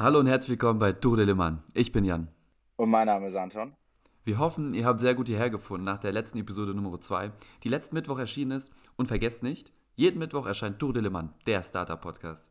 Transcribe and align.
Hallo 0.00 0.20
und 0.20 0.28
herzlich 0.28 0.50
willkommen 0.50 0.78
bei 0.78 0.92
Tour 0.92 1.16
de 1.16 1.26
Le 1.26 1.34
Mans. 1.34 1.58
Ich 1.74 1.90
bin 1.90 2.04
Jan. 2.04 2.28
Und 2.76 2.88
mein 2.88 3.08
Name 3.08 3.26
ist 3.26 3.34
Anton. 3.34 3.74
Wir 4.22 4.38
hoffen, 4.38 4.72
ihr 4.72 4.86
habt 4.86 5.00
sehr 5.00 5.16
gut 5.16 5.26
hierher 5.26 5.50
gefunden 5.50 5.84
nach 5.84 5.98
der 5.98 6.12
letzten 6.12 6.38
Episode 6.38 6.72
Nummer 6.72 7.00
2, 7.00 7.32
die 7.64 7.68
letzten 7.68 7.96
Mittwoch 7.96 8.20
erschienen 8.20 8.52
ist. 8.52 8.70
Und 8.94 9.06
vergesst 9.06 9.42
nicht, 9.42 9.72
jeden 9.96 10.20
Mittwoch 10.20 10.46
erscheint 10.46 10.78
Tour 10.78 10.92
de 10.92 11.02
Le 11.02 11.10
Mans, 11.10 11.32
der 11.46 11.64
Startup-Podcast. 11.64 12.48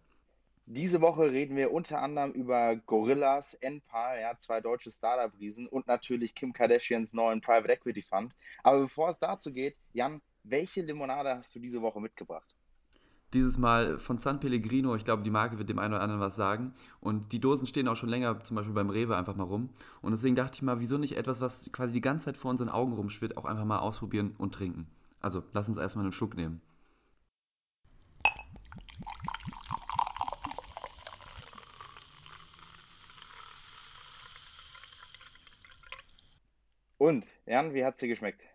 Diese 0.66 1.00
Woche 1.00 1.32
reden 1.32 1.56
wir 1.56 1.72
unter 1.72 2.02
anderem 2.02 2.34
über 2.34 2.76
Gorillas, 2.76 3.54
Enpal, 3.54 4.20
ja, 4.20 4.38
zwei 4.38 4.60
deutsche 4.60 4.92
Startup-Riesen 4.92 5.68
und 5.70 5.88
natürlich 5.88 6.36
Kim 6.36 6.52
Kardashians 6.52 7.14
neuen 7.14 7.40
Private 7.40 7.72
Equity 7.72 8.02
Fund. 8.02 8.36
Aber 8.62 8.80
bevor 8.80 9.08
es 9.08 9.20
dazu 9.20 9.54
geht, 9.54 9.80
Jan, 9.94 10.22
welche 10.44 10.82
Limonade 10.82 11.30
hast 11.34 11.56
du 11.56 11.60
diese 11.60 11.82
Woche 11.82 12.02
mitgebracht? 12.02 12.57
Dieses 13.34 13.58
Mal 13.58 14.00
von 14.00 14.20
San 14.20 14.40
Pellegrino, 14.40 14.96
ich 14.96 15.04
glaube, 15.04 15.22
die 15.24 15.30
Marke 15.30 15.58
wird 15.58 15.68
dem 15.68 15.80
einen 15.80 15.94
oder 15.94 16.02
anderen 16.02 16.22
was 16.22 16.38
sagen. 16.38 16.74
Und 17.02 17.34
die 17.34 17.42
Dosen 17.42 17.68
stehen 17.68 17.90
auch 17.90 17.98
schon 17.98 18.08
länger, 18.08 18.42
zum 18.42 18.56
Beispiel 18.56 18.74
beim 18.74 18.90
Rewe, 18.90 19.18
einfach 19.18 19.36
mal 19.36 19.44
rum. 19.44 19.70
Und 20.02 20.12
deswegen 20.14 20.36
dachte 20.36 20.56
ich 20.56 20.62
mal, 20.62 20.80
wieso 20.80 20.98
nicht 20.98 21.18
etwas, 21.18 21.42
was 21.42 21.70
quasi 21.74 21.94
die 21.94 22.02
ganze 22.02 22.26
Zeit 22.26 22.38
vor 22.38 22.52
unseren 22.52 22.70
Augen 22.70 22.94
rumschwirrt, 22.94 23.36
auch 23.36 23.44
einfach 23.44 23.66
mal 23.66 23.80
ausprobieren 23.80 24.34
und 24.38 24.54
trinken. 24.54 24.88
Also, 25.20 25.44
lass 25.52 25.68
uns 25.68 25.78
erstmal 25.78 26.06
einen 26.06 26.14
Schluck 26.14 26.36
nehmen. 26.36 26.62
Und, 36.98 37.28
Jan, 37.46 37.74
wie 37.74 37.84
hat 37.84 37.98
sie 37.98 38.08
geschmeckt? 38.08 38.48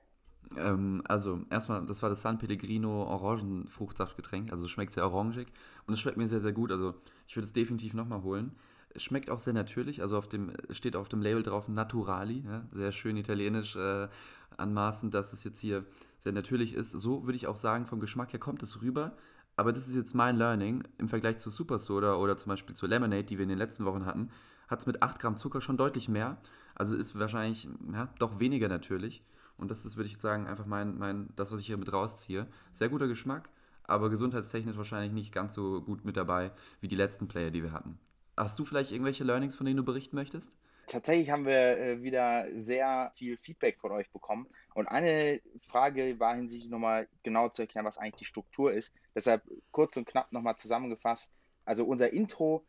Ähm, 0.57 1.03
also, 1.07 1.41
erstmal, 1.51 1.85
das 1.87 2.03
war 2.03 2.11
das 2.11 2.23
San 2.23 2.39
Pellegrino 2.39 3.05
Orangenfruchtsaftgetränk. 3.05 4.53
Also, 4.53 4.65
es 4.65 4.71
schmeckt 4.71 4.93
sehr 4.93 5.05
orangig 5.05 5.49
und 5.87 5.95
es 5.95 6.01
schmeckt 6.01 6.17
mir 6.17 6.29
sehr, 6.29 6.41
sehr 6.41 6.53
gut. 6.53 6.73
Also, 6.73 6.95
ich 7.27 7.37
würde 7.37 7.47
es 7.47 7.53
definitiv 7.53 7.95
nochmal 7.95 8.23
holen. 8.23 8.53
Es 8.95 9.03
schmeckt 9.03 9.31
auch 9.31 9.39
sehr 9.39 9.55
natürlich. 9.55 10.03
Also, 10.03 10.17
auf 10.17 10.29
dem, 10.29 10.53
steht 10.71 10.97
auf 10.97 11.09
dem 11.09 11.23
Label 11.23 11.43
drauf 11.43 11.69
Naturali. 11.69 12.45
Ja? 12.47 12.67
Sehr 12.73 12.93
schön 12.93 13.17
italienisch 13.17 13.77
äh, 13.77 14.09
anmaßend, 14.57 15.15
dass 15.15 15.33
es 15.33 15.45
jetzt 15.45 15.59
hier 15.59 15.85
sehr 16.19 16.33
natürlich 16.33 16.75
ist. 16.75 16.93
So 16.93 17.27
würde 17.27 17.37
ich 17.37 17.47
auch 17.47 17.57
sagen, 17.57 17.87
vom 17.87 18.01
Geschmack 18.01 18.33
her 18.33 18.41
kommt 18.41 18.63
es 18.63 18.83
rüber. 18.83 19.17
Aber 19.57 19.73
das 19.73 19.89
ist 19.89 19.97
jetzt 19.97 20.15
mein 20.15 20.37
Learning 20.37 20.83
im 20.99 21.09
Vergleich 21.09 21.39
zu 21.39 21.51
Super 21.51 21.79
Soda 21.79 22.17
oder 22.17 22.37
zum 22.37 22.51
Beispiel 22.51 22.75
zu 22.75 22.87
Lemonade, 22.87 23.25
die 23.25 23.39
wir 23.39 23.43
in 23.43 23.49
den 23.49 23.59
letzten 23.59 23.85
Wochen 23.85 24.07
hatten, 24.07 24.31
hat 24.69 24.81
es 24.81 24.87
mit 24.87 25.03
8 25.03 25.19
Gramm 25.19 25.37
Zucker 25.37 25.61
schon 25.61 25.77
deutlich 25.77 26.09
mehr. 26.09 26.39
Also 26.75 26.97
ist 26.97 27.19
wahrscheinlich 27.19 27.69
ja, 27.93 28.09
doch 28.19 28.41
weniger 28.41 28.69
natürlich. 28.69 29.23
Und 29.57 29.71
das 29.71 29.85
ist, 29.85 29.97
würde 29.97 30.09
ich 30.09 30.21
sagen, 30.21 30.47
einfach 30.47 30.67
mein, 30.67 30.99
mein, 30.99 31.29
das, 31.37 31.53
was 31.53 31.61
ich 31.61 31.67
hier 31.67 31.77
mit 31.77 31.93
rausziehe. 31.93 32.47
Sehr 32.73 32.89
guter 32.89 33.09
Geschmack, 33.09 33.49
aber 33.85 34.11
gesundheitstechnisch 34.11 34.77
wahrscheinlich 34.77 35.13
nicht 35.13 35.33
ganz 35.33 35.55
so 35.55 35.83
gut 35.83 36.05
mit 36.05 36.17
dabei 36.17 36.53
wie 36.81 36.89
die 36.89 36.97
letzten 36.97 37.29
Player, 37.29 37.51
die 37.51 37.63
wir 37.63 37.73
hatten. 37.73 37.99
Hast 38.37 38.59
du 38.59 38.65
vielleicht 38.65 38.93
irgendwelche 38.93 39.25
Learnings, 39.25 39.57
von 39.57 39.67
denen 39.67 39.77
du 39.77 39.85
berichten 39.85 40.17
möchtest? 40.17 40.53
Tatsächlich 40.87 41.31
haben 41.31 41.47
wir 41.47 41.79
äh, 41.79 42.03
wieder 42.03 42.47
sehr 42.55 43.13
viel 43.15 43.37
Feedback 43.37 43.79
von 43.79 43.93
euch 43.93 44.11
bekommen. 44.11 44.49
Und 44.75 44.89
eine 44.89 45.41
Frage 45.61 46.19
war 46.19 46.35
hinsichtlich 46.35 46.71
nochmal 46.71 47.09
genau 47.23 47.49
zu 47.49 47.63
erklären, 47.63 47.87
was 47.87 47.99
eigentlich 47.99 48.17
die 48.17 48.25
Struktur 48.25 48.73
ist. 48.73 48.97
Deshalb 49.15 49.43
kurz 49.71 49.97
und 49.97 50.07
knapp 50.07 50.33
nochmal 50.33 50.57
zusammengefasst. 50.57 51.35
Also 51.65 51.85
unser 51.85 52.13
Intro 52.13 52.67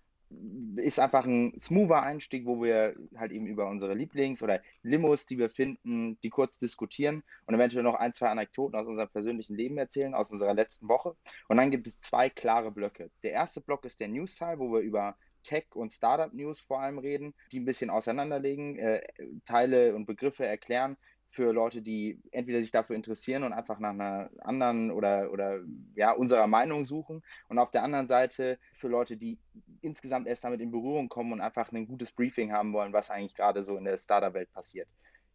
ist 0.77 0.99
einfach 0.99 1.25
ein 1.25 1.57
smoother 1.57 2.01
Einstieg, 2.01 2.45
wo 2.45 2.61
wir 2.61 2.95
halt 3.15 3.31
eben 3.31 3.45
über 3.45 3.69
unsere 3.69 3.93
Lieblings- 3.93 4.43
oder 4.43 4.61
Limos, 4.81 5.25
die 5.25 5.37
wir 5.37 5.49
finden, 5.49 6.19
die 6.21 6.29
kurz 6.29 6.59
diskutieren 6.59 7.23
und 7.45 7.55
eventuell 7.55 7.83
noch 7.83 7.95
ein, 7.95 8.13
zwei 8.13 8.29
Anekdoten 8.29 8.77
aus 8.77 8.87
unserem 8.87 9.09
persönlichen 9.09 9.55
Leben 9.55 9.77
erzählen, 9.77 10.13
aus 10.13 10.31
unserer 10.31 10.53
letzten 10.53 10.87
Woche. 10.87 11.15
Und 11.47 11.57
dann 11.57 11.71
gibt 11.71 11.87
es 11.87 11.99
zwei 11.99 12.29
klare 12.29 12.71
Blöcke. 12.71 13.11
Der 13.23 13.31
erste 13.31 13.61
Block 13.61 13.85
ist 13.85 13.99
der 13.99 14.07
News-Teil, 14.07 14.59
wo 14.59 14.71
wir 14.71 14.79
über 14.79 15.15
Tech- 15.43 15.75
und 15.75 15.91
Startup-News 15.91 16.61
vor 16.61 16.81
allem 16.81 16.97
reden, 16.97 17.33
die 17.51 17.59
ein 17.59 17.65
bisschen 17.65 17.89
auseinanderlegen, 17.89 18.79
äh, 18.79 19.01
Teile 19.45 19.95
und 19.95 20.05
Begriffe 20.05 20.45
erklären, 20.45 20.97
für 21.33 21.51
Leute, 21.51 21.81
die 21.81 22.19
entweder 22.31 22.61
sich 22.61 22.71
dafür 22.71 22.95
interessieren 22.95 23.43
und 23.43 23.53
einfach 23.53 23.79
nach 23.79 23.89
einer 23.89 24.29
anderen 24.39 24.91
oder, 24.91 25.31
oder 25.31 25.61
ja, 25.95 26.11
unserer 26.11 26.45
Meinung 26.45 26.85
suchen 26.85 27.23
und 27.49 27.57
auf 27.57 27.71
der 27.71 27.81
anderen 27.81 28.07
Seite 28.07 28.59
für 28.75 28.87
Leute, 28.87 29.17
die 29.17 29.39
insgesamt 29.83 30.27
erst 30.27 30.43
damit 30.43 30.61
in 30.61 30.71
Berührung 30.71 31.09
kommen 31.09 31.33
und 31.33 31.41
einfach 31.41 31.71
ein 31.71 31.87
gutes 31.87 32.11
Briefing 32.11 32.53
haben 32.53 32.73
wollen, 32.73 32.93
was 32.93 33.09
eigentlich 33.09 33.35
gerade 33.35 33.63
so 33.63 33.77
in 33.77 33.85
der 33.85 33.97
Startup-Welt 33.97 34.51
passiert. 34.51 34.87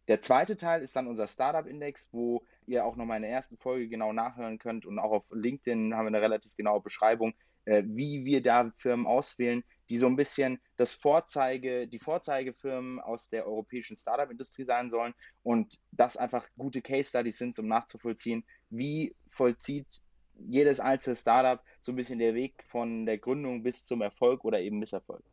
Der 0.07 0.21
zweite 0.21 0.57
Teil 0.57 0.81
ist 0.81 0.95
dann 0.95 1.07
unser 1.07 1.27
Startup-Index, 1.27 2.09
wo 2.11 2.43
ihr 2.65 2.83
auch 2.83 2.95
nochmal 2.95 3.17
in 3.17 3.23
der 3.23 3.31
ersten 3.31 3.57
Folge 3.57 3.87
genau 3.87 4.11
nachhören 4.11 4.57
könnt 4.57 4.85
und 4.85 4.97
auch 4.97 5.11
auf 5.11 5.23
LinkedIn 5.29 5.93
haben 5.93 6.05
wir 6.05 6.07
eine 6.07 6.21
relativ 6.21 6.55
genaue 6.55 6.81
Beschreibung, 6.81 7.33
äh, 7.65 7.83
wie 7.85 8.25
wir 8.25 8.41
da 8.41 8.71
Firmen 8.75 9.05
auswählen, 9.05 9.63
die 9.89 9.97
so 9.97 10.07
ein 10.07 10.15
bisschen 10.15 10.59
das 10.77 10.93
Vorzeige, 10.93 11.87
die 11.87 11.99
Vorzeigefirmen 11.99 12.99
aus 12.99 13.29
der 13.29 13.45
europäischen 13.45 13.95
Startup-Industrie 13.95 14.63
sein 14.63 14.89
sollen 14.89 15.13
und 15.43 15.79
das 15.91 16.17
einfach 16.17 16.47
gute 16.57 16.81
Case 16.81 17.09
Studies 17.09 17.37
sind, 17.37 17.59
um 17.59 17.67
nachzuvollziehen, 17.67 18.43
wie 18.71 19.15
vollzieht 19.29 20.01
jedes 20.47 20.79
einzelne 20.79 21.15
Startup 21.15 21.61
so 21.81 21.91
ein 21.91 21.95
bisschen 21.95 22.19
der 22.19 22.35
Weg 22.35 22.63
von 22.67 23.05
der 23.05 23.17
Gründung 23.17 23.63
bis 23.63 23.85
zum 23.85 24.01
Erfolg 24.01 24.45
oder 24.45 24.59
eben 24.59 24.79
Misserfolg. 24.79 25.23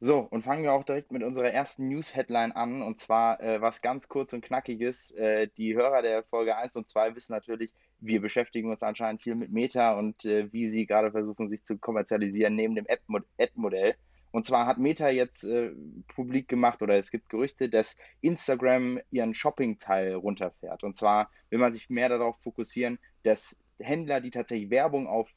So, 0.00 0.18
und 0.18 0.42
fangen 0.42 0.64
wir 0.64 0.74
auch 0.74 0.84
direkt 0.84 1.12
mit 1.12 1.22
unserer 1.22 1.50
ersten 1.50 1.88
News-Headline 1.88 2.52
an, 2.52 2.82
und 2.82 2.98
zwar 2.98 3.40
äh, 3.40 3.62
was 3.62 3.80
ganz 3.80 4.08
kurz 4.08 4.34
und 4.34 4.44
knackiges. 4.44 5.12
Äh, 5.12 5.48
die 5.56 5.74
Hörer 5.74 6.02
der 6.02 6.24
Folge 6.24 6.56
1 6.56 6.76
und 6.76 6.88
2 6.88 7.16
wissen 7.16 7.32
natürlich, 7.32 7.72
wir 8.00 8.20
beschäftigen 8.20 8.68
uns 8.68 8.82
anscheinend 8.82 9.22
viel 9.22 9.34
mit 9.34 9.50
Meta 9.50 9.94
und 9.98 10.26
äh, 10.26 10.52
wie 10.52 10.68
sie 10.68 10.84
gerade 10.84 11.10
versuchen, 11.10 11.48
sich 11.48 11.64
zu 11.64 11.78
kommerzialisieren 11.78 12.54
neben 12.54 12.74
dem 12.74 12.86
Ad-Modell. 12.86 13.94
Und 14.34 14.44
zwar 14.44 14.66
hat 14.66 14.78
Meta 14.78 15.10
jetzt 15.10 15.44
äh, 15.44 15.70
publik 16.08 16.48
gemacht 16.48 16.82
oder 16.82 16.96
es 16.96 17.12
gibt 17.12 17.28
Gerüchte, 17.28 17.68
dass 17.68 17.96
Instagram 18.20 18.98
ihren 19.12 19.32
Shopping-Teil 19.32 20.14
runterfährt. 20.14 20.82
Und 20.82 20.96
zwar 20.96 21.30
will 21.50 21.60
man 21.60 21.70
sich 21.70 21.88
mehr 21.88 22.08
darauf 22.08 22.36
fokussieren, 22.42 22.98
dass 23.22 23.62
Händler, 23.78 24.20
die 24.20 24.32
tatsächlich 24.32 24.70
Werbung 24.70 25.06
auf 25.06 25.30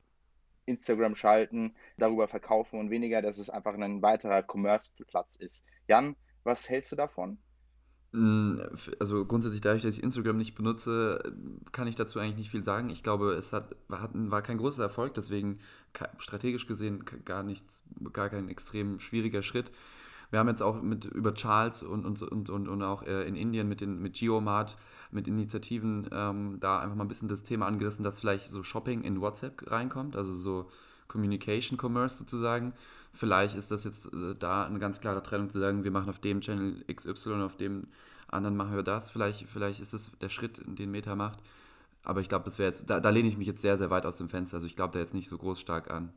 Instagram 0.65 1.13
schalten, 1.13 1.75
darüber 1.99 2.27
verkaufen 2.27 2.79
und 2.79 2.89
weniger, 2.89 3.21
dass 3.21 3.37
es 3.37 3.51
einfach 3.51 3.75
ein 3.75 4.01
weiterer 4.01 4.41
Commerce-Platz 4.41 5.35
ist. 5.35 5.67
Jan, 5.87 6.15
was 6.43 6.67
hältst 6.67 6.91
du 6.91 6.95
davon? 6.95 7.37
Mm, 8.13 8.59
also 8.99 9.25
grundsätzlich 9.25 9.61
dadurch, 9.61 9.83
dass 9.83 9.97
ich 9.97 10.03
Instagram 10.03 10.37
nicht 10.37 10.55
benutze, 10.55 11.33
kann 11.71 11.87
ich 11.87 11.95
dazu 11.95 12.19
eigentlich 12.19 12.37
nicht 12.37 12.51
viel 12.51 12.63
sagen. 12.63 12.89
Ich 12.89 13.03
glaube, 13.03 13.33
es 13.33 13.53
hat, 13.53 13.75
war 13.87 14.41
kein 14.41 14.57
großer 14.57 14.83
Erfolg, 14.83 15.13
deswegen 15.13 15.59
strategisch 16.17 16.67
gesehen 16.67 17.03
gar 17.25 17.43
nichts, 17.43 17.83
gar 18.13 18.29
kein 18.29 18.49
extrem 18.49 18.99
schwieriger 18.99 19.41
Schritt. 19.41 19.71
Wir 20.29 20.39
haben 20.39 20.49
jetzt 20.49 20.61
auch 20.61 20.81
mit 20.81 21.05
über 21.05 21.33
Charles 21.33 21.83
und, 21.83 22.05
und, 22.05 22.21
und, 22.21 22.49
und, 22.49 22.67
und 22.67 22.83
auch 22.83 23.03
äh, 23.03 23.25
in 23.27 23.35
Indien 23.35 23.69
mit, 23.69 23.81
den, 23.81 24.01
mit 24.01 24.19
Geomart 24.19 24.77
mit 25.11 25.27
Initiativen 25.27 26.09
ähm, 26.11 26.57
da 26.59 26.79
einfach 26.79 26.95
mal 26.95 27.05
ein 27.05 27.07
bisschen 27.07 27.29
das 27.29 27.43
Thema 27.43 27.65
angerissen, 27.65 28.03
dass 28.03 28.19
vielleicht 28.19 28.49
so 28.49 28.63
Shopping 28.63 29.03
in 29.03 29.21
WhatsApp 29.21 29.69
reinkommt, 29.71 30.15
also 30.15 30.35
so 30.35 30.69
Communication 31.07 31.77
Commerce 31.77 32.17
sozusagen. 32.17 32.73
Vielleicht 33.13 33.55
ist 33.55 33.71
das 33.71 33.83
jetzt 33.83 34.13
äh, 34.13 34.35
da 34.37 34.65
eine 34.65 34.79
ganz 34.79 34.99
klare 34.99 35.23
Trennung 35.23 35.49
zu 35.49 35.59
sagen, 35.59 35.83
wir 35.83 35.91
machen 35.91 36.09
auf 36.09 36.19
dem 36.19 36.41
Channel 36.41 36.83
XY, 36.93 37.41
auf 37.41 37.57
dem 37.57 37.87
anderen 38.27 38.55
machen 38.55 38.75
wir 38.75 38.83
das. 38.83 39.09
Vielleicht, 39.09 39.47
vielleicht 39.47 39.79
ist 39.79 39.93
das 39.93 40.11
der 40.21 40.29
Schritt, 40.29 40.61
den 40.65 40.91
Meta 40.91 41.15
macht. 41.15 41.39
Aber 42.03 42.21
ich 42.21 42.29
glaube, 42.29 42.45
das 42.45 42.59
wäre 42.59 42.69
jetzt, 42.69 42.89
da, 42.89 42.99
da 42.99 43.09
lehne 43.09 43.27
ich 43.27 43.37
mich 43.37 43.47
jetzt 43.47 43.61
sehr, 43.61 43.77
sehr 43.77 43.89
weit 43.89 44.05
aus 44.05 44.17
dem 44.17 44.29
Fenster. 44.29 44.55
Also 44.57 44.67
ich 44.67 44.75
glaube 44.75 44.93
da 44.93 44.99
jetzt 44.99 45.13
nicht 45.13 45.27
so 45.27 45.37
groß 45.37 45.59
stark 45.59 45.91
an. 45.91 46.13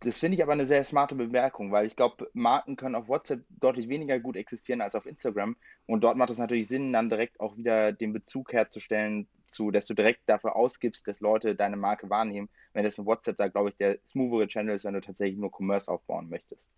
Das 0.00 0.18
finde 0.18 0.36
ich 0.36 0.42
aber 0.42 0.52
eine 0.52 0.66
sehr 0.66 0.84
smarte 0.84 1.14
Bemerkung, 1.14 1.72
weil 1.72 1.86
ich 1.86 1.96
glaube, 1.96 2.28
Marken 2.34 2.76
können 2.76 2.94
auf 2.94 3.08
WhatsApp 3.08 3.44
deutlich 3.48 3.88
weniger 3.88 4.20
gut 4.20 4.36
existieren 4.36 4.82
als 4.82 4.94
auf 4.94 5.06
Instagram. 5.06 5.56
Und 5.86 6.04
dort 6.04 6.18
macht 6.18 6.30
es 6.30 6.38
natürlich 6.38 6.68
Sinn, 6.68 6.92
dann 6.92 7.08
direkt 7.08 7.40
auch 7.40 7.56
wieder 7.56 7.92
den 7.92 8.12
Bezug 8.12 8.52
herzustellen, 8.52 9.26
zu, 9.46 9.70
dass 9.70 9.86
du 9.86 9.94
direkt 9.94 10.20
dafür 10.26 10.54
ausgibst, 10.54 11.08
dass 11.08 11.20
Leute 11.20 11.54
deine 11.54 11.76
Marke 11.76 12.10
wahrnehmen. 12.10 12.48
Wenn 12.74 12.84
das 12.84 12.98
in 12.98 13.06
WhatsApp 13.06 13.38
da, 13.38 13.48
glaube 13.48 13.70
ich, 13.70 13.76
der 13.76 13.98
smoothere 14.04 14.48
Channel 14.48 14.74
ist, 14.74 14.84
wenn 14.84 14.94
du 14.94 15.00
tatsächlich 15.00 15.38
nur 15.38 15.50
Commerce 15.50 15.90
aufbauen 15.90 16.28
möchtest. 16.28 16.70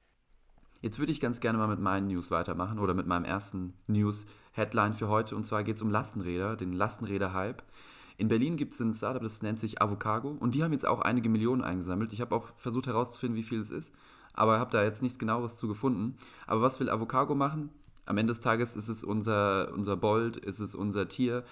Jetzt 0.80 1.00
würde 1.00 1.10
ich 1.10 1.20
ganz 1.20 1.40
gerne 1.40 1.58
mal 1.58 1.66
mit 1.66 1.80
meinen 1.80 2.06
News 2.06 2.30
weitermachen 2.30 2.78
oder 2.78 2.94
mit 2.94 3.06
meinem 3.06 3.24
ersten 3.24 3.74
News-Headline 3.88 4.94
für 4.94 5.08
heute. 5.08 5.34
Und 5.34 5.44
zwar 5.44 5.64
geht 5.64 5.76
es 5.76 5.82
um 5.82 5.90
Lastenräder, 5.90 6.56
den 6.56 6.72
Lastenräder-Hype. 6.72 7.64
In 8.18 8.26
Berlin 8.26 8.56
gibt 8.56 8.74
es 8.74 8.80
ein 8.80 8.94
Startup, 8.94 9.22
das 9.22 9.42
nennt 9.42 9.60
sich 9.60 9.80
Avocago 9.80 10.36
und 10.40 10.56
die 10.56 10.64
haben 10.64 10.72
jetzt 10.72 10.86
auch 10.86 11.00
einige 11.00 11.28
Millionen 11.28 11.62
eingesammelt. 11.62 12.12
Ich 12.12 12.20
habe 12.20 12.34
auch 12.34 12.48
versucht 12.56 12.88
herauszufinden, 12.88 13.36
wie 13.36 13.44
viel 13.44 13.60
es 13.60 13.70
ist, 13.70 13.94
aber 14.34 14.58
habe 14.58 14.72
da 14.72 14.82
jetzt 14.82 15.02
nichts 15.02 15.20
genaueres 15.20 15.56
zu 15.56 15.68
gefunden. 15.68 16.16
Aber 16.48 16.60
was 16.60 16.80
will 16.80 16.90
Avocago 16.90 17.36
machen? 17.36 17.70
Am 18.06 18.18
Ende 18.18 18.32
des 18.32 18.40
Tages 18.40 18.74
ist 18.74 18.88
es 18.88 19.04
unser, 19.04 19.72
unser 19.72 19.96
Bolt, 19.96 20.36
ist 20.36 20.58
es 20.58 20.74
unser 20.74 21.06
Tier, 21.06 21.44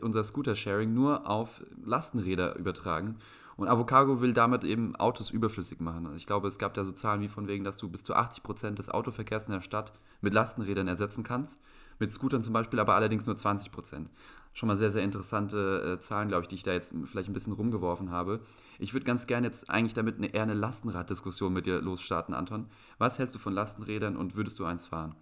unser 0.00 0.22
Scooter-Sharing 0.22 0.94
nur 0.94 1.28
auf 1.28 1.62
Lastenräder 1.84 2.56
übertragen. 2.56 3.16
Und 3.58 3.68
Avocago 3.68 4.22
will 4.22 4.32
damit 4.32 4.64
eben 4.64 4.96
Autos 4.96 5.30
überflüssig 5.30 5.80
machen. 5.80 6.08
Ich 6.16 6.26
glaube, 6.26 6.48
es 6.48 6.58
gab 6.58 6.72
da 6.74 6.84
so 6.84 6.92
Zahlen 6.92 7.20
wie 7.20 7.28
von 7.28 7.46
wegen, 7.46 7.64
dass 7.64 7.76
du 7.76 7.90
bis 7.90 8.04
zu 8.04 8.14
80% 8.14 8.74
des 8.74 8.88
Autoverkehrs 8.88 9.48
in 9.48 9.52
der 9.52 9.62
Stadt 9.62 9.92
mit 10.22 10.32
Lastenrädern 10.32 10.88
ersetzen 10.88 11.24
kannst. 11.24 11.60
Mit 11.98 12.12
Scootern 12.12 12.42
zum 12.42 12.52
Beispiel 12.52 12.78
aber 12.78 12.94
allerdings 12.94 13.26
nur 13.26 13.36
20 13.36 13.72
Prozent. 13.72 14.10
Schon 14.52 14.68
mal 14.68 14.76
sehr, 14.76 14.90
sehr 14.90 15.02
interessante 15.02 15.96
äh, 15.96 15.98
Zahlen, 16.00 16.28
glaube 16.28 16.42
ich, 16.42 16.48
die 16.48 16.54
ich 16.54 16.62
da 16.62 16.72
jetzt 16.72 16.94
vielleicht 17.04 17.28
ein 17.28 17.34
bisschen 17.34 17.52
rumgeworfen 17.52 18.10
habe. 18.10 18.40
Ich 18.78 18.94
würde 18.94 19.04
ganz 19.04 19.26
gerne 19.26 19.46
jetzt 19.46 19.68
eigentlich 19.68 19.94
damit 19.94 20.16
eine, 20.16 20.32
eher 20.32 20.42
eine 20.42 20.54
Lastenraddiskussion 20.54 21.52
mit 21.52 21.66
dir 21.66 21.80
losstarten, 21.80 22.34
Anton. 22.34 22.70
Was 22.98 23.18
hältst 23.18 23.34
du 23.34 23.38
von 23.38 23.52
Lastenrädern 23.52 24.16
und 24.16 24.34
würdest 24.34 24.58
du 24.58 24.64
eins 24.64 24.86
fahren? 24.86 25.14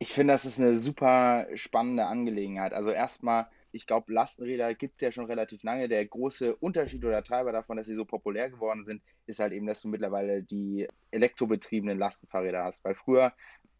Ich 0.00 0.12
finde, 0.12 0.32
das 0.32 0.44
ist 0.44 0.60
eine 0.60 0.76
super 0.76 1.46
spannende 1.54 2.06
Angelegenheit. 2.06 2.72
Also 2.72 2.90
erstmal, 2.90 3.48
ich 3.72 3.86
glaube, 3.86 4.12
Lastenräder 4.12 4.74
gibt 4.74 4.96
es 4.96 5.00
ja 5.02 5.10
schon 5.12 5.26
relativ 5.26 5.62
lange. 5.64 5.88
Der 5.88 6.06
große 6.06 6.54
Unterschied 6.56 7.04
oder 7.04 7.22
Treiber 7.24 7.50
davon, 7.52 7.76
dass 7.76 7.86
sie 7.86 7.94
so 7.96 8.04
populär 8.04 8.48
geworden 8.50 8.84
sind, 8.84 9.02
ist 9.26 9.40
halt 9.40 9.52
eben, 9.52 9.66
dass 9.66 9.82
du 9.82 9.88
mittlerweile 9.88 10.42
die 10.44 10.88
elektrobetriebenen 11.10 11.98
Lastenfahrräder 11.98 12.62
hast. 12.64 12.84
Weil 12.84 12.94
früher 12.94 13.32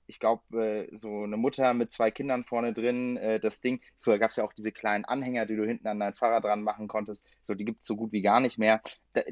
ich 0.08 0.18
glaube, 0.18 0.88
äh, 0.88 0.96
so 0.96 1.22
eine 1.22 1.36
Mutter 1.36 1.74
mit 1.74 1.92
zwei 1.92 2.10
Kindern 2.10 2.42
vorne 2.42 2.72
drin, 2.72 3.16
äh, 3.18 3.38
das 3.38 3.60
Ding, 3.60 3.80
früher 4.00 4.18
gab 4.18 4.30
es 4.30 4.36
ja 4.36 4.44
auch 4.44 4.54
diese 4.54 4.72
kleinen 4.72 5.04
Anhänger, 5.04 5.46
die 5.46 5.54
du 5.54 5.64
hinten 5.64 5.86
an 5.86 6.00
dein 6.00 6.14
Fahrrad 6.14 6.44
dran 6.44 6.62
machen 6.62 6.88
konntest, 6.88 7.26
so 7.42 7.54
die 7.54 7.64
gibt 7.64 7.82
es 7.82 7.86
so 7.86 7.94
gut 7.94 8.10
wie 8.10 8.22
gar 8.22 8.40
nicht 8.40 8.58
mehr. 8.58 8.82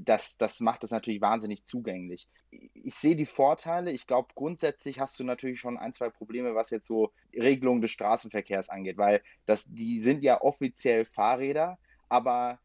Das, 0.01 0.37
das 0.37 0.61
macht 0.61 0.83
das 0.83 0.91
natürlich 0.91 1.21
wahnsinnig 1.21 1.65
zugänglich. 1.65 2.29
Ich 2.75 2.95
sehe 2.95 3.17
die 3.17 3.27
Vorteile. 3.27 3.91
Ich 3.91 4.07
glaube, 4.07 4.29
grundsätzlich 4.35 5.01
hast 5.01 5.19
du 5.19 5.25
natürlich 5.25 5.61
schon 5.61 5.79
ein, 5.79 5.93
zwei 5.93 6.11
Probleme, 6.11 6.55
was 6.55 6.71
jetzt 6.71 6.87
so 6.87 7.13
Regelungen 7.33 7.81
des 7.81 7.91
Straßenverkehrs 7.93 8.69
angeht, 8.69 8.99
weil 8.99 9.23
das, 9.47 9.73
die 9.73 10.01
sind 10.01 10.23
ja 10.23 10.43
offiziell 10.43 11.05
Fahrräder, 11.05 11.79
aber 12.09 12.59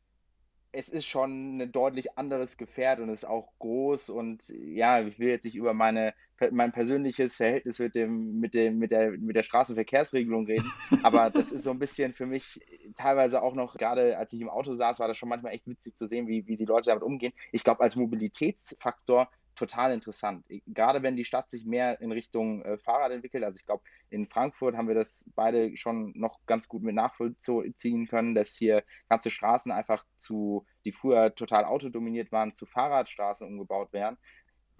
es 0.74 0.90
ist 0.90 1.06
schon 1.06 1.58
ein 1.58 1.72
deutlich 1.72 2.18
anderes 2.18 2.58
Gefährt 2.58 3.00
und 3.00 3.10
ist 3.10 3.26
auch 3.26 3.52
groß 3.60 4.10
und 4.10 4.48
ja, 4.50 5.02
ich 5.02 5.20
will 5.20 5.30
jetzt 5.30 5.44
nicht 5.44 5.56
über 5.56 5.74
meine, 5.74 6.14
mein 6.52 6.72
persönliches 6.72 7.36
Verhältnis 7.36 7.80
mit 7.80 7.96
dem, 7.96 8.40
mit 8.40 8.54
dem, 8.54 8.78
mit 8.78 8.92
der, 8.92 9.12
mit 9.12 9.36
der 9.36 9.44
Straßenverkehrsregelung 9.44 10.46
reden, 10.46 10.72
aber 11.04 11.30
das 11.30 11.52
ist 11.52 11.64
so 11.64 11.72
ein 11.72 11.80
bisschen 11.80 12.14
für 12.14 12.26
mich 12.26 12.60
teilweise 12.96 13.42
auch 13.42 13.56
noch, 13.56 13.76
gerade 13.76 14.18
als 14.18 14.34
ich 14.34 14.42
im 14.42 14.50
Auto 14.50 14.74
saß, 14.74 15.00
war 15.00 15.08
das 15.08 15.18
schon 15.18 15.30
manchmal 15.30 15.54
echt 15.54 15.68
witzig 15.68 15.96
zu 15.96 16.06
sehen, 16.06 16.28
wie, 16.28 16.48
wie 16.48 16.58
die 16.58 16.66
Leute 16.66 16.90
damit 16.90 17.04
umgehen. 17.04 17.34
Ich 17.52 17.64
glaube, 17.64 17.82
als 17.82 17.96
Mobilitätsfaktor 17.96 19.30
total 19.56 19.94
interessant. 19.94 20.46
Gerade 20.68 21.04
wenn 21.04 21.16
die 21.16 21.26
Stadt 21.26 21.52
sich 21.52 21.66
mehr 21.66 22.02
in 22.02 22.12
Richtung 22.12 22.64
äh, 22.64 22.78
Fahrrad 22.78 23.12
entwickelt. 23.12 23.44
Also 23.44 23.58
ich 23.58 23.66
glaube, 23.66 23.84
in 24.10 24.26
Frankfurt 24.26 24.76
haben 24.76 24.88
wir 24.88 24.96
das 24.96 25.26
beide 25.36 25.78
schon 25.78 26.14
noch 26.16 26.40
ganz 26.46 26.68
gut 26.68 26.84
mit 26.84 26.96
nachvollziehen 26.96 28.08
können, 28.08 28.34
dass 28.34 28.56
hier 28.56 28.84
ganze 29.10 29.30
Straßen 29.30 29.72
einfach 29.72 30.06
zu, 30.18 30.66
die 30.86 30.92
früher 30.92 31.36
total 31.36 31.66
autodominiert 31.66 32.32
waren, 32.32 32.54
zu 32.56 32.66
Fahrradstraßen 32.66 33.48
umgebaut 33.48 33.94
werden. 33.94 34.18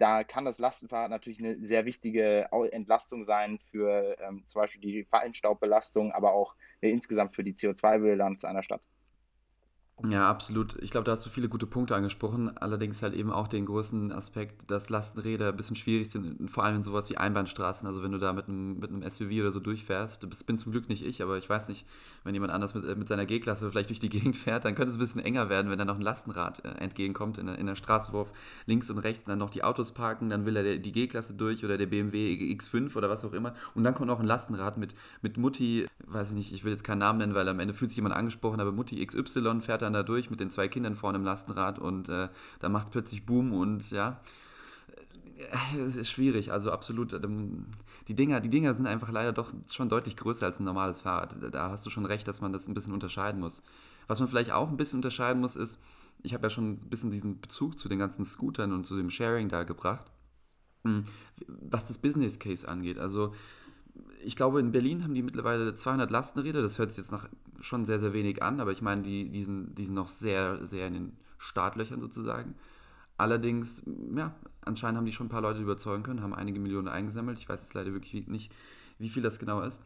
Da 0.02 0.24
kann 0.24 0.44
das 0.44 0.58
Lastenfahrrad 0.58 1.10
natürlich 1.10 1.38
eine 1.38 1.64
sehr 1.64 1.84
wichtige 1.84 2.48
Entlastung 2.72 3.22
sein 3.22 3.60
für 3.70 4.16
ähm, 4.18 4.42
zum 4.48 4.60
Beispiel 4.60 4.80
die 4.80 5.04
Feinstaubbelastung, 5.04 6.10
aber 6.10 6.32
auch 6.32 6.56
äh, 6.80 6.90
insgesamt 6.90 7.36
für 7.36 7.44
die 7.44 7.54
CO2-Bilanz 7.54 8.44
einer 8.44 8.64
Stadt. 8.64 8.82
Ja, 10.04 10.28
absolut. 10.28 10.82
Ich 10.82 10.90
glaube, 10.90 11.04
da 11.04 11.12
hast 11.12 11.24
du 11.24 11.30
viele 11.30 11.48
gute 11.48 11.66
Punkte 11.66 11.94
angesprochen. 11.94 12.56
Allerdings 12.58 13.02
halt 13.02 13.14
eben 13.14 13.30
auch 13.30 13.46
den 13.46 13.66
großen 13.66 14.10
Aspekt, 14.10 14.68
dass 14.68 14.88
Lastenräder 14.90 15.50
ein 15.50 15.56
bisschen 15.56 15.76
schwierig 15.76 16.10
sind, 16.10 16.50
vor 16.50 16.64
allem 16.64 16.76
in 16.76 16.82
sowas 16.82 17.08
wie 17.08 17.16
Einbahnstraßen. 17.18 17.86
Also 17.86 18.02
wenn 18.02 18.10
du 18.10 18.18
da 18.18 18.32
mit 18.32 18.48
einem, 18.48 18.80
mit 18.80 18.90
einem 18.90 19.02
SUV 19.04 19.40
oder 19.42 19.52
so 19.52 19.60
durchfährst, 19.60 20.24
das 20.24 20.42
bin 20.42 20.58
zum 20.58 20.72
Glück 20.72 20.88
nicht 20.88 21.04
ich, 21.06 21.22
aber 21.22 21.38
ich 21.38 21.48
weiß 21.48 21.68
nicht, 21.68 21.86
wenn 22.24 22.34
jemand 22.34 22.52
anders 22.52 22.74
mit, 22.74 22.84
mit 22.98 23.06
seiner 23.06 23.26
G-Klasse 23.26 23.70
vielleicht 23.70 23.90
durch 23.90 24.00
die 24.00 24.08
Gegend 24.10 24.36
fährt, 24.36 24.64
dann 24.64 24.74
könnte 24.74 24.90
es 24.90 24.96
ein 24.96 24.98
bisschen 24.98 25.20
enger 25.22 25.48
werden, 25.48 25.70
wenn 25.70 25.78
dann 25.78 25.86
noch 25.86 25.96
ein 25.96 26.02
Lastenrad 26.02 26.64
äh, 26.64 26.68
entgegenkommt 26.78 27.38
in, 27.38 27.46
in 27.46 27.66
der 27.66 27.76
Straße, 27.76 28.12
wo 28.12 28.26
links 28.66 28.90
und 28.90 28.98
rechts 28.98 29.24
dann 29.24 29.38
noch 29.38 29.50
die 29.50 29.64
Autos 29.64 29.92
parken, 29.92 30.30
dann 30.30 30.46
will 30.46 30.56
er 30.56 30.78
die 30.78 30.92
G-Klasse 30.92 31.34
durch 31.34 31.64
oder 31.64 31.78
der 31.78 31.86
BMW 31.86 32.32
X5 32.32 32.96
oder 32.96 33.08
was 33.08 33.24
auch 33.24 33.32
immer. 33.32 33.54
Und 33.74 33.84
dann 33.84 33.94
kommt 33.94 34.08
noch 34.08 34.20
ein 34.20 34.26
Lastenrad 34.26 34.78
mit, 34.78 34.94
mit 35.20 35.36
Mutti, 35.38 35.86
weiß 36.06 36.30
ich 36.30 36.36
nicht, 36.36 36.52
ich 36.52 36.64
will 36.64 36.72
jetzt 36.72 36.84
keinen 36.84 36.98
Namen 36.98 37.18
nennen, 37.18 37.34
weil 37.34 37.48
am 37.48 37.60
Ende 37.60 37.74
fühlt 37.74 37.90
sich 37.90 37.96
jemand 37.96 38.14
angesprochen, 38.14 38.60
aber 38.60 38.72
Mutti 38.72 39.00
XY 39.00 39.60
fährt 39.60 39.81
dann 39.82 39.92
da 39.92 40.02
durch 40.02 40.30
mit 40.30 40.40
den 40.40 40.50
zwei 40.50 40.68
Kindern 40.68 40.96
vorne 40.96 41.18
im 41.18 41.24
Lastenrad 41.24 41.78
und 41.78 42.08
äh, 42.08 42.28
da 42.60 42.68
macht 42.68 42.86
es 42.86 42.90
plötzlich 42.92 43.26
Boom 43.26 43.52
und 43.52 43.90
ja, 43.90 44.20
äh, 45.36 45.78
es 45.78 45.96
ist 45.96 46.10
schwierig, 46.10 46.52
also 46.52 46.70
absolut. 46.70 47.12
Ähm, 47.12 47.66
die 48.08 48.14
Dinger, 48.14 48.40
die 48.40 48.50
Dinger 48.50 48.74
sind 48.74 48.86
einfach 48.86 49.10
leider 49.10 49.32
doch 49.32 49.52
schon 49.70 49.88
deutlich 49.88 50.16
größer 50.16 50.46
als 50.46 50.60
ein 50.60 50.64
normales 50.64 51.00
Fahrrad. 51.00 51.36
Da 51.52 51.70
hast 51.70 51.86
du 51.86 51.90
schon 51.90 52.06
recht, 52.06 52.26
dass 52.26 52.40
man 52.40 52.52
das 52.52 52.66
ein 52.66 52.74
bisschen 52.74 52.92
unterscheiden 52.92 53.40
muss. 53.40 53.62
Was 54.08 54.18
man 54.18 54.28
vielleicht 54.28 54.50
auch 54.50 54.68
ein 54.68 54.76
bisschen 54.76 54.98
unterscheiden 54.98 55.40
muss, 55.40 55.56
ist, 55.56 55.78
ich 56.22 56.34
habe 56.34 56.44
ja 56.44 56.50
schon 56.50 56.72
ein 56.72 56.88
bisschen 56.90 57.10
diesen 57.10 57.40
Bezug 57.40 57.78
zu 57.78 57.88
den 57.88 57.98
ganzen 57.98 58.24
Scootern 58.24 58.72
und 58.72 58.84
zu 58.84 58.96
dem 58.96 59.10
Sharing 59.10 59.48
da 59.48 59.62
gebracht, 59.64 60.10
hm, 60.84 61.04
was 61.46 61.86
das 61.86 61.98
Business 61.98 62.38
Case 62.38 62.66
angeht. 62.66 62.98
Also 62.98 63.34
ich 64.24 64.36
glaube, 64.36 64.60
in 64.60 64.72
Berlin 64.72 65.04
haben 65.04 65.14
die 65.14 65.22
mittlerweile 65.22 65.74
200 65.74 66.10
Lastenräder. 66.10 66.62
Das 66.62 66.78
hört 66.78 66.90
sich 66.90 66.98
jetzt 66.98 67.12
nach 67.12 67.28
schon 67.62 67.84
sehr, 67.84 68.00
sehr 68.00 68.12
wenig 68.12 68.42
an, 68.42 68.60
aber 68.60 68.72
ich 68.72 68.82
meine, 68.82 69.02
die, 69.02 69.30
die, 69.30 69.44
sind, 69.44 69.74
die 69.76 69.86
sind 69.86 69.94
noch 69.94 70.08
sehr, 70.08 70.64
sehr 70.64 70.86
in 70.86 70.94
den 70.94 71.16
Startlöchern 71.38 72.00
sozusagen. 72.00 72.54
Allerdings, 73.16 73.82
ja, 74.16 74.34
anscheinend 74.62 74.98
haben 74.98 75.06
die 75.06 75.12
schon 75.12 75.26
ein 75.26 75.30
paar 75.30 75.42
Leute 75.42 75.60
überzeugen 75.60 76.02
können, 76.02 76.22
haben 76.22 76.34
einige 76.34 76.58
Millionen 76.60 76.88
eingesammelt. 76.88 77.38
Ich 77.38 77.48
weiß 77.48 77.62
jetzt 77.62 77.74
leider 77.74 77.92
wirklich 77.92 78.26
nicht, 78.26 78.52
wie 78.98 79.08
viel 79.08 79.22
das 79.22 79.38
genau 79.38 79.60
ist. 79.60 79.82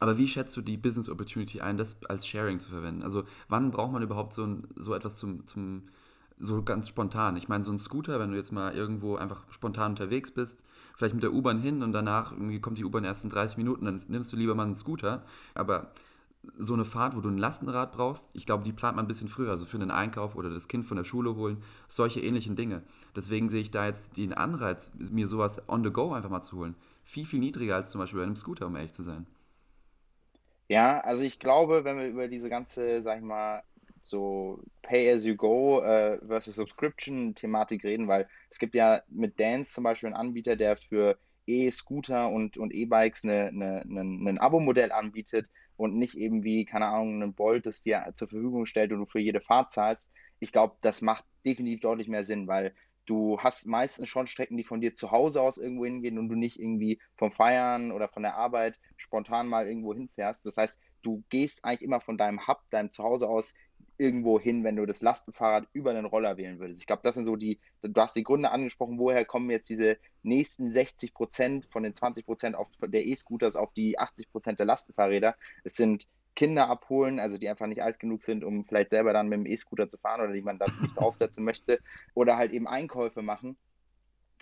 Aber 0.00 0.18
wie 0.18 0.28
schätzt 0.28 0.56
du 0.56 0.60
die 0.60 0.76
Business 0.76 1.08
Opportunity 1.08 1.60
ein, 1.60 1.78
das 1.78 1.96
als 2.08 2.26
Sharing 2.26 2.58
zu 2.58 2.68
verwenden? 2.68 3.02
Also 3.02 3.24
wann 3.48 3.70
braucht 3.70 3.92
man 3.92 4.02
überhaupt 4.02 4.34
so, 4.34 4.44
ein, 4.44 4.68
so 4.76 4.94
etwas 4.94 5.16
zum, 5.16 5.46
zum, 5.46 5.84
so 6.38 6.62
ganz 6.62 6.88
spontan? 6.88 7.36
Ich 7.36 7.48
meine, 7.48 7.64
so 7.64 7.72
ein 7.72 7.78
Scooter, 7.78 8.18
wenn 8.18 8.30
du 8.30 8.36
jetzt 8.36 8.52
mal 8.52 8.74
irgendwo 8.74 9.16
einfach 9.16 9.44
spontan 9.50 9.92
unterwegs 9.92 10.32
bist, 10.32 10.64
vielleicht 10.94 11.14
mit 11.14 11.22
der 11.22 11.32
U-Bahn 11.32 11.60
hin 11.60 11.82
und 11.82 11.92
danach 11.92 12.32
irgendwie 12.32 12.60
kommt 12.60 12.78
die 12.78 12.84
U-Bahn 12.84 13.04
erst 13.04 13.24
in 13.24 13.30
30 13.30 13.56
Minuten, 13.56 13.84
dann 13.84 14.02
nimmst 14.08 14.32
du 14.32 14.36
lieber 14.36 14.54
mal 14.54 14.64
einen 14.64 14.74
Scooter. 14.74 15.24
Aber 15.54 15.92
so 16.56 16.74
eine 16.74 16.84
Fahrt, 16.84 17.16
wo 17.16 17.20
du 17.20 17.28
ein 17.28 17.38
Lastenrad 17.38 17.92
brauchst, 17.92 18.30
ich 18.32 18.46
glaube, 18.46 18.64
die 18.64 18.72
plant 18.72 18.96
man 18.96 19.04
ein 19.04 19.08
bisschen 19.08 19.28
früher, 19.28 19.50
also 19.50 19.64
für 19.64 19.76
einen 19.76 19.90
Einkauf 19.90 20.34
oder 20.36 20.50
das 20.50 20.68
Kind 20.68 20.86
von 20.86 20.96
der 20.96 21.04
Schule 21.04 21.36
holen, 21.36 21.62
solche 21.88 22.20
ähnlichen 22.20 22.56
Dinge. 22.56 22.82
Deswegen 23.16 23.48
sehe 23.48 23.60
ich 23.60 23.70
da 23.70 23.86
jetzt 23.86 24.16
den 24.16 24.32
Anreiz, 24.32 24.90
mir 25.10 25.26
sowas 25.28 25.62
on 25.68 25.84
the 25.84 25.90
go 25.90 26.12
einfach 26.12 26.30
mal 26.30 26.42
zu 26.42 26.56
holen, 26.56 26.74
viel, 27.04 27.26
viel 27.26 27.40
niedriger 27.40 27.76
als 27.76 27.90
zum 27.90 28.00
Beispiel 28.00 28.20
bei 28.20 28.26
einem 28.26 28.36
Scooter, 28.36 28.66
um 28.66 28.76
ehrlich 28.76 28.92
zu 28.92 29.02
sein. 29.02 29.26
Ja, 30.68 31.00
also 31.00 31.24
ich 31.24 31.38
glaube, 31.38 31.84
wenn 31.84 31.98
wir 31.98 32.08
über 32.08 32.28
diese 32.28 32.48
ganze, 32.48 33.02
sag 33.02 33.18
ich 33.18 33.24
mal, 33.24 33.62
so 34.02 34.62
Pay-as-you-go 34.82 35.82
äh, 35.82 36.18
versus 36.26 36.56
Subscription-Thematik 36.56 37.84
reden, 37.84 38.08
weil 38.08 38.28
es 38.50 38.58
gibt 38.58 38.74
ja 38.74 39.02
mit 39.08 39.40
Dance 39.40 39.72
zum 39.72 39.84
Beispiel 39.84 40.08
einen 40.08 40.16
Anbieter, 40.16 40.56
der 40.56 40.76
für 40.76 41.18
E-Scooter 41.46 42.30
und, 42.30 42.56
und 42.56 42.72
E-Bikes 42.72 43.24
eine, 43.24 43.48
eine, 43.48 43.82
eine, 43.82 44.00
ein 44.00 44.38
Abo-Modell 44.38 44.92
anbietet 44.92 45.50
und 45.76 45.96
nicht 45.96 46.16
eben 46.16 46.44
wie, 46.44 46.64
keine 46.64 46.86
Ahnung, 46.86 47.22
ein 47.22 47.34
Bolt, 47.34 47.66
das 47.66 47.82
dir 47.82 48.12
zur 48.14 48.28
Verfügung 48.28 48.66
stellt 48.66 48.92
und 48.92 48.98
du 49.00 49.06
für 49.06 49.20
jede 49.20 49.40
Fahrt 49.40 49.72
zahlst. 49.72 50.10
Ich 50.38 50.52
glaube, 50.52 50.76
das 50.80 51.02
macht 51.02 51.24
definitiv 51.44 51.80
deutlich 51.80 52.08
mehr 52.08 52.24
Sinn, 52.24 52.46
weil 52.46 52.74
du 53.06 53.38
hast 53.40 53.66
meistens 53.66 54.08
schon 54.08 54.26
Strecken, 54.26 54.56
die 54.56 54.64
von 54.64 54.80
dir 54.80 54.94
zu 54.94 55.10
Hause 55.10 55.42
aus 55.42 55.58
irgendwo 55.58 55.84
hingehen 55.84 56.18
und 56.18 56.28
du 56.28 56.36
nicht 56.36 56.58
irgendwie 56.60 57.00
vom 57.16 57.32
Feiern 57.32 57.92
oder 57.92 58.08
von 58.08 58.22
der 58.22 58.36
Arbeit 58.36 58.78
spontan 58.96 59.48
mal 59.48 59.66
irgendwo 59.66 59.94
hinfährst. 59.94 60.46
Das 60.46 60.56
heißt, 60.56 60.80
du 61.02 61.22
gehst 61.28 61.64
eigentlich 61.64 61.82
immer 61.82 62.00
von 62.00 62.16
deinem 62.16 62.46
Hub, 62.46 62.62
deinem 62.70 62.92
Zuhause 62.92 63.28
aus 63.28 63.54
irgendwo 63.96 64.40
hin, 64.40 64.64
wenn 64.64 64.76
du 64.76 64.86
das 64.86 65.02
Lastenfahrrad 65.02 65.68
über 65.72 65.94
den 65.94 66.04
Roller 66.04 66.36
wählen 66.36 66.58
würdest. 66.58 66.80
Ich 66.80 66.86
glaube, 66.86 67.02
das 67.02 67.14
sind 67.14 67.24
so 67.24 67.36
die, 67.36 67.60
du 67.82 68.00
hast 68.00 68.16
die 68.16 68.24
Gründe 68.24 68.50
angesprochen, 68.50 68.98
woher 68.98 69.24
kommen 69.24 69.50
jetzt 69.50 69.68
diese 69.68 69.98
nächsten 70.22 70.68
60 70.68 71.14
Prozent 71.14 71.66
von 71.66 71.82
den 71.82 71.94
20 71.94 72.26
Prozent 72.26 72.56
der 72.80 73.06
E-Scooters 73.06 73.56
auf 73.56 73.72
die 73.72 73.98
80 73.98 74.30
Prozent 74.30 74.58
der 74.58 74.66
Lastenfahrräder. 74.66 75.36
Es 75.62 75.76
sind 75.76 76.08
Kinder 76.34 76.68
abholen, 76.68 77.20
also 77.20 77.38
die 77.38 77.48
einfach 77.48 77.66
nicht 77.66 77.82
alt 77.82 78.00
genug 78.00 78.24
sind, 78.24 78.44
um 78.44 78.64
vielleicht 78.64 78.90
selber 78.90 79.12
dann 79.12 79.28
mit 79.28 79.38
dem 79.38 79.46
E-Scooter 79.46 79.88
zu 79.88 79.98
fahren 79.98 80.20
oder 80.20 80.32
die 80.32 80.42
man 80.42 80.58
da 80.58 80.66
nicht 80.82 80.98
aufsetzen 80.98 81.44
möchte, 81.44 81.78
oder 82.14 82.36
halt 82.36 82.52
eben 82.52 82.66
Einkäufe 82.66 83.22
machen. 83.22 83.56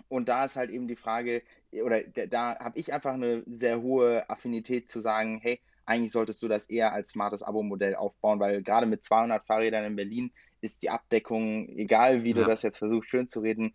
Und 0.09 0.29
da 0.29 0.45
ist 0.45 0.57
halt 0.57 0.69
eben 0.69 0.87
die 0.87 0.95
Frage, 0.95 1.43
oder 1.71 2.03
da 2.03 2.59
habe 2.59 2.77
ich 2.77 2.93
einfach 2.93 3.13
eine 3.13 3.43
sehr 3.47 3.81
hohe 3.81 4.29
Affinität 4.29 4.89
zu 4.89 5.01
sagen, 5.01 5.39
hey, 5.41 5.59
eigentlich 5.85 6.11
solltest 6.11 6.41
du 6.41 6.47
das 6.47 6.69
eher 6.69 6.93
als 6.93 7.09
smartes 7.09 7.43
Abo-Modell 7.43 7.95
aufbauen, 7.95 8.39
weil 8.39 8.61
gerade 8.61 8.85
mit 8.85 9.03
200 9.03 9.43
Fahrrädern 9.43 9.85
in 9.85 9.95
Berlin 9.95 10.31
ist 10.61 10.81
die 10.81 10.89
Abdeckung, 10.89 11.67
egal 11.69 12.23
wie 12.23 12.31
ja. 12.31 12.35
du 12.35 12.45
das 12.45 12.61
jetzt 12.61 12.77
versuchst 12.77 13.09
schön 13.09 13.27
zu 13.27 13.41
reden, 13.41 13.73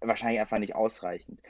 wahrscheinlich 0.00 0.40
einfach 0.40 0.58
nicht 0.58 0.74
ausreichend. 0.74 1.40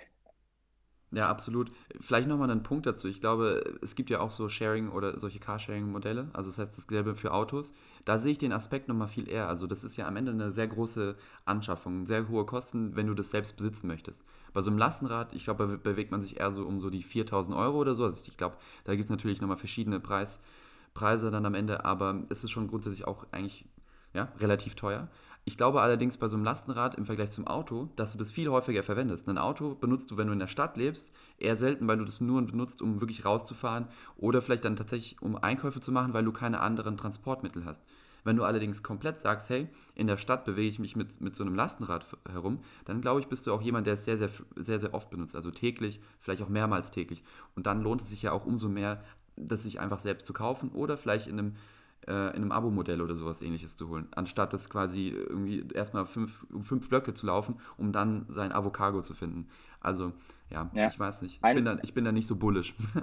Ja, 1.15 1.29
absolut. 1.29 1.71
Vielleicht 2.01 2.27
nochmal 2.27 2.51
einen 2.51 2.63
Punkt 2.63 2.87
dazu. 2.87 3.07
Ich 3.07 3.21
glaube, 3.21 3.79
es 3.83 3.95
gibt 3.97 4.09
ja 4.09 4.21
auch 4.21 4.31
so 4.31 4.49
Sharing 4.49 4.89
oder 4.89 5.19
solche 5.21 5.41
Carsharing-Modelle, 5.41 6.31
also 6.33 6.49
das 6.49 6.59
heißt 6.59 6.79
dasselbe 6.79 7.15
für 7.15 7.33
Autos. 7.35 7.75
Da 8.07 8.19
sehe 8.19 8.33
ich 8.33 8.39
den 8.39 8.53
Aspekt 8.53 8.89
nochmal 8.89 9.09
viel 9.09 9.29
eher. 9.29 9.47
Also 9.47 9.67
das 9.67 9.85
ist 9.85 9.97
ja 9.99 10.09
am 10.09 10.17
Ende 10.17 10.33
eine 10.33 10.51
sehr 10.51 10.69
große 10.69 11.15
Anschaffung, 11.45 12.07
sehr 12.07 12.29
hohe 12.29 12.47
Kosten, 12.47 12.97
wenn 12.97 13.09
du 13.09 13.15
das 13.15 13.29
selbst 13.29 13.59
besitzen 13.59 13.89
möchtest. 13.89 14.25
Bei 14.55 14.63
so 14.63 14.71
einem 14.71 14.79
Lastenrad, 14.79 15.35
ich 15.35 15.45
glaube, 15.45 15.77
bewegt 15.77 16.11
man 16.13 16.23
sich 16.23 16.41
eher 16.41 16.51
so 16.51 16.65
um 16.67 16.81
so 16.81 16.89
die 16.89 17.03
4000 17.03 17.55
Euro 17.55 17.79
oder 17.79 17.95
so. 17.95 18.05
Also 18.05 18.23
ich 18.27 18.37
glaube, 18.39 18.57
da 18.85 18.93
gibt 18.95 19.05
es 19.05 19.11
natürlich 19.11 19.43
nochmal 19.43 19.59
verschiedene 19.59 20.01
Preis, 20.01 20.41
Preise 20.95 21.31
dann 21.31 21.45
am 21.45 21.55
Ende, 21.55 21.85
aber 21.85 22.23
es 22.31 22.43
ist 22.43 22.51
schon 22.51 22.69
grundsätzlich 22.69 23.07
auch 23.07 23.27
eigentlich 23.33 23.67
ja, 24.15 24.29
relativ 24.41 24.75
teuer. 24.77 25.09
Ich 25.45 25.57
glaube 25.57 25.83
allerdings 25.83 26.19
bei 26.19 26.29
so 26.29 26.37
einem 26.37 26.45
Lastenrad 26.45 26.95
im 26.95 27.05
Vergleich 27.05 27.33
zum 27.33 27.49
Auto, 27.49 27.89
dass 27.97 28.13
du 28.13 28.19
das 28.19 28.31
viel 28.31 28.49
häufiger 28.49 28.85
verwendest. 28.85 29.29
Ein 29.29 29.39
Auto 29.39 29.75
benutzt 29.75 30.11
du, 30.11 30.17
wenn 30.17 30.29
du 30.29 30.33
in 30.33 30.39
der 30.39 30.47
Stadt 30.47 30.77
lebst, 30.77 31.13
eher 31.37 31.57
selten, 31.57 31.89
weil 31.89 31.97
du 31.99 32.05
das 32.05 32.21
nur 32.21 32.41
benutzt, 32.43 32.81
um 32.81 33.01
wirklich 33.01 33.25
rauszufahren 33.25 33.89
oder 34.17 34.41
vielleicht 34.41 34.65
dann 34.65 34.77
tatsächlich, 34.77 35.21
um 35.21 35.37
Einkäufe 35.37 35.81
zu 35.81 35.91
machen, 35.91 36.15
weil 36.15 36.25
du 36.25 36.31
keine 36.33 36.61
anderen 36.61 36.97
Transportmittel 36.97 37.65
hast. 37.65 37.83
Wenn 38.23 38.37
du 38.37 38.45
allerdings 38.45 38.85
komplett 38.85 39.19
sagst, 39.19 39.51
hey, 39.51 39.69
in 39.97 40.07
der 40.07 40.17
Stadt 40.17 40.45
bewege 40.45 40.69
ich 40.69 40.79
mich 40.79 40.95
mit, 40.95 41.21
mit 41.21 41.35
so 41.35 41.43
einem 41.43 41.57
Lastenrad 41.57 42.07
herum, 42.31 42.61
dann 42.85 43.01
glaube 43.01 43.21
ich, 43.21 43.27
bist 43.27 43.45
du 43.49 43.53
auch 43.53 43.63
jemand, 43.63 43.89
der 43.89 43.95
es 43.95 44.05
sehr, 44.05 44.17
sehr, 44.17 44.31
sehr, 44.55 44.79
sehr 44.79 44.95
oft 44.95 45.11
benutzt. 45.11 45.35
Also 45.35 45.51
täglich, 45.51 46.01
vielleicht 46.21 46.43
auch 46.43 46.49
mehrmals 46.49 46.93
täglich. 46.93 47.25
Und 47.57 47.67
dann 47.67 47.83
lohnt 47.83 48.01
es 48.01 48.11
sich 48.11 48.23
ja 48.23 48.31
auch 48.31 48.47
umso 48.47 48.69
mehr, 48.69 49.03
das 49.35 49.65
sich 49.65 49.81
einfach 49.81 49.99
selbst 49.99 50.25
zu 50.25 50.33
kaufen 50.33 50.71
oder 50.71 50.97
vielleicht 50.97 51.27
in 51.27 51.39
einem 51.39 51.57
äh, 52.07 52.13
in 52.13 52.43
einem 52.43 52.53
Abo-Modell 52.53 53.01
oder 53.01 53.17
sowas 53.17 53.43
ähnliches 53.43 53.77
zu 53.77 53.89
holen, 53.89 54.09
anstatt 54.13 54.53
das 54.53 54.69
quasi 54.69 55.09
irgendwie 55.09 55.67
erstmal 55.75 56.07
fünf, 56.07 56.45
um 56.53 56.65
fünf 56.65 56.89
Blöcke 56.89 57.15
zu 57.15 57.27
laufen, 57.27 57.61
um 57.77 57.93
dann 57.93 58.27
sein 58.29 58.53
Avocado 58.53 59.03
zu 59.03 59.15
finden. 59.15 59.49
Also, 59.81 60.13
ja, 60.51 60.71
ja. 60.75 60.89
ich 60.89 60.99
weiß 60.99 61.23
nicht. 61.23 61.37
Ich, 61.37 61.45
ein, 61.45 61.57
bin 61.57 61.65
da, 61.65 61.79
ich 61.83 61.95
bin 61.95 62.05
da 62.05 62.13
nicht 62.13 62.27
so 62.27 62.37
bullisch. 62.37 62.75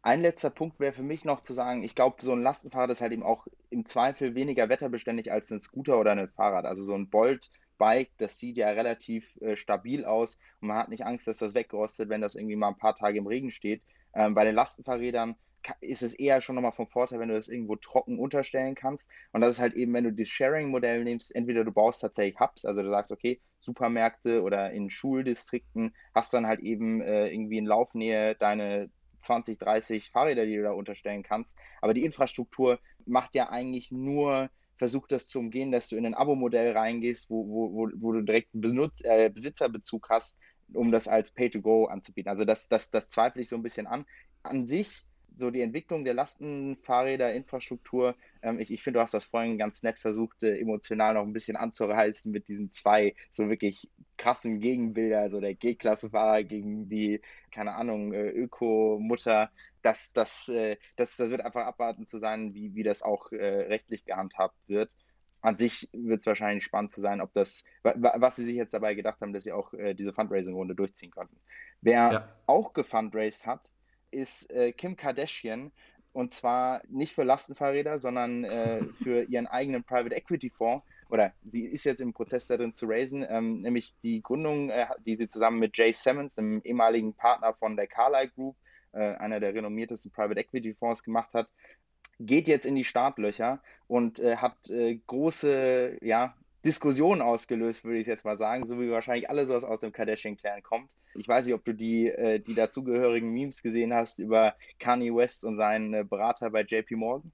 Ein 0.00 0.20
letzter 0.20 0.50
Punkt 0.50 0.78
wäre 0.78 0.92
für 0.92 1.02
mich 1.02 1.24
noch 1.24 1.42
zu 1.42 1.52
sagen, 1.52 1.82
ich 1.82 1.96
glaube, 1.96 2.22
so 2.22 2.32
ein 2.32 2.40
Lastenfahrrad 2.40 2.90
ist 2.90 3.00
halt 3.00 3.12
eben 3.12 3.24
auch 3.24 3.48
im 3.68 3.84
Zweifel 3.84 4.36
weniger 4.36 4.68
wetterbeständig 4.68 5.32
als 5.32 5.50
ein 5.50 5.60
Scooter 5.60 5.98
oder 5.98 6.12
ein 6.12 6.28
Fahrrad. 6.28 6.66
Also 6.66 6.84
so 6.84 6.94
ein 6.94 7.10
Bolt 7.10 7.50
Bike, 7.78 8.10
das 8.18 8.38
sieht 8.38 8.56
ja 8.56 8.68
relativ 8.70 9.36
äh, 9.40 9.56
stabil 9.56 10.04
aus 10.04 10.38
und 10.60 10.68
man 10.68 10.76
hat 10.76 10.88
nicht 10.88 11.04
Angst, 11.04 11.26
dass 11.26 11.38
das 11.38 11.54
weggerostet, 11.54 12.08
wenn 12.08 12.20
das 12.20 12.34
irgendwie 12.34 12.56
mal 12.56 12.68
ein 12.68 12.78
paar 12.78 12.96
Tage 12.96 13.18
im 13.18 13.26
Regen 13.26 13.50
steht. 13.50 13.82
Ähm, 14.14 14.34
bei 14.34 14.44
den 14.44 14.54
Lastenfahrrädern 14.54 15.36
ist 15.80 16.02
es 16.02 16.14
eher 16.14 16.40
schon 16.40 16.54
nochmal 16.54 16.72
vom 16.72 16.86
Vorteil, 16.86 17.20
wenn 17.20 17.28
du 17.28 17.34
das 17.34 17.48
irgendwo 17.48 17.76
trocken 17.76 18.18
unterstellen 18.18 18.74
kannst. 18.74 19.10
Und 19.32 19.40
das 19.40 19.56
ist 19.56 19.60
halt 19.60 19.74
eben, 19.74 19.92
wenn 19.94 20.04
du 20.04 20.12
das 20.12 20.28
Sharing-Modell 20.28 21.04
nimmst, 21.04 21.34
entweder 21.34 21.64
du 21.64 21.72
baust 21.72 22.00
tatsächlich 22.00 22.38
Hubs, 22.40 22.64
also 22.64 22.82
du 22.82 22.90
sagst, 22.90 23.12
okay, 23.12 23.40
Supermärkte 23.60 24.42
oder 24.42 24.70
in 24.70 24.90
Schuldistrikten 24.90 25.94
hast 26.14 26.32
dann 26.32 26.46
halt 26.46 26.60
eben 26.60 27.00
äh, 27.00 27.28
irgendwie 27.28 27.58
in 27.58 27.66
Laufnähe 27.66 28.34
deine 28.36 28.90
20, 29.20 29.58
30 29.58 30.10
Fahrräder, 30.10 30.46
die 30.46 30.56
du 30.56 30.62
da 30.62 30.72
unterstellen 30.72 31.22
kannst. 31.22 31.56
Aber 31.80 31.94
die 31.94 32.04
Infrastruktur 32.04 32.78
macht 33.04 33.34
ja 33.34 33.50
eigentlich 33.50 33.90
nur, 33.90 34.50
versucht 34.76 35.12
das 35.12 35.26
zu 35.26 35.40
umgehen, 35.40 35.72
dass 35.72 35.88
du 35.88 35.96
in 35.96 36.06
ein 36.06 36.14
Abo-Modell 36.14 36.72
reingehst, 36.72 37.30
wo, 37.30 37.46
wo, 37.48 37.72
wo, 37.72 37.90
wo 37.96 38.12
du 38.12 38.22
direkt 38.22 38.50
Benutz, 38.52 39.00
äh, 39.02 39.28
Besitzerbezug 39.28 40.08
hast, 40.08 40.38
um 40.72 40.92
das 40.92 41.08
als 41.08 41.32
Pay-to-Go 41.32 41.86
anzubieten. 41.86 42.30
Also 42.30 42.44
das, 42.44 42.68
das, 42.68 42.90
das 42.90 43.08
zweifle 43.08 43.42
ich 43.42 43.48
so 43.48 43.56
ein 43.56 43.62
bisschen 43.62 43.86
an. 43.86 44.06
An 44.42 44.64
sich 44.64 45.04
so 45.38 45.50
die 45.50 45.60
Entwicklung 45.60 46.04
der 46.04 46.14
Lastenfahrräder, 46.14 47.32
Infrastruktur. 47.32 48.16
Ähm, 48.42 48.58
ich, 48.58 48.72
ich 48.72 48.82
finde, 48.82 48.98
du 48.98 49.02
hast 49.02 49.14
das 49.14 49.24
vorhin 49.24 49.58
ganz 49.58 49.82
nett 49.82 49.98
versucht, 49.98 50.42
äh, 50.42 50.58
emotional 50.58 51.14
noch 51.14 51.22
ein 51.22 51.32
bisschen 51.32 51.56
anzureißen 51.56 52.30
mit 52.30 52.48
diesen 52.48 52.70
zwei 52.70 53.14
so 53.30 53.48
wirklich 53.48 53.90
krassen 54.16 54.60
Gegenbilder, 54.60 55.20
also 55.20 55.40
der 55.40 55.54
G-Klasse-Fahrer 55.54 56.44
gegen 56.44 56.88
die, 56.88 57.20
keine 57.50 57.74
Ahnung, 57.74 58.12
äh, 58.12 58.30
Öko-Mutter. 58.30 59.50
Das, 59.82 60.12
das, 60.12 60.48
äh, 60.48 60.76
das, 60.96 61.16
das 61.16 61.30
wird 61.30 61.40
einfach 61.40 61.64
abwarten 61.64 62.06
zu 62.06 62.18
sein, 62.18 62.54
wie, 62.54 62.74
wie 62.74 62.82
das 62.82 63.02
auch 63.02 63.32
äh, 63.32 63.44
rechtlich 63.44 64.04
gehandhabt 64.04 64.56
wird 64.66 64.96
an 65.40 65.56
sich 65.56 65.88
wird 65.92 66.20
es 66.20 66.26
wahrscheinlich 66.26 66.64
spannend 66.64 66.90
zu 66.90 67.00
sein, 67.00 67.20
ob 67.20 67.32
das, 67.32 67.64
was 67.82 68.36
sie 68.36 68.44
sich 68.44 68.56
jetzt 68.56 68.74
dabei 68.74 68.94
gedacht 68.94 69.20
haben, 69.20 69.32
dass 69.32 69.44
sie 69.44 69.52
auch 69.52 69.72
äh, 69.72 69.94
diese 69.94 70.12
Fundraising-Runde 70.12 70.74
durchziehen 70.74 71.10
konnten. 71.10 71.36
Wer 71.80 72.12
ja. 72.12 72.28
auch 72.46 72.72
gefundraised 72.72 73.46
hat, 73.46 73.70
ist 74.10 74.50
äh, 74.50 74.72
Kim 74.72 74.96
Kardashian. 74.96 75.72
Und 76.12 76.32
zwar 76.32 76.82
nicht 76.88 77.14
für 77.14 77.22
Lastenfahrräder, 77.22 77.98
sondern 77.98 78.44
äh, 78.44 78.82
für 79.02 79.22
ihren 79.24 79.46
eigenen 79.46 79.84
Private 79.84 80.14
Equity 80.14 80.50
Fonds. 80.50 80.84
Oder 81.10 81.32
sie 81.44 81.64
ist 81.64 81.84
jetzt 81.84 82.00
im 82.00 82.12
Prozess 82.12 82.48
darin 82.48 82.74
zu 82.74 82.86
raisen, 82.86 83.24
ähm, 83.28 83.60
nämlich 83.62 83.98
die 84.02 84.22
Gründung, 84.22 84.68
äh, 84.68 84.86
die 85.06 85.16
sie 85.16 85.28
zusammen 85.28 85.58
mit 85.58 85.76
Jay 85.76 85.92
Simmons, 85.92 86.34
dem 86.34 86.60
ehemaligen 86.64 87.14
Partner 87.14 87.54
von 87.54 87.76
der 87.76 87.86
Carlyle 87.86 88.28
Group, 88.28 88.56
äh, 88.92 89.14
einer 89.14 89.40
der 89.40 89.54
renommiertesten 89.54 90.10
Private 90.10 90.40
Equity 90.40 90.74
Fonds 90.74 91.02
gemacht 91.02 91.32
hat, 91.32 91.50
geht 92.20 92.48
jetzt 92.48 92.66
in 92.66 92.74
die 92.74 92.84
Startlöcher 92.84 93.60
und 93.86 94.18
äh, 94.18 94.36
hat 94.36 94.68
äh, 94.70 94.98
große 95.06 95.98
ja, 96.02 96.34
Diskussion 96.64 97.22
ausgelöst, 97.22 97.84
würde 97.84 97.98
ich 97.98 98.06
jetzt 98.06 98.24
mal 98.24 98.36
sagen, 98.36 98.66
so 98.66 98.80
wie 98.80 98.90
wahrscheinlich 98.90 99.30
alles, 99.30 99.48
was 99.48 99.64
aus 99.64 99.80
dem 99.80 99.92
Kardashian-Clan 99.92 100.62
kommt. 100.62 100.96
Ich 101.14 101.28
weiß 101.28 101.46
nicht, 101.46 101.54
ob 101.54 101.64
du 101.64 101.72
die, 101.72 102.08
äh, 102.08 102.40
die 102.40 102.54
dazugehörigen 102.54 103.30
Memes 103.30 103.62
gesehen 103.62 103.94
hast 103.94 104.18
über 104.18 104.54
Kanye 104.78 105.14
West 105.14 105.44
und 105.44 105.56
seinen 105.56 105.94
äh, 105.94 106.04
Berater 106.04 106.50
bei 106.50 106.62
JP 106.62 106.96
Morgan. 106.96 107.32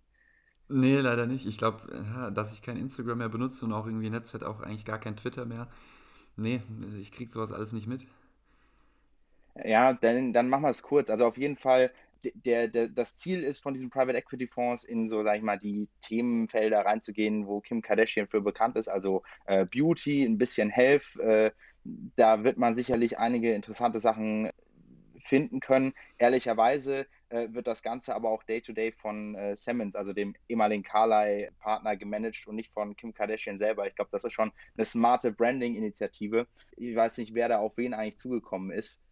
Nee, 0.69 0.97
leider 0.97 1.27
nicht. 1.27 1.47
Ich 1.47 1.59
glaube, 1.59 2.33
dass 2.35 2.55
ich 2.55 2.63
kein 2.63 2.79
Instagram 2.79 3.19
mehr 3.19 3.29
benutze 3.29 3.65
und 3.67 3.73
auch 3.73 3.87
irgendwie 3.87 4.09
Netzwerk 4.09 4.45
auch 4.45 4.61
eigentlich 4.61 4.87
gar 4.87 4.99
kein 4.99 5.17
Twitter 5.17 5.45
mehr. 5.45 5.69
Nee, 6.37 6.63
ich 7.01 7.13
krieg 7.13 7.31
sowas 7.31 7.53
alles 7.53 7.73
nicht 7.73 7.87
mit. 7.87 8.07
Ja, 9.63 9.93
dann, 9.93 10.33
dann 10.33 10.49
machen 10.49 10.63
wir 10.63 10.71
es 10.71 10.83
kurz. 10.83 11.11
Also 11.11 11.27
auf 11.27 11.37
jeden 11.37 11.57
Fall 11.57 11.93
der, 12.35 12.69
der, 12.69 12.89
das 12.89 13.19
Ziel 13.19 13.43
ist 13.43 13.61
von 13.61 13.75
diesen 13.75 13.91
Private 13.91 14.19
Equity 14.19 14.47
Fonds 14.47 14.85
in 14.85 15.09
so, 15.09 15.23
sag 15.23 15.37
ich 15.37 15.43
mal, 15.43 15.59
die 15.59 15.89
Themenfelder 16.01 16.85
reinzugehen, 16.85 17.47
wo 17.47 17.61
Kim 17.61 17.83
Kardashian 17.83 18.29
für 18.29 18.41
bekannt 18.41 18.77
ist, 18.77 18.89
also 18.89 19.23
äh, 19.47 19.67
Beauty, 19.67 20.25
ein 20.25 20.39
bisschen 20.39 20.71
Health. 20.71 21.17
Äh, 21.17 21.53
da 21.85 22.45
wird 22.45 22.57
man 22.57 22.75
sicherlich 22.75 23.19
einige 23.19 23.53
interessante 23.53 24.01
Sachen 24.01 24.51
finden 25.25 25.61
können. 25.61 25.95
Ehrlicherweise 26.19 27.07
äh, 27.31 27.49
wird 27.53 27.67
das 27.67 27.83
Ganze 27.83 28.15
aber 28.15 28.31
auch 28.31 28.43
day-to-day 28.43 28.89
-day 28.89 28.93
von 28.97 29.35
äh, 29.35 29.57
Simmons, 29.57 29.97
also 29.97 30.13
dem 30.13 30.35
ehemaligen 30.49 30.83
Carly-Partner, 30.83 31.97
gemanagt 31.97 32.47
und 32.47 32.57
nicht 32.57 32.73
von 32.73 32.97
Kim 32.97 33.15
Kardashian 33.15 33.59
selber. 33.59 33.87
Ich 33.87 33.95
glaube, 33.95 34.11
das 34.13 34.25
ist 34.25 34.33
schon 34.33 34.53
eine 34.77 34.85
smarte 34.85 35.33
Branding-Initiative. 35.33 36.47
Ich 36.77 36.95
weiß 36.95 37.19
nicht, 37.19 37.35
wer 37.35 37.49
da 37.49 37.59
auf 37.59 37.77
wen 37.77 37.95
eigentlich 37.95 38.19
zugekommen 38.19 38.71
ist. 38.71 39.03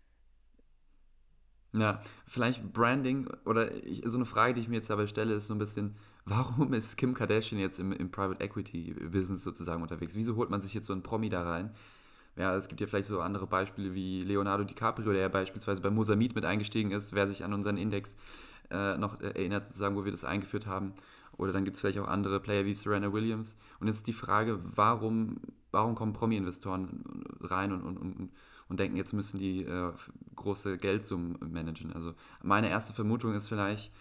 Ja, 1.75 2.01
vielleicht 2.27 2.73
Branding 2.75 3.29
oder 3.47 3.75
ich, 3.85 4.03
so 4.05 4.19
eine 4.19 4.27
Frage, 4.27 4.55
die 4.55 4.61
ich 4.61 4.69
mir 4.69 4.77
jetzt 4.77 4.91
aber 4.91 5.07
stelle, 5.07 5.35
ist 5.35 5.47
so 5.47 5.55
ein 5.55 5.59
bisschen, 5.59 5.97
warum 6.27 6.75
ist 6.75 6.97
Kim 6.99 7.15
Kardashian 7.15 7.61
jetzt 7.61 7.79
im, 7.79 7.93
im 7.93 8.11
Private 8.11 8.45
Equity 8.45 8.95
Business 9.11 9.43
sozusagen 9.43 9.83
unterwegs? 9.83 10.15
Wieso 10.15 10.37
holt 10.37 10.51
man 10.51 10.61
sich 10.61 10.75
jetzt 10.75 10.87
so 10.87 10.93
einen 10.93 11.03
Promi 11.03 11.31
da 11.31 11.43
rein? 11.43 11.71
Ja, 12.37 12.55
es 12.57 12.69
gibt 12.69 12.81
ja 12.81 12.87
vielleicht 12.87 13.09
so 13.09 13.21
andere 13.21 13.47
Beispiele 13.47 13.95
wie 13.95 14.23
Leonardo 14.23 14.65
DiCaprio, 14.65 15.13
der 15.13 15.23
ja 15.23 15.29
beispielsweise 15.29 15.83
bei 15.83 15.91
Mosamid 15.91 16.35
mit 16.35 16.45
eingestiegen 16.45 16.91
ist, 16.91 17.15
wer 17.15 17.27
sich 17.27 17.45
an 17.45 17.53
unseren 17.53 17.77
Index 17.77 18.17
äh, 18.71 18.97
noch 18.99 19.21
erinnert, 19.21 19.65
sozusagen, 19.65 19.97
wo 19.97 20.05
wir 20.05 20.13
das 20.13 20.25
eingeführt 20.25 20.67
haben. 20.67 20.95
Oder 21.37 21.53
dann 21.53 21.65
gibt 21.65 21.77
es 21.77 21.81
vielleicht 21.81 21.99
auch 21.99 22.09
andere 22.09 22.41
Player 22.41 22.65
wie 22.65 22.75
Serena 22.75 23.13
Williams. 23.13 23.57
Und 23.81 23.89
jetzt 23.89 24.07
die 24.07 24.13
Frage, 24.13 24.61
warum, 24.63 25.41
warum 25.71 25.95
kommen 25.95 26.13
Promi-Investoren 26.13 27.25
rein 27.41 27.73
und, 27.73 27.83
und, 27.83 27.99
und 27.99 28.31
und 28.73 28.81
denken, 28.81 28.97
jetzt 28.97 29.13
müssen 29.13 29.39
die 29.39 29.65
äh, 29.65 29.93
große 30.35 30.79
Geldsummen 30.79 31.37
managen. 31.53 31.93
Also 31.93 32.15
meine 32.43 32.71
erste 32.71 32.95
Vermutung 32.95 33.35
ist 33.35 33.49
vielleicht, 33.49 33.93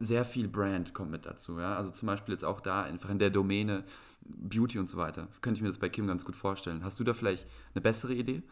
sehr 0.00 0.24
viel 0.24 0.48
Brand 0.48 0.92
kommt 0.92 1.12
mit 1.12 1.24
dazu. 1.24 1.60
Ja? 1.60 1.76
Also 1.76 1.90
zum 1.90 2.06
Beispiel 2.06 2.32
jetzt 2.32 2.44
auch 2.44 2.60
da 2.60 2.82
einfach 2.82 3.10
in 3.10 3.20
der 3.20 3.30
Domäne 3.30 3.84
Beauty 4.22 4.80
und 4.80 4.90
so 4.90 4.96
weiter. 4.96 5.28
Könnte 5.40 5.58
ich 5.58 5.62
mir 5.62 5.68
das 5.68 5.78
bei 5.78 5.88
Kim 5.88 6.08
ganz 6.08 6.24
gut 6.24 6.34
vorstellen. 6.34 6.82
Hast 6.82 6.98
du 6.98 7.04
da 7.04 7.14
vielleicht 7.14 7.46
eine 7.74 7.80
bessere 7.80 8.12
Idee? 8.12 8.42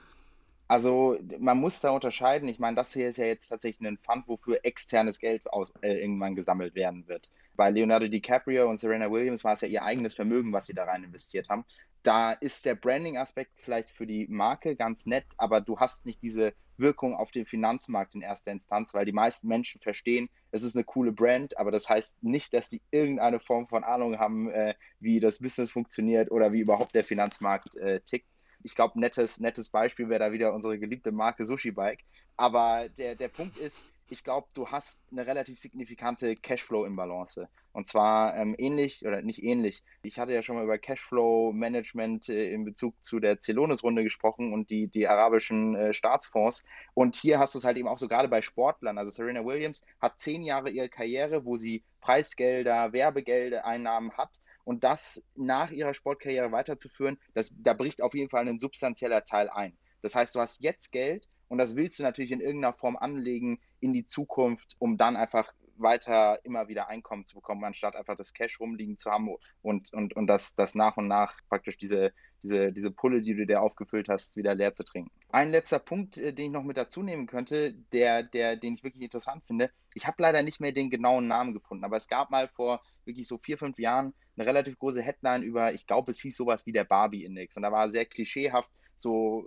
Also 0.69 1.19
man 1.41 1.59
muss 1.59 1.81
da 1.81 1.91
unterscheiden. 1.91 2.49
Ich 2.49 2.61
meine, 2.61 2.77
das 2.77 2.93
hier 2.93 3.09
ist 3.09 3.17
ja 3.17 3.27
jetzt 3.27 3.49
tatsächlich 3.49 3.87
ein 3.89 3.99
Fund, 3.99 4.29
wofür 4.29 4.61
externes 4.63 5.19
Geld 5.19 5.53
aus, 5.53 5.73
äh, 5.81 6.01
irgendwann 6.01 6.37
gesammelt 6.37 6.77
werden 6.77 7.09
wird. 7.09 7.29
Bei 7.57 7.71
Leonardo 7.71 8.07
DiCaprio 8.07 8.71
und 8.71 8.79
Serena 8.79 9.11
Williams 9.11 9.43
war 9.43 9.55
es 9.55 9.63
ja 9.63 9.69
ihr 9.69 9.83
eigenes 9.83 10.15
Vermögen, 10.15 10.53
was 10.53 10.67
sie 10.67 10.75
da 10.75 10.85
rein 10.85 11.03
investiert 11.03 11.49
haben. 11.49 11.65
Da 12.07 12.31
ist 12.31 12.67
der 12.67 12.77
Branding-Aspekt 12.77 13.51
vielleicht 13.57 13.91
für 13.91 14.07
die 14.07 14.29
Marke 14.29 14.77
ganz 14.77 15.07
nett, 15.07 15.27
aber 15.39 15.61
du 15.61 15.81
hast 15.81 16.07
nicht 16.07 16.23
diese 16.23 16.55
Wirkung 16.77 17.17
auf 17.17 17.33
den 17.33 17.47
Finanzmarkt 17.47 18.15
in 18.15 18.23
erster 18.23 18.53
Instanz, 18.53 18.95
weil 18.95 19.05
die 19.05 19.13
meisten 19.13 19.49
Menschen 19.49 19.81
verstehen, 19.81 20.29
es 20.53 20.63
ist 20.63 20.77
eine 20.77 20.85
coole 20.85 21.11
Brand, 21.11 21.59
aber 21.59 21.73
das 21.73 21.89
heißt 21.89 22.23
nicht, 22.23 22.55
dass 22.55 22.71
sie 22.71 22.81
irgendeine 22.93 23.41
Form 23.41 23.67
von 23.67 23.83
Ahnung 23.83 24.21
haben, 24.21 24.49
äh, 24.53 24.75
wie 25.01 25.19
das 25.19 25.41
Business 25.41 25.73
funktioniert 25.73 26.31
oder 26.31 26.53
wie 26.53 26.61
überhaupt 26.61 26.95
der 26.95 27.03
Finanzmarkt 27.03 27.75
äh, 27.75 28.01
tickt. 28.03 28.29
Ich 28.63 28.77
glaube, 28.77 29.01
nettes, 29.01 29.41
nettes 29.41 29.69
Beispiel 29.69 30.09
wäre 30.09 30.21
da 30.21 30.33
wieder 30.33 30.55
unsere 30.55 30.79
geliebte 30.79 31.11
Marke 31.11 31.45
Sushi 31.45 31.73
Bike. 31.73 32.05
Aber 32.37 32.89
der, 32.89 33.17
der 33.17 33.29
Punkt 33.31 33.57
ist, 33.57 33.85
ich 34.09 34.25
glaube, 34.25 34.49
du 34.55 34.69
hast 34.69 35.03
eine 35.11 35.27
relativ 35.27 35.59
signifikante 35.59 36.37
Cashflow-Imbalance. 36.37 37.49
Und 37.73 37.87
zwar 37.87 38.37
ähm, 38.37 38.55
ähnlich 38.57 39.05
oder 39.05 39.21
nicht 39.21 39.43
ähnlich. 39.43 39.83
Ich 40.03 40.19
hatte 40.19 40.33
ja 40.33 40.43
schon 40.43 40.57
mal 40.57 40.65
über 40.65 40.79
Cashflow-Management 40.79 42.29
äh, 42.29 42.51
in 42.51 42.65
Bezug 42.65 42.95
zu 43.05 43.21
der 43.21 43.41
Celonis-Runde 43.41 44.05
gesprochen 44.05 44.53
und 44.53 44.71
die, 44.71 44.87
die 44.87 45.09
arabischen 45.09 45.75
äh, 45.75 45.93
Staatsfonds. 45.93 46.65
Und 46.95 47.17
hier 47.17 47.39
hast 47.39 47.55
du 47.55 47.59
es 47.59 47.65
halt 47.65 47.77
eben 47.77 47.89
auch 47.89 47.99
so 47.99 48.09
gerade 48.09 48.29
bei 48.29 48.43
Sportlern. 48.43 48.97
Also 48.97 49.11
Serena 49.11 49.45
Williams 49.45 49.83
hat 50.01 50.21
zehn 50.21 50.43
Jahre 50.43 50.71
ihre 50.71 50.89
Karriere, 50.89 51.45
wo 51.45 51.57
sie 51.57 51.85
Preisgelder, 52.01 52.93
Werbegelder, 52.93 53.67
Einnahmen 53.67 54.13
hat. 54.17 54.31
Und 54.65 54.83
das 54.83 55.23
nach 55.35 55.71
ihrer 55.71 55.95
Sportkarriere 55.95 56.53
weiterzuführen, 56.53 57.19
das, 57.35 57.51
da 57.59 57.73
bricht 57.73 58.03
auf 58.03 58.15
jeden 58.15 58.31
Fall 58.31 58.49
ein 58.49 58.59
substanzieller 58.59 59.25
Teil 59.25 59.51
ein. 59.51 59.77
Das 60.03 60.15
heißt, 60.15 60.35
du 60.35 60.41
hast 60.41 60.61
jetzt 60.61 60.93
Geld 60.93 61.29
und 61.49 61.59
das 61.59 61.77
willst 61.77 61.99
du 61.99 62.03
natürlich 62.03 62.33
in 62.33 62.41
irgendeiner 62.41 62.75
Form 62.75 62.97
anlegen 62.97 63.61
in 63.81 63.93
die 63.93 64.07
Zukunft, 64.07 64.77
um 64.79 64.97
dann 64.97 65.17
einfach 65.17 65.53
weiter 65.79 66.45
immer 66.45 66.69
wieder 66.69 66.89
Einkommen 66.89 67.27
zu 67.27 67.35
bekommen, 67.35 67.65
anstatt 67.65 67.97
einfach 67.97 68.17
das 68.17 68.33
Cash 68.33 68.61
rumliegen 68.61 68.99
zu 68.99 69.11
haben 69.11 69.29
und, 69.63 69.93
und, 69.93 70.15
und 70.17 70.27
das, 70.27 70.55
das 70.55 70.75
nach 70.75 70.97
und 70.97 71.09
nach 71.09 71.35
praktisch 71.49 71.77
diese, 71.77 72.13
diese, 72.43 72.73
diese 72.73 72.91
Pulle, 72.91 73.23
die 73.23 73.35
du 73.35 73.47
dir 73.47 73.61
aufgefüllt 73.61 74.09
hast, 74.09 74.37
wieder 74.37 74.55
leer 74.55 74.75
zu 74.75 74.85
trinken. 74.85 75.11
Ein 75.31 75.51
letzter 75.51 75.79
Punkt, 75.79 76.17
äh, 76.17 76.33
den 76.33 76.47
ich 76.47 76.53
noch 76.53 76.63
mit 76.63 76.77
dazu 76.77 77.03
nehmen 77.03 77.27
könnte, 77.27 77.75
der, 77.93 78.23
der, 78.23 78.57
den 78.57 78.75
ich 78.75 78.85
wirklich 78.85 79.03
interessant 79.03 79.45
finde. 79.47 79.71
Ich 79.95 80.07
habe 80.07 80.23
leider 80.23 80.43
nicht 80.43 80.61
mehr 80.61 80.73
den 80.73 80.91
genauen 80.91 81.27
Namen 81.27 81.53
gefunden, 81.55 81.85
aber 81.85 81.97
es 81.97 82.09
gab 82.09 82.31
mal 82.31 82.49
vor 82.49 82.83
wirklich 83.05 83.27
so 83.27 83.39
vier, 83.39 83.59
fünf 83.59 83.79
Jahren 83.79 84.15
eine 84.37 84.47
relativ 84.47 84.79
große 84.79 85.03
Headline 85.03 85.43
über, 85.43 85.73
ich 85.73 85.87
glaube, 85.87 86.11
es 86.11 86.21
hieß 86.21 86.37
sowas 86.37 86.67
wie 86.67 86.73
der 86.73 86.85
Barbie-Index. 86.85 87.57
Und 87.57 87.63
da 87.63 87.73
war 87.73 87.91
sehr 87.91 88.05
klischeehaft 88.05 88.71
so, 88.97 89.45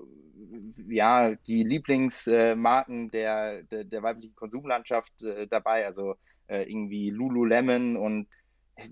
ja, 0.88 1.36
die 1.36 1.64
Lieblingsmarken 1.64 3.12
der, 3.12 3.64
der, 3.64 3.84
der 3.84 4.04
weiblichen 4.04 4.36
Konsumlandschaft 4.36 5.24
äh, 5.24 5.48
dabei. 5.48 5.86
Also 5.86 6.16
äh, 6.48 6.64
irgendwie 6.70 7.10
Lululemon 7.10 7.98
und 7.98 8.28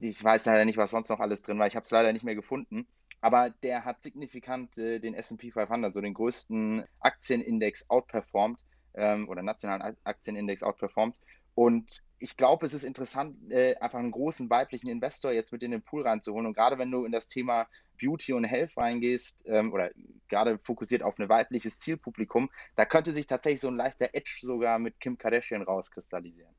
ich 0.01 0.21
weiß 0.23 0.45
leider 0.45 0.65
nicht, 0.65 0.77
was 0.77 0.91
sonst 0.91 1.09
noch 1.09 1.19
alles 1.19 1.41
drin 1.41 1.59
war. 1.59 1.67
Ich 1.67 1.75
habe 1.75 1.85
es 1.85 1.91
leider 1.91 2.11
nicht 2.13 2.25
mehr 2.25 2.35
gefunden. 2.35 2.87
Aber 3.21 3.49
der 3.49 3.85
hat 3.85 4.03
signifikant 4.03 4.77
äh, 4.77 4.99
den 4.99 5.13
SP 5.15 5.49
500, 5.51 5.93
so 5.93 6.01
den 6.01 6.13
größten 6.13 6.83
Aktienindex, 6.99 7.89
outperformed 7.89 8.63
ähm, 8.93 9.27
oder 9.27 9.41
nationalen 9.41 9.97
Aktienindex 10.03 10.61
outperformed. 10.61 11.17
Und 11.57 12.03
ich 12.19 12.37
glaube, 12.37 12.67
es 12.67 12.75
ist 12.75 12.83
interessant, 12.83 13.35
äh, 13.49 13.75
einfach 13.77 13.97
einen 13.97 14.11
großen 14.11 14.47
weiblichen 14.47 14.89
Investor 14.89 15.31
jetzt 15.31 15.51
mit 15.51 15.63
in 15.63 15.71
den 15.71 15.81
Pool 15.81 16.03
reinzuholen. 16.03 16.45
Und 16.45 16.53
gerade 16.53 16.77
wenn 16.77 16.91
du 16.91 17.03
in 17.03 17.11
das 17.11 17.29
Thema 17.29 17.65
Beauty 17.99 18.33
und 18.33 18.43
Health 18.43 18.77
reingehst 18.77 19.41
ähm, 19.45 19.73
oder 19.73 19.89
gerade 20.27 20.59
fokussiert 20.59 21.01
auf 21.01 21.17
ein 21.17 21.29
weibliches 21.29 21.79
Zielpublikum, 21.79 22.51
da 22.75 22.85
könnte 22.85 23.11
sich 23.11 23.25
tatsächlich 23.25 23.59
so 23.59 23.69
ein 23.69 23.75
leichter 23.75 24.09
Edge 24.13 24.37
sogar 24.43 24.77
mit 24.77 24.99
Kim 24.99 25.17
Kardashian 25.17 25.63
rauskristallisieren. 25.63 26.53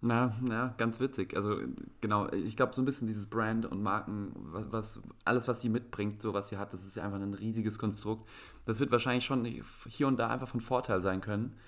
Na, 0.00 0.36
ja, 0.48 0.72
ganz 0.78 1.00
witzig. 1.00 1.34
Also 1.34 1.58
genau, 2.00 2.30
ich 2.30 2.56
glaube 2.56 2.74
so 2.74 2.82
ein 2.82 2.84
bisschen 2.84 3.08
dieses 3.08 3.28
Brand 3.28 3.66
und 3.66 3.82
Marken, 3.82 4.30
was, 4.36 4.70
was, 4.70 5.02
alles, 5.24 5.48
was 5.48 5.62
sie 5.62 5.68
mitbringt, 5.68 6.22
so 6.22 6.32
was 6.32 6.48
sie 6.48 6.58
hat, 6.58 6.72
das 6.72 6.84
ist 6.84 6.94
ja 6.94 7.02
einfach 7.02 7.20
ein 7.20 7.34
riesiges 7.34 7.80
Konstrukt. 7.80 8.28
Das 8.66 8.78
wird 8.78 8.92
wahrscheinlich 8.92 9.24
schon 9.24 9.44
hier 9.88 10.06
und 10.06 10.16
da 10.16 10.28
einfach 10.28 10.46
von 10.46 10.60
Vorteil 10.60 11.00
sein 11.00 11.20
können 11.20 11.58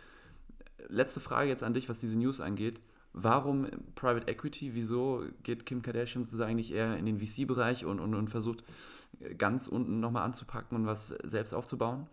letzte 0.88 1.20
Frage 1.20 1.48
jetzt 1.48 1.62
an 1.62 1.74
dich, 1.74 1.88
was 1.88 2.00
diese 2.00 2.18
News 2.18 2.40
angeht. 2.40 2.80
Warum 3.12 3.66
Private 3.94 4.28
Equity? 4.28 4.74
Wieso 4.74 5.24
geht 5.42 5.64
Kim 5.64 5.80
Kardashian 5.80 6.24
sozusagen 6.24 6.56
nicht 6.56 6.72
eher 6.72 6.96
in 6.96 7.06
den 7.06 7.18
VC-Bereich 7.18 7.84
und, 7.86 7.98
und, 7.98 8.14
und 8.14 8.28
versucht 8.28 8.62
ganz 9.38 9.68
unten 9.68 10.00
nochmal 10.00 10.24
anzupacken 10.24 10.76
und 10.76 10.86
was 10.86 11.08
selbst 11.08 11.54
aufzubauen? 11.54 12.06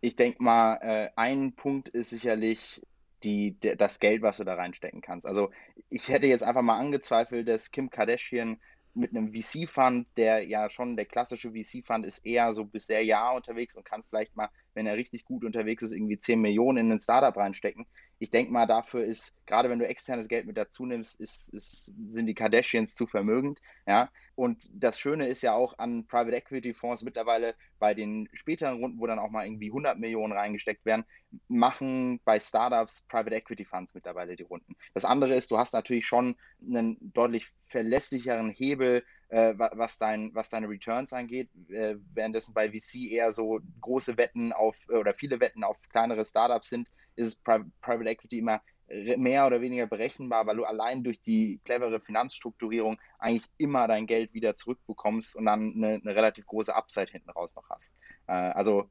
Ich 0.00 0.16
denke 0.16 0.42
mal, 0.42 0.76
äh, 0.80 1.10
ein 1.16 1.52
Punkt 1.54 1.88
ist 1.88 2.10
sicherlich 2.10 2.82
die, 3.24 3.52
der, 3.60 3.76
das 3.76 4.00
Geld, 4.00 4.22
was 4.22 4.38
du 4.38 4.44
da 4.44 4.54
reinstecken 4.54 5.00
kannst. 5.00 5.26
Also 5.26 5.50
ich 5.90 6.08
hätte 6.08 6.26
jetzt 6.26 6.44
einfach 6.44 6.62
mal 6.62 6.78
angezweifelt, 6.78 7.48
dass 7.48 7.70
Kim 7.70 7.90
Kardashian 7.90 8.58
mit 8.94 9.10
einem 9.10 9.32
VC-Fund, 9.34 10.06
der 10.16 10.46
ja 10.46 10.70
schon 10.70 10.96
der 10.96 11.04
klassische 11.04 11.52
VC-Fund 11.52 12.06
ist, 12.06 12.24
eher 12.24 12.54
so 12.54 12.64
bis 12.64 12.86
sehr 12.86 13.04
Jahr 13.04 13.34
unterwegs 13.34 13.76
und 13.76 13.84
kann 13.84 14.02
vielleicht 14.08 14.34
mal 14.36 14.48
wenn 14.76 14.86
er 14.86 14.96
richtig 14.96 15.24
gut 15.24 15.42
unterwegs 15.42 15.82
ist, 15.82 15.92
irgendwie 15.92 16.18
10 16.18 16.40
Millionen 16.40 16.78
in 16.78 16.92
ein 16.92 17.00
Startup 17.00 17.34
reinstecken. 17.34 17.86
Ich 18.18 18.30
denke 18.30 18.52
mal, 18.52 18.66
dafür 18.66 19.04
ist, 19.04 19.34
gerade 19.46 19.70
wenn 19.70 19.78
du 19.78 19.88
externes 19.88 20.28
Geld 20.28 20.46
mit 20.46 20.56
dazu 20.56 20.84
nimmst, 20.84 21.18
ist, 21.18 21.48
ist, 21.52 21.94
sind 22.06 22.26
die 22.26 22.34
Kardashians 22.34 22.94
zu 22.94 23.06
vermögend. 23.06 23.60
Ja? 23.86 24.10
Und 24.34 24.70
das 24.74 25.00
Schöne 25.00 25.26
ist 25.28 25.42
ja 25.42 25.54
auch 25.54 25.78
an 25.78 26.06
Private 26.06 26.36
Equity 26.36 26.74
Fonds 26.74 27.02
mittlerweile 27.02 27.54
bei 27.78 27.94
den 27.94 28.28
späteren 28.34 28.78
Runden, 28.80 29.00
wo 29.00 29.06
dann 29.06 29.18
auch 29.18 29.30
mal 29.30 29.46
irgendwie 29.46 29.68
100 29.68 29.98
Millionen 29.98 30.34
reingesteckt 30.34 30.84
werden, 30.84 31.06
machen 31.48 32.20
bei 32.24 32.38
Startups 32.38 33.02
Private 33.08 33.34
Equity 33.34 33.64
Funds 33.64 33.94
mittlerweile 33.94 34.36
die 34.36 34.42
Runden. 34.42 34.76
Das 34.92 35.06
andere 35.06 35.34
ist, 35.34 35.50
du 35.50 35.58
hast 35.58 35.72
natürlich 35.72 36.06
schon 36.06 36.36
einen 36.60 36.98
deutlich 37.00 37.50
verlässlicheren 37.66 38.50
Hebel 38.50 39.04
äh, 39.28 39.54
was, 39.56 39.98
dein, 39.98 40.34
was 40.34 40.50
deine 40.50 40.68
Returns 40.68 41.12
angeht, 41.12 41.48
äh, 41.68 41.96
währenddessen 42.14 42.54
bei 42.54 42.70
VC 42.70 43.10
eher 43.10 43.32
so 43.32 43.60
große 43.80 44.16
Wetten 44.16 44.52
auf 44.52 44.76
äh, 44.88 44.96
oder 44.96 45.14
viele 45.14 45.40
Wetten 45.40 45.64
auf 45.64 45.76
kleinere 45.90 46.24
Startups 46.24 46.68
sind, 46.68 46.90
ist 47.16 47.42
Private 47.44 48.08
Equity 48.08 48.38
immer 48.38 48.60
mehr 48.88 49.46
oder 49.46 49.60
weniger 49.60 49.86
berechenbar, 49.86 50.46
weil 50.46 50.56
du 50.56 50.64
allein 50.64 51.02
durch 51.02 51.20
die 51.20 51.60
clevere 51.64 52.00
Finanzstrukturierung 52.00 52.98
eigentlich 53.18 53.50
immer 53.58 53.88
dein 53.88 54.06
Geld 54.06 54.32
wieder 54.32 54.54
zurückbekommst 54.54 55.34
und 55.34 55.46
dann 55.46 55.74
eine, 55.74 55.94
eine 55.94 56.14
relativ 56.14 56.46
große 56.46 56.74
Upside 56.74 57.10
hinten 57.10 57.30
raus 57.30 57.56
noch 57.56 57.68
hast. 57.68 57.94
Äh, 58.28 58.32
also 58.32 58.88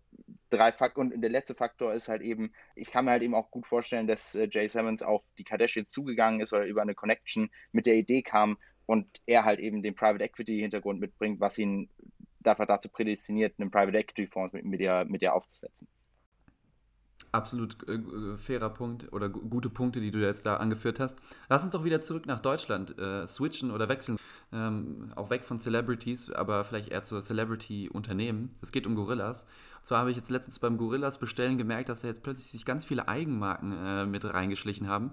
drei 0.49 0.73
Faktoren 0.73 1.13
und 1.13 1.21
der 1.21 1.29
letzte 1.29 1.55
Faktor 1.55 1.93
ist 1.93 2.09
halt 2.09 2.21
eben, 2.21 2.51
ich 2.75 2.91
kann 2.91 3.05
mir 3.05 3.11
halt 3.11 3.23
eben 3.23 3.35
auch 3.35 3.51
gut 3.51 3.67
vorstellen, 3.67 4.07
dass 4.07 4.35
äh, 4.35 4.49
Jay 4.51 4.67
Simmons 4.67 5.01
auf 5.01 5.23
die 5.37 5.45
Kardashians 5.45 5.89
zugegangen 5.91 6.41
ist 6.41 6.51
oder 6.51 6.65
über 6.65 6.81
eine 6.81 6.95
Connection 6.95 7.49
mit 7.71 7.85
der 7.85 7.95
Idee 7.95 8.21
kam, 8.21 8.57
und 8.85 9.07
er 9.25 9.45
halt 9.45 9.59
eben 9.59 9.81
den 9.81 9.95
Private 9.95 10.23
Equity 10.23 10.59
Hintergrund 10.59 10.99
mitbringt, 10.99 11.39
was 11.39 11.57
ihn 11.57 11.89
dafür 12.39 12.65
dazu 12.65 12.89
prädestiniert, 12.89 13.55
einen 13.59 13.71
Private 13.71 13.97
Equity 13.97 14.27
Fonds 14.27 14.53
mit, 14.53 14.65
mit, 14.65 14.79
dir, 14.79 15.05
mit 15.07 15.21
dir 15.21 15.33
aufzusetzen. 15.33 15.87
Absolut 17.31 17.77
äh, 17.87 17.95
äh 17.95 18.37
fairer 18.37 18.69
Punkt 18.69 19.11
oder 19.11 19.27
gute 19.27 19.69
Punkte, 19.69 19.99
die 19.99 20.11
du 20.11 20.19
jetzt 20.19 20.45
da 20.45 20.57
angeführt 20.57 20.99
hast. 20.99 21.19
Lass 21.49 21.63
uns 21.63 21.73
doch 21.73 21.83
wieder 21.83 21.99
zurück 22.01 22.25
nach 22.27 22.39
Deutschland 22.39 22.97
äh, 22.97 23.27
switchen 23.27 23.71
oder 23.71 23.89
wechseln. 23.89 24.17
Ähm, 24.53 25.11
auch 25.15 25.29
weg 25.29 25.43
von 25.43 25.59
Celebrities, 25.59 26.31
aber 26.31 26.63
vielleicht 26.63 26.89
eher 26.89 27.03
zu 27.03 27.19
Celebrity-Unternehmen. 27.19 28.55
Es 28.61 28.71
geht 28.71 28.87
um 28.87 28.95
Gorillas. 28.95 29.43
Und 29.77 29.85
zwar 29.85 29.99
habe 29.99 30.11
ich 30.11 30.17
jetzt 30.17 30.29
letztens 30.29 30.59
beim 30.59 30.77
Gorillas 30.77 31.17
bestellen 31.17 31.57
gemerkt, 31.57 31.89
dass 31.89 32.01
da 32.01 32.07
jetzt 32.07 32.23
plötzlich 32.23 32.51
sich 32.51 32.63
ganz 32.63 32.85
viele 32.85 33.07
Eigenmarken 33.07 33.73
äh, 33.73 34.05
mit 34.05 34.23
reingeschlichen 34.23 34.87
haben. 34.87 35.11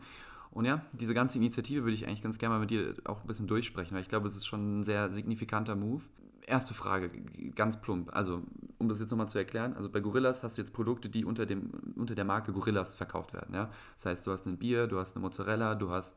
Und 0.53 0.67
ja, 0.67 0.85
diese 0.93 1.15
ganze 1.15 1.39
Initiative 1.39 1.83
würde 1.83 1.95
ich 1.95 2.07
eigentlich 2.07 2.23
ganz 2.23 2.39
gerne 2.39 2.55
mal 2.55 2.61
mit 2.61 2.71
dir 2.71 2.95
auch 3.05 3.23
ein 3.23 3.27
bisschen 3.27 3.47
durchsprechen, 3.47 3.95
weil 3.95 4.03
ich 4.03 4.09
glaube, 4.09 4.29
es 4.29 4.37
ist 4.37 4.47
schon 4.47 4.81
ein 4.81 4.85
sehr 4.85 5.11
signifikanter 5.11 5.75
Move. 5.75 6.03
Erste 6.45 6.75
Frage, 6.75 7.11
ganz 7.55 7.81
plump. 7.81 8.15
Also, 8.15 8.43
um 8.79 8.89
das 8.89 9.01
jetzt 9.01 9.11
nochmal 9.11 9.29
zu 9.29 9.39
erklären, 9.39 9.75
also 9.75 9.89
bei 9.89 10.01
Gorillas 10.01 10.43
hast 10.43 10.59
du 10.59 10.61
jetzt 10.61 10.73
Produkte, 10.73 11.09
die 11.09 11.25
unter, 11.25 11.47
dem, 11.47 11.71
unter 11.97 12.15
der 12.15 12.25
Marke 12.25 12.53
Gorillas 12.53 12.93
verkauft 12.93 13.33
werden. 13.33 13.55
Ja? 13.55 13.71
Das 13.95 14.07
heißt, 14.07 14.27
du 14.27 14.33
hast 14.33 14.47
ein 14.47 14.59
Bier, 14.59 14.89
du 14.89 14.99
hast 14.99 15.17
eine 15.17 15.23
Mozzarella, 15.23 15.75
du 15.75 15.91
hast 15.91 16.17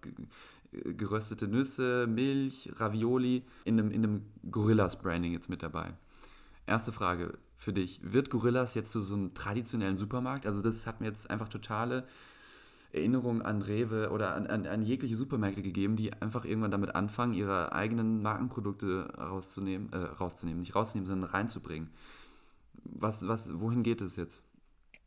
geröstete 0.71 1.47
Nüsse, 1.47 2.07
Milch, 2.07 2.71
Ravioli 2.75 3.43
in 3.63 3.79
einem, 3.79 3.91
in 3.91 4.03
einem 4.03 4.21
Gorillas-Branding 4.51 5.31
jetzt 5.31 5.49
mit 5.49 5.63
dabei. 5.63 5.93
Erste 6.67 6.91
Frage 6.91 7.37
für 7.55 7.71
dich. 7.71 7.99
Wird 8.03 8.29
Gorillas 8.29 8.73
jetzt 8.73 8.91
zu 8.91 8.99
so 8.99 9.13
einem 9.13 9.33
traditionellen 9.33 9.95
Supermarkt? 9.95 10.45
Also 10.45 10.61
das 10.61 10.87
hat 10.87 10.99
mir 10.99 11.07
jetzt 11.07 11.29
einfach 11.29 11.47
totale 11.47 12.05
Erinnerung 12.95 13.41
an 13.41 13.61
Rewe 13.61 14.09
oder 14.11 14.35
an, 14.35 14.47
an, 14.47 14.65
an, 14.65 14.83
jegliche 14.83 15.15
Supermärkte 15.15 15.61
gegeben, 15.61 15.95
die 15.95 16.13
einfach 16.13 16.45
irgendwann 16.45 16.71
damit 16.71 16.95
anfangen, 16.95 17.33
ihre 17.33 17.73
eigenen 17.73 18.21
Markenprodukte 18.21 19.13
rauszunehmen, 19.17 19.91
äh, 19.93 19.97
rauszunehmen, 19.97 20.61
nicht 20.61 20.75
rauszunehmen, 20.75 21.07
sondern 21.07 21.29
reinzubringen. 21.29 21.91
Was, 22.83 23.27
was, 23.27 23.59
wohin 23.59 23.83
geht 23.83 24.01
es 24.01 24.15
jetzt? 24.15 24.43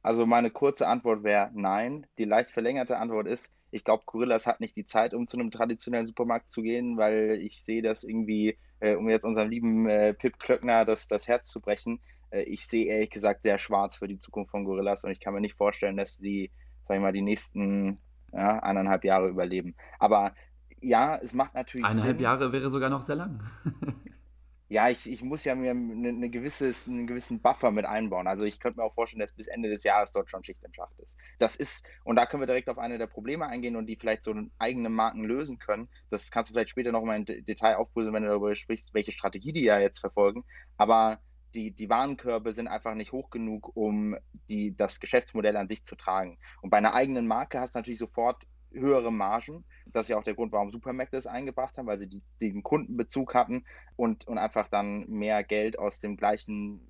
Also 0.03 0.27
meine 0.27 0.51
kurze 0.51 0.87
Antwort 0.87 1.23
wäre 1.25 1.51
nein. 1.55 2.07
Die 2.19 2.25
leicht 2.25 2.51
verlängerte 2.51 2.99
Antwort 2.99 3.27
ist, 3.27 3.55
ich 3.71 3.85
glaube, 3.85 4.05
Gorillas 4.07 4.47
hat 4.47 4.61
nicht 4.61 4.77
die 4.77 4.87
Zeit, 4.87 5.13
um 5.13 5.27
zu 5.27 5.39
einem 5.39 5.51
traditionellen 5.51 6.07
Supermarkt 6.07 6.51
zu 6.51 6.63
gehen, 6.63 6.97
weil 6.97 7.39
ich 7.41 7.63
sehe 7.63 7.83
das 7.83 8.05
irgendwie, 8.05 8.57
äh, 8.81 8.95
um 8.95 9.09
jetzt 9.09 9.25
unserem 9.25 9.51
lieben 9.51 9.89
äh, 9.89 10.15
Pip 10.15 10.39
Klöckner 10.39 10.85
das, 10.85 11.09
das 11.09 11.29
Herz 11.29 11.51
zu 11.51 11.61
brechen, 11.61 12.01
äh, 12.31 12.43
ich 12.43 12.67
sehe 12.67 12.87
ehrlich 12.87 13.11
gesagt 13.11 13.43
sehr 13.43 13.59
schwarz 13.59 13.97
für 13.97 14.09
die 14.09 14.19
Zukunft 14.19 14.51
von 14.51 14.65
Gorillas 14.65 15.05
und 15.05 15.11
ich 15.11 15.21
kann 15.21 15.35
mir 15.35 15.41
nicht 15.41 15.57
vorstellen, 15.57 15.97
dass 15.97 16.19
die 16.19 16.51
sag 16.89 16.97
ich 16.97 17.03
mal, 17.03 17.13
die 17.13 17.23
nächsten 17.23 17.99
ja, 18.33 18.59
eineinhalb 18.59 19.05
Jahre 19.05 19.29
überleben. 19.29 19.75
Aber 19.99 20.35
ja, 20.81 21.17
es 21.17 21.35
macht 21.35 21.55
natürlich 21.55 21.87
Eineinhalb 21.87 22.17
Sinn. 22.17 22.23
Jahre 22.23 22.53
wäre 22.53 22.71
sogar 22.71 22.91
noch 22.91 23.03
sehr 23.03 23.17
lang. 23.17 23.43
ja, 24.69 24.89
ich, 24.89 25.11
ich 25.11 25.23
muss 25.23 25.45
ja 25.45 25.55
mir 25.55 25.73
eine, 25.73 26.09
eine 26.09 26.31
gewisses, 26.31 26.89
einen 26.89 27.07
gewissen 27.07 27.41
Buffer 27.41 27.71
mit 27.71 27.85
einbauen. 27.85 28.27
Also 28.27 28.45
ich 28.45 28.61
könnte 28.61 28.79
mir 28.79 28.85
auch 28.85 28.95
vorstellen, 28.95 29.21
dass 29.21 29.33
bis 29.33 29.49
Ende 29.49 29.69
des 29.71 29.83
Jahres 29.83 30.13
dort 30.13 30.31
schon 30.31 30.45
Schicht 30.45 30.65
im 30.65 30.73
Schacht 30.73 30.99
ist. 31.01 31.17
Das 31.39 31.57
ist, 31.57 31.87
und 32.05 32.17
da 32.17 32.27
können 32.27 32.43
wir 32.43 32.47
direkt 32.47 32.69
auf 32.69 32.79
eine 32.79 32.99
der 32.99 33.07
Probleme 33.07 33.47
eingehen 33.47 33.77
und 33.77 33.87
die 33.87 33.97
vielleicht 33.97 34.23
so 34.23 34.35
eigene 34.59 34.89
Marken 34.89 35.25
lösen 35.25 35.59
können. 35.59 35.89
Das 36.11 36.31
kannst 36.31 36.51
du 36.51 36.55
vielleicht 36.55 36.71
später 36.71 36.93
noch 36.93 37.03
mal 37.03 37.17
in 37.17 37.25
Detail 37.25 37.77
aufbrüsen, 37.77 38.15
wenn 38.15 38.23
du 38.23 38.29
darüber 38.29 38.55
sprichst, 38.55 38.95
welche 38.95 39.13
Strategie 39.13 39.53
die 39.53 39.65
ja 39.65 39.79
jetzt 39.79 39.99
verfolgen. 39.99 40.45
Aber 40.77 41.19
die, 41.55 41.71
die 41.71 41.89
Warenkörbe 41.89 42.53
sind 42.53 42.69
einfach 42.69 42.95
nicht 42.95 43.13
hoch 43.13 43.31
genug, 43.31 43.77
um 43.77 44.17
die, 44.49 44.77
das 44.77 45.01
Geschäftsmodell 45.01 45.57
an 45.57 45.69
sich 45.69 45.85
zu 45.85 45.97
tragen. 45.97 46.39
Und 46.63 46.71
bei 46.71 46.79
einer 46.79 46.95
eigenen 46.95 47.27
Marke 47.27 47.61
hast 47.61 47.75
du 47.75 47.79
natürlich 47.79 47.99
sofort 47.99 48.47
höhere 48.73 49.13
Margen. 49.13 49.65
Das 49.87 50.07
ist 50.07 50.11
ja 50.11 50.19
auch 50.19 50.25
der 50.25 50.35
Grund, 50.35 50.53
warum 50.53 50.71
Supermärkte 50.71 51.17
es 51.17 51.27
eingebracht 51.27 51.79
haben, 51.79 51.87
weil 51.87 51.99
sie 51.99 52.09
die, 52.09 52.23
den 52.41 52.63
Kundenbezug 52.63 53.35
hatten 53.35 53.65
und, 53.97 54.27
und 54.27 54.39
einfach 54.39 54.69
dann 54.69 55.09
mehr 55.09 55.43
Geld 55.43 55.79
aus 55.79 56.01
dem 56.01 56.17
gleichen, 56.17 56.87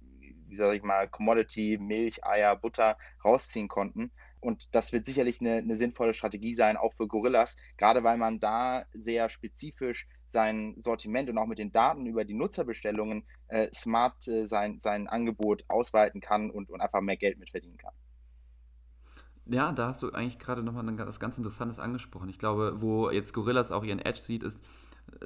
wie 0.49 0.57
sag 0.57 0.75
ich 0.75 0.83
mal, 0.83 1.09
Commodity, 1.09 1.79
Milch, 1.81 2.25
Eier, 2.25 2.57
Butter 2.57 2.99
rausziehen 3.25 3.68
konnten. 3.68 4.11
Und 4.40 4.75
das 4.75 4.92
wird 4.92 5.07
sicherlich 5.07 5.40
eine, 5.40 5.57
eine 5.57 5.77
sinnvolle 5.77 6.14
Strategie 6.14 6.55
sein, 6.55 6.77
auch 6.77 6.94
für 6.94 7.09
Gorillas, 7.09 7.57
gerade 7.77 8.05
weil 8.05 8.18
man 8.18 8.38
da 8.40 8.85
sehr 8.92 9.31
spezifisch 9.31 10.09
sein 10.28 10.74
Sortiment 10.78 11.28
und 11.30 11.38
auch 11.38 11.46
mit 11.46 11.58
den 11.58 11.72
Daten 11.72 12.06
über 12.06 12.24
die 12.24 12.34
Nutzerbestellungen 12.34 13.24
äh, 13.48 13.68
smart 13.72 14.28
äh, 14.28 14.46
sein, 14.46 14.78
sein 14.80 15.08
Angebot 15.08 15.64
ausweiten 15.68 16.20
kann 16.20 16.50
und, 16.50 16.70
und 16.70 16.80
einfach 16.80 17.00
mehr 17.00 17.16
Geld 17.16 17.38
mitverdienen 17.38 17.78
kann. 17.78 17.94
Ja, 19.46 19.72
da 19.72 19.88
hast 19.88 20.02
du 20.02 20.12
eigentlich 20.12 20.38
gerade 20.38 20.62
nochmal 20.62 20.86
was 21.06 21.20
ganz 21.20 21.38
Interessantes 21.38 21.78
angesprochen. 21.78 22.28
Ich 22.28 22.38
glaube, 22.38 22.82
wo 22.82 23.10
jetzt 23.10 23.32
Gorillas 23.32 23.72
auch 23.72 23.82
ihren 23.82 23.98
Edge 23.98 24.20
sieht, 24.20 24.42
ist, 24.42 24.62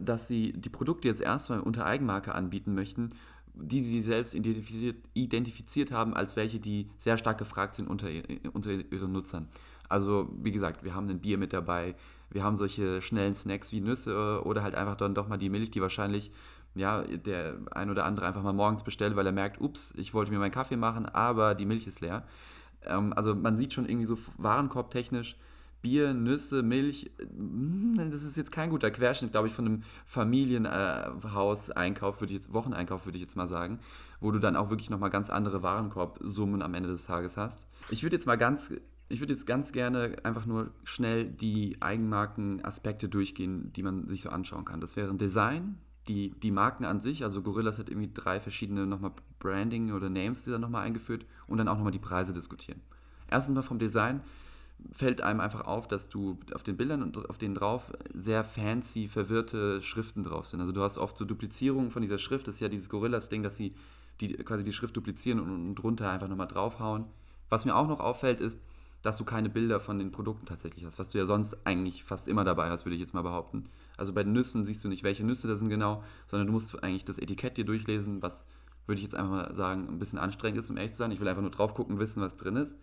dass 0.01 0.29
sie 0.29 0.53
die 0.53 0.71
Produkte 0.71 1.09
jetzt 1.09 1.21
erstmal 1.21 1.59
unter 1.59 1.85
Eigenmarke 1.85 2.33
anbieten 2.33 2.75
möchten, 2.75 3.11
die 3.55 3.81
sie 3.81 4.01
selbst 4.01 4.35
identifiziert, 4.35 4.97
identifiziert 5.13 5.91
haben 5.91 6.15
als 6.15 6.37
welche, 6.37 6.61
die 6.61 6.89
sehr 6.97 7.19
stark 7.19 7.39
gefragt 7.39 7.75
sind 7.75 7.89
unter, 7.89 8.09
unter 8.53 8.71
ihren 8.71 9.13
Nutzern. 9.13 9.49
Also, 9.93 10.29
wie 10.43 10.53
gesagt, 10.53 10.85
wir 10.85 10.95
haben 10.95 11.09
ein 11.09 11.21
Bier 11.21 11.39
mit 11.39 11.53
dabei, 11.53 11.95
wir 12.31 12.43
haben 12.43 12.57
solche 12.57 13.03
schnellen 13.03 13.35
Snacks 13.35 13.73
wie 13.73 13.81
Nüsse 13.81 14.43
oder 14.45 14.63
halt 14.63 14.75
einfach 14.75 14.97
dann 14.97 15.15
doch 15.15 15.29
mal 15.29 15.37
die 15.37 15.51
Milch, 15.51 15.71
die 15.71 15.83
wahrscheinlich 15.83 16.31
ja, 16.75 17.03
der 17.03 17.59
ein 17.73 17.91
oder 17.91 18.07
andere 18.07 18.27
einfach 18.27 18.43
mal 18.43 18.55
morgens 18.55 18.83
bestellt, 18.83 19.15
weil 19.17 19.27
er 19.27 19.33
merkt, 19.33 19.61
ups, 19.61 19.93
ich 19.97 20.15
wollte 20.15 20.33
mir 20.33 20.39
meinen 20.39 20.53
Kaffee 20.53 20.77
machen, 20.77 21.07
aber 21.07 21.55
die 21.55 21.67
Milch 21.67 21.87
ist 21.87 22.01
leer. 22.01 22.25
Ähm, 22.85 23.13
also 23.15 23.35
man 23.35 23.59
sieht 23.59 23.75
schon 23.75 23.87
irgendwie 23.87 24.07
so 24.07 24.17
warenkorbtechnisch, 24.39 25.37
Bier, 25.83 26.15
Nüsse, 26.15 26.63
Milch, 26.63 27.11
hm, 27.19 28.09
das 28.11 28.23
ist 28.23 28.37
jetzt 28.37 28.53
kein 28.53 28.71
guter 28.71 28.91
Querschnitt, 28.91 29.33
glaube 29.33 29.49
ich, 29.49 29.53
von 29.53 29.67
einem 29.67 29.83
Familienhaus-Einkauf, 30.07 32.21
würde 32.21 32.33
ich 32.33 32.41
jetzt, 32.41 32.53
Wocheneinkauf 32.53 33.05
würde 33.05 33.19
ich 33.19 33.23
jetzt 33.23 33.37
mal 33.37 33.49
sagen, 33.49 33.81
wo 34.21 34.31
du 34.31 34.39
dann 34.39 34.57
auch 34.57 34.71
wirklich 34.71 34.91
nochmal 34.91 35.11
ganz 35.11 35.29
andere 35.29 35.63
Warenkorbsummen 35.63 36.63
am 36.63 36.73
Ende 36.75 36.89
des 36.89 37.05
Tages 37.05 37.37
hast. 37.37 37.67
Ich 37.91 38.05
würde 38.05 38.17
jetzt 38.17 38.27
mal 38.27 38.39
ganz, 38.39 38.71
ich 39.13 39.21
würde 39.21 39.35
jetzt 39.35 39.47
ganz 39.47 39.73
gerne 39.73 40.17
einfach 40.23 40.47
nur 40.47 40.71
schnell 40.85 41.27
die 41.27 41.77
Eigenmarken-Aspekte 41.81 43.11
durchgehen, 43.11 43.71
die 43.75 43.83
man 43.83 44.09
sich 44.09 44.23
so 44.23 44.31
anschauen 44.31 44.65
kann. 44.65 44.81
Das 44.81 44.97
wären 44.97 45.19
Design, 45.19 45.77
die, 46.09 46.31
die 46.31 46.51
Marken 46.51 46.87
an 46.87 47.01
sich, 47.01 47.23
also 47.23 47.43
Gorillas 47.43 47.79
hat 47.79 47.91
irgendwie 47.91 48.11
drei 48.13 48.41
verschiedene 48.41 48.87
nochmal 48.87 49.13
Branding 49.39 49.93
oder 49.93 50.09
Names, 50.09 50.45
die 50.45 50.51
dann 50.51 50.63
nochmal 50.63 50.87
eingeführt 50.87 51.27
und 51.47 51.59
dann 51.59 51.69
auch 51.69 51.77
nochmal 51.77 51.93
die 51.93 51.99
Preise 51.99 52.33
diskutieren. 52.33 52.81
Erstens 53.31 53.55
mal 53.55 53.63
vom 53.63 53.79
Design 53.79 54.23
fällt 54.93 55.21
einem 55.21 55.41
einfach 55.41 55.67
auf, 55.67 55.87
dass 55.87 56.09
du 56.09 56.39
auf 56.55 56.63
den 56.63 56.79
Bildern 56.79 57.03
und 57.03 57.29
auf 57.29 57.37
denen 57.37 57.55
drauf 57.55 57.93
sehr 58.15 58.45
fancy, 58.45 59.09
verwirrte 59.09 59.83
Schriften 59.83 60.25
drauf 60.25 60.47
sind. 60.47 60.61
Also 60.61 60.73
du 60.73 60.81
hast 60.83 60.97
oft 60.97 61.19
so 61.19 61.27
Duplizierungen 61.27 61.91
von 61.91 62.01
dieser 62.01 62.19
Schrift, 62.19 62.49
das 62.49 62.55
ist 62.55 62.61
ja 62.61 62.71
dieses 62.71 62.89
Gorillas-Ding, 62.89 63.43
dass 63.43 63.57
sie 63.59 63.75
die, 64.23 64.33
quasi 64.39 64.65
die 64.65 64.73
Schrift 64.73 64.97
duplizieren 64.97 65.39
und, 65.39 65.51
und 65.51 65.75
drunter 65.75 66.11
einfach 66.11 66.29
nochmal 66.29 66.49
draufhauen. 66.49 67.05
Was 67.51 67.67
mir 67.67 67.77
auch 67.77 67.87
noch 67.87 68.01
auffällt, 68.01 68.41
ist, 68.41 68.59
dass 69.03 69.19
du 69.19 69.25
keine 69.25 69.49
Bilder 69.49 69.81
von 69.81 69.99
den 69.99 70.13
Produkten 70.13 70.47
tatsächlich 70.47 70.85
hast, 70.85 70.99
was 70.99 71.11
du 71.11 71.19
ja 71.19 71.25
sonst 71.25 71.67
eigentlich 71.67 72.05
fast 72.05 72.29
immer 72.29 72.45
dabei 72.45 72.71
hast, 72.71 72.87
würde 72.87 72.95
ich 72.95 73.01
jetzt 73.01 73.15
mal 73.15 73.23
behaupten. 73.23 73.69
Also 73.97 74.13
bei 74.13 74.23
den 74.23 74.33
Nüssen 74.33 74.65
siehst 74.65 74.83
du 74.85 74.89
nicht, 74.89 75.03
welche 75.03 75.25
Nüsse 75.25 75.49
das 75.49 75.59
sind 75.59 75.69
genau, 75.69 76.03
sondern 76.29 76.47
du 76.47 76.53
musst 76.53 76.83
eigentlich 76.83 77.05
das 77.05 77.19
Etikett 77.19 77.57
dir 77.57 77.65
durchlesen, 77.65 78.23
was, 78.23 78.45
würde 78.87 78.99
ich 78.99 79.03
jetzt 79.03 79.15
einfach 79.15 79.31
mal 79.31 79.55
sagen, 79.55 79.89
ein 79.89 79.99
bisschen 79.99 80.19
anstrengend 80.19 80.59
ist, 80.59 80.71
um 80.71 80.77
ehrlich 80.77 80.93
zu 80.93 80.99
sein. 80.99 81.11
Ich 81.11 81.21
will 81.21 81.29
einfach 81.29 81.43
nur 81.43 81.51
drauf 81.51 81.75
gucken, 81.75 81.99
wissen, 81.99 82.23
was 82.23 82.37
drin 82.37 82.57
ist. 82.57 82.77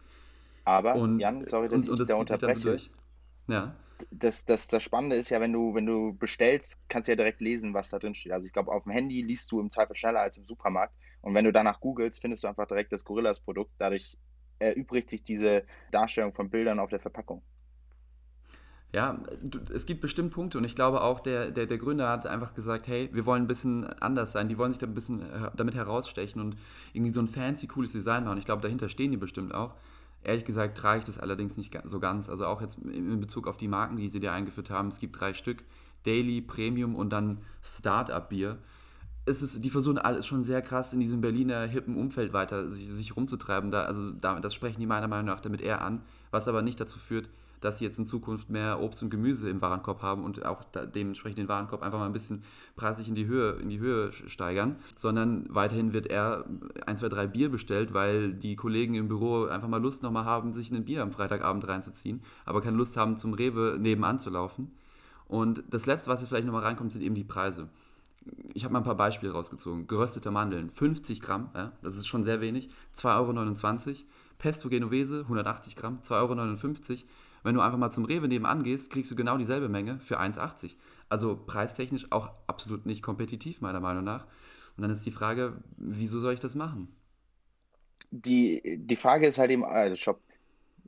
Aber, 0.65 0.95
und, 0.95 1.19
Jan, 1.19 1.45
sorry, 1.45 1.69
dass 1.69 1.81
und, 1.81 1.85
ich 1.85 1.91
und 1.91 1.99
das 1.99 2.07
da 2.07 2.15
unterbreche. 2.15 2.77
So 2.77 3.53
ja. 3.53 3.75
Das, 4.11 4.45
das, 4.45 4.67
das 4.67 4.83
Spannende 4.83 5.15
ist 5.15 5.29
ja, 5.29 5.41
wenn 5.41 5.51
du, 5.51 5.73
wenn 5.73 5.85
du 5.85 6.13
bestellst, 6.13 6.79
kannst 6.87 7.07
du 7.07 7.13
ja 7.13 7.15
direkt 7.15 7.41
lesen, 7.41 7.73
was 7.73 7.89
da 7.89 7.99
drin 7.99 8.13
steht. 8.13 8.31
Also 8.31 8.45
ich 8.45 8.53
glaube, 8.53 8.71
auf 8.71 8.83
dem 8.83 8.91
Handy 8.91 9.21
liest 9.21 9.51
du 9.51 9.59
im 9.59 9.69
Zweifel 9.69 9.95
schneller 9.95 10.21
als 10.21 10.37
im 10.37 10.47
Supermarkt. 10.47 10.93
Und 11.21 11.33
wenn 11.33 11.43
du 11.43 11.51
danach 11.51 11.81
googelst, 11.81 12.21
findest 12.21 12.43
du 12.43 12.47
einfach 12.47 12.67
direkt 12.67 12.93
das 12.93 13.03
Gorillas-Produkt. 13.03 13.71
Dadurch 13.77 14.17
erübrigt 14.59 15.09
sich 15.09 15.23
diese 15.23 15.63
Darstellung 15.91 16.33
von 16.33 16.49
Bildern 16.49 16.79
auf 16.79 16.89
der 16.89 16.99
Verpackung. 16.99 17.41
Ja, 18.91 19.21
es 19.71 19.85
gibt 19.85 20.01
bestimmt 20.01 20.33
Punkte 20.33 20.57
und 20.57 20.63
ich 20.63 20.73
glaube 20.73 21.01
auch, 21.01 21.19
der, 21.19 21.51
der, 21.51 21.67
der 21.67 21.77
Gründer 21.77 22.09
hat 22.09 22.25
einfach 22.25 22.55
gesagt, 22.55 22.87
hey, 22.87 23.07
wir 23.13 23.27
wollen 23.27 23.43
ein 23.43 23.47
bisschen 23.47 23.85
anders 23.85 24.31
sein, 24.31 24.49
die 24.49 24.57
wollen 24.57 24.71
sich 24.71 24.79
da 24.79 24.87
ein 24.87 24.95
bisschen 24.95 25.21
äh, 25.21 25.51
damit 25.55 25.75
herausstechen 25.75 26.41
und 26.41 26.57
irgendwie 26.93 27.13
so 27.13 27.19
ein 27.19 27.27
fancy, 27.27 27.67
cooles 27.67 27.91
Design 27.91 28.23
machen. 28.23 28.39
Ich 28.39 28.45
glaube, 28.45 28.63
dahinter 28.63 28.89
stehen 28.89 29.11
die 29.11 29.17
bestimmt 29.17 29.53
auch. 29.53 29.75
Ehrlich 30.23 30.43
gesagt 30.43 30.75
trage 30.75 30.99
ich 30.99 31.05
das 31.05 31.19
allerdings 31.19 31.55
nicht 31.55 31.77
so 31.85 31.99
ganz. 31.99 32.29
Also 32.29 32.47
auch 32.47 32.61
jetzt 32.61 32.79
in 32.79 33.19
Bezug 33.19 33.47
auf 33.47 33.57
die 33.57 33.67
Marken, 33.67 33.95
die 33.95 34.09
sie 34.09 34.19
dir 34.19 34.33
eingeführt 34.33 34.71
haben. 34.71 34.87
Es 34.87 34.99
gibt 34.99 35.19
drei 35.19 35.35
Stück, 35.35 35.63
Daily, 36.03 36.41
Premium 36.41 36.95
und 36.95 37.11
dann 37.11 37.41
Startup-Bier 37.61 38.57
es 39.29 39.43
ist, 39.43 39.63
die 39.63 39.69
versuchen 39.69 39.99
alles 39.99 40.25
schon 40.25 40.43
sehr 40.43 40.61
krass 40.61 40.93
in 40.93 40.99
diesem 40.99 41.21
Berliner 41.21 41.65
hippen 41.65 41.95
Umfeld 41.95 42.33
weiter 42.33 42.67
sich, 42.67 42.89
sich 42.89 43.15
rumzutreiben. 43.15 43.71
Da, 43.71 43.83
also 43.83 44.11
da, 44.11 44.39
das 44.39 44.53
sprechen 44.53 44.79
die 44.79 44.87
meiner 44.87 45.07
Meinung 45.07 45.27
nach 45.27 45.39
damit 45.39 45.61
eher 45.61 45.81
an, 45.81 46.01
was 46.31 46.47
aber 46.47 46.61
nicht 46.61 46.79
dazu 46.79 46.97
führt, 46.97 47.29
dass 47.61 47.77
sie 47.77 47.85
jetzt 47.85 47.99
in 47.99 48.05
Zukunft 48.05 48.49
mehr 48.49 48.81
Obst 48.81 49.03
und 49.03 49.09
Gemüse 49.09 49.49
im 49.49 49.61
Warenkorb 49.61 50.01
haben 50.01 50.23
und 50.23 50.45
auch 50.45 50.63
da, 50.71 50.85
dementsprechend 50.85 51.39
den 51.39 51.49
Warenkorb 51.49 51.83
einfach 51.83 51.99
mal 51.99 52.05
ein 52.05 52.13
bisschen 52.13 52.43
preislich 52.75 53.07
in 53.07 53.15
die 53.15 53.27
Höhe, 53.27 53.51
in 53.61 53.69
die 53.69 53.79
Höhe 53.79 54.13
steigern, 54.13 54.77
sondern 54.95 55.45
weiterhin 55.49 55.93
wird 55.93 56.07
er 56.07 56.45
ein, 56.85 56.97
zwei, 56.97 57.09
drei 57.09 57.27
Bier 57.27 57.49
bestellt, 57.49 57.93
weil 57.93 58.33
die 58.33 58.55
Kollegen 58.55 58.95
im 58.95 59.09
Büro 59.09 59.45
einfach 59.45 59.67
mal 59.67 59.81
Lust 59.81 60.03
nochmal 60.03 60.25
haben, 60.25 60.53
sich 60.53 60.71
ein 60.71 60.85
Bier 60.85 61.03
am 61.03 61.11
Freitagabend 61.11 61.67
reinzuziehen, 61.67 62.21
aber 62.45 62.61
keine 62.61 62.77
Lust 62.77 62.97
haben, 62.97 63.17
zum 63.17 63.33
Rewe 63.33 63.77
nebenan 63.79 64.19
zu 64.19 64.29
laufen. 64.29 64.71
Und 65.27 65.63
das 65.69 65.85
Letzte, 65.85 66.09
was 66.09 66.21
jetzt 66.21 66.29
vielleicht 66.29 66.47
nochmal 66.47 66.63
reinkommt, 66.63 66.91
sind 66.91 67.03
eben 67.03 67.13
die 67.13 67.23
Preise 67.23 67.67
ich 68.53 68.63
habe 68.63 68.73
mal 68.73 68.79
ein 68.79 68.85
paar 68.85 68.95
Beispiele 68.95 69.31
rausgezogen. 69.31 69.87
Geröstete 69.87 70.31
Mandeln, 70.31 70.69
50 70.69 71.21
Gramm, 71.21 71.49
ja, 71.55 71.71
das 71.81 71.97
ist 71.97 72.07
schon 72.07 72.23
sehr 72.23 72.41
wenig, 72.41 72.69
2,29 72.95 73.87
Euro. 73.87 73.97
Pesto 74.37 74.69
Genovese, 74.69 75.21
180 75.21 75.75
Gramm, 75.75 75.99
2,59 76.01 76.89
Euro. 76.91 77.03
Wenn 77.43 77.55
du 77.55 77.61
einfach 77.61 77.77
mal 77.77 77.91
zum 77.91 78.05
Rewe 78.05 78.27
nebenan 78.27 78.63
gehst, 78.63 78.91
kriegst 78.91 79.11
du 79.11 79.15
genau 79.15 79.37
dieselbe 79.37 79.69
Menge 79.69 79.99
für 79.99 80.19
1,80 80.19 80.37
Euro. 80.37 80.73
Also 81.09 81.35
preistechnisch 81.35 82.11
auch 82.11 82.31
absolut 82.47 82.85
nicht 82.85 83.01
kompetitiv, 83.01 83.61
meiner 83.61 83.79
Meinung 83.79 84.03
nach. 84.03 84.25
Und 84.77 84.83
dann 84.83 84.91
ist 84.91 85.05
die 85.05 85.11
Frage, 85.11 85.61
wieso 85.77 86.19
soll 86.19 86.33
ich 86.33 86.39
das 86.39 86.55
machen? 86.55 86.87
Die, 88.11 88.77
die 88.77 88.95
Frage 88.95 89.27
ist 89.27 89.37
halt 89.37 89.51
eben, 89.51 89.65
also 89.65 89.95
Shop, 89.95 90.21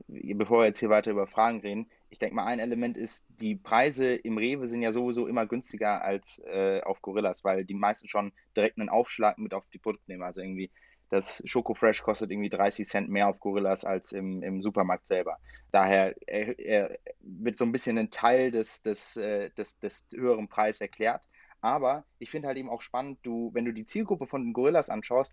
bevor 0.08 0.60
wir 0.60 0.66
jetzt 0.66 0.80
hier 0.80 0.90
weiter 0.90 1.10
über 1.10 1.26
Fragen 1.26 1.60
reden, 1.60 1.86
ich 2.12 2.18
denke 2.18 2.36
mal, 2.36 2.44
ein 2.44 2.58
Element 2.58 2.98
ist, 2.98 3.24
die 3.40 3.56
Preise 3.56 4.14
im 4.14 4.36
Rewe 4.36 4.68
sind 4.68 4.82
ja 4.82 4.92
sowieso 4.92 5.26
immer 5.26 5.46
günstiger 5.46 6.02
als 6.02 6.40
äh, 6.44 6.82
auf 6.82 7.00
Gorillas, 7.00 7.42
weil 7.42 7.64
die 7.64 7.72
meisten 7.72 8.06
schon 8.06 8.32
direkt 8.54 8.78
einen 8.78 8.90
Aufschlag 8.90 9.38
mit 9.38 9.54
auf 9.54 9.66
die 9.72 9.78
Produkte 9.78 10.10
nehmen. 10.10 10.22
Also 10.22 10.42
irgendwie 10.42 10.70
das 11.08 11.42
Schoko 11.46 11.72
Fresh 11.72 12.02
kostet 12.02 12.30
irgendwie 12.30 12.50
30 12.50 12.86
Cent 12.86 13.08
mehr 13.08 13.28
auf 13.28 13.40
Gorillas 13.40 13.86
als 13.86 14.12
im, 14.12 14.42
im 14.42 14.62
Supermarkt 14.62 15.06
selber. 15.06 15.38
Daher 15.70 16.14
er, 16.26 16.58
er 16.58 16.98
wird 17.20 17.56
so 17.56 17.64
ein 17.64 17.72
bisschen 17.72 17.96
ein 17.96 18.10
Teil 18.10 18.50
des, 18.50 18.82
des, 18.82 19.16
äh, 19.16 19.48
des, 19.50 19.78
des 19.78 20.06
höheren 20.12 20.48
Preises 20.48 20.82
erklärt. 20.82 21.26
Aber 21.62 22.04
ich 22.18 22.28
finde 22.30 22.48
halt 22.48 22.58
eben 22.58 22.68
auch 22.68 22.82
spannend, 22.82 23.20
du, 23.22 23.50
wenn 23.54 23.64
du 23.64 23.72
die 23.72 23.86
Zielgruppe 23.86 24.26
von 24.26 24.42
den 24.44 24.52
Gorillas 24.52 24.90
anschaust, 24.90 25.32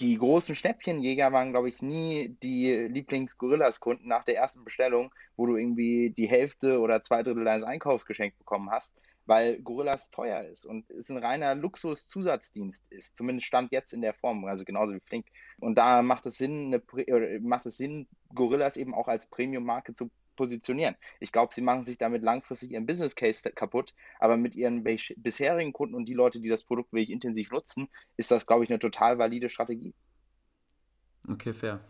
die 0.00 0.18
großen 0.18 0.54
Schnäppchenjäger 0.54 1.32
waren, 1.32 1.50
glaube 1.50 1.68
ich, 1.68 1.82
nie 1.82 2.36
die 2.42 2.72
Lieblings-Gorillas-Kunden 2.72 4.08
nach 4.08 4.24
der 4.24 4.36
ersten 4.36 4.64
Bestellung, 4.64 5.14
wo 5.36 5.46
du 5.46 5.56
irgendwie 5.56 6.10
die 6.10 6.28
Hälfte 6.28 6.80
oder 6.80 7.02
zwei 7.02 7.22
Drittel 7.22 7.44
deines 7.44 7.64
Einkaufs 7.64 8.06
geschenkt 8.06 8.38
bekommen 8.38 8.70
hast, 8.70 9.00
weil 9.26 9.60
Gorillas 9.62 10.10
teuer 10.10 10.42
ist 10.42 10.64
und 10.64 10.90
es 10.90 11.10
ein 11.10 11.18
reiner 11.18 11.54
Luxus-Zusatzdienst 11.54 12.84
ist. 12.90 13.16
Zumindest 13.16 13.46
stand 13.46 13.72
jetzt 13.72 13.92
in 13.92 14.00
der 14.00 14.14
Form, 14.14 14.44
also 14.46 14.64
genauso 14.64 14.94
wie 14.94 15.00
Flink. 15.00 15.26
Und 15.60 15.76
da 15.76 16.02
macht 16.02 16.26
es 16.26 16.38
Sinn, 16.38 16.74
eine, 16.74 17.40
macht 17.40 17.66
es 17.66 17.76
Sinn, 17.76 18.08
Gorillas 18.34 18.76
eben 18.76 18.94
auch 18.94 19.08
als 19.08 19.26
Premium-Marke 19.26 19.94
zu 19.94 20.10
positionieren. 20.36 20.96
Ich 21.20 21.32
glaube, 21.32 21.54
sie 21.54 21.62
machen 21.62 21.84
sich 21.84 21.98
damit 21.98 22.22
langfristig 22.22 22.72
ihren 22.72 22.86
Business 22.86 23.14
Case 23.14 23.50
kaputt, 23.52 23.94
aber 24.18 24.36
mit 24.36 24.54
ihren 24.54 24.84
bisherigen 24.84 25.72
Kunden 25.72 25.94
und 25.94 26.08
die 26.08 26.14
Leute, 26.14 26.40
die 26.40 26.48
das 26.48 26.64
Produkt 26.64 26.92
wirklich 26.92 27.10
intensiv 27.10 27.50
nutzen, 27.50 27.88
ist 28.16 28.30
das, 28.30 28.46
glaube 28.46 28.64
ich, 28.64 28.70
eine 28.70 28.78
total 28.78 29.18
valide 29.18 29.50
Strategie. 29.50 29.94
Okay, 31.28 31.52
fair. 31.52 31.80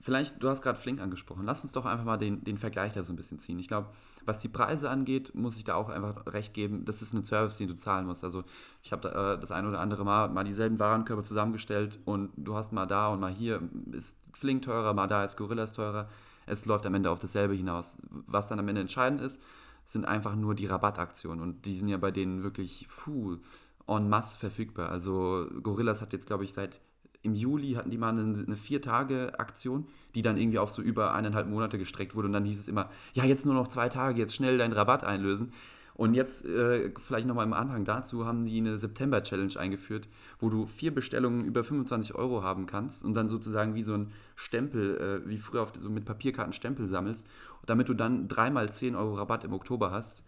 Vielleicht, 0.00 0.42
du 0.42 0.48
hast 0.48 0.62
gerade 0.62 0.78
Flink 0.78 1.00
angesprochen. 1.00 1.44
Lass 1.44 1.62
uns 1.64 1.72
doch 1.72 1.86
einfach 1.86 2.04
mal 2.04 2.18
den, 2.18 2.44
den 2.44 2.58
Vergleich 2.58 2.92
da 2.92 3.02
so 3.02 3.12
ein 3.12 3.16
bisschen 3.16 3.38
ziehen. 3.38 3.58
Ich 3.58 3.66
glaube, 3.66 3.88
was 4.24 4.38
die 4.38 4.48
Preise 4.48 4.90
angeht, 4.90 5.34
muss 5.34 5.56
ich 5.56 5.64
da 5.64 5.74
auch 5.74 5.88
einfach 5.88 6.26
recht 6.26 6.52
geben. 6.52 6.84
Das 6.84 7.00
ist 7.00 7.14
ein 7.14 7.24
Service, 7.24 7.56
den 7.56 7.68
du 7.68 7.74
zahlen 7.74 8.06
musst. 8.06 8.22
Also 8.22 8.44
ich 8.82 8.92
habe 8.92 9.08
da, 9.08 9.34
äh, 9.34 9.40
das 9.40 9.50
ein 9.50 9.66
oder 9.66 9.80
andere 9.80 10.04
Mal 10.04 10.28
mal 10.28 10.44
dieselben 10.44 10.78
Warenkörper 10.78 11.22
zusammengestellt 11.22 11.98
und 12.04 12.30
du 12.36 12.54
hast 12.54 12.72
mal 12.72 12.86
da 12.86 13.08
und 13.08 13.20
mal 13.20 13.32
hier 13.32 13.62
ist 13.92 14.18
Flink 14.34 14.62
teurer, 14.62 14.92
mal 14.92 15.06
da 15.06 15.24
ist 15.24 15.36
Gorillas 15.36 15.72
teurer 15.72 16.08
es 16.46 16.66
läuft 16.66 16.86
am 16.86 16.94
Ende 16.94 17.10
auf 17.10 17.18
dasselbe 17.18 17.54
hinaus. 17.54 17.98
Was 18.26 18.48
dann 18.48 18.58
am 18.58 18.68
Ende 18.68 18.80
entscheidend 18.80 19.20
ist, 19.20 19.40
sind 19.84 20.04
einfach 20.04 20.34
nur 20.34 20.54
die 20.54 20.66
Rabattaktionen 20.66 21.40
und 21.40 21.66
die 21.66 21.76
sind 21.76 21.88
ja 21.88 21.96
bei 21.96 22.10
denen 22.10 22.42
wirklich 22.42 22.88
puh, 22.88 23.38
en 23.86 24.08
masse 24.08 24.38
verfügbar. 24.38 24.88
Also 24.88 25.46
Gorillas 25.62 26.02
hat 26.02 26.12
jetzt, 26.12 26.26
glaube 26.26 26.44
ich, 26.44 26.52
seit 26.52 26.80
im 27.22 27.34
Juli 27.34 27.72
hatten 27.74 27.90
die 27.90 27.98
mal 27.98 28.10
eine, 28.10 28.22
eine 28.22 28.56
Vier-Tage-Aktion, 28.56 29.86
die 30.14 30.22
dann 30.22 30.36
irgendwie 30.36 30.58
auf 30.58 30.70
so 30.70 30.80
über 30.82 31.12
eineinhalb 31.12 31.48
Monate 31.48 31.78
gestreckt 31.78 32.14
wurde 32.14 32.28
und 32.28 32.32
dann 32.32 32.44
hieß 32.44 32.60
es 32.60 32.68
immer, 32.68 32.90
ja, 33.14 33.24
jetzt 33.24 33.44
nur 33.44 33.54
noch 33.54 33.68
zwei 33.68 33.88
Tage, 33.88 34.20
jetzt 34.20 34.34
schnell 34.34 34.58
deinen 34.58 34.72
Rabatt 34.72 35.04
einlösen. 35.04 35.52
Und 35.96 36.12
jetzt, 36.12 36.44
äh, 36.44 36.92
vielleicht 37.00 37.26
nochmal 37.26 37.46
im 37.46 37.54
Anhang 37.54 37.86
dazu, 37.86 38.26
haben 38.26 38.44
die 38.44 38.58
eine 38.58 38.76
September-Challenge 38.76 39.58
eingeführt, 39.58 40.08
wo 40.38 40.50
du 40.50 40.66
vier 40.66 40.94
Bestellungen 40.94 41.46
über 41.46 41.64
25 41.64 42.14
Euro 42.14 42.42
haben 42.42 42.66
kannst 42.66 43.02
und 43.02 43.14
dann 43.14 43.30
sozusagen 43.30 43.74
wie 43.74 43.82
so 43.82 43.94
ein 43.94 44.12
Stempel, 44.34 45.22
äh, 45.24 45.28
wie 45.28 45.38
früher 45.38 45.62
auf, 45.62 45.72
so 45.74 45.88
mit 45.88 46.04
Papierkarten 46.04 46.52
Stempel 46.52 46.86
sammelst, 46.86 47.26
damit 47.64 47.88
du 47.88 47.94
dann 47.94 48.28
dreimal 48.28 48.70
10 48.70 48.94
Euro 48.94 49.14
Rabatt 49.14 49.44
im 49.44 49.54
Oktober 49.54 49.90
hast. 49.90 50.22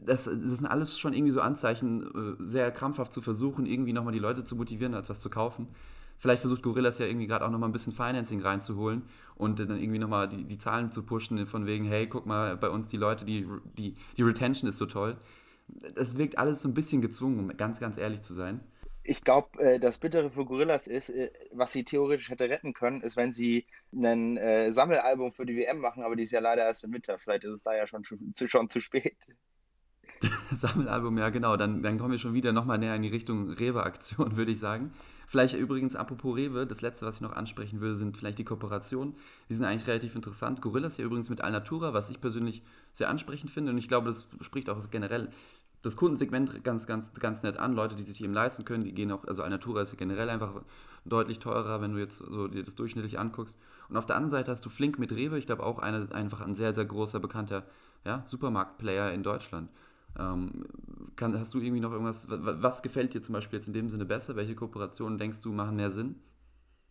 Das, 0.00 0.24
das 0.24 0.34
sind 0.34 0.66
alles 0.66 0.96
schon 0.96 1.12
irgendwie 1.12 1.32
so 1.32 1.40
Anzeichen, 1.40 2.38
äh, 2.38 2.42
sehr 2.42 2.70
krampfhaft 2.70 3.12
zu 3.12 3.20
versuchen, 3.20 3.66
irgendwie 3.66 3.92
nochmal 3.92 4.12
die 4.12 4.20
Leute 4.20 4.44
zu 4.44 4.54
motivieren, 4.54 4.94
etwas 4.94 5.18
zu 5.18 5.28
kaufen. 5.28 5.66
Vielleicht 6.18 6.40
versucht 6.40 6.62
Gorillas 6.62 6.98
ja 6.98 7.06
irgendwie 7.06 7.26
gerade 7.26 7.46
auch 7.46 7.50
nochmal 7.50 7.68
ein 7.68 7.72
bisschen 7.72 7.92
Financing 7.92 8.40
reinzuholen 8.40 9.02
und 9.36 9.60
dann 9.60 9.78
irgendwie 9.78 9.98
nochmal 9.98 10.28
die, 10.28 10.44
die 10.44 10.58
Zahlen 10.58 10.90
zu 10.90 11.02
pushen, 11.02 11.46
von 11.46 11.66
wegen, 11.66 11.84
hey, 11.84 12.06
guck 12.06 12.26
mal, 12.26 12.56
bei 12.56 12.68
uns 12.68 12.88
die 12.88 12.96
Leute, 12.96 13.24
die, 13.24 13.46
die, 13.76 13.94
die 14.16 14.22
Retention 14.22 14.68
ist 14.68 14.78
so 14.78 14.86
toll. 14.86 15.16
Es 15.94 16.16
wirkt 16.16 16.38
alles 16.38 16.62
so 16.62 16.68
ein 16.68 16.74
bisschen 16.74 17.02
gezwungen, 17.02 17.38
um 17.38 17.56
ganz, 17.56 17.78
ganz 17.78 17.98
ehrlich 17.98 18.22
zu 18.22 18.34
sein 18.34 18.60
ich 19.08 19.24
glaube, 19.24 19.58
äh, 19.58 19.80
das 19.80 19.98
Bittere 19.98 20.30
für 20.30 20.44
Gorillas 20.44 20.86
ist, 20.86 21.08
äh, 21.08 21.30
was 21.52 21.72
sie 21.72 21.82
theoretisch 21.82 22.28
hätte 22.28 22.50
retten 22.50 22.74
können, 22.74 23.00
ist, 23.00 23.16
wenn 23.16 23.32
sie 23.32 23.66
ein 23.92 24.36
äh, 24.36 24.70
Sammelalbum 24.70 25.32
für 25.32 25.46
die 25.46 25.56
WM 25.56 25.78
machen, 25.78 26.02
aber 26.02 26.14
die 26.14 26.24
ist 26.24 26.30
ja 26.30 26.40
leider 26.40 26.62
erst 26.62 26.84
im 26.84 26.92
Winter. 26.92 27.18
Vielleicht 27.18 27.44
ist 27.44 27.50
es 27.50 27.62
da 27.62 27.74
ja 27.74 27.86
schon 27.86 28.04
zu, 28.04 28.48
schon 28.48 28.68
zu 28.68 28.80
spät. 28.80 29.16
Sammelalbum, 30.50 31.16
ja 31.16 31.30
genau. 31.30 31.56
Dann, 31.56 31.82
dann 31.82 31.98
kommen 31.98 32.12
wir 32.12 32.18
schon 32.18 32.34
wieder 32.34 32.52
nochmal 32.52 32.76
näher 32.76 32.96
in 32.96 33.02
die 33.02 33.08
Richtung 33.08 33.48
Rewe-Aktion, 33.48 34.36
würde 34.36 34.52
ich 34.52 34.58
sagen. 34.58 34.92
Vielleicht 35.30 35.52
übrigens, 35.52 35.94
apropos 35.94 36.36
Rewe, 36.38 36.66
das 36.66 36.80
letzte, 36.80 37.04
was 37.04 37.16
ich 37.16 37.20
noch 37.20 37.36
ansprechen 37.36 37.82
würde, 37.82 37.94
sind 37.94 38.16
vielleicht 38.16 38.38
die 38.38 38.46
Kooperationen. 38.46 39.14
Die 39.50 39.54
sind 39.54 39.66
eigentlich 39.66 39.86
relativ 39.86 40.14
interessant. 40.14 40.62
Gorillas 40.62 40.96
ja 40.96 41.04
übrigens 41.04 41.28
mit 41.28 41.42
Alnatura, 41.42 41.92
was 41.92 42.08
ich 42.08 42.18
persönlich 42.18 42.62
sehr 42.92 43.10
ansprechend 43.10 43.50
finde. 43.50 43.72
Und 43.72 43.76
ich 43.76 43.88
glaube, 43.88 44.06
das 44.06 44.26
spricht 44.40 44.70
auch 44.70 44.90
generell 44.90 45.28
das 45.82 45.96
Kundensegment 45.96 46.64
ganz, 46.64 46.86
ganz, 46.86 47.12
ganz 47.12 47.42
nett 47.42 47.58
an. 47.58 47.74
Leute, 47.74 47.94
die 47.94 48.04
sich 48.04 48.24
eben 48.24 48.32
leisten 48.32 48.64
können, 48.64 48.84
die 48.84 48.94
gehen 48.94 49.12
auch, 49.12 49.24
also 49.26 49.42
Alnatura 49.42 49.82
ist 49.82 49.98
generell 49.98 50.30
einfach 50.30 50.62
deutlich 51.04 51.40
teurer, 51.40 51.82
wenn 51.82 51.92
du 51.92 51.98
jetzt 51.98 52.16
so 52.16 52.48
dir 52.48 52.62
das 52.62 52.74
durchschnittlich 52.74 53.18
anguckst. 53.18 53.58
Und 53.90 53.98
auf 53.98 54.06
der 54.06 54.16
anderen 54.16 54.30
Seite 54.30 54.50
hast 54.50 54.64
du 54.64 54.70
Flink 54.70 54.98
mit 54.98 55.12
Rewe, 55.12 55.38
ich 55.38 55.44
glaube 55.44 55.62
auch 55.62 55.78
eine, 55.78 56.08
einfach 56.12 56.40
ein 56.40 56.54
sehr, 56.54 56.72
sehr 56.72 56.86
großer, 56.86 57.20
bekannter 57.20 57.64
ja, 58.06 58.24
Supermarktplayer 58.26 59.12
in 59.12 59.22
Deutschland. 59.22 59.68
Ähm, 60.18 60.64
kann, 61.16 61.38
hast 61.38 61.54
du 61.54 61.60
irgendwie 61.60 61.80
noch 61.80 61.92
irgendwas, 61.92 62.26
was 62.28 62.82
gefällt 62.82 63.14
dir 63.14 63.22
zum 63.22 63.34
Beispiel 63.34 63.58
jetzt 63.58 63.68
in 63.68 63.72
dem 63.72 63.88
Sinne 63.88 64.04
besser? 64.04 64.36
Welche 64.36 64.54
Kooperationen 64.54 65.18
denkst 65.18 65.42
du 65.42 65.52
machen 65.52 65.76
mehr 65.76 65.90
Sinn? 65.90 66.20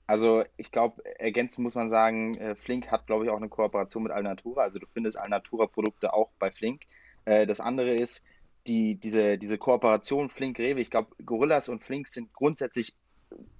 Also 0.05 0.43
ich 0.55 0.71
glaube, 0.71 1.03
ergänzend 1.19 1.63
muss 1.63 1.75
man 1.75 1.89
sagen, 1.89 2.37
äh, 2.37 2.55
Flink 2.55 2.91
hat, 2.91 3.07
glaube 3.07 3.25
ich, 3.25 3.29
auch 3.29 3.37
eine 3.37 3.49
Kooperation 3.49 4.03
mit 4.03 4.13
Alnatura. 4.13 4.61
Also 4.61 4.79
du 4.79 4.87
findest 4.93 5.19
Alnatura-Produkte 5.19 6.13
auch 6.13 6.31
bei 6.39 6.49
Flink. 6.49 6.83
Äh, 7.25 7.45
das 7.45 7.59
andere 7.59 7.93
ist, 7.93 8.23
die, 8.67 8.95
diese, 8.95 9.37
diese 9.37 9.57
Kooperation 9.57 10.29
Flink-Rewe, 10.29 10.79
ich 10.79 10.91
glaube, 10.91 11.15
Gorillas 11.25 11.67
und 11.69 11.83
Flink 11.83 12.07
sind 12.07 12.33
grundsätzlich 12.33 12.95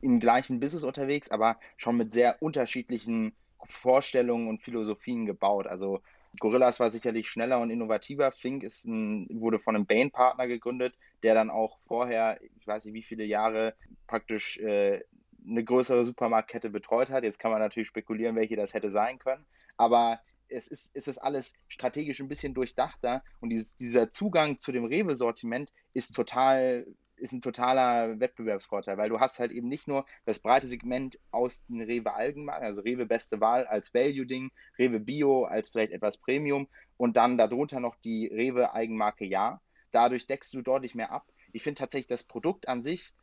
im 0.01 0.19
gleichen 0.19 0.60
Business 0.60 0.86
unterwegs, 0.86 1.30
aber 1.30 1.60
schon 1.75 1.97
mit 1.97 2.13
sehr 2.13 2.41
unterschiedlichen 2.41 3.34
Vorstellungen 3.65 4.47
und 4.47 4.62
Philosophien 4.62 5.25
gebaut. 5.25 5.67
Also 5.67 6.01
Gorillas 6.39 6.79
war 6.79 6.89
sicherlich 6.89 7.29
schneller 7.29 7.59
und 7.59 7.69
innovativer. 7.69 8.31
Flink 8.31 8.63
ist 8.63 8.85
ein, 8.85 9.27
wurde 9.29 9.59
von 9.59 9.75
einem 9.75 9.85
Bain-Partner 9.85 10.47
gegründet, 10.47 10.95
der 11.23 11.33
dann 11.33 11.49
auch 11.49 11.79
vorher, 11.87 12.39
ich 12.41 12.67
weiß 12.67 12.85
nicht 12.85 12.93
wie 12.93 13.03
viele 13.03 13.23
Jahre, 13.23 13.75
praktisch 14.07 14.57
äh, 14.59 15.03
eine 15.47 15.63
größere 15.63 16.05
Supermarktkette 16.05 16.69
betreut 16.69 17.09
hat. 17.09 17.23
Jetzt 17.23 17.39
kann 17.39 17.51
man 17.51 17.59
natürlich 17.59 17.87
spekulieren, 17.87 18.35
welche 18.35 18.55
das 18.55 18.73
hätte 18.73 18.91
sein 18.91 19.19
können. 19.19 19.45
Aber 19.77 20.19
es 20.49 20.67
ist, 20.67 20.91
es 20.95 21.07
ist 21.07 21.17
alles 21.17 21.53
strategisch 21.67 22.19
ein 22.19 22.29
bisschen 22.29 22.53
durchdachter 22.53 23.23
und 23.41 23.49
dieses, 23.49 23.75
dieser 23.75 24.09
Zugang 24.09 24.59
zu 24.59 24.71
dem 24.71 24.85
Rewe-Sortiment 24.85 25.73
ist 25.93 26.15
total 26.15 26.85
ist 27.17 27.34
ein 27.34 27.41
totaler 27.41 28.19
Wettbewerbsvorteil, 28.19 28.97
weil 28.97 29.10
du 29.10 29.19
hast 29.19 29.39
halt 29.39 29.51
eben 29.51 29.67
nicht 29.67 29.88
nur 29.88 30.06
das 30.25 30.39
breite 30.39 30.67
Segment 30.67 31.19
aus 31.32 31.65
den 31.65 31.82
Rewe 31.82 32.13
Allgemein, 32.13 32.62
also 32.62 32.82
Rewe 32.82 33.06
beste 33.06 33.41
Wahl 33.41 33.65
als 33.67 33.93
Value-Ding, 33.93 34.51
Rewe 34.77 34.99
Bio 34.99 35.45
als 35.45 35.69
vielleicht 35.69 35.91
etwas 35.91 36.17
Premium 36.17 36.67
und 36.97 37.17
dann 37.17 37.38
darunter 37.38 37.80
noch 37.80 37.95
die 37.95 38.27
Rewe 38.27 38.73
Eigenmarke 38.73 39.25
Ja. 39.25 39.62
Dadurch 39.91 40.27
deckst 40.27 40.53
du 40.53 40.62
deutlich 40.62 40.95
mehr 40.95 41.12
ab. 41.12 41.25
Ich 41.53 41.63
finde 41.63 41.80
tatsächlich 41.80 42.08
das 42.08 42.23
Produkt 42.23 42.67
an 42.67 42.82
sich 42.82 43.13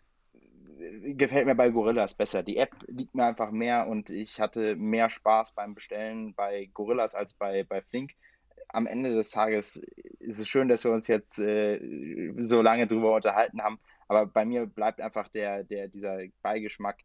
gefällt 1.16 1.46
mir 1.46 1.54
bei 1.54 1.70
Gorillas 1.70 2.14
besser. 2.14 2.42
Die 2.42 2.56
App 2.56 2.72
liegt 2.86 3.14
mir 3.14 3.24
einfach 3.24 3.50
mehr 3.50 3.86
und 3.86 4.10
ich 4.10 4.40
hatte 4.40 4.76
mehr 4.76 5.10
Spaß 5.10 5.52
beim 5.52 5.74
Bestellen 5.74 6.34
bei 6.34 6.70
Gorillas 6.72 7.14
als 7.14 7.34
bei, 7.34 7.64
bei 7.64 7.82
Flink. 7.82 8.12
Am 8.74 8.86
Ende 8.86 9.14
des 9.14 9.30
Tages 9.30 9.76
ist 10.18 10.40
es 10.40 10.48
schön, 10.48 10.68
dass 10.68 10.82
wir 10.82 10.90
uns 10.90 11.06
jetzt 11.06 11.38
äh, 11.38 12.32
so 12.38 12.60
lange 12.60 12.88
drüber 12.88 13.14
unterhalten 13.14 13.62
haben, 13.62 13.78
aber 14.08 14.26
bei 14.26 14.44
mir 14.44 14.66
bleibt 14.66 15.00
einfach 15.00 15.28
der, 15.28 15.62
der, 15.62 15.86
dieser 15.86 16.18
Beigeschmack. 16.42 16.98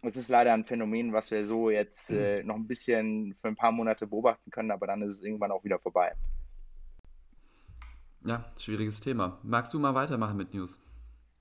Es 0.00 0.16
ist 0.16 0.28
leider 0.28 0.54
ein 0.54 0.64
Phänomen, 0.64 1.12
was 1.12 1.30
wir 1.30 1.46
so 1.46 1.68
jetzt 1.68 2.10
äh, 2.10 2.42
noch 2.42 2.56
ein 2.56 2.66
bisschen 2.66 3.34
für 3.40 3.48
ein 3.48 3.56
paar 3.56 3.72
Monate 3.72 4.06
beobachten 4.06 4.50
können, 4.50 4.70
aber 4.70 4.86
dann 4.86 5.02
ist 5.02 5.16
es 5.16 5.22
irgendwann 5.22 5.52
auch 5.52 5.64
wieder 5.64 5.78
vorbei. 5.78 6.14
Ja, 8.24 8.50
schwieriges 8.58 9.00
Thema. 9.00 9.38
Magst 9.42 9.74
du 9.74 9.78
mal 9.78 9.94
weitermachen 9.94 10.38
mit 10.38 10.54
News? 10.54 10.80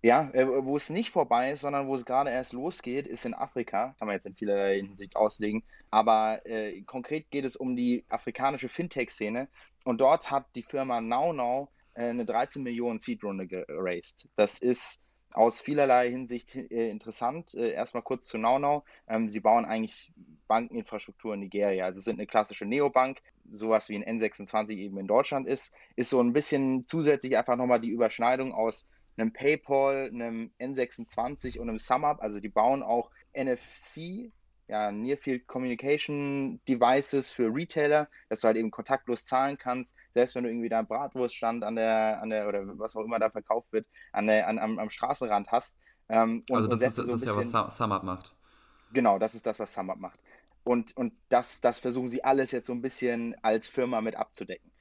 Ja, 0.03 0.29
äh, 0.33 0.45
wo 0.65 0.75
es 0.75 0.89
nicht 0.89 1.11
vorbei 1.11 1.51
ist, 1.51 1.61
sondern 1.61 1.87
wo 1.87 1.95
es 1.95 2.03
gerade 2.03 2.29
erst 2.29 2.51
losgeht, 2.51 3.07
ist 3.07 3.25
in 3.25 3.33
Afrika. 3.33 3.95
Kann 3.97 4.07
man 4.07 4.15
jetzt 4.15 4.25
in 4.25 4.35
vielerlei 4.35 4.75
Hinsicht 4.75 5.15
auslegen. 5.15 5.63
Aber 5.91 6.45
äh, 6.45 6.81
konkret 6.81 7.31
geht 7.31 7.45
es 7.45 7.55
um 7.55 7.77
die 7.77 8.03
afrikanische 8.09 8.67
Fintech-Szene. 8.67 9.47
Und 9.85 10.01
dort 10.01 10.29
hat 10.29 10.45
die 10.55 10.61
Firma 10.61 10.99
NowNow 10.99 11.69
äh, 11.93 12.09
eine 12.09 12.25
13 12.25 12.63
Millionen 12.63 12.99
Seed-Runde 12.99 13.47
geraced. 13.47 14.27
Das 14.35 14.59
ist 14.59 15.01
aus 15.31 15.61
vielerlei 15.61 16.09
Hinsicht 16.09 16.53
äh, 16.53 16.89
interessant. 16.89 17.53
Äh, 17.53 17.71
erstmal 17.71 18.03
kurz 18.03 18.27
zu 18.27 18.37
NowNow. 18.37 18.83
Ähm, 19.07 19.31
sie 19.31 19.39
bauen 19.39 19.63
eigentlich 19.63 20.11
Bankeninfrastruktur 20.49 21.33
in 21.33 21.39
Nigeria. 21.39 21.85
Also 21.85 22.01
sind 22.01 22.19
eine 22.19 22.27
klassische 22.27 22.65
Neobank, 22.65 23.21
sowas 23.53 23.87
wie 23.87 23.95
ein 23.95 24.19
N26 24.19 24.71
eben 24.71 24.97
in 24.97 25.07
Deutschland 25.07 25.47
ist. 25.47 25.73
Ist 25.95 26.09
so 26.09 26.19
ein 26.19 26.33
bisschen 26.33 26.85
zusätzlich 26.87 27.37
einfach 27.37 27.55
nochmal 27.55 27.79
die 27.79 27.89
Überschneidung 27.89 28.53
aus 28.53 28.89
einem 29.17 29.33
PayPal, 29.33 30.09
einem 30.11 30.51
N26 30.59 31.59
und 31.59 31.69
einem 31.69 31.79
SumUp. 31.79 32.21
Also 32.21 32.39
die 32.39 32.49
bauen 32.49 32.83
auch 32.83 33.11
NFC, 33.33 34.31
ja, 34.67 34.91
Near 34.91 35.17
Field 35.17 35.47
Communication 35.47 36.59
Devices 36.67 37.29
für 37.29 37.53
Retailer, 37.53 38.07
dass 38.29 38.41
du 38.41 38.47
halt 38.47 38.57
eben 38.57 38.71
kontaktlos 38.71 39.25
zahlen 39.25 39.57
kannst, 39.57 39.95
selbst 40.13 40.35
wenn 40.35 40.43
du 40.43 40.49
irgendwie 40.49 40.69
da 40.69 40.79
einen 40.79 40.87
Bratwurststand 40.87 41.63
an 41.63 41.75
der, 41.75 42.21
an 42.21 42.29
der, 42.29 42.47
oder 42.47 42.61
was 42.79 42.95
auch 42.95 43.03
immer 43.03 43.19
da 43.19 43.29
verkauft 43.29 43.71
wird, 43.71 43.87
an 44.11 44.27
der, 44.27 44.47
an, 44.47 44.59
am, 44.59 44.79
am 44.79 44.89
Straßenrand 44.89 45.51
hast. 45.51 45.77
Ähm, 46.09 46.43
und, 46.49 46.57
also 46.57 46.67
das 46.69 46.81
ist, 46.81 46.95
so 46.95 47.11
das 47.11 47.21
bisschen, 47.21 47.51
ja, 47.51 47.65
was 47.65 47.77
SumUp 47.77 48.03
macht. 48.03 48.33
Genau, 48.93 49.19
das 49.19 49.35
ist 49.35 49.45
das, 49.45 49.59
was 49.59 49.73
SumUp 49.73 49.97
macht. 49.97 50.19
Und, 50.63 50.95
und 50.95 51.13
das, 51.27 51.59
das 51.59 51.79
versuchen 51.79 52.07
sie 52.07 52.23
alles 52.23 52.51
jetzt 52.51 52.67
so 52.67 52.73
ein 52.73 52.81
bisschen 52.81 53.35
als 53.43 53.67
Firma 53.67 53.99
mit 53.99 54.15
abzudecken 54.15 54.72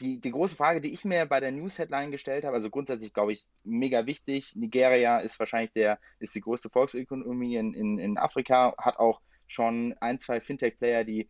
die, 0.00 0.20
die 0.20 0.30
große 0.30 0.56
Frage, 0.56 0.80
die 0.80 0.92
ich 0.92 1.04
mir 1.04 1.26
bei 1.26 1.40
der 1.40 1.52
News-Headline 1.52 2.10
gestellt 2.10 2.44
habe, 2.44 2.56
also 2.56 2.70
grundsätzlich 2.70 3.12
glaube 3.12 3.32
ich 3.32 3.46
mega 3.64 4.06
wichtig. 4.06 4.56
Nigeria 4.56 5.18
ist 5.18 5.38
wahrscheinlich 5.38 5.72
der, 5.72 5.98
ist 6.18 6.34
die 6.34 6.40
größte 6.40 6.70
Volksökonomie 6.70 7.56
in, 7.56 7.74
in, 7.74 7.98
in 7.98 8.18
Afrika, 8.18 8.74
hat 8.78 8.98
auch 8.98 9.20
schon 9.46 9.94
ein, 10.00 10.18
zwei 10.18 10.40
Fintech-Player, 10.40 11.04
die 11.04 11.28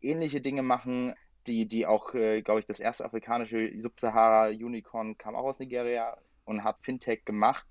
ähnliche 0.00 0.40
Dinge 0.40 0.62
machen, 0.62 1.14
die, 1.46 1.66
die 1.66 1.86
auch, 1.86 2.14
äh, 2.14 2.42
glaube 2.42 2.60
ich, 2.60 2.66
das 2.66 2.80
erste 2.80 3.04
afrikanische 3.04 3.72
Sub-Sahara-Unicorn 3.78 5.16
kam 5.16 5.34
auch 5.34 5.44
aus 5.44 5.58
Nigeria 5.58 6.16
und 6.44 6.64
hat 6.64 6.78
Fintech 6.82 7.24
gemacht. 7.24 7.66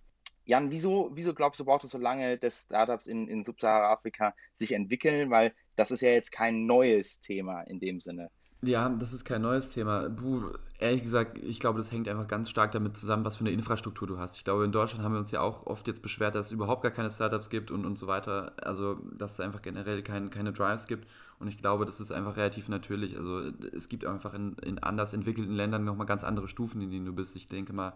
Jan, 0.45 0.71
wieso, 0.71 1.11
wieso 1.13 1.35
glaubst 1.35 1.59
du, 1.59 1.65
braucht 1.65 1.83
es 1.83 1.91
so 1.91 1.99
lange, 1.99 2.37
dass 2.37 2.63
Startups 2.63 3.05
in, 3.05 3.27
in 3.27 3.43
Sub-Sahara-Afrika 3.43 4.33
sich 4.55 4.71
entwickeln? 4.71 5.29
Weil 5.29 5.53
das 5.75 5.91
ist 5.91 6.01
ja 6.01 6.09
jetzt 6.09 6.31
kein 6.31 6.65
neues 6.65 7.21
Thema 7.21 7.61
in 7.61 7.79
dem 7.79 7.99
Sinne. 7.99 8.31
Ja, 8.61 8.89
das 8.89 9.13
ist 9.13 9.23
kein 9.23 9.41
neues 9.41 9.69
Thema. 9.71 10.09
Buh, 10.09 10.51
ehrlich 10.79 11.01
gesagt, 11.01 11.37
ich 11.37 11.61
glaube, 11.61 11.77
das 11.77 11.93
hängt 11.93 12.09
einfach 12.09 12.27
ganz 12.27 12.49
stark 12.49 12.73
damit 12.73 12.97
zusammen, 12.97 13.23
was 13.23 13.37
für 13.37 13.41
eine 13.41 13.51
Infrastruktur 13.51 14.05
du 14.05 14.17
hast. 14.17 14.35
Ich 14.35 14.43
glaube, 14.43 14.65
in 14.65 14.73
Deutschland 14.73 15.01
haben 15.03 15.13
wir 15.13 15.19
uns 15.19 15.31
ja 15.31 15.39
auch 15.39 15.65
oft 15.65 15.87
jetzt 15.87 16.01
beschwert, 16.01 16.35
dass 16.35 16.47
es 16.47 16.51
überhaupt 16.51 16.83
gar 16.83 16.91
keine 16.91 17.09
Startups 17.09 17.49
gibt 17.49 17.71
und, 17.71 17.85
und 17.85 17.97
so 17.97 18.07
weiter. 18.07 18.51
Also, 18.61 18.95
dass 19.17 19.33
es 19.33 19.39
einfach 19.39 19.61
generell 19.61 20.03
kein, 20.03 20.29
keine 20.29 20.51
Drives 20.51 20.87
gibt. 20.87 21.07
Und 21.39 21.47
ich 21.47 21.57
glaube, 21.57 21.85
das 21.85 22.01
ist 22.01 22.11
einfach 22.11 22.35
relativ 22.35 22.67
natürlich. 22.67 23.15
Also, 23.15 23.39
es 23.73 23.87
gibt 23.87 24.03
einfach 24.05 24.33
in, 24.33 24.55
in 24.61 24.79
anders 24.79 25.13
entwickelten 25.13 25.55
Ländern 25.55 25.85
nochmal 25.85 26.07
ganz 26.07 26.25
andere 26.25 26.49
Stufen, 26.49 26.81
in 26.81 26.91
denen 26.91 27.05
du 27.05 27.13
bist. 27.13 27.37
Ich 27.37 27.47
denke 27.47 27.71
mal, 27.71 27.93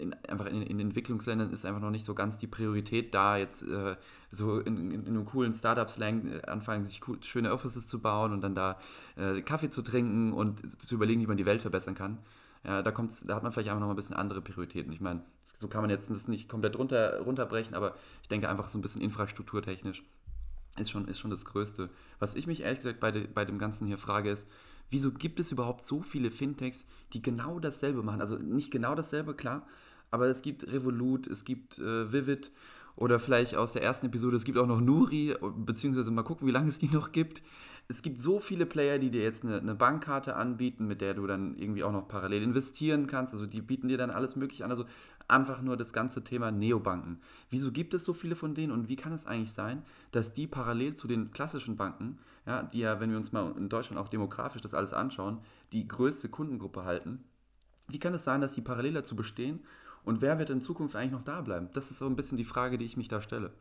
in, 0.00 0.14
einfach 0.28 0.46
in, 0.46 0.62
in, 0.62 0.80
Entwicklungsländern 0.80 1.52
ist 1.52 1.64
einfach 1.64 1.80
noch 1.80 1.90
nicht 1.90 2.04
so 2.04 2.14
ganz 2.14 2.38
die 2.38 2.46
Priorität 2.46 3.14
da, 3.14 3.36
jetzt 3.36 3.62
äh, 3.62 3.96
so 4.30 4.58
in, 4.58 4.90
in, 4.90 5.06
einem 5.06 5.24
coolen 5.24 5.52
Startup-Slang 5.52 6.32
äh, 6.32 6.42
anfangen, 6.46 6.84
sich 6.84 7.06
cool, 7.06 7.18
schöne 7.22 7.52
Offices 7.52 7.86
zu 7.86 8.00
bauen 8.00 8.32
und 8.32 8.40
dann 8.40 8.54
da 8.54 8.78
äh, 9.16 9.42
Kaffee 9.42 9.70
zu 9.70 9.82
trinken 9.82 10.32
und 10.32 10.80
zu 10.82 10.94
überlegen, 10.94 11.20
wie 11.20 11.26
man 11.26 11.36
die 11.36 11.46
Welt 11.46 11.62
verbessern 11.62 11.94
kann. 11.94 12.18
Ja, 12.64 12.82
da, 12.82 12.90
kommt's, 12.90 13.24
da 13.26 13.36
hat 13.36 13.42
man 13.42 13.52
vielleicht 13.52 13.70
einfach 13.70 13.80
noch 13.80 13.90
ein 13.90 13.96
bisschen 13.96 14.16
andere 14.16 14.42
Prioritäten. 14.42 14.92
Ich 14.92 15.00
meine, 15.00 15.22
so 15.44 15.68
kann 15.68 15.80
man 15.80 15.90
jetzt 15.90 16.10
das 16.10 16.28
nicht 16.28 16.48
komplett 16.48 16.76
runter, 16.76 17.20
runterbrechen, 17.20 17.74
aber 17.74 17.94
ich 18.22 18.28
denke 18.28 18.48
einfach 18.48 18.68
so 18.68 18.78
ein 18.78 18.82
bisschen 18.82 19.00
infrastrukturtechnisch 19.00 20.04
ist 20.78 20.90
schon, 20.90 21.08
ist 21.08 21.18
schon 21.18 21.30
das 21.30 21.44
Größte. 21.44 21.90
Was 22.18 22.34
ich 22.34 22.46
mich 22.46 22.62
ehrlich 22.62 22.78
gesagt 22.78 23.00
bei, 23.00 23.10
de, 23.10 23.26
bei 23.26 23.44
dem 23.44 23.58
Ganzen 23.58 23.86
hier 23.86 23.98
frage, 23.98 24.30
ist, 24.30 24.48
wieso 24.90 25.12
gibt 25.12 25.40
es 25.40 25.52
überhaupt 25.52 25.84
so 25.84 26.02
viele 26.02 26.30
Fintechs, 26.30 26.84
die 27.12 27.22
genau 27.22 27.58
dasselbe 27.58 28.02
machen? 28.02 28.20
Also 28.20 28.36
nicht 28.36 28.70
genau 28.70 28.94
dasselbe, 28.94 29.34
klar, 29.34 29.66
aber 30.10 30.26
es 30.26 30.42
gibt 30.42 30.66
Revolut, 30.66 31.26
es 31.26 31.44
gibt 31.44 31.78
äh, 31.78 32.12
Vivid 32.12 32.50
oder 32.96 33.18
vielleicht 33.18 33.56
aus 33.56 33.72
der 33.72 33.82
ersten 33.82 34.06
Episode, 34.06 34.36
es 34.36 34.44
gibt 34.44 34.58
auch 34.58 34.66
noch 34.66 34.80
Nuri, 34.80 35.34
beziehungsweise 35.56 36.10
mal 36.10 36.22
gucken, 36.22 36.46
wie 36.46 36.52
lange 36.52 36.68
es 36.68 36.78
die 36.78 36.88
noch 36.88 37.12
gibt. 37.12 37.42
Es 37.88 38.02
gibt 38.02 38.20
so 38.20 38.38
viele 38.38 38.66
Player, 38.66 38.98
die 38.98 39.10
dir 39.10 39.22
jetzt 39.22 39.44
eine, 39.44 39.58
eine, 39.58 39.74
Bankkarte 39.74 40.36
anbieten, 40.36 40.86
mit 40.86 41.00
der 41.00 41.14
du 41.14 41.26
dann 41.26 41.56
irgendwie 41.56 41.82
auch 41.82 41.90
noch 41.90 42.06
parallel 42.06 42.42
investieren 42.42 43.08
kannst. 43.08 43.32
Also 43.32 43.46
die 43.46 43.62
bieten 43.62 43.88
dir 43.88 43.98
dann 43.98 44.10
alles 44.10 44.36
mögliche 44.36 44.64
an. 44.64 44.70
Also 44.70 44.84
einfach 45.26 45.60
nur 45.60 45.76
das 45.76 45.92
ganze 45.92 46.22
Thema 46.22 46.52
Neobanken. 46.52 47.20
Wieso 47.48 47.72
gibt 47.72 47.94
es 47.94 48.04
so 48.04 48.12
viele 48.12 48.36
von 48.36 48.54
denen 48.54 48.72
und 48.72 48.88
wie 48.88 48.96
kann 48.96 49.12
es 49.12 49.26
eigentlich 49.26 49.52
sein, 49.52 49.82
dass 50.12 50.32
die 50.32 50.46
parallel 50.46 50.94
zu 50.94 51.08
den 51.08 51.32
klassischen 51.32 51.76
Banken, 51.76 52.18
ja, 52.46 52.62
die 52.62 52.80
ja, 52.80 53.00
wenn 53.00 53.10
wir 53.10 53.16
uns 53.16 53.32
mal 53.32 53.56
in 53.56 53.68
Deutschland 53.68 54.00
auch 54.00 54.08
demografisch 54.08 54.62
das 54.62 54.74
alles 54.74 54.92
anschauen, 54.92 55.38
die 55.72 55.88
größte 55.88 56.28
Kundengruppe 56.28 56.84
halten, 56.84 57.24
wie 57.88 57.98
kann 57.98 58.14
es 58.14 58.22
sein, 58.22 58.40
dass 58.40 58.54
die 58.54 58.60
parallel 58.60 58.94
dazu 58.94 59.16
bestehen 59.16 59.60
und 60.04 60.22
wer 60.22 60.38
wird 60.38 60.50
in 60.50 60.60
Zukunft 60.60 60.96
eigentlich 60.96 61.12
noch 61.12 61.24
da 61.24 61.40
bleiben? 61.40 61.68
Das 61.74 61.90
ist 61.90 61.98
so 61.98 62.06
ein 62.06 62.16
bisschen 62.16 62.38
die 62.38 62.44
Frage, 62.44 62.78
die 62.78 62.84
ich 62.84 62.96
mich 62.96 63.08
da 63.08 63.20
stelle. 63.20 63.52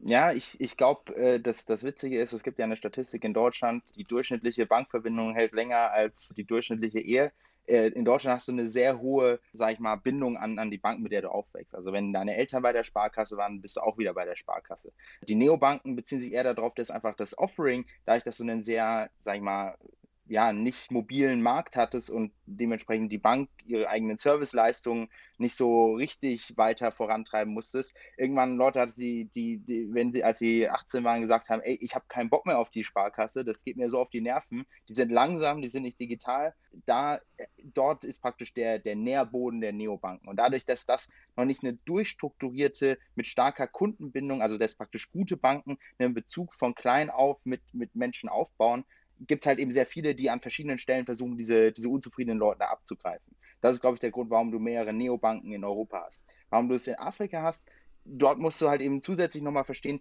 Ja, 0.00 0.32
ich, 0.32 0.60
ich 0.60 0.76
glaube, 0.76 1.16
äh, 1.16 1.40
das 1.40 1.82
Witzige 1.82 2.20
ist, 2.20 2.34
es 2.34 2.42
gibt 2.42 2.58
ja 2.58 2.66
eine 2.66 2.76
Statistik 2.76 3.24
in 3.24 3.32
Deutschland, 3.32 3.84
die 3.96 4.04
durchschnittliche 4.04 4.66
Bankverbindung 4.66 5.34
hält 5.34 5.52
länger 5.52 5.92
als 5.92 6.28
die 6.36 6.44
durchschnittliche 6.44 7.00
Ehe. 7.00 7.32
Äh, 7.66 7.88
in 7.88 8.04
Deutschland 8.04 8.36
hast 8.36 8.48
du 8.48 8.52
eine 8.52 8.68
sehr 8.68 9.00
hohe, 9.00 9.40
sag 9.54 9.72
ich 9.72 9.78
mal, 9.78 9.96
Bindung 9.96 10.36
an, 10.36 10.58
an 10.58 10.70
die 10.70 10.78
Bank, 10.78 11.00
mit 11.00 11.12
der 11.12 11.22
du 11.22 11.30
aufwächst. 11.30 11.74
Also 11.74 11.92
wenn 11.92 12.12
deine 12.12 12.36
Eltern 12.36 12.62
bei 12.62 12.72
der 12.72 12.84
Sparkasse 12.84 13.38
waren, 13.38 13.62
bist 13.62 13.76
du 13.76 13.80
auch 13.80 13.96
wieder 13.96 14.12
bei 14.12 14.26
der 14.26 14.36
Sparkasse. 14.36 14.92
Die 15.22 15.34
Neobanken 15.34 15.96
beziehen 15.96 16.20
sich 16.20 16.32
eher 16.32 16.44
darauf, 16.44 16.74
dass 16.74 16.90
einfach 16.90 17.14
das 17.14 17.38
Offering, 17.38 17.86
dadurch, 18.04 18.24
dass 18.24 18.36
du 18.36 18.42
einen 18.42 18.62
sehr, 18.62 19.10
sag 19.20 19.36
ich 19.36 19.42
mal, 19.42 19.78
ja, 20.26 20.52
nicht 20.52 20.90
mobilen 20.90 21.42
Markt 21.42 21.76
hattest 21.76 22.10
und 22.10 22.32
dementsprechend 22.46 23.12
die 23.12 23.18
Bank 23.18 23.50
ihre 23.66 23.88
eigenen 23.88 24.16
Serviceleistungen 24.16 25.10
nicht 25.36 25.54
so 25.54 25.94
richtig 25.94 26.56
weiter 26.56 26.92
vorantreiben 26.92 27.52
musstest. 27.52 27.94
Irgendwann 28.16 28.56
Leute 28.56 28.80
hatte 28.80 28.92
sie, 28.92 29.26
die, 29.26 29.58
die, 29.58 29.92
wenn 29.92 30.12
sie, 30.12 30.24
als 30.24 30.38
sie 30.38 30.68
18 30.68 31.04
waren, 31.04 31.20
gesagt 31.20 31.50
haben, 31.50 31.60
ey, 31.60 31.76
ich 31.80 31.94
habe 31.94 32.06
keinen 32.08 32.30
Bock 32.30 32.46
mehr 32.46 32.58
auf 32.58 32.70
die 32.70 32.84
Sparkasse, 32.84 33.44
das 33.44 33.64
geht 33.64 33.76
mir 33.76 33.90
so 33.90 34.00
auf 34.00 34.08
die 34.08 34.22
Nerven. 34.22 34.64
Die 34.88 34.94
sind 34.94 35.10
langsam, 35.10 35.60
die 35.60 35.68
sind 35.68 35.82
nicht 35.82 36.00
digital. 36.00 36.54
Da, 36.86 37.20
dort 37.62 38.04
ist 38.04 38.20
praktisch 38.22 38.54
der, 38.54 38.78
der 38.78 38.96
Nährboden 38.96 39.60
der 39.60 39.72
Neobanken. 39.72 40.28
Und 40.28 40.36
dadurch, 40.36 40.64
dass 40.64 40.86
das 40.86 41.10
noch 41.36 41.44
nicht 41.44 41.62
eine 41.62 41.74
durchstrukturierte, 41.84 42.98
mit 43.14 43.26
starker 43.26 43.66
Kundenbindung, 43.66 44.40
also 44.40 44.56
dass 44.56 44.74
praktisch 44.74 45.10
gute 45.10 45.36
Banken 45.36 45.78
einen 45.98 46.14
Bezug 46.14 46.54
von 46.54 46.74
klein 46.74 47.10
auf 47.10 47.44
mit, 47.44 47.62
mit 47.72 47.94
Menschen 47.94 48.28
aufbauen, 48.28 48.84
gibt 49.20 49.42
es 49.42 49.46
halt 49.46 49.58
eben 49.58 49.70
sehr 49.70 49.86
viele, 49.86 50.14
die 50.14 50.30
an 50.30 50.40
verschiedenen 50.40 50.78
Stellen 50.78 51.06
versuchen, 51.06 51.36
diese, 51.36 51.72
diese 51.72 51.88
unzufriedenen 51.88 52.38
Leute 52.38 52.68
abzugreifen. 52.68 53.34
Das 53.60 53.72
ist, 53.72 53.80
glaube 53.80 53.94
ich, 53.94 54.00
der 54.00 54.10
Grund, 54.10 54.30
warum 54.30 54.50
du 54.50 54.58
mehrere 54.58 54.92
Neobanken 54.92 55.52
in 55.52 55.64
Europa 55.64 56.04
hast. 56.06 56.26
Warum 56.50 56.68
du 56.68 56.74
es 56.74 56.86
in 56.86 56.96
Afrika 56.96 57.42
hast, 57.42 57.68
dort 58.04 58.38
musst 58.38 58.60
du 58.60 58.68
halt 58.68 58.80
eben 58.82 59.02
zusätzlich 59.02 59.42
nochmal 59.42 59.64
verstehen, 59.64 60.00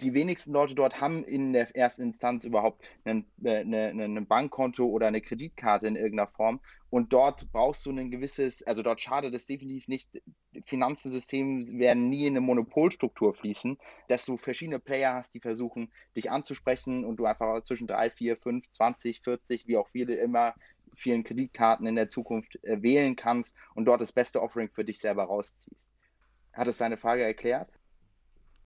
die 0.00 0.14
wenigsten 0.14 0.52
Leute 0.52 0.74
dort 0.74 1.00
haben 1.00 1.24
in 1.24 1.52
der 1.52 1.74
ersten 1.74 2.02
Instanz 2.02 2.44
überhaupt 2.44 2.84
ein, 3.04 3.26
äh, 3.42 4.20
Bankkonto 4.20 4.86
oder 4.86 5.06
eine 5.06 5.20
Kreditkarte 5.20 5.86
in 5.86 5.96
irgendeiner 5.96 6.30
Form. 6.30 6.60
Und 6.90 7.12
dort 7.12 7.50
brauchst 7.52 7.84
du 7.86 7.90
ein 7.90 8.10
gewisses, 8.10 8.62
also 8.62 8.82
dort 8.82 9.00
schadet 9.00 9.34
es 9.34 9.46
definitiv 9.46 9.88
nicht, 9.88 10.22
Finanzsysteme 10.66 11.78
werden 11.78 12.08
nie 12.08 12.26
in 12.26 12.34
eine 12.34 12.40
Monopolstruktur 12.40 13.34
fließen, 13.34 13.78
dass 14.08 14.24
du 14.24 14.36
verschiedene 14.36 14.78
Player 14.78 15.14
hast, 15.14 15.34
die 15.34 15.40
versuchen, 15.40 15.92
dich 16.16 16.30
anzusprechen 16.30 17.04
und 17.04 17.16
du 17.16 17.26
einfach 17.26 17.62
zwischen 17.62 17.86
3, 17.86 18.10
4, 18.10 18.36
5, 18.36 18.70
20, 18.70 19.20
40, 19.22 19.66
wie 19.66 19.76
auch 19.76 19.88
viele 19.88 20.14
immer, 20.14 20.54
vielen 20.94 21.24
Kreditkarten 21.24 21.86
in 21.86 21.96
der 21.96 22.08
Zukunft 22.08 22.62
äh, 22.64 22.82
wählen 22.82 23.16
kannst 23.16 23.54
und 23.74 23.86
dort 23.86 24.00
das 24.00 24.12
beste 24.12 24.40
Offering 24.40 24.70
für 24.70 24.84
dich 24.84 24.98
selber 24.98 25.24
rausziehst. 25.24 25.90
Hat 26.52 26.68
es 26.68 26.78
deine 26.78 26.96
Frage 26.96 27.22
erklärt? 27.22 27.68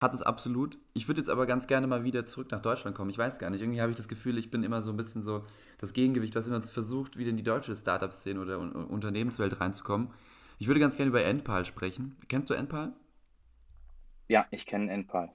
Hat 0.00 0.14
es 0.14 0.20
absolut. 0.20 0.78
Ich 0.92 1.09
würde 1.09 1.20
jetzt 1.22 1.30
aber 1.30 1.46
ganz 1.46 1.66
gerne 1.66 1.87
mal 1.87 2.04
wieder 2.04 2.26
zurück 2.26 2.50
nach 2.50 2.61
Deutschland 2.61 2.94
kommen. 2.94 3.09
Ich 3.09 3.16
weiß 3.16 3.38
gar 3.38 3.48
nicht. 3.48 3.62
Irgendwie 3.62 3.80
habe 3.80 3.90
ich 3.90 3.96
das 3.96 4.09
Gefühl, 4.09 4.37
ich 4.37 4.50
bin 4.50 4.62
immer 4.62 4.82
so 4.82 4.92
ein 4.92 4.96
bisschen 4.96 5.22
so 5.22 5.44
das 5.78 5.94
Gegengewicht, 5.94 6.35
was 6.35 6.46
immer 6.46 6.62
versucht, 6.62 7.16
wieder 7.16 7.30
in 7.30 7.38
die 7.38 7.42
deutsche 7.42 7.74
Startup-Szene 7.74 8.40
oder 8.40 8.59
Unternehmenswelt 8.59 9.59
reinzukommen. 9.59 10.12
Ich 10.59 10.66
würde 10.66 10.80
ganz 10.80 10.96
gerne 10.96 11.09
über 11.09 11.24
Enpal 11.24 11.64
sprechen. 11.64 12.16
Kennst 12.28 12.50
du 12.50 12.54
Enpal? 12.54 12.92
Ja, 14.28 14.46
ich 14.50 14.66
kenne 14.66 14.90
Enpal. 14.90 15.32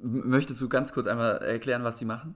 Möchtest 0.00 0.60
du 0.60 0.68
ganz 0.68 0.92
kurz 0.92 1.06
einmal 1.06 1.38
erklären, 1.38 1.84
was 1.84 2.00
sie 2.00 2.04
machen? 2.04 2.34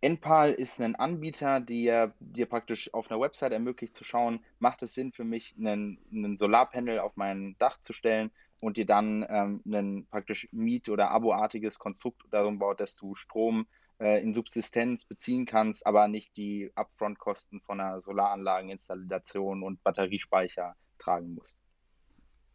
Enpal 0.00 0.52
ist 0.52 0.80
ein 0.80 0.96
Anbieter, 0.96 1.60
der 1.60 2.14
dir 2.18 2.46
praktisch 2.46 2.92
auf 2.92 3.10
einer 3.10 3.20
Website 3.20 3.52
ermöglicht 3.52 3.94
zu 3.94 4.04
schauen, 4.04 4.40
macht 4.58 4.82
es 4.82 4.94
Sinn 4.94 5.12
für 5.12 5.24
mich, 5.24 5.54
einen, 5.58 5.98
einen 6.10 6.36
Solarpanel 6.36 6.98
auf 6.98 7.16
mein 7.16 7.56
Dach 7.58 7.78
zu 7.80 7.92
stellen 7.92 8.30
und 8.62 8.76
dir 8.76 8.86
dann 8.86 9.26
ähm, 9.28 9.60
ein 9.66 10.06
praktisch 10.08 10.48
Miet- 10.52 10.88
oder 10.88 11.10
Abo-artiges 11.10 11.80
Konstrukt 11.80 12.22
darum 12.30 12.60
baut, 12.60 12.78
dass 12.78 12.94
du 12.94 13.16
Strom 13.16 13.66
äh, 13.98 14.22
in 14.22 14.34
Subsistenz 14.34 15.04
beziehen 15.04 15.46
kannst, 15.46 15.84
aber 15.84 16.06
nicht 16.06 16.36
die 16.36 16.70
Upfront-Kosten 16.76 17.60
von 17.60 17.80
einer 17.80 18.00
Solaranlageninstallation 18.00 19.64
und 19.64 19.82
Batteriespeicher 19.82 20.76
tragen 20.98 21.34
musst. 21.34 21.58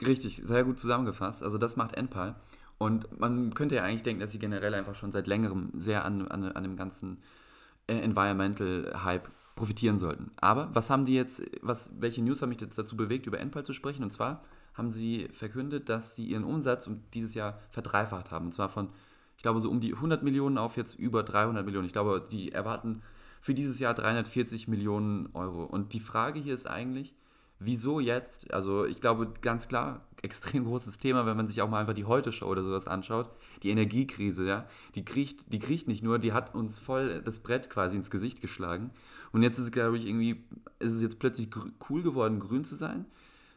Richtig, 0.01 0.41
sehr 0.45 0.63
gut 0.63 0.79
zusammengefasst. 0.79 1.43
Also 1.43 1.57
das 1.57 1.75
macht 1.75 1.93
Enpal. 1.95 2.39
Und 2.77 3.19
man 3.19 3.53
könnte 3.53 3.75
ja 3.75 3.83
eigentlich 3.83 4.03
denken, 4.03 4.21
dass 4.21 4.31
sie 4.31 4.39
generell 4.39 4.75
einfach 4.75 4.95
schon 4.95 5.11
seit 5.11 5.27
längerem 5.27 5.71
sehr 5.73 6.05
an, 6.05 6.25
an, 6.29 6.43
an 6.45 6.63
dem 6.63 6.77
ganzen 6.77 7.21
äh, 7.87 7.99
Environmental-Hype 7.99 9.29
profitieren 9.57 9.97
sollten. 9.97 10.31
Aber 10.37 10.73
was 10.73 10.89
haben 10.89 11.03
die 11.03 11.15
jetzt, 11.15 11.41
was, 11.61 11.91
welche 11.99 12.23
News 12.23 12.41
haben 12.41 12.49
mich 12.49 12.61
jetzt 12.61 12.77
dazu 12.77 12.95
bewegt, 12.95 13.25
über 13.25 13.41
Enpal 13.41 13.65
zu 13.65 13.73
sprechen? 13.73 14.03
Und 14.03 14.11
zwar 14.11 14.41
haben 14.77 14.91
sie 14.91 15.27
verkündet, 15.31 15.89
dass 15.89 16.15
sie 16.15 16.25
ihren 16.25 16.43
Umsatz 16.43 16.87
um 16.87 17.01
dieses 17.13 17.33
Jahr 17.33 17.59
verdreifacht 17.71 18.31
haben. 18.31 18.45
Und 18.45 18.53
zwar 18.53 18.69
von, 18.69 18.89
ich 19.35 19.43
glaube, 19.43 19.59
so 19.59 19.69
um 19.69 19.79
die 19.79 19.93
100 19.93 20.23
Millionen 20.23 20.57
auf 20.57 20.77
jetzt 20.77 20.97
über 20.97 21.23
300 21.23 21.65
Millionen. 21.65 21.87
Ich 21.87 21.93
glaube, 21.93 22.25
die 22.31 22.51
erwarten 22.51 23.01
für 23.41 23.53
dieses 23.53 23.79
Jahr 23.79 23.93
340 23.93 24.67
Millionen 24.67 25.29
Euro. 25.33 25.63
Und 25.63 25.93
die 25.93 25.99
Frage 25.99 26.39
hier 26.39 26.53
ist 26.53 26.67
eigentlich, 26.67 27.13
wieso 27.59 27.99
jetzt? 27.99 28.53
Also 28.53 28.85
ich 28.85 29.01
glaube 29.01 29.33
ganz 29.41 29.67
klar, 29.67 30.05
extrem 30.21 30.65
großes 30.65 30.97
Thema, 30.97 31.25
wenn 31.25 31.37
man 31.37 31.47
sich 31.47 31.61
auch 31.61 31.69
mal 31.69 31.79
einfach 31.79 31.93
die 31.93 32.05
Heute-Show 32.05 32.45
oder 32.45 32.63
sowas 32.63 32.87
anschaut. 32.87 33.29
Die 33.63 33.69
Energiekrise, 33.69 34.45
ja, 34.45 34.67
die 34.95 35.05
kriecht, 35.05 35.51
die 35.53 35.59
kriecht 35.59 35.87
nicht 35.87 36.03
nur, 36.03 36.19
die 36.19 36.33
hat 36.33 36.53
uns 36.55 36.77
voll 36.77 37.21
das 37.23 37.39
Brett 37.39 37.69
quasi 37.69 37.95
ins 37.95 38.11
Gesicht 38.11 38.41
geschlagen. 38.41 38.91
Und 39.31 39.43
jetzt 39.43 39.57
ist 39.57 39.65
es, 39.65 39.71
glaube 39.71 39.97
ich, 39.97 40.05
irgendwie, 40.05 40.43
ist 40.79 40.93
es 40.93 41.01
jetzt 41.01 41.19
plötzlich 41.19 41.49
cool 41.89 42.03
geworden, 42.03 42.39
grün 42.39 42.63
zu 42.63 42.75
sein. 42.75 43.05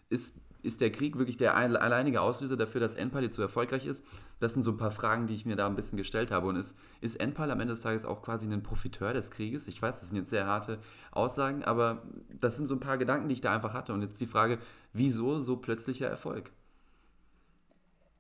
Ist 0.09 0.35
ist 0.63 0.81
der 0.81 0.93
Krieg 0.93 1.19
wirklich 1.19 1.37
der 1.37 1.57
alleinige 1.57 2.21
Auslöser 2.21 2.57
dafür, 2.57 2.81
dass 2.81 2.95
Enpal 2.95 3.23
jetzt 3.23 3.37
so 3.37 3.43
erfolgreich 3.43 3.87
ist? 3.87 4.05
Das 4.39 4.53
sind 4.53 4.63
so 4.63 4.71
ein 4.71 4.77
paar 4.77 4.91
Fragen, 4.91 5.27
die 5.27 5.35
ich 5.35 5.47
mir 5.47 5.57
da 5.57 5.67
ein 5.67 5.77
bisschen 5.77 5.97
gestellt 5.97 6.31
habe. 6.31 6.49
Und 6.49 6.57
ist, 6.57 6.77
ist 7.01 7.17
Enpal 7.17 7.51
am 7.51 7.61
Ende 7.61 7.75
des 7.75 7.83
Tages 7.83 8.05
auch 8.05 8.23
quasi 8.23 8.47
ein 8.47 8.63
Profiteur 8.63 9.13
des 9.13 9.31
Krieges? 9.31 9.69
Ich 9.69 9.81
weiß, 9.81 10.01
das 10.01 10.09
sind 10.09 10.17
jetzt 10.17 10.31
sehr 10.31 10.47
harte 10.47 10.79
Aussagen, 11.11 11.65
aber 11.65 12.03
das 12.41 12.57
sind 12.57 12.67
so 12.67 12.75
ein 12.75 12.81
paar 12.81 12.99
Gedanken, 12.99 13.29
die 13.29 13.35
ich 13.35 13.41
da 13.41 13.55
einfach 13.55 13.75
hatte. 13.75 13.93
Und 13.93 14.03
jetzt 14.03 14.21
die 14.21 14.27
Frage, 14.27 14.59
wieso 14.93 15.41
so 15.41 15.57
plötzlicher 15.57 16.09
Erfolg? 16.09 16.51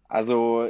Also 0.08 0.68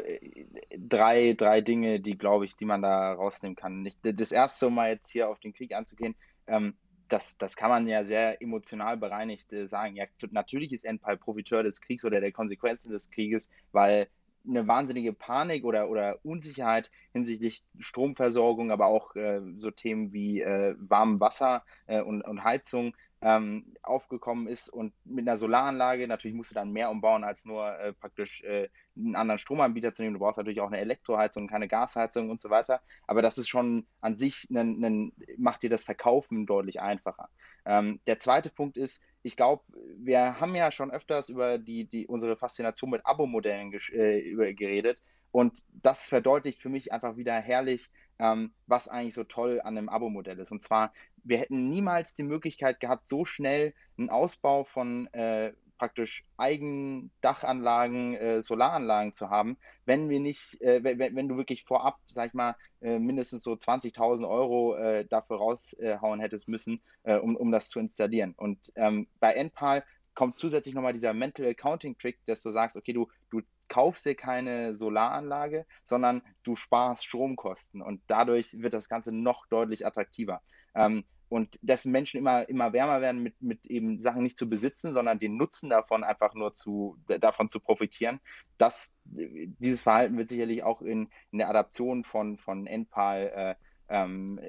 drei, 0.77 1.33
drei 1.33 1.63
Dinge, 1.63 1.99
die, 1.99 2.19
glaube 2.19 2.45
ich, 2.45 2.57
die 2.57 2.67
man 2.67 2.83
da 2.83 3.15
rausnehmen 3.15 3.57
kann. 3.57 3.89
Das 4.03 4.33
erste, 4.33 4.67
um 4.67 4.75
mal 4.75 4.91
jetzt 4.91 5.11
hier 5.11 5.31
auf 5.31 5.41
den 5.41 5.55
Krieg 5.55 5.75
anzugehen, 5.75 6.15
ähm, 6.47 6.75
das, 7.13 7.39
das 7.39 7.57
kann 7.57 7.71
man 7.71 7.87
ja 7.87 8.05
sehr 8.05 8.41
emotional 8.41 8.97
bereinigt 8.97 9.53
äh, 9.53 9.67
sagen. 9.67 9.97
Ja, 9.97 10.07
natürlich 10.31 10.73
ist 10.73 10.85
Endpal 10.85 11.17
Profiteur 11.17 11.63
des 11.63 11.81
Kriegs 11.81 12.05
oder 12.05 12.21
der 12.21 12.33
Konsequenzen 12.33 12.93
des 12.93 13.11
Krieges, 13.11 13.51
weil 13.73 14.09
eine 14.49 14.67
wahnsinnige 14.67 15.13
Panik 15.13 15.65
oder, 15.65 15.91
oder 15.91 16.19
Unsicherheit 16.25 16.91
hinsichtlich 17.13 17.63
Stromversorgung, 17.79 18.71
aber 18.71 18.87
auch 18.87 19.15
äh, 19.15 19.41
so 19.59 19.71
Themen 19.71 20.13
wie 20.13 20.41
äh, 20.41 20.77
warmem 20.79 21.21
Wasser 21.21 21.65
äh, 21.87 22.01
und, 22.01 22.23
und 22.23 22.43
Heizung 22.43 22.95
ähm, 23.23 23.75
aufgekommen 23.83 24.47
ist 24.47 24.71
und 24.71 24.95
mit 25.05 25.29
einer 25.29 25.37
Solaranlage, 25.37 26.09
natürlich 26.09 26.35
musst 26.35 26.53
du 26.53 26.55
dann 26.55 26.73
mehr 26.73 26.91
umbauen, 26.91 27.23
als 27.23 27.45
nur 27.45 27.79
äh, 27.79 27.93
praktisch 27.93 28.43
äh, 28.45 28.69
einen 29.01 29.17
anderen 29.17 29.39
Stromanbieter 29.39 29.93
zu 29.93 30.03
nehmen. 30.03 30.15
Du 30.15 30.21
brauchst 30.21 30.39
natürlich 30.39 30.61
auch 30.61 30.69
eine 30.69 30.79
Elektroheizung, 30.79 31.49
keine 31.49 31.69
Gasheizung 31.69 32.31
und 32.31 32.41
so 32.41 32.51
weiter. 32.51 32.81
Aber 33.07 33.23
das 33.23 33.39
ist 33.39 33.49
schon 33.49 33.87
an 34.01 34.17
sich, 34.17 34.49
ein, 34.51 34.85
ein, 34.85 35.13
macht 35.37 35.63
dir 35.63 35.71
das 35.71 35.85
Verkaufen 35.85 36.47
deutlich 36.47 36.81
einfacher. 36.81 37.29
Ähm, 37.65 38.01
der 38.07 38.19
zweite 38.19 38.51
Punkt 38.51 38.77
ist, 38.77 39.03
ich 39.23 39.37
glaube, 39.37 39.63
wir 39.99 40.41
haben 40.41 40.55
ja 40.55 40.71
schon 40.71 40.91
öfters 40.91 41.29
über 41.29 41.59
die, 41.59 41.85
die, 41.85 42.07
unsere 42.07 42.37
Faszination 42.37 42.91
mit 42.91 43.05
Abo-Modellen 43.05 43.73
äh, 43.93 44.55
geredet. 44.55 45.03
Und 45.33 45.63
das 45.73 46.07
verdeutlicht 46.07 46.61
für 46.61 46.69
mich 46.71 46.93
einfach 46.93 47.17
wieder 47.17 47.35
herrlich, 47.35 47.91
ähm, 48.19 48.53
was 48.67 48.89
eigentlich 48.89 49.15
so 49.15 49.25
toll 49.25 49.61
an 49.63 49.79
einem 49.79 49.89
Abo-Modell 49.89 50.39
ist. 50.39 50.53
Und 50.53 50.63
zwar, 50.63 50.93
wir 51.23 51.39
hätten 51.39 51.69
niemals 51.69 52.15
die 52.15 52.23
Möglichkeit 52.23 52.81
gehabt, 52.81 53.09
so 53.09 53.25
schnell 53.25 53.75
einen 53.97 54.11
Ausbau 54.11 54.65
von 54.65 55.07
äh, 55.13 55.53
praktisch 55.81 56.27
Eigendachanlagen, 56.37 58.15
äh, 58.15 58.43
Solaranlagen 58.43 59.15
zu 59.15 59.31
haben, 59.31 59.57
wenn 59.87 60.11
wir 60.11 60.21
nicht, 60.21 60.61
äh, 60.61 60.85
wenn, 60.85 61.17
wenn, 61.17 61.27
du 61.27 61.39
wirklich 61.39 61.65
vorab, 61.65 61.99
sag 62.07 62.29
ich 62.29 62.35
mal, 62.35 62.55
äh, 62.83 62.99
mindestens 62.99 63.43
so 63.43 63.55
20.000 63.55 64.29
Euro 64.29 64.77
äh, 64.77 65.07
dafür 65.07 65.39
raushauen 65.39 66.21
hättest 66.21 66.49
müssen, 66.49 66.83
äh, 67.05 67.17
um, 67.17 67.35
um 67.35 67.51
das 67.51 67.71
zu 67.71 67.81
installieren. 67.81 68.35
Und 68.37 68.71
ähm, 68.77 69.09
bei 69.21 69.33
Enpal 69.33 69.83
kommt 70.13 70.39
zusätzlich 70.39 70.75
nochmal 70.75 70.93
dieser 70.93 71.15
Mental 71.15 71.47
Accounting 71.47 71.97
Trick, 71.97 72.19
dass 72.27 72.43
du 72.43 72.51
sagst, 72.51 72.77
okay, 72.77 72.93
du, 72.93 73.09
du 73.31 73.41
kaufst 73.69 74.05
dir 74.05 74.15
keine 74.15 74.77
Solaranlage, 74.77 75.65
sondern 75.85 76.21
du 76.43 76.57
sparst 76.57 77.07
Stromkosten 77.07 77.81
und 77.81 78.03
dadurch 78.07 78.61
wird 78.61 78.75
das 78.75 78.91
Ganze 78.91 79.13
noch 79.13 79.47
deutlich 79.47 79.87
attraktiver. 79.87 80.43
Ähm, 80.75 81.05
und 81.31 81.61
dass 81.63 81.85
Menschen 81.85 82.19
immer, 82.19 82.49
immer 82.49 82.73
wärmer 82.73 83.01
werden, 83.01 83.23
mit, 83.23 83.41
mit 83.41 83.67
eben 83.69 84.01
Sachen 84.01 84.25
nicht 84.25 84.37
zu 84.37 84.51
besitzen, 84.51 84.93
sondern 84.93 85.21
den 85.21 85.37
Nutzen 85.37 85.71
davon 85.71 86.03
einfach 86.03 86.35
nur 86.35 86.55
zu, 86.55 86.99
davon 87.07 87.49
zu 87.49 87.61
profitieren. 87.61 88.21
Das, 88.59 88.97
dieses 89.05 89.81
Verhalten 89.81 90.19
wird 90.19 90.29
sicherlich 90.29 90.65
auch 90.65 90.83
in, 90.83 91.09
in 91.31 91.39
der 91.39 91.49
Adaption 91.49 92.03
von, 92.03 92.37
von 92.37 92.67
NPAL 92.67 93.33
äh, 93.33 93.55
ähm, 93.91 94.41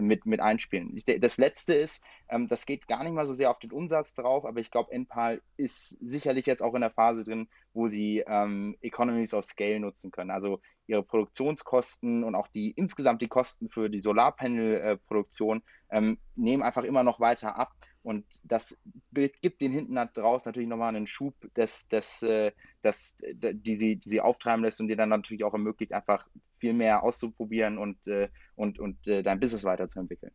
mit, 0.00 0.26
mit 0.26 0.40
einspielen. 0.40 0.96
Das 1.20 1.38
letzte 1.38 1.74
ist, 1.74 2.02
ähm, 2.28 2.48
das 2.48 2.66
geht 2.66 2.88
gar 2.88 3.04
nicht 3.04 3.12
mal 3.12 3.24
so 3.24 3.32
sehr 3.32 3.50
auf 3.50 3.58
den 3.58 3.72
Umsatz 3.72 4.14
drauf, 4.14 4.44
aber 4.44 4.60
ich 4.60 4.70
glaube, 4.70 4.92
NPAL 4.92 5.40
ist 5.56 5.90
sicherlich 6.06 6.46
jetzt 6.46 6.62
auch 6.62 6.74
in 6.74 6.80
der 6.80 6.90
Phase 6.90 7.24
drin, 7.24 7.48
wo 7.72 7.86
sie 7.86 8.24
ähm, 8.26 8.76
Economies 8.82 9.32
of 9.32 9.44
Scale 9.44 9.80
nutzen 9.80 10.10
können. 10.10 10.30
Also 10.30 10.60
ihre 10.86 11.02
Produktionskosten 11.02 12.24
und 12.24 12.34
auch 12.34 12.48
die 12.48 12.72
insgesamt 12.72 13.22
die 13.22 13.28
Kosten 13.28 13.70
für 13.70 13.88
die 13.88 14.00
Solarpanel-Produktion 14.00 15.62
ähm, 15.90 16.18
nehmen 16.34 16.62
einfach 16.62 16.84
immer 16.84 17.04
noch 17.04 17.20
weiter 17.20 17.56
ab. 17.56 17.72
Und 18.02 18.26
das 18.42 18.76
gibt 19.12 19.62
den 19.62 19.72
hinten 19.72 19.96
raus 19.96 20.44
natürlich 20.44 20.68
nochmal 20.68 20.94
einen 20.94 21.06
Schub, 21.06 21.34
das, 21.54 21.88
das, 21.88 22.22
äh, 22.22 22.52
das, 22.82 23.16
die, 23.32 23.76
sie, 23.76 23.96
die 23.96 24.08
sie 24.08 24.20
auftreiben 24.20 24.62
lässt 24.62 24.78
und 24.80 24.88
dir 24.88 24.96
dann 24.96 25.08
natürlich 25.08 25.42
auch 25.42 25.54
ermöglicht, 25.54 25.94
einfach 25.94 26.28
viel 26.64 26.72
mehr 26.72 27.02
auszuprobieren 27.02 27.76
und, 27.76 28.08
äh, 28.08 28.30
und, 28.56 28.78
und 28.78 29.06
äh, 29.06 29.22
dein 29.22 29.38
Business 29.38 29.64
weiterzuentwickeln. 29.64 30.32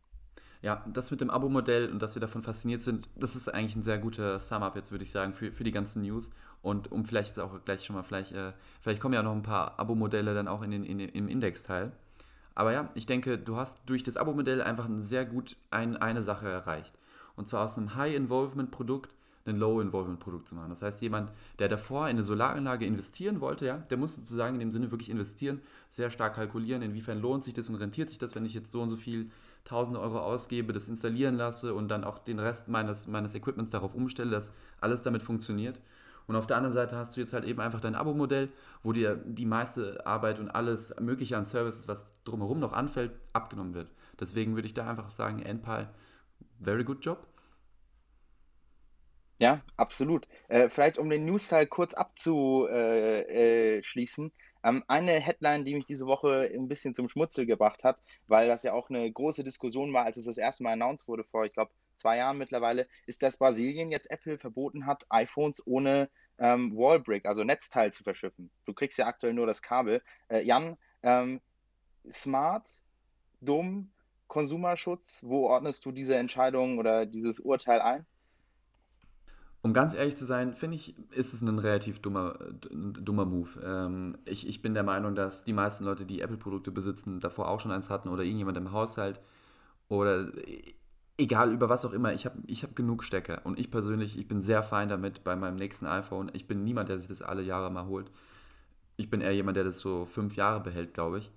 Ja, 0.62 0.84
das 0.92 1.10
mit 1.10 1.20
dem 1.20 1.28
Abo-Modell 1.28 1.90
und 1.90 2.00
dass 2.00 2.14
wir 2.14 2.20
davon 2.20 2.44
fasziniert 2.44 2.82
sind, 2.82 3.08
das 3.16 3.34
ist 3.34 3.48
eigentlich 3.48 3.74
ein 3.74 3.82
sehr 3.82 3.98
guter 3.98 4.38
Sum-Up 4.38 4.76
jetzt, 4.76 4.92
würde 4.92 5.02
ich 5.02 5.10
sagen, 5.10 5.32
für, 5.32 5.50
für 5.50 5.64
die 5.64 5.72
ganzen 5.72 6.02
News. 6.02 6.30
Und 6.62 6.92
um 6.92 7.04
vielleicht 7.04 7.30
jetzt 7.30 7.40
auch 7.40 7.64
gleich 7.64 7.84
schon 7.84 7.96
mal, 7.96 8.04
vielleicht, 8.04 8.30
äh, 8.30 8.52
vielleicht 8.80 9.00
kommen 9.00 9.14
ja 9.14 9.24
noch 9.24 9.32
ein 9.32 9.42
paar 9.42 9.80
Abo-Modelle 9.80 10.32
dann 10.32 10.46
auch 10.46 10.62
in 10.62 10.70
den, 10.70 10.84
in 10.84 10.98
den, 10.98 11.08
im 11.08 11.26
Index-Teil. 11.28 11.90
Aber 12.54 12.72
ja, 12.72 12.90
ich 12.94 13.06
denke, 13.06 13.36
du 13.36 13.56
hast 13.56 13.80
durch 13.86 14.04
das 14.04 14.16
Abo-Modell 14.16 14.62
einfach 14.62 14.88
sehr 15.00 15.24
gut 15.24 15.56
ein, 15.70 15.96
eine 15.96 16.22
Sache 16.22 16.48
erreicht. 16.48 16.92
Und 17.34 17.48
zwar 17.48 17.64
aus 17.64 17.76
einem 17.76 17.96
High-Involvement-Produkt 17.96 19.10
ein 19.46 19.56
Low-Involvement-Produkt 19.56 20.48
zu 20.48 20.54
machen. 20.54 20.70
Das 20.70 20.82
heißt, 20.82 21.00
jemand, 21.02 21.32
der 21.58 21.68
davor 21.68 22.04
in 22.04 22.16
eine 22.16 22.22
Solaranlage 22.22 22.84
investieren 22.84 23.40
wollte, 23.40 23.66
ja, 23.66 23.78
der 23.78 23.96
muss 23.96 24.14
sozusagen 24.14 24.54
in 24.54 24.60
dem 24.60 24.70
Sinne 24.70 24.90
wirklich 24.90 25.10
investieren, 25.10 25.60
sehr 25.88 26.10
stark 26.10 26.34
kalkulieren, 26.34 26.82
inwiefern 26.82 27.20
lohnt 27.20 27.44
sich 27.44 27.54
das 27.54 27.68
und 27.68 27.76
rentiert 27.76 28.10
sich 28.10 28.18
das, 28.18 28.34
wenn 28.34 28.44
ich 28.44 28.54
jetzt 28.54 28.70
so 28.70 28.82
und 28.82 28.90
so 28.90 28.96
viel 28.96 29.30
tausende 29.64 30.00
Euro 30.00 30.18
ausgebe, 30.18 30.72
das 30.72 30.88
installieren 30.88 31.36
lasse 31.36 31.74
und 31.74 31.88
dann 31.88 32.04
auch 32.04 32.18
den 32.18 32.38
Rest 32.38 32.68
meines, 32.68 33.06
meines 33.06 33.34
Equipments 33.34 33.70
darauf 33.70 33.94
umstelle, 33.94 34.30
dass 34.30 34.52
alles 34.80 35.02
damit 35.02 35.22
funktioniert. 35.22 35.80
Und 36.26 36.36
auf 36.36 36.46
der 36.46 36.56
anderen 36.56 36.74
Seite 36.74 36.96
hast 36.96 37.16
du 37.16 37.20
jetzt 37.20 37.32
halt 37.32 37.44
eben 37.44 37.60
einfach 37.60 37.80
dein 37.80 37.94
Abo-Modell, 37.94 38.50
wo 38.82 38.92
dir 38.92 39.16
die 39.16 39.46
meiste 39.46 40.06
Arbeit 40.06 40.38
und 40.38 40.48
alles 40.48 40.94
Mögliche 41.00 41.36
an 41.36 41.44
Services, 41.44 41.88
was 41.88 42.14
drumherum 42.24 42.60
noch 42.60 42.72
anfällt, 42.72 43.10
abgenommen 43.32 43.74
wird. 43.74 43.88
Deswegen 44.20 44.54
würde 44.54 44.66
ich 44.66 44.74
da 44.74 44.88
einfach 44.88 45.10
sagen, 45.10 45.40
NPAL, 45.40 45.90
very 46.60 46.84
good 46.84 47.04
job. 47.04 47.26
Ja, 49.40 49.62
absolut. 49.76 50.28
Äh, 50.48 50.68
vielleicht 50.68 50.98
um 50.98 51.08
den 51.08 51.24
News-Teil 51.24 51.66
kurz 51.66 51.94
abzuschließen. 51.94 54.26
Äh, 54.26 54.30
ähm, 54.68 54.84
eine 54.86 55.12
Headline, 55.12 55.64
die 55.64 55.74
mich 55.74 55.86
diese 55.86 56.04
Woche 56.06 56.50
ein 56.54 56.68
bisschen 56.68 56.92
zum 56.92 57.08
Schmutzel 57.08 57.46
gebracht 57.46 57.82
hat, 57.82 57.98
weil 58.26 58.48
das 58.48 58.62
ja 58.64 58.74
auch 58.74 58.90
eine 58.90 59.10
große 59.10 59.42
Diskussion 59.42 59.94
war, 59.94 60.04
als 60.04 60.18
es 60.18 60.26
das 60.26 60.36
erste 60.36 60.62
Mal 60.62 60.74
announced 60.74 61.08
wurde, 61.08 61.24
vor, 61.24 61.46
ich 61.46 61.54
glaube, 61.54 61.70
zwei 61.96 62.18
Jahren 62.18 62.36
mittlerweile, 62.36 62.86
ist, 63.06 63.22
dass 63.22 63.38
Brasilien 63.38 63.90
jetzt 63.90 64.10
Apple 64.10 64.36
verboten 64.38 64.84
hat, 64.84 65.06
iPhones 65.08 65.66
ohne 65.66 66.10
ähm, 66.38 66.76
Wallbrick, 66.76 67.24
also 67.24 67.42
Netzteil 67.42 67.94
zu 67.94 68.04
verschiffen. 68.04 68.50
Du 68.66 68.74
kriegst 68.74 68.98
ja 68.98 69.06
aktuell 69.06 69.32
nur 69.32 69.46
das 69.46 69.62
Kabel. 69.62 70.02
Äh, 70.28 70.42
Jan, 70.44 70.76
ähm, 71.02 71.40
smart, 72.12 72.68
dumm, 73.40 73.90
Konsumerschutz, 74.28 75.24
wo 75.26 75.46
ordnest 75.48 75.86
du 75.86 75.92
diese 75.92 76.16
Entscheidung 76.16 76.78
oder 76.78 77.06
dieses 77.06 77.40
Urteil 77.40 77.80
ein? 77.80 78.06
Um 79.62 79.74
ganz 79.74 79.92
ehrlich 79.94 80.16
zu 80.16 80.24
sein, 80.24 80.54
finde 80.54 80.76
ich, 80.76 80.94
ist 81.10 81.34
es 81.34 81.42
ein 81.42 81.58
relativ 81.58 82.00
dummer, 82.00 82.38
dummer 82.70 83.26
Move. 83.26 83.60
Ähm, 83.62 84.16
ich, 84.24 84.48
ich 84.48 84.62
bin 84.62 84.72
der 84.72 84.84
Meinung, 84.84 85.14
dass 85.14 85.44
die 85.44 85.52
meisten 85.52 85.84
Leute, 85.84 86.06
die 86.06 86.22
Apple-Produkte 86.22 86.70
besitzen, 86.70 87.20
davor 87.20 87.48
auch 87.48 87.60
schon 87.60 87.70
eins 87.70 87.90
hatten 87.90 88.08
oder 88.08 88.22
irgendjemand 88.22 88.56
im 88.56 88.72
Haushalt 88.72 89.20
oder 89.88 90.32
egal 91.18 91.52
über 91.52 91.68
was 91.68 91.84
auch 91.84 91.92
immer. 91.92 92.12
Ich 92.14 92.24
habe 92.24 92.38
ich 92.46 92.62
hab 92.62 92.74
genug 92.74 93.04
Stecker 93.04 93.42
und 93.44 93.58
ich 93.58 93.70
persönlich, 93.70 94.18
ich 94.18 94.26
bin 94.26 94.40
sehr 94.40 94.62
fein 94.62 94.88
damit 94.88 95.24
bei 95.24 95.36
meinem 95.36 95.56
nächsten 95.56 95.86
iPhone. 95.86 96.30
Ich 96.32 96.48
bin 96.48 96.64
niemand, 96.64 96.88
der 96.88 96.98
sich 96.98 97.08
das 97.08 97.20
alle 97.22 97.42
Jahre 97.42 97.70
mal 97.70 97.86
holt. 97.86 98.10
Ich 98.96 99.10
bin 99.10 99.20
eher 99.20 99.34
jemand, 99.34 99.56
der 99.56 99.64
das 99.64 99.80
so 99.80 100.06
fünf 100.06 100.36
Jahre 100.36 100.60
behält, 100.60 100.94
glaube 100.94 101.18
ich. 101.18 101.30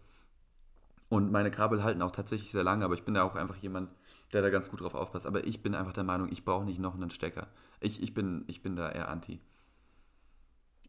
Und 1.10 1.32
meine 1.32 1.52
Kabel 1.52 1.84
halten 1.84 2.02
auch 2.02 2.12
tatsächlich 2.12 2.52
sehr 2.52 2.64
lange, 2.64 2.86
aber 2.86 2.96
ich 2.96 3.04
bin 3.04 3.14
da 3.14 3.24
auch 3.24 3.36
einfach 3.36 3.58
jemand, 3.58 3.90
der 4.32 4.42
da 4.42 4.50
ganz 4.50 4.72
gut 4.72 4.82
drauf 4.82 4.96
aufpasst. 4.96 5.28
Aber 5.28 5.46
ich 5.46 5.62
bin 5.62 5.76
einfach 5.76 5.94
der 5.94 6.04
Meinung, 6.04 6.30
ich 6.32 6.44
brauche 6.44 6.66
nicht 6.66 6.80
noch 6.80 6.96
einen 6.96 7.12
Stecker. 7.12 7.48
Ich, 7.84 8.02
ich, 8.02 8.14
bin, 8.14 8.46
ich 8.48 8.62
bin 8.62 8.76
da 8.76 8.90
eher 8.90 9.10
anti. 9.10 9.40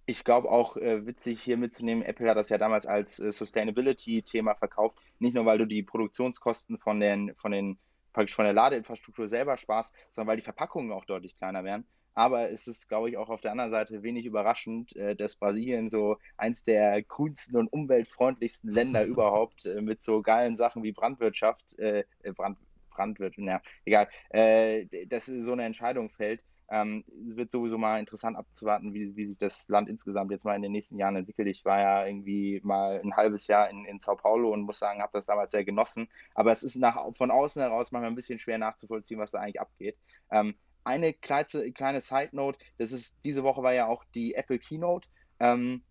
Ich 0.07 0.25
glaube 0.25 0.51
auch 0.51 0.77
äh, 0.77 1.07
witzig 1.07 1.43
hier 1.43 1.57
mitzunehmen, 1.57 2.05
Apple 2.05 2.29
hat 2.29 2.37
das 2.37 2.51
ja 2.51 2.59
damals 2.59 2.87
als 2.87 3.19
äh, 3.19 3.33
Sustainability-Thema 3.33 4.55
verkauft. 4.55 4.99
Nicht 5.19 5.35
nur, 5.35 5.47
weil 5.47 5.59
du 5.59 5.67
die 5.67 5.83
Produktionskosten 5.83 6.79
von, 6.79 7.01
den, 7.01 7.35
von, 7.37 7.53
den, 7.53 7.79
praktisch 8.13 8.35
von 8.35 8.45
der 8.45 8.55
Ladeinfrastruktur 8.55 9.29
selber 9.29 9.57
sparst, 9.57 9.95
sondern 10.11 10.29
weil 10.29 10.37
die 10.37 10.43
Verpackungen 10.43 10.93
auch 10.93 11.05
deutlich 11.05 11.37
kleiner 11.37 11.65
werden. 11.65 11.87
Aber 12.15 12.51
es 12.51 12.69
ist, 12.69 12.89
glaube 12.89 13.11
ich, 13.11 13.17
auch 13.17 13.29
auf 13.29 13.41
der 13.41 13.51
anderen 13.51 13.73
Seite 13.73 14.05
wenig 14.05 14.25
überraschend, 14.25 14.95
äh, 14.95 15.17
dass 15.17 15.37
Brasilien 15.37 15.89
so 15.89 16.19
eins 16.37 16.65
der 16.65 17.03
grünsten 17.03 17.59
und 17.59 17.73
umweltfreundlichsten 17.73 18.71
Länder 18.71 19.05
überhaupt 19.07 19.67
äh, 19.67 19.81
mit 19.81 20.03
so 20.03 20.23
geilen 20.23 20.55
Sachen 20.55 20.85
wie 20.85 20.93
Brandwirtschaft, 20.93 21.77
äh, 21.79 22.05
Brand, 22.37 22.59
Brandwirtschaft, 22.91 23.47
ja, 23.47 23.61
egal, 23.85 24.09
äh, 24.31 25.07
dass 25.07 25.27
so 25.27 25.53
eine 25.53 25.65
Entscheidung 25.65 26.11
fällt. 26.11 26.45
Ähm, 26.71 27.05
es 27.29 27.37
wird 27.37 27.53
sowieso 27.53 27.79
mal 27.79 27.99
interessant 27.99 28.37
abzuwarten, 28.37 28.95
wie, 28.95 29.17
wie 29.17 29.27
sich 29.27 29.39
das 29.39 29.69
Land 29.69 29.89
insgesamt 29.89 30.31
jetzt 30.31 30.45
mal 30.45 30.55
in 30.55 30.63
den 30.63 30.73
nächsten 30.73 30.99
Jahren 30.99 31.17
entwickelt. 31.17 31.49
Ich 31.49 31.65
war 31.65 31.81
ja 31.81 32.07
irgendwie 32.07 32.61
mal 32.65 33.01
ein 33.03 33.17
halbes 33.17 33.47
Jahr 33.47 33.69
in, 33.71 33.85
in 33.85 34.01
Sao 34.01 34.17
Paulo 34.17 34.51
und 34.53 34.63
muss 34.63 34.79
sagen, 34.79 35.03
habe 35.03 35.13
das 35.13 35.27
damals 35.27 35.53
sehr 35.53 35.65
genossen. 35.65 36.09
Aber 36.35 36.53
es 36.53 36.63
ist 36.63 36.77
nach, 36.77 36.99
von 37.17 37.31
außen 37.31 37.61
heraus 37.61 37.93
manchmal 37.93 38.11
ein 38.11 38.17
bisschen 38.17 38.39
schwer 38.39 38.59
nachzuvollziehen, 38.59 39.21
was 39.21 39.33
da 39.33 39.41
eigentlich 39.41 39.61
abgeht. 39.61 39.97
Ähm, 40.31 40.55
eine 40.85 41.13
kleine, 41.13 41.73
kleine 41.73 42.01
Side 42.01 42.31
Note, 42.33 42.59
das 42.79 42.93
ist, 42.93 43.17
diese 43.25 43.43
Woche 43.43 43.63
war 43.63 43.73
ja 43.73 43.87
auch 43.87 44.05
die 44.15 44.35
Apple 44.35 44.59
Keynote. 44.59 45.09
Ähm, 45.41 45.83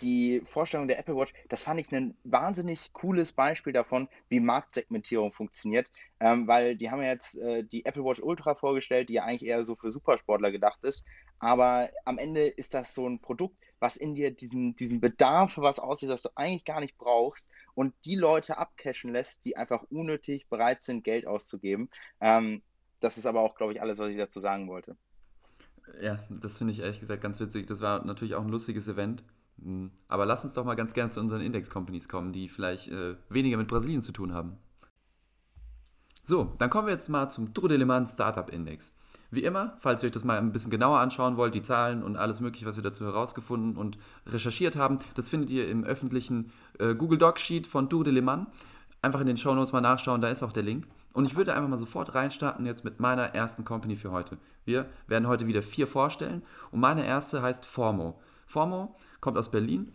die 0.00 0.42
Vorstellung 0.44 0.88
der 0.88 0.98
Apple 0.98 1.16
Watch, 1.16 1.32
das 1.48 1.62
fand 1.62 1.80
ich 1.80 1.92
ein 1.92 2.16
wahnsinnig 2.24 2.92
cooles 2.92 3.32
Beispiel 3.32 3.72
davon, 3.72 4.08
wie 4.28 4.40
Marktsegmentierung 4.40 5.32
funktioniert, 5.32 5.90
ähm, 6.20 6.46
weil 6.46 6.76
die 6.76 6.90
haben 6.90 7.02
ja 7.02 7.08
jetzt 7.08 7.38
äh, 7.38 7.64
die 7.64 7.84
Apple 7.84 8.04
Watch 8.04 8.20
Ultra 8.20 8.54
vorgestellt, 8.54 9.08
die 9.08 9.14
ja 9.14 9.24
eigentlich 9.24 9.48
eher 9.48 9.64
so 9.64 9.76
für 9.76 9.90
Supersportler 9.90 10.50
gedacht 10.50 10.82
ist, 10.82 11.06
aber 11.38 11.90
am 12.04 12.18
Ende 12.18 12.46
ist 12.46 12.74
das 12.74 12.94
so 12.94 13.08
ein 13.08 13.18
Produkt, 13.18 13.56
was 13.78 13.96
in 13.96 14.14
dir 14.14 14.30
diesen, 14.30 14.76
diesen 14.76 15.00
Bedarf 15.00 15.54
für 15.54 15.62
was 15.62 15.78
aussieht, 15.78 16.10
was 16.10 16.22
du 16.22 16.28
eigentlich 16.34 16.66
gar 16.66 16.80
nicht 16.80 16.98
brauchst 16.98 17.50
und 17.74 17.94
die 18.04 18.14
Leute 18.14 18.58
abcashen 18.58 19.12
lässt, 19.12 19.46
die 19.46 19.56
einfach 19.56 19.82
unnötig 19.90 20.48
bereit 20.48 20.82
sind, 20.82 21.02
Geld 21.02 21.26
auszugeben. 21.26 21.88
Ähm, 22.20 22.62
das 23.00 23.16
ist 23.16 23.26
aber 23.26 23.40
auch, 23.40 23.54
glaube 23.54 23.72
ich, 23.72 23.80
alles, 23.80 23.98
was 23.98 24.10
ich 24.10 24.18
dazu 24.18 24.38
sagen 24.38 24.68
wollte. 24.68 24.96
Ja, 26.00 26.22
das 26.28 26.58
finde 26.58 26.74
ich 26.74 26.80
ehrlich 26.80 27.00
gesagt 27.00 27.22
ganz 27.22 27.40
witzig. 27.40 27.66
Das 27.66 27.80
war 27.80 28.04
natürlich 28.04 28.34
auch 28.34 28.42
ein 28.42 28.50
lustiges 28.50 28.86
Event. 28.86 29.24
Hm, 29.62 29.90
aber 30.08 30.26
lass 30.26 30.44
uns 30.44 30.54
doch 30.54 30.64
mal 30.64 30.74
ganz 30.74 30.94
gerne 30.94 31.10
zu 31.10 31.20
unseren 31.20 31.40
Index-Companies 31.40 32.08
kommen, 32.08 32.32
die 32.32 32.48
vielleicht 32.48 32.88
äh, 32.88 33.16
weniger 33.28 33.56
mit 33.56 33.68
Brasilien 33.68 34.02
zu 34.02 34.12
tun 34.12 34.34
haben. 34.34 34.56
So, 36.22 36.54
dann 36.58 36.70
kommen 36.70 36.86
wir 36.86 36.92
jetzt 36.92 37.08
mal 37.08 37.28
zum 37.28 37.54
Trudelemann 37.54 38.06
Startup 38.06 38.48
Index. 38.50 38.94
Wie 39.30 39.44
immer, 39.44 39.76
falls 39.78 40.02
ihr 40.02 40.06
euch 40.06 40.12
das 40.12 40.24
mal 40.24 40.38
ein 40.38 40.52
bisschen 40.52 40.70
genauer 40.70 40.98
anschauen 40.98 41.36
wollt, 41.36 41.54
die 41.54 41.62
Zahlen 41.62 42.02
und 42.02 42.16
alles 42.16 42.40
Mögliche, 42.40 42.66
was 42.66 42.76
wir 42.76 42.82
dazu 42.82 43.04
herausgefunden 43.04 43.76
und 43.76 43.96
recherchiert 44.26 44.76
haben, 44.76 44.98
das 45.14 45.28
findet 45.28 45.50
ihr 45.50 45.68
im 45.68 45.84
öffentlichen 45.84 46.52
äh, 46.78 46.94
Google 46.94 47.18
Doc 47.18 47.38
Sheet 47.38 47.66
von 47.66 47.88
Tour 47.88 48.04
de 48.04 48.12
Le 48.12 48.22
Mans. 48.22 48.48
Einfach 49.02 49.20
in 49.20 49.26
den 49.26 49.38
Show 49.38 49.54
Notes 49.54 49.72
mal 49.72 49.80
nachschauen, 49.80 50.20
da 50.20 50.28
ist 50.28 50.42
auch 50.42 50.52
der 50.52 50.62
Link. 50.62 50.86
Und 51.12 51.24
ich 51.24 51.36
würde 51.36 51.54
einfach 51.54 51.68
mal 51.68 51.76
sofort 51.76 52.14
reinstarten 52.14 52.66
jetzt 52.66 52.84
mit 52.84 53.00
meiner 53.00 53.34
ersten 53.34 53.64
Company 53.64 53.96
für 53.96 54.10
heute. 54.10 54.36
Wir 54.64 54.86
werden 55.06 55.26
heute 55.26 55.46
wieder 55.46 55.62
vier 55.62 55.86
vorstellen 55.86 56.42
und 56.70 56.80
meine 56.80 57.06
erste 57.06 57.40
heißt 57.40 57.64
Formo. 57.64 58.20
Formo 58.46 58.96
kommt 59.20 59.38
aus 59.38 59.50
Berlin. 59.50 59.92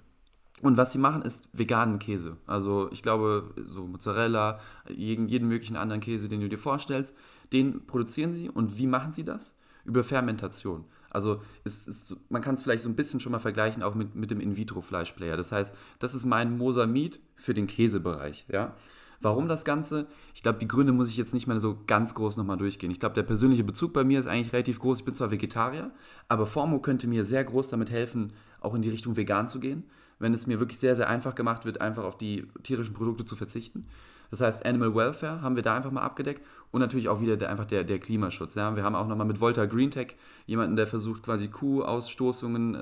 Und 0.61 0.77
was 0.77 0.93
sie 0.93 0.97
machen, 0.97 1.21
ist 1.21 1.49
veganen 1.51 1.99
Käse. 1.99 2.37
Also 2.47 2.89
ich 2.91 3.03
glaube, 3.03 3.53
so 3.65 3.85
Mozzarella, 3.85 4.59
jeden, 4.87 5.27
jeden 5.27 5.49
möglichen 5.49 5.75
anderen 5.75 6.01
Käse, 6.01 6.29
den 6.29 6.39
du 6.39 6.47
dir 6.47 6.57
vorstellst, 6.57 7.15
den 7.51 7.85
produzieren 7.85 8.31
sie. 8.31 8.49
Und 8.49 8.77
wie 8.77 8.87
machen 8.87 9.11
sie 9.11 9.25
das? 9.25 9.55
Über 9.83 10.03
Fermentation. 10.03 10.85
Also 11.09 11.41
es 11.63 11.87
ist, 11.87 12.17
man 12.29 12.41
kann 12.41 12.55
es 12.55 12.61
vielleicht 12.61 12.83
so 12.83 12.89
ein 12.89 12.95
bisschen 12.95 13.19
schon 13.19 13.31
mal 13.31 13.39
vergleichen, 13.39 13.83
auch 13.83 13.95
mit, 13.95 14.15
mit 14.15 14.31
dem 14.31 14.41
In-vitro-Fleischplayer. 14.41 15.37
Das 15.37 15.51
heißt, 15.51 15.75
das 15.99 16.15
ist 16.15 16.25
mein 16.25 16.57
Mosamid 16.57 17.21
für 17.35 17.53
den 17.53 17.67
Käsebereich. 17.67 18.45
Ja? 18.49 18.75
Warum 19.21 19.47
das 19.47 19.65
Ganze? 19.65 20.07
Ich 20.33 20.43
glaube, 20.43 20.59
die 20.59 20.67
Gründe 20.67 20.93
muss 20.93 21.09
ich 21.09 21.17
jetzt 21.17 21.33
nicht 21.33 21.47
mehr 21.47 21.59
so 21.59 21.77
ganz 21.87 22.13
groß 22.13 22.37
nochmal 22.37 22.57
durchgehen. 22.57 22.91
Ich 22.91 22.99
glaube, 22.99 23.15
der 23.15 23.23
persönliche 23.23 23.63
Bezug 23.63 23.93
bei 23.93 24.03
mir 24.03 24.19
ist 24.19 24.27
eigentlich 24.27 24.53
relativ 24.53 24.79
groß. 24.79 24.99
Ich 24.99 25.05
bin 25.05 25.15
zwar 25.15 25.31
Vegetarier, 25.31 25.91
aber 26.27 26.45
Formo 26.45 26.79
könnte 26.79 27.07
mir 27.07 27.25
sehr 27.25 27.43
groß 27.43 27.69
damit 27.69 27.89
helfen, 27.89 28.33
auch 28.59 28.75
in 28.75 28.81
die 28.81 28.89
Richtung 28.89 29.15
vegan 29.15 29.47
zu 29.47 29.59
gehen, 29.59 29.83
wenn 30.19 30.33
es 30.33 30.47
mir 30.47 30.59
wirklich 30.59 30.79
sehr, 30.79 30.95
sehr 30.95 31.09
einfach 31.09 31.35
gemacht 31.35 31.65
wird, 31.65 31.81
einfach 31.81 32.03
auf 32.03 32.17
die 32.17 32.47
tierischen 32.63 32.93
Produkte 32.93 33.25
zu 33.25 33.35
verzichten. 33.35 33.85
Das 34.31 34.41
heißt, 34.41 34.65
Animal 34.65 34.95
Welfare 34.95 35.41
haben 35.41 35.55
wir 35.55 35.63
da 35.63 35.75
einfach 35.75 35.91
mal 35.91 36.01
abgedeckt 36.01 36.41
und 36.71 36.81
natürlich 36.81 37.07
auch 37.07 37.21
wieder 37.21 37.37
der, 37.37 37.49
einfach 37.49 37.65
der, 37.65 37.83
der 37.83 37.99
Klimaschutz. 37.99 38.55
Ja. 38.55 38.75
Wir 38.75 38.83
haben 38.83 38.95
auch 38.95 39.07
nochmal 39.07 39.27
mit 39.27 39.39
Volta 39.39 39.65
Greentech 39.65 40.15
jemanden, 40.45 40.75
der 40.75 40.87
versucht 40.87 41.23
quasi 41.23 41.47
Kuhausstoßungen, 41.47 42.75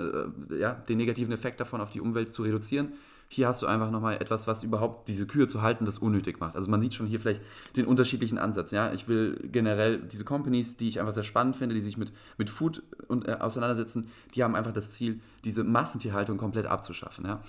äh, 0.50 0.58
ja, 0.58 0.74
den 0.74 0.98
negativen 0.98 1.34
Effekt 1.34 1.60
davon 1.60 1.82
auf 1.82 1.90
die 1.90 2.02
Umwelt 2.02 2.34
zu 2.34 2.44
reduzieren. 2.44 2.94
Hier 3.34 3.48
hast 3.48 3.64
du 3.64 3.66
einfach 3.66 3.90
nochmal 3.90 4.18
etwas, 4.18 4.46
was 4.46 4.64
überhaupt 4.64 5.08
diese 5.08 5.26
Kühe 5.26 5.48
zu 5.48 5.64
halten, 5.64 5.86
das 5.86 5.98
unnötig 5.98 6.40
macht. 6.40 6.56
Also 6.56 6.70
man 6.70 6.82
sieht 6.82 6.94
schon 6.94 7.08
hier 7.08 7.20
vielleicht 7.20 7.42
den 7.76 7.86
unterschiedlichen 7.86 8.38
Ansatz. 8.38 8.70
Ja? 8.70 8.94
Ich 8.94 9.08
will 9.08 9.40
generell 9.52 9.98
diese 9.98 10.24
Companies, 10.24 10.78
die 10.78 10.88
ich 10.88 11.00
einfach 11.00 11.14
sehr 11.14 11.24
spannend 11.24 11.56
finde, 11.56 11.74
die 11.74 11.82
sich 11.82 11.98
mit, 11.98 12.12
mit 12.38 12.52
Food 12.52 12.84
und, 13.08 13.28
äh, 13.28 13.38
auseinandersetzen, 13.40 14.08
die 14.36 14.44
haben 14.44 14.56
einfach 14.56 14.72
das 14.72 14.92
Ziel, 14.92 15.20
diese 15.46 15.64
Massentierhaltung 15.64 16.38
komplett 16.38 16.68
abzuschaffen. 16.68 17.26
Ja? 17.26 17.42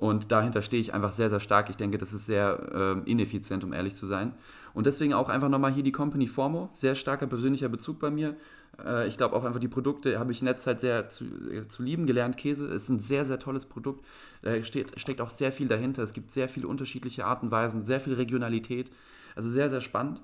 Und 0.00 0.32
dahinter 0.32 0.62
stehe 0.62 0.80
ich 0.80 0.94
einfach 0.94 1.12
sehr, 1.12 1.28
sehr 1.28 1.40
stark. 1.40 1.68
Ich 1.68 1.76
denke, 1.76 1.98
das 1.98 2.14
ist 2.14 2.24
sehr 2.24 3.04
äh, 3.04 3.10
ineffizient, 3.10 3.62
um 3.64 3.74
ehrlich 3.74 3.94
zu 3.94 4.06
sein. 4.06 4.32
Und 4.72 4.86
deswegen 4.86 5.12
auch 5.12 5.28
einfach 5.28 5.50
nochmal 5.50 5.72
hier 5.72 5.82
die 5.82 5.92
Company 5.92 6.26
Formo. 6.26 6.70
Sehr 6.72 6.94
starker 6.94 7.26
persönlicher 7.26 7.68
Bezug 7.68 8.00
bei 8.00 8.10
mir. 8.10 8.34
Äh, 8.82 9.06
ich 9.08 9.18
glaube 9.18 9.36
auch 9.36 9.44
einfach 9.44 9.60
die 9.60 9.68
Produkte 9.68 10.18
habe 10.18 10.32
ich 10.32 10.40
in 10.40 10.46
letzter 10.46 10.70
Zeit 10.70 10.80
sehr 10.80 11.08
zu, 11.10 11.26
äh, 11.52 11.68
zu 11.68 11.82
lieben 11.82 12.06
gelernt. 12.06 12.38
Käse 12.38 12.66
ist 12.66 12.88
ein 12.88 12.98
sehr, 12.98 13.26
sehr 13.26 13.38
tolles 13.38 13.66
Produkt. 13.66 14.02
Da 14.40 14.62
steht, 14.62 14.98
steckt 14.98 15.20
auch 15.20 15.28
sehr 15.28 15.52
viel 15.52 15.68
dahinter. 15.68 16.02
Es 16.02 16.14
gibt 16.14 16.30
sehr 16.30 16.48
viele 16.48 16.66
unterschiedliche 16.66 17.26
Arten 17.26 17.46
und 17.46 17.52
Weisen, 17.52 17.84
sehr 17.84 18.00
viel 18.00 18.14
Regionalität. 18.14 18.90
Also 19.36 19.50
sehr, 19.50 19.68
sehr 19.68 19.82
spannend. 19.82 20.22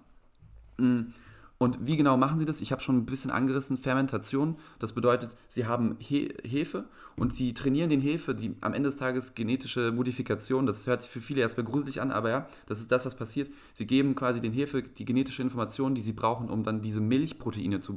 Mhm. 0.79 1.13
Und 1.59 1.79
wie 1.87 1.97
genau 1.97 2.17
machen 2.17 2.39
sie 2.39 2.45
das? 2.45 2.61
Ich 2.61 2.71
habe 2.71 2.83
schon 2.83 2.99
ein 2.99 3.07
bisschen 3.07 3.31
angerissen, 3.31 3.79
Fermentation. 3.79 4.57
Das 4.79 4.93
bedeutet, 4.93 5.37
sie 5.49 5.65
haben 5.67 5.97
He 5.99 6.35
Hefe 6.45 6.85
und 7.17 7.33
sie 7.33 7.55
trainieren 7.55 7.89
den 7.89 8.01
Hefe, 8.01 8.35
die 8.35 8.55
am 8.61 8.75
Ende 8.75 8.91
des 8.91 8.99
Tages 8.99 9.35
genetische 9.35 9.91
Modifikation, 9.91 10.67
das 10.67 10.87
hört 10.87 11.01
sich 11.01 11.11
für 11.11 11.23
viele 11.23 11.41
erstmal 11.41 11.65
gruselig 11.65 12.03
an, 12.03 12.11
aber 12.11 12.29
ja, 12.29 12.47
das 12.67 12.81
ist 12.81 12.93
das, 12.93 13.07
was 13.07 13.15
passiert. 13.15 13.51
Sie 13.73 13.87
geben 13.87 14.15
quasi 14.15 14.43
den 14.43 14.53
Hefe 14.53 14.83
die 14.83 15.07
genetische 15.07 15.41
Information, 15.41 15.95
die 15.95 16.03
sie 16.03 16.13
brauchen, 16.13 16.51
um 16.51 16.63
dann 16.63 16.83
diese 16.83 17.01
Milchproteine 17.01 17.81
zu, 17.81 17.97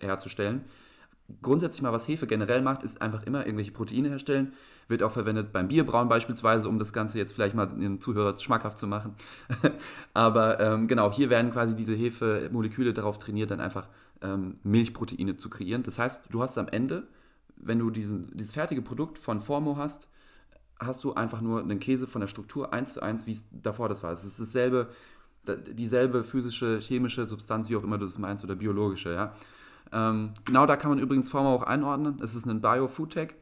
herzustellen 0.00 0.64
grundsätzlich 1.42 1.82
mal, 1.82 1.92
was 1.92 2.08
Hefe 2.08 2.26
generell 2.26 2.62
macht, 2.62 2.82
ist 2.82 3.02
einfach 3.02 3.24
immer 3.24 3.46
irgendwelche 3.46 3.72
Proteine 3.72 4.08
herstellen. 4.08 4.52
Wird 4.90 5.04
auch 5.04 5.12
verwendet 5.12 5.52
beim 5.52 5.68
Bierbrauen 5.68 6.08
beispielsweise, 6.08 6.68
um 6.68 6.80
das 6.80 6.92
Ganze 6.92 7.16
jetzt 7.16 7.32
vielleicht 7.32 7.54
mal 7.54 7.66
den 7.66 8.00
Zuhörer 8.00 8.36
schmackhaft 8.36 8.76
zu 8.76 8.88
machen. 8.88 9.14
Aber 10.14 10.58
ähm, 10.58 10.88
genau, 10.88 11.12
hier 11.12 11.30
werden 11.30 11.52
quasi 11.52 11.76
diese 11.76 11.94
Hefemoleküle 11.94 12.92
darauf 12.92 13.20
trainiert, 13.20 13.52
dann 13.52 13.60
einfach 13.60 13.86
ähm, 14.20 14.58
Milchproteine 14.64 15.36
zu 15.36 15.48
kreieren. 15.48 15.84
Das 15.84 15.98
heißt, 15.98 16.24
du 16.30 16.42
hast 16.42 16.58
am 16.58 16.66
Ende, 16.66 17.06
wenn 17.56 17.78
du 17.78 17.90
diesen, 17.90 18.36
dieses 18.36 18.52
fertige 18.52 18.82
Produkt 18.82 19.16
von 19.16 19.40
Formo 19.40 19.76
hast, 19.76 20.08
hast 20.80 21.04
du 21.04 21.14
einfach 21.14 21.40
nur 21.40 21.60
einen 21.60 21.78
Käse 21.78 22.08
von 22.08 22.20
der 22.20 22.28
Struktur 22.28 22.72
eins 22.72 22.94
zu 22.94 23.02
eins, 23.02 23.26
wie 23.26 23.32
es 23.32 23.44
davor 23.50 23.88
das 23.88 24.02
war. 24.02 24.12
Es 24.12 24.24
ist 24.24 24.40
dasselbe, 24.40 24.88
dieselbe 25.72 26.24
physische, 26.24 26.80
chemische 26.80 27.26
Substanz, 27.26 27.68
wie 27.68 27.76
auch 27.76 27.84
immer 27.84 27.98
du 27.98 28.06
es 28.06 28.18
meinst, 28.18 28.42
oder 28.42 28.56
biologische, 28.56 29.12
ja. 29.12 29.34
Ähm, 29.92 30.32
genau 30.44 30.66
da 30.66 30.76
kann 30.76 30.90
man 30.90 30.98
übrigens 30.98 31.30
Forma 31.30 31.50
auch 31.50 31.62
einordnen. 31.62 32.16
Es 32.22 32.34
ist 32.34 32.46
ein 32.46 32.60
Bio-Food-Tech. 32.60 33.34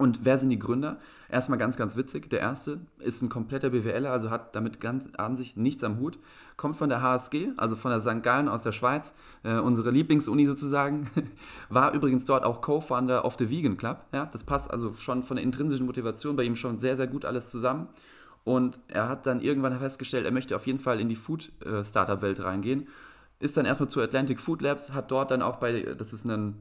Und 0.00 0.24
wer 0.24 0.38
sind 0.38 0.48
die 0.48 0.58
Gründer? 0.58 0.96
Erstmal 1.28 1.58
ganz, 1.58 1.76
ganz 1.76 1.94
witzig. 1.94 2.30
Der 2.30 2.40
erste 2.40 2.80
ist 3.00 3.20
ein 3.20 3.28
kompletter 3.28 3.68
BWLer, 3.68 4.10
also 4.10 4.30
hat 4.30 4.56
damit 4.56 4.80
ganz 4.80 5.06
an 5.18 5.36
sich 5.36 5.56
nichts 5.56 5.84
am 5.84 6.00
Hut. 6.00 6.18
Kommt 6.56 6.76
von 6.76 6.88
der 6.88 7.02
HSG, 7.02 7.48
also 7.58 7.76
von 7.76 7.90
der 7.90 8.00
St. 8.00 8.22
Gallen 8.22 8.48
aus 8.48 8.62
der 8.62 8.72
Schweiz, 8.72 9.12
äh, 9.42 9.58
unsere 9.58 9.90
Lieblingsuni 9.90 10.46
sozusagen. 10.46 11.10
War 11.68 11.92
übrigens 11.92 12.24
dort 12.24 12.44
auch 12.44 12.62
Co-Founder 12.62 13.26
of 13.26 13.36
the 13.38 13.50
Vegan 13.50 13.76
Club. 13.76 14.02
Ja, 14.14 14.24
das 14.24 14.42
passt 14.42 14.70
also 14.70 14.94
schon 14.94 15.22
von 15.22 15.36
der 15.36 15.44
intrinsischen 15.44 15.84
Motivation 15.84 16.34
bei 16.34 16.44
ihm 16.44 16.56
schon 16.56 16.78
sehr, 16.78 16.96
sehr 16.96 17.06
gut 17.06 17.26
alles 17.26 17.50
zusammen. 17.50 17.86
Und 18.42 18.78
er 18.88 19.06
hat 19.10 19.26
dann 19.26 19.42
irgendwann 19.42 19.78
festgestellt, 19.78 20.24
er 20.24 20.32
möchte 20.32 20.56
auf 20.56 20.66
jeden 20.66 20.78
Fall 20.78 20.98
in 20.98 21.10
die 21.10 21.14
Food-Startup-Welt 21.14 22.42
reingehen 22.42 22.88
ist 23.40 23.56
dann 23.56 23.64
erstmal 23.64 23.88
zu 23.88 24.02
Atlantic 24.02 24.38
Food 24.38 24.60
Labs, 24.60 24.92
hat 24.92 25.10
dort 25.10 25.30
dann 25.30 25.40
auch 25.40 25.56
bei, 25.56 25.94
das 25.96 26.12
ist 26.12 26.26
ein 26.26 26.56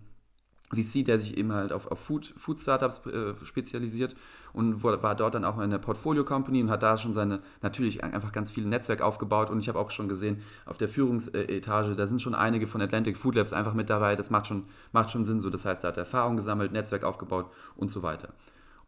VC, 0.74 1.03
der 1.03 1.20
sich 1.20 1.38
eben 1.38 1.51
halt 1.51 1.72
auf, 1.72 1.89
auf 1.91 1.99
Food, 1.99 2.34
Food 2.38 2.59
Startups 2.59 3.05
äh, 3.07 3.34
spezialisiert 3.43 4.15
und 4.53 4.84
war 4.84 5.15
dort 5.15 5.36
dann 5.36 5.43
auch 5.45 5.59
in 5.59 5.70
der 5.70 5.78
Portfolio 5.80 6.24
Company 6.24 6.61
und 6.61 6.70
hat 6.70 6.84
da 6.84 6.97
schon 6.97 7.13
seine, 7.13 7.39
natürlich 7.61 8.03
einfach 8.03 8.32
ganz 8.32 8.51
viel 8.51 8.65
Netzwerk 8.65 9.01
aufgebaut 9.01 9.49
und 9.49 9.59
ich 9.59 9.67
habe 9.67 9.80
auch 9.80 9.91
schon 9.91 10.07
gesehen, 10.07 10.41
auf 10.65 10.78
der 10.78 10.89
Führungsetage, 10.89 11.95
da 11.95 12.07
sind 12.07 12.22
schon 12.22 12.36
einige 12.36 12.67
von 12.67 12.82
Atlantic 12.82 13.17
Food 13.17 13.36
Labs 13.36 13.53
einfach 13.53 13.74
mit 13.74 13.89
dabei, 13.89 14.15
das 14.15 14.30
macht 14.30 14.47
schon, 14.47 14.65
macht 14.91 15.11
schon 15.11 15.26
Sinn 15.26 15.39
so, 15.39 15.49
das 15.49 15.65
heißt, 15.65 15.84
er 15.84 15.89
hat 15.89 15.97
Erfahrung 15.97 16.36
gesammelt, 16.36 16.72
Netzwerk 16.72 17.03
aufgebaut 17.03 17.47
und 17.76 17.89
so 17.89 18.03
weiter. 18.03 18.30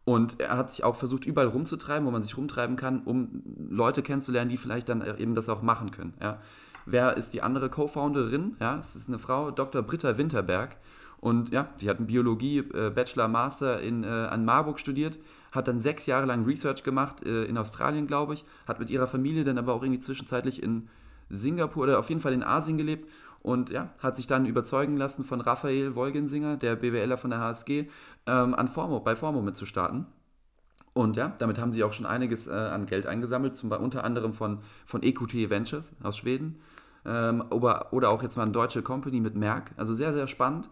Und 0.04 0.40
er 0.40 0.56
hat 0.56 0.70
sich 0.70 0.82
auch 0.82 0.96
versucht, 0.96 1.26
überall 1.26 1.46
rumzutreiben, 1.46 2.06
wo 2.06 2.10
man 2.10 2.22
sich 2.22 2.36
rumtreiben 2.36 2.76
kann, 2.76 3.02
um 3.02 3.42
Leute 3.70 4.02
kennenzulernen, 4.02 4.50
die 4.50 4.56
vielleicht 4.56 4.88
dann 4.88 5.02
eben 5.18 5.36
das 5.36 5.48
auch 5.48 5.62
machen 5.62 5.92
können. 5.92 6.14
Ja. 6.20 6.40
Wer 6.86 7.16
ist 7.16 7.32
die 7.32 7.42
andere 7.42 7.70
Co-Founderin? 7.70 8.56
Ja, 8.58 8.78
es 8.80 8.96
ist 8.96 9.08
eine 9.08 9.20
Frau, 9.20 9.52
Dr. 9.52 9.82
Britta 9.82 10.18
Winterberg. 10.18 10.76
Und 11.22 11.50
ja, 11.50 11.68
die 11.80 11.88
hat 11.88 11.98
einen 11.98 12.08
Biologie, 12.08 12.58
äh, 12.58 12.90
Bachelor, 12.90 13.28
Master 13.28 13.80
in, 13.80 14.02
äh, 14.02 14.08
an 14.08 14.44
Marburg 14.44 14.80
studiert, 14.80 15.20
hat 15.52 15.68
dann 15.68 15.78
sechs 15.78 16.06
Jahre 16.06 16.26
lang 16.26 16.44
Research 16.44 16.82
gemacht, 16.82 17.24
äh, 17.24 17.44
in 17.44 17.56
Australien, 17.56 18.08
glaube 18.08 18.34
ich, 18.34 18.44
hat 18.66 18.80
mit 18.80 18.90
ihrer 18.90 19.06
Familie 19.06 19.44
dann 19.44 19.56
aber 19.56 19.72
auch 19.72 19.84
irgendwie 19.84 20.00
zwischenzeitlich 20.00 20.60
in 20.60 20.88
Singapur 21.30 21.84
oder 21.84 22.00
auf 22.00 22.08
jeden 22.08 22.20
Fall 22.20 22.32
in 22.32 22.42
Asien 22.42 22.76
gelebt 22.76 23.08
und 23.40 23.70
ja, 23.70 23.90
hat 24.00 24.16
sich 24.16 24.26
dann 24.26 24.46
überzeugen 24.46 24.96
lassen 24.96 25.24
von 25.24 25.40
Raphael 25.40 25.94
Wolgensinger, 25.94 26.56
der 26.56 26.74
BWLer 26.74 27.16
von 27.16 27.30
der 27.30 27.38
HSG, 27.38 27.86
ähm, 28.26 28.54
an 28.56 28.66
Formo, 28.66 28.98
bei 28.98 29.14
Formo 29.14 29.42
mitzustarten. 29.42 30.06
Und 30.92 31.16
ja, 31.16 31.36
damit 31.38 31.60
haben 31.60 31.72
sie 31.72 31.84
auch 31.84 31.92
schon 31.92 32.04
einiges 32.04 32.48
äh, 32.48 32.50
an 32.50 32.86
Geld 32.86 33.06
eingesammelt, 33.06 33.54
zum, 33.54 33.70
unter 33.70 34.02
anderem 34.02 34.32
von, 34.32 34.58
von 34.84 35.04
EQT 35.04 35.50
Ventures 35.50 35.92
aus 36.02 36.16
Schweden 36.16 36.58
ähm, 37.06 37.44
oder, 37.50 37.92
oder 37.92 38.10
auch 38.10 38.24
jetzt 38.24 38.36
mal 38.36 38.42
eine 38.42 38.52
deutsche 38.52 38.82
Company 38.82 39.20
mit 39.20 39.36
Merck. 39.36 39.70
Also 39.76 39.94
sehr, 39.94 40.12
sehr 40.12 40.26
spannend. 40.26 40.68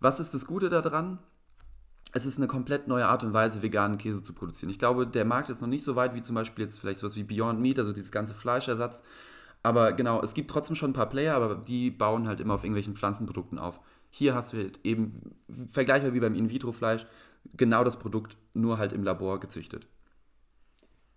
Was 0.00 0.20
ist 0.20 0.34
das 0.34 0.46
Gute 0.46 0.68
daran? 0.68 1.18
Es 2.12 2.26
ist 2.26 2.38
eine 2.38 2.46
komplett 2.46 2.88
neue 2.88 3.06
Art 3.06 3.24
und 3.24 3.32
Weise, 3.32 3.62
veganen 3.62 3.98
Käse 3.98 4.22
zu 4.22 4.32
produzieren. 4.32 4.70
Ich 4.70 4.78
glaube, 4.78 5.06
der 5.06 5.24
Markt 5.24 5.50
ist 5.50 5.60
noch 5.60 5.68
nicht 5.68 5.84
so 5.84 5.96
weit 5.96 6.14
wie 6.14 6.22
zum 6.22 6.34
Beispiel 6.34 6.64
jetzt 6.64 6.78
vielleicht 6.78 7.00
sowas 7.00 7.16
wie 7.16 7.24
Beyond 7.24 7.60
Meat, 7.60 7.78
also 7.78 7.92
dieses 7.92 8.12
ganze 8.12 8.34
Fleischersatz. 8.34 9.02
Aber 9.62 9.92
genau, 9.92 10.22
es 10.22 10.32
gibt 10.32 10.50
trotzdem 10.50 10.76
schon 10.76 10.90
ein 10.90 10.94
paar 10.94 11.08
Player, 11.08 11.34
aber 11.34 11.56
die 11.56 11.90
bauen 11.90 12.28
halt 12.28 12.40
immer 12.40 12.54
auf 12.54 12.62
irgendwelchen 12.62 12.94
Pflanzenprodukten 12.94 13.58
auf. 13.58 13.80
Hier 14.10 14.34
hast 14.34 14.52
du 14.52 14.58
halt 14.58 14.80
eben, 14.84 15.34
vergleichbar 15.68 16.14
wie 16.14 16.20
beim 16.20 16.34
In-vitro-Fleisch, 16.34 17.04
genau 17.56 17.84
das 17.84 17.98
Produkt, 17.98 18.36
nur 18.54 18.78
halt 18.78 18.92
im 18.92 19.02
Labor 19.02 19.40
gezüchtet. 19.40 19.86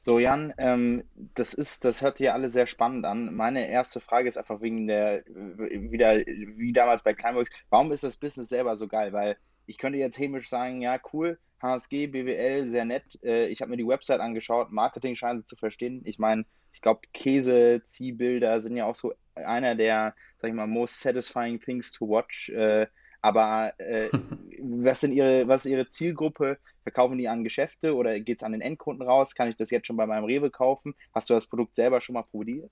So, 0.09 0.17
Jan, 0.17 0.55
ähm, 0.57 1.03
das 1.35 1.53
ist, 1.53 1.85
das 1.85 2.01
hört 2.01 2.17
sich 2.17 2.25
ja 2.25 2.33
alle 2.33 2.49
sehr 2.49 2.65
spannend 2.65 3.05
an. 3.05 3.35
Meine 3.35 3.69
erste 3.69 3.99
Frage 3.99 4.27
ist 4.27 4.37
einfach 4.37 4.59
wegen 4.59 4.87
der, 4.87 5.23
wieder, 5.27 6.17
wie 6.17 6.73
damals 6.73 7.03
bei 7.03 7.13
Climeworks, 7.13 7.51
warum 7.69 7.91
ist 7.91 8.03
das 8.03 8.17
Business 8.17 8.49
selber 8.49 8.75
so 8.75 8.87
geil? 8.87 9.13
Weil 9.13 9.37
ich 9.67 9.77
könnte 9.77 9.99
jetzt 9.99 10.17
hämisch 10.17 10.49
sagen, 10.49 10.81
ja, 10.81 10.99
cool, 11.13 11.37
HSG, 11.61 12.07
BWL, 12.07 12.65
sehr 12.65 12.85
nett. 12.85 13.23
Äh, 13.23 13.49
ich 13.49 13.61
habe 13.61 13.69
mir 13.69 13.77
die 13.77 13.85
Website 13.85 14.19
angeschaut, 14.19 14.71
Marketing 14.71 15.13
scheint 15.13 15.41
sie 15.41 15.45
zu 15.45 15.55
verstehen. 15.55 16.01
Ich 16.05 16.17
meine, 16.17 16.43
ich 16.73 16.81
glaube, 16.81 17.01
Käse, 17.13 17.83
Ziehbilder 17.85 18.61
sind 18.61 18.77
ja 18.77 18.85
auch 18.85 18.95
so 18.95 19.13
einer 19.35 19.75
der, 19.75 20.15
sag 20.41 20.49
ich 20.49 20.55
mal, 20.55 20.65
most 20.65 21.01
satisfying 21.01 21.59
things 21.59 21.91
to 21.91 22.09
watch. 22.09 22.49
Äh, 22.49 22.87
aber 23.21 23.73
äh, 23.77 24.09
was, 24.63 25.01
sind 25.01 25.13
ihre, 25.13 25.47
was 25.47 25.65
ist 25.65 25.71
Ihre 25.71 25.89
Zielgruppe? 25.89 26.57
Verkaufen 26.83 27.17
die 27.17 27.27
an 27.27 27.43
Geschäfte 27.43 27.95
oder 27.95 28.19
geht 28.19 28.39
es 28.39 28.43
an 28.43 28.51
den 28.51 28.61
Endkunden 28.61 29.07
raus? 29.07 29.35
Kann 29.35 29.47
ich 29.47 29.55
das 29.55 29.69
jetzt 29.69 29.87
schon 29.87 29.97
bei 29.97 30.07
meinem 30.07 30.25
Rewe 30.25 30.49
kaufen? 30.49 30.95
Hast 31.13 31.29
du 31.29 31.33
das 31.33 31.45
Produkt 31.45 31.75
selber 31.75 32.01
schon 32.01 32.13
mal 32.13 32.23
probiert? 32.23 32.71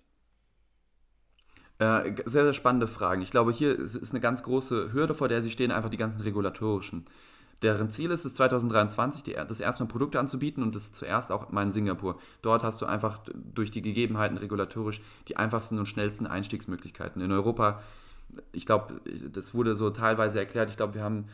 Äh, 1.79 2.13
sehr, 2.25 2.43
sehr 2.43 2.53
spannende 2.53 2.87
Fragen. 2.87 3.21
Ich 3.21 3.31
glaube, 3.31 3.51
hier 3.51 3.77
ist 3.77 4.11
eine 4.11 4.19
ganz 4.19 4.43
große 4.43 4.93
Hürde, 4.93 5.13
vor 5.13 5.27
der 5.27 5.43
Sie 5.43 5.51
stehen, 5.51 5.71
einfach 5.71 5.89
die 5.89 5.97
ganzen 5.97 6.21
regulatorischen. 6.21 7.05
Deren 7.61 7.89
Ziel 7.89 8.11
ist 8.11 8.25
es, 8.25 8.35
2023 8.35 9.23
die, 9.23 9.33
das 9.33 9.59
erste 9.59 9.83
Mal 9.83 9.89
Produkte 9.89 10.19
anzubieten 10.19 10.61
und 10.63 10.75
das 10.75 10.91
zuerst 10.91 11.31
auch 11.31 11.49
mal 11.51 11.63
in 11.63 11.71
Singapur. 11.71 12.19
Dort 12.41 12.63
hast 12.63 12.81
du 12.81 12.85
einfach 12.85 13.19
durch 13.33 13.71
die 13.71 13.81
Gegebenheiten 13.81 14.37
regulatorisch 14.37 15.01
die 15.27 15.37
einfachsten 15.37 15.79
und 15.79 15.87
schnellsten 15.87 16.27
Einstiegsmöglichkeiten. 16.27 17.21
In 17.21 17.31
Europa 17.31 17.81
ich 18.51 18.65
glaube, 18.65 19.01
das 19.31 19.53
wurde 19.53 19.75
so 19.75 19.89
teilweise 19.89 20.39
erklärt, 20.39 20.69
ich 20.69 20.77
glaube, 20.77 20.95
wir 20.95 21.03
haben 21.03 21.25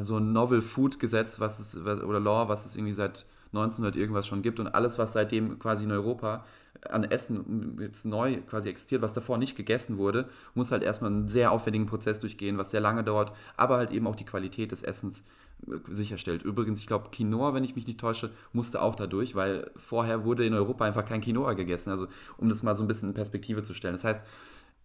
so 0.00 0.16
ein 0.18 0.32
Novel 0.32 0.62
Food 0.62 0.98
Gesetz, 0.98 1.40
was 1.40 1.58
es, 1.58 1.76
oder 1.76 2.20
Law, 2.20 2.48
was 2.48 2.66
es 2.66 2.76
irgendwie 2.76 2.92
seit 2.92 3.26
1900 3.52 3.96
irgendwas 3.96 4.26
schon 4.26 4.42
gibt 4.42 4.60
und 4.60 4.68
alles, 4.68 4.98
was 4.98 5.12
seitdem 5.12 5.58
quasi 5.58 5.84
in 5.84 5.90
Europa 5.90 6.44
an 6.88 7.04
Essen 7.04 7.78
jetzt 7.80 8.06
neu 8.06 8.40
quasi 8.42 8.68
existiert, 8.68 9.02
was 9.02 9.12
davor 9.12 9.38
nicht 9.38 9.56
gegessen 9.56 9.98
wurde, 9.98 10.28
muss 10.54 10.70
halt 10.70 10.82
erstmal 10.82 11.10
einen 11.10 11.28
sehr 11.28 11.52
aufwendigen 11.52 11.86
Prozess 11.86 12.20
durchgehen, 12.20 12.58
was 12.58 12.70
sehr 12.70 12.80
lange 12.80 13.04
dauert, 13.04 13.32
aber 13.56 13.76
halt 13.76 13.90
eben 13.90 14.06
auch 14.06 14.16
die 14.16 14.24
Qualität 14.24 14.72
des 14.72 14.82
Essens 14.82 15.24
sicherstellt. 15.90 16.42
Übrigens, 16.42 16.80
ich 16.80 16.86
glaube, 16.86 17.10
Quinoa, 17.10 17.52
wenn 17.52 17.64
ich 17.64 17.76
mich 17.76 17.86
nicht 17.86 18.00
täusche, 18.00 18.30
musste 18.52 18.80
auch 18.80 18.94
dadurch, 18.94 19.34
weil 19.34 19.70
vorher 19.76 20.24
wurde 20.24 20.46
in 20.46 20.54
Europa 20.54 20.84
einfach 20.84 21.04
kein 21.04 21.20
Quinoa 21.20 21.52
gegessen. 21.52 21.90
Also, 21.90 22.06
um 22.38 22.48
das 22.48 22.62
mal 22.62 22.74
so 22.74 22.82
ein 22.82 22.88
bisschen 22.88 23.10
in 23.10 23.14
Perspektive 23.14 23.62
zu 23.62 23.74
stellen. 23.74 23.94
Das 23.94 24.04
heißt, 24.04 24.24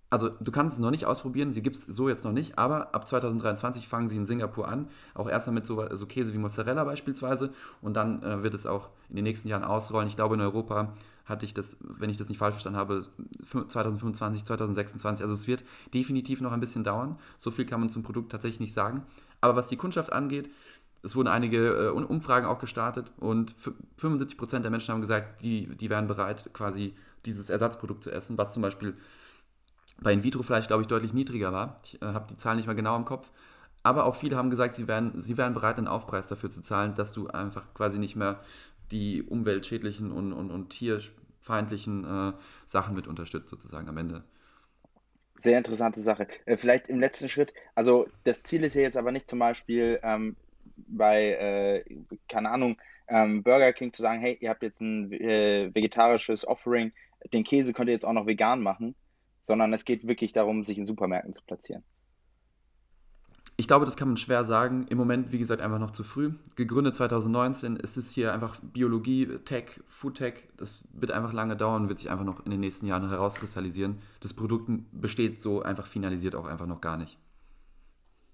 also 0.10 0.30
du 0.30 0.51
kannst 0.51 0.74
es 0.76 0.80
noch 0.80 0.91
nicht 0.91 1.06
ausprobieren, 1.06 1.51
sie 1.51 1.62
gibt 1.62 1.76
es 1.76 1.86
so 1.86 2.10
jetzt 2.10 2.24
noch 2.24 2.32
nicht, 2.32 2.58
aber 2.58 2.93
ab 2.93 3.08
2023 3.08 3.88
fangen 3.88 4.08
sie 4.08 4.18
in 4.18 4.26
Singapur 4.26 4.68
an, 4.68 4.88
auch 5.14 5.28
erstmal 5.28 5.56
mit 5.56 5.66
so, 5.66 5.84
so 5.95 6.06
Käse 6.06 6.34
wie 6.34 6.38
Mozzarella 6.38 6.84
beispielsweise 6.84 7.51
und 7.82 7.95
dann 7.95 8.22
äh, 8.24 8.43
wird 8.43 8.53
es 8.53 8.66
auch 8.66 8.89
in 9.10 9.16
den 9.16 9.24
nächsten 9.24 9.47
Jahren 9.47 9.64
ausrollen. 9.64 10.08
Ich 10.08 10.16
glaube, 10.16 10.36
in 10.36 10.41
Europa 10.41 10.93
hatte 11.26 11.45
ich 11.45 11.53
das, 11.53 11.78
wenn 11.82 12.10
ich 12.10 12.18
das 12.18 12.30
nicht 12.30 12.38
falsch 12.38 12.53
verstanden 12.53 12.78
habe, 12.78 13.03
2025, 13.43 14.45
2026. 14.45 15.24
Also 15.24 15.34
es 15.34 15.47
wird 15.47 15.64
definitiv 15.93 16.39
noch 16.41 16.51
ein 16.51 16.60
bisschen 16.60 16.84
dauern. 16.84 17.18
So 17.38 17.49
viel 17.49 17.66
kann 17.66 17.80
man 17.80 17.89
zum 17.89 18.03
Produkt 18.03 18.32
tatsächlich 18.32 18.60
nicht 18.60 18.74
sagen. 18.74 19.03
Aber 19.41 19.56
was 19.56 19.68
die 19.68 19.76
Kundschaft 19.76 20.14
angeht, 20.14 20.49
es 21.01 21.16
wurden 21.16 21.28
einige 21.28 21.88
äh, 21.88 21.89
Umfragen 21.89 22.45
auch 22.45 22.60
gestartet 22.60 23.12
und 23.18 23.56
75% 23.99 24.60
der 24.60 24.72
Menschen 24.72 24.93
haben 24.93 25.01
gesagt, 25.01 25.43
die, 25.43 25.68
die 25.76 25.89
wären 25.89 26.08
bereit, 26.08 26.51
quasi 26.53 26.95
dieses 27.26 27.49
Ersatzprodukt 27.49 28.03
zu 28.03 28.12
essen, 28.12 28.38
was 28.38 28.53
zum 28.53 28.62
Beispiel 28.62 28.95
bei 30.02 30.14
In-vitro-Fleisch, 30.14 30.68
glaube 30.68 30.82
ich, 30.82 30.88
deutlich 30.88 31.14
niedriger 31.14 31.54
war. 31.54 31.78
Ich 31.84 32.02
äh, 32.02 32.06
habe 32.06 32.28
die 32.30 32.38
Zahlen 32.38 32.58
nicht 32.58 32.68
mehr 32.68 32.76
genau 32.76 32.96
im 32.96 33.06
Kopf. 33.06 33.32
Aber 33.84 34.06
auch 34.06 34.16
viele 34.16 34.36
haben 34.36 34.50
gesagt, 34.50 34.76
sie 34.76 34.88
wären, 34.88 35.20
sie 35.22 35.38
wären 35.38 35.54
bereit, 35.54 35.78
einen 35.78 35.88
Aufpreis 35.88 36.28
dafür 36.28 36.50
zu 36.50 36.62
zahlen, 36.62 36.96
dass 36.96 37.12
du 37.14 37.28
einfach 37.28 37.74
quasi 37.74 38.00
nicht 38.00 38.16
mehr 38.16 38.39
die 38.91 39.22
umweltschädlichen 39.22 40.12
und, 40.12 40.34
und, 40.34 40.52
und 40.52 40.70
tierfeindlichen 40.70 42.04
äh, 42.04 42.34
Sachen 42.66 42.96
mit 42.96 43.08
unterstützt, 43.08 43.50
sozusagen 43.50 43.88
am 43.88 43.98
Ende. 43.98 44.24
Sehr 45.38 45.58
interessante 45.58 46.02
Sache. 46.02 46.28
Äh, 46.46 46.58
vielleicht 46.58 46.89
im 46.89 47.00
letzten 47.00 47.30
Schritt, 47.30 47.54
also 47.76 48.08
das 48.24 48.43
Ziel 48.43 48.64
ist 48.64 48.74
ja 48.74 48.82
jetzt 48.82 48.98
aber 48.98 49.12
nicht 49.12 49.30
zum 49.30 49.39
Beispiel 49.39 50.00
ähm, 50.02 50.36
bei, 50.88 51.84
äh, 51.86 51.96
keine 52.28 52.50
Ahnung, 52.50 52.78
ähm, 53.08 53.43
Burger 53.43 53.72
King 53.74 53.93
zu 53.93 54.02
sagen, 54.02 54.20
hey, 54.20 54.38
ihr 54.39 54.50
habt 54.50 54.64
jetzt 54.64 54.82
ein 54.82 55.12
äh, 55.12 55.70
vegetarisches 55.74 56.48
Offering, 56.48 56.91
den 57.34 57.43
Käse 57.43 57.74
könnt 57.74 57.89
ihr 57.89 57.93
jetzt 57.93 58.06
auch 58.06 58.14
noch 58.14 58.26
vegan 58.26 58.62
machen, 58.62 58.96
sondern 59.46 59.72
es 59.74 59.86
geht 59.86 60.08
wirklich 60.08 60.34
darum, 60.34 60.66
sich 60.66 60.78
in 60.78 60.86
Supermärkten 60.86 61.34
zu 61.34 61.43
platzieren. 61.43 61.84
Ich 63.58 63.68
glaube, 63.68 63.86
das 63.86 63.96
kann 63.96 64.10
man 64.10 64.18
schwer 64.18 64.43
sagen. 64.43 64.86
Im 64.89 64.98
Moment, 64.98 65.32
wie 65.32 65.38
gesagt, 65.38 65.62
einfach 65.62 65.80
noch 65.80 65.91
zu 65.91 66.04
früh. 66.04 66.34
Gegründet 66.58 66.96
2019 66.96 67.78
ist 67.78 67.96
es 67.96 68.12
hier 68.12 68.34
einfach 68.34 68.60
Biologie, 68.60 69.28
Tech, 69.46 69.80
Food 69.88 70.16
Tech. 70.16 70.43
Das 70.58 70.84
wird 70.91 71.12
einfach 71.12 71.32
lange 71.32 71.56
dauern, 71.56 71.88
wird 71.88 72.00
sich 72.00 72.10
einfach 72.10 72.26
noch 72.26 72.43
in 72.43 72.52
den 72.52 72.60
nächsten 72.60 72.86
Jahren 72.86 73.08
herauskristallisieren. 73.08 74.00
Das 74.20 74.34
Produkt 74.34 74.70
besteht 74.91 75.41
so 75.41 75.62
einfach 75.62 75.86
finalisiert 75.86 76.36
auch 76.36 76.48
einfach 76.48 76.68
noch 76.68 76.82
gar 76.82 76.98
nicht. 76.98 77.18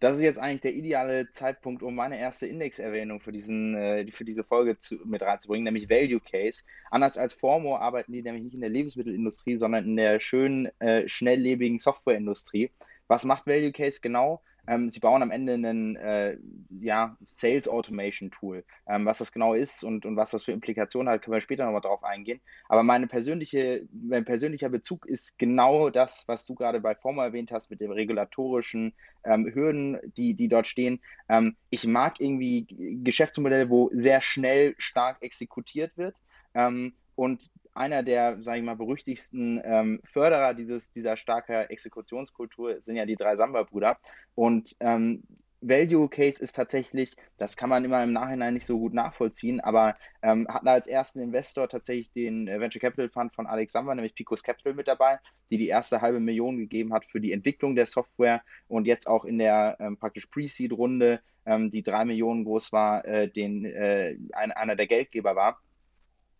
Das 0.02 0.18
ist 0.18 0.24
jetzt 0.24 0.40
eigentlich 0.40 0.62
der 0.62 0.74
ideale 0.74 1.30
Zeitpunkt, 1.30 1.84
um 1.84 1.94
meine 1.94 2.18
erste 2.18 2.48
Indexerwähnung 2.48 3.20
für, 3.20 3.32
diesen, 3.32 3.76
äh, 3.76 4.10
für 4.10 4.26
diese 4.26 4.44
Folge 4.44 4.80
zu, 4.80 4.96
mit 5.06 5.22
reinzubringen, 5.22 5.64
nämlich 5.64 5.92
Value 5.92 6.20
Case. 6.20 6.64
Anders 6.90 7.20
als 7.20 7.36
Formo 7.36 7.78
arbeiten 7.78 8.12
die 8.12 8.24
nämlich 8.24 8.44
nicht 8.44 8.56
in 8.56 8.62
der 8.62 8.72
Lebensmittelindustrie, 8.72 9.58
sondern 9.58 9.86
in 9.86 9.96
der 9.96 10.20
schönen, 10.20 10.72
äh, 10.80 11.08
schnelllebigen 11.08 11.78
Softwareindustrie. 11.78 12.72
Was 13.08 13.26
macht 13.26 13.46
Value 13.46 13.72
Case 13.72 14.00
genau? 14.02 14.42
Ähm, 14.68 14.90
sie 14.90 15.00
bauen 15.00 15.24
am 15.24 15.32
Ende 15.32 15.54
ein 15.54 15.96
äh, 15.96 16.38
ja, 16.70 17.18
Sales 17.26 17.68
Automation 17.68 18.32
Tool. 18.32 18.64
Ähm, 18.88 19.06
was 19.06 19.18
das 19.18 19.32
genau 19.32 19.54
ist 19.54 19.84
und, 19.84 20.06
und 20.06 20.16
was 20.16 20.32
das 20.32 20.44
für 20.44 20.52
Implikationen 20.52 21.12
hat, 21.12 21.22
können 21.22 21.34
wir 21.34 21.42
später 21.42 21.66
nochmal 21.66 21.82
drauf 21.82 22.04
eingehen. 22.04 22.42
Aber 22.70 22.84
meine 22.84 23.08
persönliche, 23.08 23.88
mein 23.92 24.26
persönlicher 24.26 24.70
Bezug 24.70 25.06
ist 25.06 25.38
genau 25.40 25.90
das, 25.90 26.28
was 26.28 26.46
du 26.46 26.56
gerade 26.56 26.80
bei 26.80 26.96
Forma 26.96 27.26
erwähnt 27.26 27.52
hast, 27.52 27.72
mit 27.72 27.82
den 27.82 27.92
regulatorischen 27.92 28.94
ähm, 29.24 29.50
Hürden, 29.54 30.00
die, 30.18 30.36
die 30.36 30.48
dort 30.48 30.68
stehen. 30.68 31.02
Ähm, 31.28 31.56
ich 31.70 31.88
mag 31.88 32.20
irgendwie 32.20 32.68
Geschäftsmodelle, 33.04 33.70
wo 33.70 33.90
sehr 33.94 34.22
schnell 34.22 34.76
stark 34.78 35.22
exekutiert 35.22 35.98
wird. 35.98 36.16
Ähm, 36.54 36.94
und 37.16 37.52
einer 37.74 38.04
der, 38.04 38.42
sage 38.42 38.60
ich 38.60 38.66
mal, 38.66 38.76
berüchtigsten 38.76 39.62
ähm, 39.64 40.02
Förderer 40.06 40.54
dieses, 40.54 40.92
dieser 40.92 41.18
starken 41.18 41.70
Exekutionskultur 41.70 42.82
sind 42.82 42.96
ja 42.96 43.06
die 43.06 43.16
drei 43.16 43.36
Samba-Brüder. 43.36 43.98
Und 44.36 44.76
ähm, 44.80 45.24
Value 45.62 46.10
Case 46.10 46.42
ist 46.42 46.54
tatsächlich, 46.54 47.16
das 47.38 47.56
kann 47.56 47.70
man 47.70 47.86
immer 47.86 48.04
im 48.04 48.14
Nachhinein 48.14 48.56
nicht 48.56 48.66
so 48.66 48.80
gut 48.80 48.94
nachvollziehen, 48.96 49.62
aber 49.62 49.96
ähm, 50.24 50.48
hatten 50.50 50.68
als 50.68 50.88
ersten 50.88 51.20
Investor 51.20 51.70
tatsächlich 51.70 52.12
den 52.12 52.48
äh, 52.48 52.60
Venture 52.60 52.82
Capital 52.82 53.10
Fund 53.10 53.36
von 53.36 53.46
Alex 53.46 53.72
Samba, 53.72 53.94
nämlich 53.94 54.16
Picos 54.16 54.42
Capital 54.42 54.74
mit 54.74 54.88
dabei, 54.88 55.20
die 55.52 55.60
die 55.60 55.68
erste 55.68 56.02
halbe 56.02 56.20
Million 56.20 56.58
gegeben 56.58 56.94
hat 56.94 57.06
für 57.06 57.22
die 57.22 57.32
Entwicklung 57.32 57.76
der 57.76 57.86
Software 57.86 58.42
und 58.68 58.88
jetzt 58.88 59.08
auch 59.08 59.24
in 59.24 59.38
der 59.38 59.78
ähm, 59.80 59.98
praktisch 59.98 60.26
Pre-Seed-Runde, 60.26 61.22
ähm, 61.46 61.70
die 61.70 61.84
drei 61.84 62.06
Millionen 62.06 62.44
groß 62.44 62.74
war, 62.74 63.06
äh, 63.06 63.30
den, 63.30 63.64
äh, 63.64 64.18
ein, 64.34 64.52
einer 64.52 64.76
der 64.76 64.88
Geldgeber 64.88 65.36
war. 65.36 65.62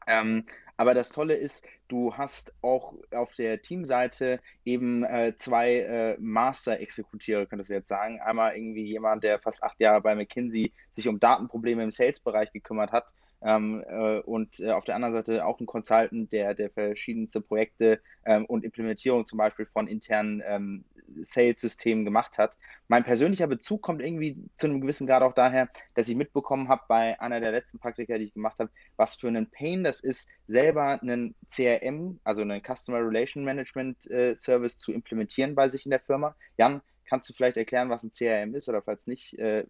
Ähm, 0.08 0.46
aber 0.78 0.94
das 0.94 1.10
Tolle 1.10 1.36
ist, 1.36 1.66
du 1.88 2.16
hast 2.16 2.54
auch 2.62 2.94
auf 3.12 3.36
der 3.36 3.62
Teamseite 3.62 4.40
eben 4.66 5.04
äh, 5.04 5.34
zwei 5.38 5.80
äh, 5.80 6.18
Master-Exekutiere, 6.20 7.48
könntest 7.48 7.70
du 7.70 7.74
jetzt 7.74 7.90
sagen. 7.90 8.20
Einmal 8.22 8.56
irgendwie 8.56 8.86
jemand, 8.86 9.24
der 9.24 9.40
fast 9.40 9.64
acht 9.64 9.80
Jahre 9.80 10.02
bei 10.02 10.16
McKinsey 10.16 10.72
sich 10.92 11.08
um 11.08 11.20
Datenprobleme 11.20 11.84
im 11.84 11.92
Sales-Bereich 11.92 12.52
gekümmert 12.52 12.92
hat. 12.92 13.14
Ähm, 13.44 13.84
äh, 13.88 14.20
und 14.20 14.60
äh, 14.60 14.72
auf 14.72 14.86
der 14.86 14.96
anderen 14.96 15.16
Seite 15.16 15.46
auch 15.46 15.60
ein 15.60 15.66
Consultant, 15.66 16.32
der, 16.32 16.54
der 16.54 16.70
verschiedenste 16.70 17.42
Projekte 17.42 18.00
ähm, 18.24 18.46
und 18.46 18.64
Implementierung 18.64 19.26
zum 19.26 19.38
Beispiel 19.38 19.66
von 19.66 19.88
internen 19.88 20.44
ähm, 20.46 20.86
Sales-Systemen 21.22 22.06
gemacht 22.06 22.38
hat. 22.38 22.58
Mein 22.88 23.04
persönlicher 23.04 23.48
Bezug 23.48 23.82
kommt 23.82 24.02
irgendwie 24.02 24.38
zu 24.58 24.68
einem 24.68 24.82
gewissen 24.82 25.08
Grad 25.08 25.24
auch 25.24 25.34
daher, 25.34 25.70
dass 25.94 26.10
ich 26.10 26.16
mitbekommen 26.16 26.68
habe 26.68 26.84
bei 26.88 27.20
einer 27.20 27.40
der 27.40 27.52
letzten 27.52 27.80
Praktika, 27.80 28.18
die 28.18 28.26
ich 28.26 28.34
gemacht 28.34 28.60
habe, 28.60 28.70
was 28.98 29.16
für 29.16 29.28
einen 29.28 29.50
Pain 29.50 29.84
das 29.84 30.02
ist, 30.02 30.30
selber 30.48 31.02
einen 31.02 31.36
CRM, 31.50 32.20
also 32.24 32.42
einen 32.42 32.62
Customer 32.62 33.00
Relation 33.00 33.44
Management 33.44 34.10
äh, 34.10 34.36
Service 34.36 34.78
zu 34.78 34.92
implementieren 34.92 35.56
bei 35.56 35.70
sich 35.70 35.86
in 35.86 35.92
der 35.92 36.00
Firma. 36.00 36.36
Jan, 36.58 36.82
kannst 37.06 37.30
du 37.30 37.34
vielleicht 37.34 37.58
erklären, 37.58 37.90
was 37.90 38.04
ein 38.04 38.12
CRM 38.12 38.56
ist 38.56 38.70
oder 38.70 38.82
falls 38.82 39.08
nicht, 39.08 39.38
äh, 39.38 39.66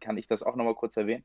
kann 0.00 0.16
ich 0.16 0.26
das 0.26 0.42
auch 0.42 0.56
nochmal 0.56 0.74
kurz 0.74 0.96
erwähnen? 0.96 1.24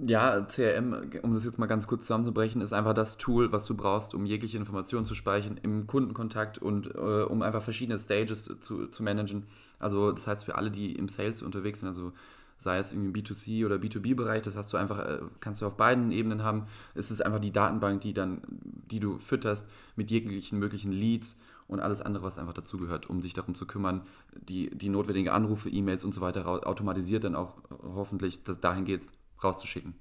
Ja, 0.00 0.42
CRM, 0.42 1.10
um 1.22 1.34
das 1.34 1.44
jetzt 1.44 1.58
mal 1.58 1.66
ganz 1.66 1.88
kurz 1.88 2.02
zusammenzubrechen, 2.02 2.60
ist 2.60 2.72
einfach 2.72 2.94
das 2.94 3.16
Tool, 3.16 3.50
was 3.50 3.66
du 3.66 3.74
brauchst, 3.74 4.14
um 4.14 4.26
jegliche 4.26 4.56
Informationen 4.56 5.04
zu 5.04 5.16
speichern 5.16 5.58
im 5.64 5.88
Kundenkontakt 5.88 6.58
und 6.58 6.94
äh, 6.94 7.24
um 7.24 7.42
einfach 7.42 7.62
verschiedene 7.62 7.98
Stages 7.98 8.44
zu, 8.44 8.86
zu 8.86 9.02
managen. 9.02 9.46
Also 9.80 10.12
das 10.12 10.28
heißt 10.28 10.44
für 10.44 10.54
alle, 10.54 10.70
die 10.70 10.92
im 10.92 11.08
Sales 11.08 11.42
unterwegs 11.42 11.80
sind, 11.80 11.88
also 11.88 12.12
sei 12.58 12.78
es 12.78 12.92
im 12.92 13.12
B2C 13.12 13.66
oder 13.66 13.76
B2B-Bereich, 13.76 14.42
das 14.42 14.56
hast 14.56 14.72
du 14.72 14.76
einfach, 14.76 15.00
äh, 15.00 15.18
kannst 15.40 15.62
du 15.62 15.66
auf 15.66 15.76
beiden 15.76 16.12
Ebenen 16.12 16.44
haben. 16.44 16.66
Es 16.94 17.10
ist 17.10 17.20
einfach 17.20 17.40
die 17.40 17.52
Datenbank, 17.52 18.00
die 18.00 18.12
dann, 18.12 18.42
die 18.90 19.00
du 19.00 19.18
fütterst 19.18 19.68
mit 19.96 20.12
jeglichen 20.12 20.60
möglichen 20.60 20.92
Leads 20.92 21.36
und 21.66 21.80
alles 21.80 22.02
andere, 22.02 22.22
was 22.22 22.38
einfach 22.38 22.54
dazugehört, 22.54 23.10
um 23.10 23.20
sich 23.20 23.34
darum 23.34 23.56
zu 23.56 23.66
kümmern, 23.66 24.02
die, 24.48 24.70
die 24.70 24.90
notwendigen 24.90 25.30
Anrufe, 25.30 25.68
E-Mails 25.68 26.04
und 26.04 26.14
so 26.14 26.20
weiter 26.20 26.46
automatisiert 26.46 27.24
dann 27.24 27.34
auch 27.34 27.54
hoffentlich, 27.82 28.44
dass 28.44 28.60
dahin 28.60 28.84
geht 28.84 29.02
rauszuschicken. 29.42 29.94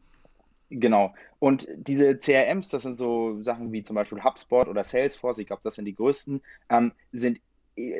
Genau. 0.69 1.13
Und 1.39 1.67
diese 1.75 2.17
CRMs, 2.17 2.69
das 2.69 2.83
sind 2.83 2.95
so 2.95 3.41
Sachen 3.43 3.71
wie 3.71 3.83
zum 3.83 3.95
Beispiel 3.95 4.23
HubSpot 4.23 4.67
oder 4.67 4.83
Salesforce, 4.83 5.37
ich 5.39 5.47
glaube, 5.47 5.61
das 5.63 5.75
sind 5.75 5.85
die 5.85 5.95
größten, 5.95 6.41
ähm, 6.69 6.91
sind 7.11 7.39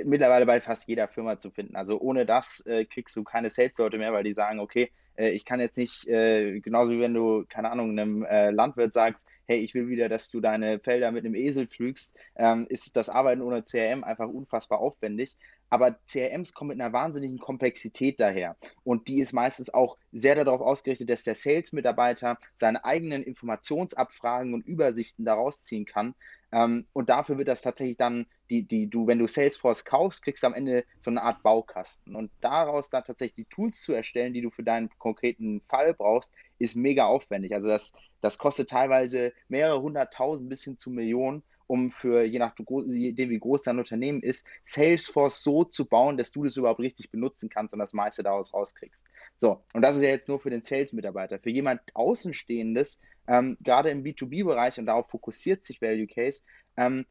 mittlerweile 0.06 0.46
bei 0.46 0.60
fast 0.60 0.88
jeder 0.88 1.08
Firma 1.08 1.38
zu 1.38 1.52
finden. 1.52 1.76
Also 1.76 2.00
ohne 2.00 2.26
das 2.26 2.66
äh, 2.66 2.86
kriegst 2.86 3.16
du 3.16 3.24
keine 3.24 3.50
Sales-Leute 3.50 3.98
mehr, 3.98 4.12
weil 4.12 4.24
die 4.24 4.34
sagen, 4.34 4.60
okay, 4.60 4.92
äh, 5.18 5.30
ich 5.30 5.46
kann 5.46 5.60
jetzt 5.60 5.78
nicht, 5.78 6.08
äh, 6.08 6.60
genauso 6.60 6.92
wie 6.92 7.00
wenn 7.00 7.14
du, 7.14 7.46
keine 7.48 7.72
Ahnung, 7.72 7.92
einem 7.92 8.24
äh, 8.24 8.52
Landwirt 8.52 8.94
sagst, 8.94 9.28
hey, 9.46 9.60
ich 9.60 9.74
will 9.74 9.88
wieder, 9.88 10.10
dass 10.10 10.30
du 10.30 10.40
deine 10.40 10.80
Felder 10.80 11.12
mit 11.12 11.26
einem 11.26 11.36
Esel 11.36 11.68
pflügst, 11.68 12.18
ähm, 12.36 12.66
ist 12.70 12.98
das 12.98 13.10
Arbeiten 13.10 13.42
ohne 13.42 13.64
CRM 13.64 14.04
einfach 14.04 14.28
unfassbar 14.28 14.80
aufwendig. 14.80 15.38
Aber 15.70 15.98
CRMs 16.10 16.54
kommen 16.54 16.70
mit 16.70 16.82
einer 16.82 16.94
wahnsinnigen 16.94 17.40
Komplexität 17.40 18.20
daher. 18.20 18.56
Und 18.84 19.08
die 19.08 19.20
ist 19.20 19.34
meistens 19.34 19.74
auch 19.74 19.98
sehr 20.12 20.36
darauf 20.36 20.62
ausgerichtet, 20.62 21.10
dass 21.10 21.24
der 21.24 21.36
Sales-Mitarbeiter 21.36 22.38
seine 22.56 22.86
eigenen 22.86 23.24
Informationsabfragen 23.24 24.54
und 24.54 24.66
Übersichten 24.66 25.26
daraus 25.26 25.64
ziehen 25.64 25.86
kann. 25.86 26.16
Ähm, 26.52 26.88
und 26.94 27.10
dafür 27.10 27.38
wird 27.38 27.50
das 27.50 27.62
tatsächlich 27.62 27.98
dann, 27.98 28.26
die, 28.50 28.64
die, 28.64 28.90
du, 28.90 29.08
wenn 29.08 29.20
du 29.20 29.28
Salesforce 29.28 29.84
kaufst, 29.84 30.24
kriegst 30.24 30.44
du 30.44 30.48
am 30.48 30.54
Ende 30.54 30.86
so 31.02 31.12
eine 31.12 31.22
Art 31.22 31.44
Baukasten. 31.44 32.16
Und 32.16 32.32
daraus 32.40 32.90
dann 32.90 33.04
tatsächlich 33.04 33.46
die 33.46 33.54
Tools 33.54 33.82
zu 33.82 33.92
erstellen, 33.92 34.34
die 34.34 34.42
du 34.42 34.50
für 34.50 34.64
deinen 34.64 34.90
konkreten 34.98 35.62
Fall 35.68 35.94
brauchst, 35.94 36.34
ist 36.58 36.76
mega 36.76 37.06
aufwendig. 37.06 37.54
Also 37.54 37.68
das, 37.68 37.92
das 38.22 38.38
kostet 38.38 38.70
teilweise 38.70 39.34
mehrere 39.50 39.82
hunderttausend 39.82 40.50
bis 40.50 40.64
hin 40.64 40.78
zu 40.78 40.90
Millionen 40.90 41.44
um 41.68 41.92
für, 41.92 42.24
je 42.24 42.40
nachdem 42.40 42.66
wie 42.68 43.40
groß 43.40 43.64
dein 43.64 43.80
Unternehmen 43.80 44.22
ist, 44.22 44.48
Salesforce 44.64 45.44
so 45.44 45.64
zu 45.64 45.86
bauen, 45.86 46.18
dass 46.18 46.32
du 46.32 46.44
das 46.44 46.58
überhaupt 46.58 46.80
richtig 46.80 47.12
benutzen 47.12 47.50
kannst 47.50 47.74
und 47.74 47.80
das 47.80 47.94
meiste 47.94 48.24
daraus 48.24 48.54
rauskriegst. 48.54 49.06
So, 49.40 49.64
und 49.74 49.82
das 49.82 49.98
ist 49.98 50.02
ja 50.02 50.10
jetzt 50.10 50.30
nur 50.30 50.40
für 50.40 50.50
den 50.50 50.62
Sales-Mitarbeiter. 50.62 51.40
Für 51.40 51.50
jemand 51.50 51.82
Außenstehendes, 51.94 53.02
ähm, 53.28 53.58
gerade 53.62 53.90
im 53.90 54.04
B2B-Bereich, 54.04 54.80
und 54.80 54.86
darauf 54.86 55.10
fokussiert 55.10 55.64
sich 55.64 55.82
Value 55.82 56.08
Case, 56.08 56.44
ähm, 56.78 57.06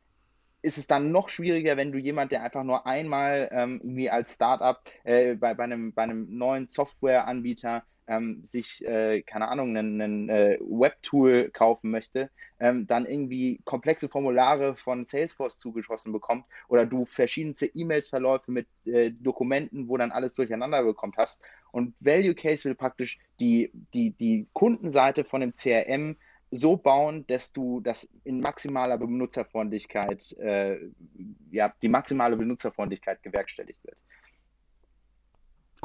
ist 0.62 0.78
es 0.78 0.86
dann 0.86 1.12
noch 1.12 1.28
schwieriger, 1.28 1.76
wenn 1.76 1.92
du 1.92 1.98
jemand, 1.98 2.32
der 2.32 2.42
einfach 2.42 2.64
nur 2.64 2.86
einmal 2.86 3.48
ähm, 3.52 3.80
irgendwie 3.82 4.11
als 4.11 4.34
Startup 4.34 4.80
äh, 5.04 5.34
bei, 5.36 5.54
bei, 5.54 5.64
einem, 5.64 5.92
bei 5.92 6.02
einem 6.02 6.26
neuen 6.36 6.66
Softwareanbieter 6.66 7.84
ähm, 8.07 8.42
sich, 8.44 8.84
äh, 8.86 9.22
keine 9.22 9.48
Ahnung, 9.48 9.76
ein 9.76 10.28
äh, 10.28 10.59
Webtool 10.61 11.50
kaufen 11.50 11.90
möchte, 11.90 12.30
ähm, 12.59 12.86
dann 12.86 13.07
irgendwie 13.07 13.61
komplexe 13.64 14.09
Formulare 14.09 14.76
von 14.76 15.04
Salesforce 15.04 15.59
zugeschossen 15.59 16.12
bekommt 16.12 16.44
oder 16.68 16.86
du 16.86 17.04
verschiedenste 17.04 17.66
E-Mails-Verläufe 17.66 18.50
mit 18.50 18.66
äh, 18.84 19.11
Dokumenten, 19.11 19.88
wo 19.88 19.96
dann 19.96 20.12
alles 20.12 20.34
durcheinander 20.34 20.82
bekommen 20.82 21.14
hast. 21.16 21.42
Und 21.72 21.94
Value 22.00 22.34
Case 22.34 22.68
will 22.68 22.74
praktisch 22.74 23.18
die, 23.40 23.70
die, 23.92 24.11
die 24.12 24.46
Kundenseite 24.52 25.24
von 25.24 25.40
dem 25.40 25.54
CRM 25.54 26.16
so 26.50 26.76
bauen, 26.76 27.26
dass 27.26 27.52
du 27.52 27.80
das 27.80 28.09
in 28.24 28.40
maximaler 28.40 28.98
Benutzerfreundlichkeit, 28.98 30.32
äh, 30.38 30.78
ja, 31.50 31.72
die 31.82 31.88
maximale 31.88 32.36
Benutzerfreundlichkeit 32.36 33.22
gewerkstelligt 33.22 33.84
wird. 33.84 33.96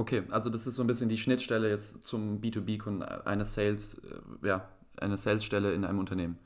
Okay, 0.01 0.23
also 0.31 0.49
das 0.49 0.65
ist 0.65 0.77
so 0.77 0.83
ein 0.83 0.87
bisschen 0.87 1.09
die 1.09 1.17
Schnittstelle 1.19 1.69
jetzt 1.69 2.03
zum 2.03 2.41
B2B-Kunden, 2.41 3.03
eine 3.03 3.45
Sales, 3.45 3.99
äh, 3.99 4.47
ja, 4.47 4.67
eine 4.97 5.15
Sales-Stelle 5.15 5.75
in 5.75 5.85
einem 5.85 5.99
Unternehmen. 5.99 6.39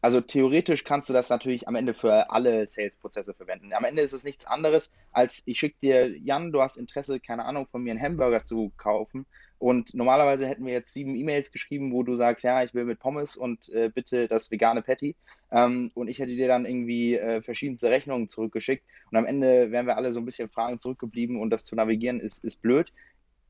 Also 0.00 0.20
theoretisch 0.20 0.84
kannst 0.84 1.08
du 1.08 1.12
das 1.12 1.28
natürlich 1.28 1.66
am 1.66 1.74
Ende 1.74 1.92
für 1.92 2.30
alle 2.30 2.68
Sales-Prozesse 2.68 3.34
verwenden. 3.34 3.72
Am 3.72 3.82
Ende 3.82 4.02
ist 4.02 4.12
es 4.12 4.22
nichts 4.22 4.46
anderes, 4.46 4.92
als 5.10 5.42
ich 5.44 5.58
schicke 5.58 5.76
dir, 5.82 6.16
Jan, 6.18 6.52
du 6.52 6.62
hast 6.62 6.76
Interesse, 6.76 7.18
keine 7.18 7.46
Ahnung, 7.46 7.66
von 7.68 7.82
mir 7.82 7.90
einen 7.90 8.00
Hamburger 8.00 8.44
zu 8.44 8.70
kaufen. 8.76 9.26
Und 9.58 9.94
normalerweise 9.94 10.46
hätten 10.46 10.66
wir 10.66 10.72
jetzt 10.72 10.92
sieben 10.92 11.16
E-Mails 11.16 11.52
geschrieben, 11.52 11.92
wo 11.92 12.02
du 12.02 12.16
sagst, 12.16 12.44
ja, 12.44 12.62
ich 12.62 12.74
will 12.74 12.84
mit 12.84 12.98
Pommes 12.98 13.36
und 13.36 13.68
äh, 13.70 13.90
bitte 13.94 14.28
das 14.28 14.50
vegane 14.50 14.82
Patty. 14.82 15.16
Ähm, 15.50 15.90
und 15.94 16.08
ich 16.08 16.18
hätte 16.18 16.34
dir 16.34 16.48
dann 16.48 16.66
irgendwie 16.66 17.16
äh, 17.16 17.40
verschiedenste 17.40 17.90
Rechnungen 17.90 18.28
zurückgeschickt. 18.28 18.84
Und 19.10 19.16
am 19.16 19.26
Ende 19.26 19.70
wären 19.70 19.86
wir 19.86 19.96
alle 19.96 20.12
so 20.12 20.20
ein 20.20 20.24
bisschen 20.24 20.48
Fragen 20.48 20.80
zurückgeblieben 20.80 21.40
und 21.40 21.50
das 21.50 21.64
zu 21.64 21.76
navigieren 21.76 22.20
ist, 22.20 22.44
ist 22.44 22.62
blöd 22.62 22.92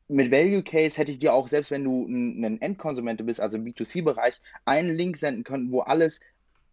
mit 0.09 0.31
Value 0.31 0.63
Case 0.63 0.99
hätte 0.99 1.13
ich 1.13 1.19
dir 1.19 1.33
auch, 1.33 1.49
selbst 1.49 1.71
wenn 1.71 1.85
du 1.85 2.07
ein, 2.07 2.61
Endkonsument 2.61 3.25
bist, 3.25 3.41
also 3.41 3.59
im 3.59 3.65
B2C-Bereich, 3.65 4.41
einen 4.65 4.95
Link 4.95 5.17
senden 5.17 5.45
können, 5.45 5.71
wo 5.73 5.81
alles 5.81 6.21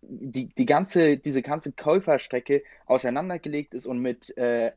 die, 0.01 0.47
die 0.47 0.65
ganze, 0.65 1.17
diese 1.17 1.41
ganze 1.41 1.71
Käuferstrecke 1.71 2.63
auseinandergelegt 2.85 3.73
ist 3.73 3.85
und 3.85 3.99
mit, 3.99 4.35
äh, 4.37 4.71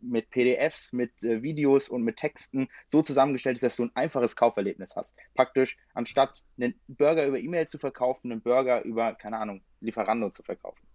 mit 0.00 0.30
PDFs, 0.30 0.92
mit 0.92 1.22
äh, 1.24 1.42
Videos 1.42 1.88
und 1.88 2.02
mit 2.02 2.16
Texten 2.16 2.68
so 2.88 3.02
zusammengestellt 3.02 3.56
ist, 3.56 3.62
dass 3.62 3.76
du 3.76 3.84
ein 3.84 3.92
einfaches 3.94 4.36
Kauferlebnis 4.36 4.96
hast. 4.96 5.16
Praktisch, 5.34 5.78
anstatt 5.94 6.42
einen 6.58 6.74
Burger 6.88 7.26
über 7.26 7.38
E-Mail 7.38 7.68
zu 7.68 7.78
verkaufen, 7.78 8.32
einen 8.32 8.42
Burger 8.42 8.82
über, 8.84 9.14
keine 9.14 9.38
Ahnung, 9.38 9.62
Lieferando 9.80 10.30
zu 10.30 10.42
verkaufen. 10.42 10.86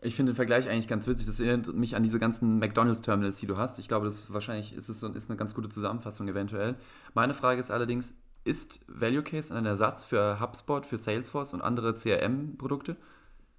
Ich 0.00 0.14
finde 0.14 0.32
den 0.32 0.36
Vergleich 0.36 0.68
eigentlich 0.68 0.86
ganz 0.86 1.08
witzig. 1.08 1.26
Das 1.26 1.40
erinnert 1.40 1.74
mich 1.74 1.96
an 1.96 2.04
diese 2.04 2.20
ganzen 2.20 2.58
McDonalds-Terminals, 2.58 3.38
die 3.40 3.46
du 3.46 3.56
hast. 3.56 3.80
Ich 3.80 3.88
glaube, 3.88 4.04
das 4.04 4.20
ist 4.20 4.32
wahrscheinlich 4.32 4.72
ist, 4.72 4.88
es, 4.88 5.02
ist 5.02 5.30
eine 5.30 5.36
ganz 5.36 5.54
gute 5.54 5.68
Zusammenfassung 5.68 6.28
eventuell. 6.28 6.76
Meine 7.14 7.34
Frage 7.34 7.60
ist 7.60 7.72
allerdings, 7.72 8.14
ist 8.44 8.80
Value 8.86 9.24
Case 9.24 9.52
ein 9.54 9.66
Ersatz 9.66 10.04
für 10.04 10.40
HubSpot, 10.40 10.86
für 10.86 10.98
Salesforce 10.98 11.52
und 11.52 11.62
andere 11.62 11.94
CRM-Produkte? 11.94 12.96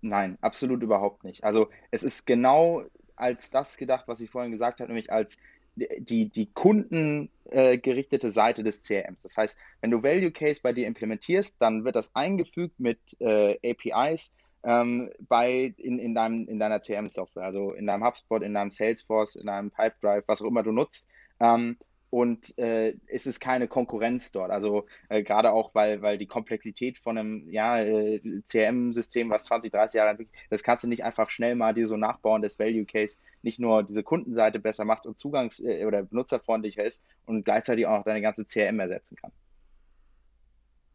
Nein, 0.01 0.37
absolut 0.39 0.81
überhaupt 0.81 1.25
nicht. 1.25 1.43
Also 1.43 1.69
es 1.91 2.03
ist 2.03 2.25
genau 2.25 2.83
als 3.20 3.51
das 3.51 3.78
gedacht, 3.78 4.07
was 4.07 4.22
ich 4.22 4.30
vorhin 4.30 4.51
gesagt 4.51 4.80
habe, 4.80 4.88
nämlich 4.88 5.11
als 5.11 5.38
die, 5.76 6.30
die 6.30 6.47
kundengerichtete 6.47 8.28
äh, 8.28 8.32
Seite 8.32 8.63
des 8.63 8.84
CRMs. 8.84 9.22
Das 9.22 9.38
heißt, 9.38 9.57
wenn 9.82 9.91
du 9.91 10.03
Value 10.03 10.32
Case 10.32 10.61
bei 10.61 10.74
dir 10.74 10.88
implementierst, 10.88 11.57
dann 11.59 11.86
wird 11.86 11.95
das 11.95 12.15
eingefügt 12.15 12.80
mit 12.80 12.99
äh, 13.20 13.57
APIs 13.63 14.34
ähm, 14.63 15.09
bei, 15.20 15.74
in, 15.78 15.99
in, 15.99 16.13
deinem, 16.13 16.47
in 16.47 16.59
deiner 16.59 16.80
CRM-Software, 16.80 17.43
also 17.43 17.72
in 17.72 17.88
deinem 17.88 18.03
HubSpot, 18.03 18.41
in 18.43 18.53
deinem 18.53 18.72
Salesforce, 18.72 19.36
in 19.36 19.47
deinem 19.47 19.72
Pipedrive, 19.72 20.24
was 20.28 20.41
auch 20.41 20.47
immer 20.47 20.63
du 20.63 20.72
nutzt. 20.72 21.07
Ähm, 21.39 21.78
und 22.10 22.57
äh, 22.57 22.95
es 23.07 23.28
ist 23.28 23.39
keine 23.39 23.68
Konkurrenz 23.68 24.32
dort. 24.32 24.51
Also 24.51 24.86
äh, 25.10 25.24
gerade 25.24 25.51
auch, 25.51 25.76
weil, 25.76 26.01
weil 26.01 26.18
die 26.18 26.26
Komplexität 26.26 26.97
von 26.97 27.18
einem 27.18 27.49
ja, 27.49 27.80
äh, 27.80 28.20
CRM-System, 28.47 29.30
was 29.30 29.45
20, 29.45 29.72
30 29.72 29.97
Jahre 29.97 30.12
entwickelt, 30.12 30.36
das 30.49 30.64
kannst 30.64 30.84
du 30.84 30.88
nicht 30.88 31.03
einfach 31.03 31.30
schnell 31.30 31.55
mal 31.55 31.74
dir 31.74 31.86
so 31.86 31.97
nachbauen, 31.97 32.41
dass 32.41 32.57
Value 32.57 32.86
Case 32.86 33.20
nicht 33.43 33.60
nur 33.60 33.84
diese 33.84 34.03
Kundenseite 34.03 34.60
besser 34.60 34.86
macht 34.86 35.05
und 35.05 35.18
zugangs- 35.18 35.64
äh, 35.64 35.86
oder 35.86 36.03
benutzerfreundlicher 36.03 36.84
ist 36.84 37.05
und 37.26 37.43
gleichzeitig 37.45 37.86
auch 37.86 37.97
noch 37.97 38.03
deine 38.03 38.22
ganze 38.22 38.45
CRM 38.45 38.80
ersetzen 38.80 39.16
kann. 39.16 39.32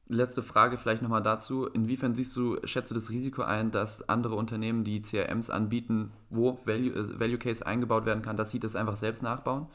Letzte 0.06 0.42
Frage 0.42 0.76
vielleicht 0.76 1.00
nochmal 1.00 1.22
dazu. 1.22 1.66
Inwiefern 1.66 2.14
siehst 2.14 2.36
du, 2.36 2.58
schätzt 2.64 2.90
du 2.90 2.94
das 2.94 3.10
Risiko 3.10 3.42
ein, 3.42 3.70
dass 3.70 4.06
andere 4.06 4.34
Unternehmen, 4.34 4.84
die 4.84 5.00
CRMs 5.00 5.48
anbieten, 5.48 6.12
wo 6.28 6.58
Value, 6.66 6.92
äh, 6.92 7.18
Value 7.20 7.38
Case 7.38 7.64
eingebaut 7.64 8.04
werden 8.04 8.22
kann, 8.22 8.36
dass 8.36 8.50
sie 8.50 8.60
das 8.60 8.76
einfach 8.76 8.96
selbst 8.96 9.22
nachbauen? 9.22 9.68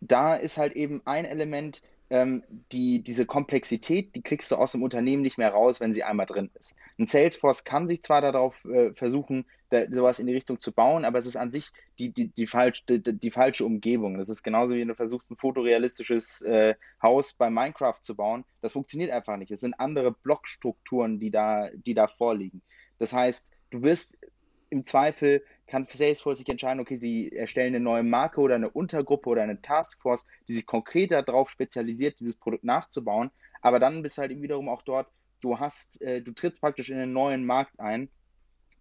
Da 0.00 0.34
ist 0.34 0.58
halt 0.58 0.74
eben 0.74 1.02
ein 1.04 1.24
Element, 1.24 1.82
ähm, 2.08 2.44
die, 2.70 3.02
diese 3.02 3.26
Komplexität, 3.26 4.14
die 4.14 4.22
kriegst 4.22 4.50
du 4.50 4.56
aus 4.56 4.72
dem 4.72 4.82
Unternehmen 4.82 5.22
nicht 5.22 5.38
mehr 5.38 5.50
raus, 5.50 5.80
wenn 5.80 5.92
sie 5.92 6.04
einmal 6.04 6.26
drin 6.26 6.50
ist. 6.54 6.76
Ein 6.98 7.06
Salesforce 7.06 7.64
kann 7.64 7.88
sich 7.88 8.02
zwar 8.02 8.20
darauf 8.20 8.64
äh, 8.64 8.92
versuchen, 8.94 9.44
da, 9.70 9.90
sowas 9.90 10.20
in 10.20 10.28
die 10.28 10.32
Richtung 10.34 10.60
zu 10.60 10.70
bauen, 10.70 11.04
aber 11.04 11.18
es 11.18 11.26
ist 11.26 11.36
an 11.36 11.50
sich 11.50 11.70
die, 11.98 12.10
die, 12.10 12.28
die, 12.28 12.46
falsch, 12.46 12.84
die, 12.86 13.00
die 13.00 13.30
falsche 13.30 13.64
Umgebung. 13.64 14.18
Das 14.18 14.28
ist 14.28 14.44
genauso 14.44 14.74
wie 14.74 14.80
wenn 14.80 14.88
du 14.88 14.94
versuchst, 14.94 15.30
ein 15.30 15.36
fotorealistisches 15.36 16.42
äh, 16.42 16.76
Haus 17.02 17.32
bei 17.32 17.50
Minecraft 17.50 18.00
zu 18.00 18.14
bauen. 18.14 18.44
Das 18.62 18.74
funktioniert 18.74 19.10
einfach 19.10 19.36
nicht. 19.36 19.50
Es 19.50 19.60
sind 19.60 19.74
andere 19.80 20.12
Blockstrukturen, 20.12 21.18
die 21.18 21.32
da, 21.32 21.70
die 21.74 21.94
da 21.94 22.06
vorliegen. 22.06 22.62
Das 23.00 23.12
heißt, 23.12 23.50
du 23.70 23.82
wirst 23.82 24.16
im 24.70 24.84
Zweifel 24.84 25.42
kann 25.66 25.86
Salesforce 25.86 26.38
sich 26.38 26.48
entscheiden, 26.48 26.80
okay, 26.80 26.96
sie 26.96 27.32
erstellen 27.32 27.74
eine 27.74 27.84
neue 27.84 28.02
Marke 28.02 28.40
oder 28.40 28.54
eine 28.54 28.70
Untergruppe 28.70 29.28
oder 29.30 29.42
eine 29.42 29.60
Taskforce, 29.60 30.26
die 30.48 30.54
sich 30.54 30.66
konkreter 30.66 31.22
darauf 31.22 31.50
spezialisiert, 31.50 32.20
dieses 32.20 32.36
Produkt 32.36 32.64
nachzubauen. 32.64 33.30
Aber 33.60 33.80
dann 33.80 34.02
bist 34.02 34.18
halt 34.18 34.30
wiederum 34.40 34.68
auch 34.68 34.82
dort, 34.82 35.08
du 35.40 35.58
hast, 35.58 36.00
äh, 36.02 36.22
du 36.22 36.32
trittst 36.32 36.60
praktisch 36.60 36.90
in 36.90 36.98
einen 36.98 37.12
neuen 37.12 37.44
Markt 37.44 37.78
ein, 37.80 38.08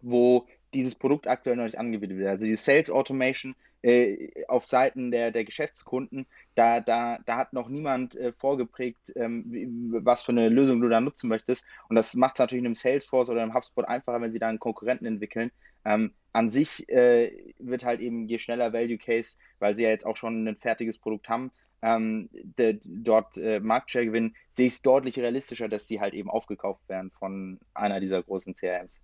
wo 0.02 0.48
dieses 0.76 0.96
Produkt 0.96 1.28
aktuell 1.28 1.56
noch 1.56 1.64
nicht 1.64 1.80
angewendet 1.80 2.18
wird. 2.18 2.30
Also 2.30 2.46
die 2.46 2.56
Sales 2.56 2.92
Automation 2.92 3.56
äh, 3.82 4.46
auf 4.48 4.66
Seiten 4.66 5.12
der, 5.12 5.32
der 5.32 5.46
Geschäftskunden, 5.46 6.26
da, 6.56 6.82
da, 6.82 7.20
da 7.26 7.38
hat 7.38 7.54
noch 7.54 7.70
niemand 7.70 8.16
äh, 8.16 8.34
vorgeprägt, 8.34 9.14
ähm, 9.16 9.94
was 10.04 10.24
für 10.24 10.32
eine 10.32 10.50
Lösung 10.50 10.82
du 10.82 10.90
da 10.90 11.02
nutzen 11.02 11.30
möchtest. 11.30 11.68
Und 11.90 11.96
das 11.96 12.16
macht 12.16 12.36
es 12.36 12.40
natürlich 12.40 12.62
in 12.62 12.68
einem 12.68 12.76
Salesforce 12.76 13.30
oder 13.30 13.42
einem 13.42 13.54
HubSpot 13.54 13.86
einfacher, 13.86 14.22
wenn 14.22 14.32
sie 14.32 14.40
da 14.40 14.48
einen 14.48 14.60
Konkurrenten 14.60 15.06
entwickeln. 15.06 15.52
Ähm, 15.86 16.14
an 16.34 16.50
sich 16.50 16.90
äh, 16.90 17.54
wird 17.60 17.86
halt 17.86 18.02
eben 18.02 18.28
je 18.28 18.40
schneller 18.40 18.74
Value 18.74 18.98
Case, 18.98 19.38
weil 19.60 19.76
sie 19.76 19.84
ja 19.84 19.90
jetzt 19.90 20.06
auch 20.06 20.18
schon 20.18 20.48
ein 20.48 20.58
fertiges 20.58 20.98
Produkt 20.98 21.30
haben, 21.30 21.52
ähm, 21.82 22.30
de, 22.34 22.80
dort 22.84 23.38
äh, 23.38 23.60
Marktshare 23.60 24.08
gewinnen, 24.08 24.36
sehe 24.50 24.66
ich 24.66 24.74
es 24.74 24.82
deutlich 24.82 25.20
realistischer, 25.20 25.70
dass 25.70 25.86
die 25.86 26.02
halt 26.02 26.16
eben 26.16 26.30
aufgekauft 26.30 26.82
werden 26.90 27.12
von 27.12 27.60
einer 27.74 28.00
dieser 28.00 28.24
großen 28.24 28.56
CRMs. 28.56 29.02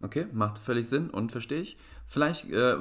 Okay, 0.00 0.26
macht 0.32 0.58
völlig 0.58 0.88
Sinn 0.88 1.08
und 1.08 1.32
verstehe 1.32 1.60
ich. 1.60 1.78
Vielleicht, 2.06 2.50
äh, 2.50 2.76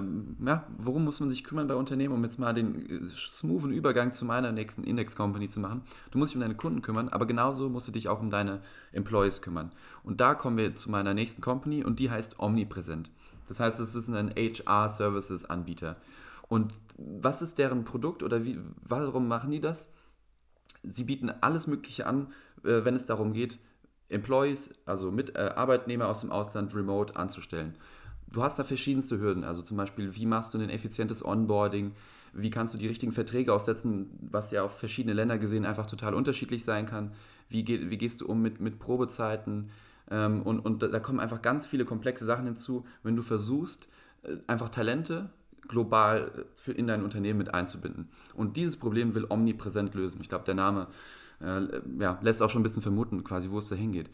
ja, 0.45 0.68
worum 0.78 1.05
muss 1.05 1.20
man 1.22 1.30
sich 1.30 1.43
kümmern 1.43 1.68
bei 1.68 1.76
Unternehmen, 1.76 2.14
um 2.14 2.24
jetzt 2.24 2.38
mal 2.38 2.53
den 2.53 3.07
äh, 3.07 3.09
smoothen 3.09 3.72
Übergang 3.72 4.11
zu 4.11 4.26
meiner 4.26 4.51
nächsten 4.51 4.84
Index-Company 4.84 5.47
zu 5.47 5.59
machen? 5.61 5.84
Du 6.11 6.18
musst 6.18 6.32
dich 6.32 6.36
um 6.36 6.41
deine 6.41 6.55
Kunden 6.55 6.82
kümmern, 6.82 7.09
aber 7.09 7.26
genauso 7.26 7.70
musst 7.70 7.88
du 7.88 7.91
dich 7.91 8.09
auch 8.09 8.20
um 8.20 8.30
deine 8.30 8.61
Employees 8.91 9.41
kümmern. 9.41 9.72
Und 10.03 10.20
da 10.20 10.36
kommen 10.36 10.57
wir 10.57 10.76
zu 10.76 10.91
meiner 10.91 11.14
nächsten 11.14 11.41
Company 11.41 11.84
und 11.84 11.99
die 11.99 12.11
heißt 12.11 12.39
Omnipräsent. 12.39 13.09
Das 13.47 13.59
heißt, 13.59 13.80
es 13.80 13.95
ist 13.95 14.09
ein 14.09 14.34
HR-Services-Anbieter. 14.36 15.95
Und 16.49 16.74
was 16.97 17.41
ist 17.41 17.57
deren 17.57 17.86
Produkt 17.86 18.22
oder 18.22 18.43
wie, 18.43 18.59
warum 18.84 19.28
machen 19.28 19.51
die 19.51 19.61
das? 19.61 19.88
Sie 20.84 21.05
bieten 21.05 21.32
alles 21.41 21.68
Mögliche 21.68 22.05
an, 22.05 22.28
äh, 22.64 22.84
wenn 22.84 22.95
es 22.95 23.05
darum 23.05 23.34
geht, 23.34 23.59
Employees, 24.14 24.74
also 24.86 25.11
mit, 25.11 25.36
äh, 25.36 25.51
Arbeitnehmer 25.55 26.07
aus 26.07 26.22
dem 26.22 26.32
Ausland 26.32 26.76
remote 26.76 27.16
anzustellen. 27.16 27.76
Du 28.32 28.41
hast 28.41 28.57
da 28.57 28.64
verschiedenste 28.64 29.20
Hürden, 29.20 29.43
also 29.43 29.61
zum 29.61 29.78
Beispiel, 29.78 30.16
wie 30.16 30.26
machst 30.26 30.53
du 30.53 30.59
ein 30.59 30.70
effizientes 30.70 31.24
Onboarding, 31.24 31.91
wie 32.34 32.49
kannst 32.49 32.74
du 32.74 32.80
die 32.80 32.88
richtigen 32.88 33.11
Verträge 33.11 33.53
aufsetzen, 33.53 34.09
was 34.32 34.49
ja 34.51 34.64
auf 34.64 34.80
verschiedene 34.80 35.14
Länder 35.14 35.38
gesehen 35.38 35.66
einfach 35.66 35.86
total 35.86 36.16
unterschiedlich 36.16 36.64
sein 36.64 36.88
kann, 36.88 37.11
wie, 37.49 37.64
geht, 37.64 37.89
wie 37.91 37.97
gehst 37.97 38.22
du 38.22 38.28
um 38.28 38.41
mit, 38.41 38.59
mit 38.59 38.80
Probezeiten 38.80 39.70
ähm, 40.09 40.41
und, 40.41 40.59
und 40.59 40.82
da 40.82 40.99
kommen 40.99 41.20
einfach 41.20 41.41
ganz 41.41 41.66
viele 41.66 41.86
komplexe 41.86 42.26
Sachen 42.26 42.45
hinzu, 42.45 42.86
wenn 43.03 43.16
du 43.16 43.22
versuchst, 43.22 43.88
äh, 44.24 44.38
einfach 44.47 44.70
Talente 44.70 45.30
global 45.68 46.45
äh, 46.68 46.72
in 46.72 46.88
dein 46.88 47.03
Unternehmen 47.03 47.38
mit 47.38 47.53
einzubinden. 47.53 48.09
Und 48.34 48.57
dieses 48.57 48.78
Problem 48.78 49.16
will 49.16 49.26
omnipräsent 49.30 49.93
lösen. 49.93 50.20
Ich 50.22 50.30
glaube, 50.30 50.45
der 50.45 50.55
Name 50.55 50.88
äh, 51.44 51.82
ja, 52.00 52.20
lässt 52.22 52.41
auch 52.41 52.50
schon 52.50 52.62
ein 52.62 52.64
bisschen 52.64 52.82
vermuten, 52.82 53.24
quasi, 53.24 53.50
wo 53.50 53.60
es 53.60 53.70
da 53.70 53.76
hingeht. 53.76 54.10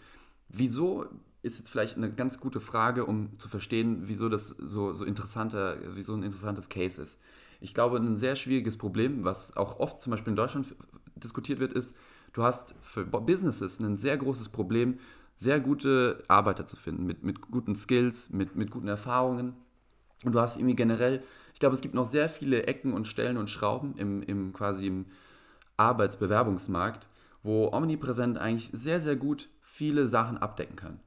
Wieso 0.50 1.06
ist 1.42 1.60
jetzt 1.60 1.70
vielleicht 1.70 1.96
eine 1.96 2.12
ganz 2.12 2.40
gute 2.40 2.60
Frage, 2.60 3.06
um 3.06 3.38
zu 3.40 3.48
verstehen, 3.48 4.04
wieso 4.04 4.28
das 4.30 4.50
so, 4.50 4.94
so 4.94 5.06
interessanter, 5.06 5.78
wieso 5.94 6.14
ein 6.14 6.24
interessantes 6.24 6.68
Case 6.70 7.02
ist. 7.02 7.18
Ich 7.62 7.74
glaube, 7.74 7.98
ein 7.98 8.18
sehr 8.18 8.36
schwieriges 8.36 8.78
Problem, 8.78 9.24
was 9.24 9.56
auch 9.56 9.80
oft 9.80 10.02
zum 10.02 10.12
Beispiel 10.12 10.32
in 10.32 10.36
Deutschland 10.36 10.68
diskutiert 11.16 11.60
wird, 11.60 11.74
ist, 11.74 11.96
du 12.34 12.44
hast 12.44 12.76
für 12.82 13.06
Businesses 13.06 13.80
ein 13.80 13.98
sehr 13.98 14.18
großes 14.18 14.50
Problem, 14.50 15.00
sehr 15.36 15.60
gute 15.60 16.24
Arbeiter 16.28 16.66
zu 16.66 16.76
finden, 16.76 17.06
mit, 17.06 17.24
mit 17.24 17.42
guten 17.42 17.76
Skills, 17.76 18.30
mit, 18.30 18.56
mit 18.56 18.72
guten 18.72 18.90
Erfahrungen. 18.90 19.54
Und 20.26 20.36
du 20.36 20.42
hast 20.42 20.58
irgendwie 20.58 20.76
generell, 20.76 21.24
ich 21.54 21.62
glaube, 21.62 21.76
es 21.76 21.82
gibt 21.82 21.96
noch 21.96 22.06
sehr 22.06 22.28
viele 22.28 22.68
Ecken 22.68 22.92
und 22.94 23.08
Stellen 23.08 23.38
und 23.38 23.50
Schrauben 23.50 23.96
im, 23.98 24.22
im 24.24 24.52
quasi 24.52 24.88
im 24.88 25.06
Arbeitsbewerbungsmarkt, 25.78 27.08
wo 27.44 27.72
Omnipresent 27.72 28.38
eigentlich 28.38 28.70
sehr, 28.74 29.02
sehr 29.02 29.16
gut 29.16 29.50
viele 29.62 30.08
Sachen 30.08 30.38
abdecken 30.38 30.76
kann. 30.76 31.00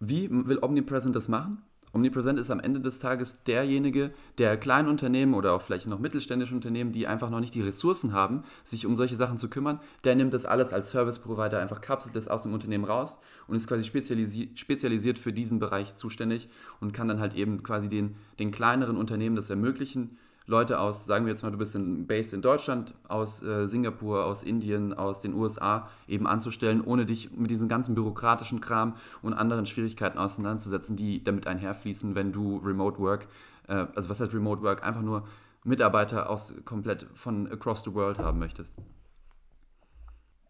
Wie 0.00 0.28
will 0.30 0.58
Omnipresent 0.60 1.14
das 1.14 1.28
machen? 1.28 1.62
Omnipresent 1.94 2.38
ist 2.38 2.50
am 2.50 2.60
Ende 2.60 2.80
des 2.80 2.98
Tages 2.98 3.42
derjenige, 3.44 4.12
der 4.38 4.56
kleinen 4.56 4.88
Unternehmen 4.88 5.34
oder 5.34 5.52
auch 5.52 5.60
vielleicht 5.60 5.86
noch 5.86 5.98
mittelständische 5.98 6.54
Unternehmen, 6.54 6.90
die 6.90 7.06
einfach 7.06 7.28
noch 7.28 7.40
nicht 7.40 7.54
die 7.54 7.60
Ressourcen 7.60 8.12
haben, 8.12 8.44
sich 8.64 8.86
um 8.86 8.96
solche 8.96 9.16
Sachen 9.16 9.36
zu 9.36 9.48
kümmern, 9.48 9.78
der 10.04 10.16
nimmt 10.16 10.32
das 10.32 10.46
alles 10.46 10.72
als 10.72 10.90
Service 10.90 11.18
Provider, 11.18 11.60
einfach 11.60 11.82
kapselt 11.82 12.16
es 12.16 12.28
aus 12.28 12.44
dem 12.44 12.54
Unternehmen 12.54 12.84
raus 12.84 13.18
und 13.46 13.56
ist 13.56 13.68
quasi 13.68 13.84
spezialisi 13.84 14.52
spezialisiert 14.54 15.18
für 15.18 15.34
diesen 15.34 15.58
Bereich 15.58 15.94
zuständig 15.94 16.48
und 16.80 16.94
kann 16.94 17.08
dann 17.08 17.20
halt 17.20 17.34
eben 17.34 17.62
quasi 17.62 17.90
den, 17.90 18.16
den 18.38 18.52
kleineren 18.52 18.96
Unternehmen 18.96 19.36
das 19.36 19.50
ermöglichen, 19.50 20.16
Leute 20.46 20.80
aus, 20.80 21.06
sagen 21.06 21.24
wir 21.24 21.32
jetzt 21.32 21.42
mal, 21.42 21.50
du 21.50 21.58
bist 21.58 21.74
in, 21.74 22.06
based 22.06 22.32
in 22.32 22.42
Deutschland, 22.42 22.94
aus 23.08 23.42
äh, 23.42 23.66
Singapur, 23.66 24.24
aus 24.26 24.42
Indien, 24.42 24.92
aus 24.92 25.20
den 25.20 25.34
USA 25.34 25.88
eben 26.08 26.26
anzustellen, 26.26 26.82
ohne 26.82 27.06
dich 27.06 27.30
mit 27.32 27.50
diesem 27.50 27.68
ganzen 27.68 27.94
bürokratischen 27.94 28.60
Kram 28.60 28.96
und 29.22 29.34
anderen 29.34 29.66
Schwierigkeiten 29.66 30.18
auseinanderzusetzen, 30.18 30.96
die 30.96 31.22
damit 31.22 31.46
einherfließen, 31.46 32.14
wenn 32.14 32.32
du 32.32 32.58
Remote 32.58 32.98
Work, 32.98 33.28
äh, 33.68 33.86
also 33.94 34.08
was 34.08 34.20
heißt 34.20 34.34
Remote 34.34 34.62
Work, 34.62 34.84
einfach 34.84 35.02
nur 35.02 35.24
Mitarbeiter 35.64 36.28
aus 36.28 36.54
komplett 36.64 37.06
von 37.14 37.50
across 37.50 37.84
the 37.84 37.94
world 37.94 38.18
haben 38.18 38.38
möchtest. 38.38 38.76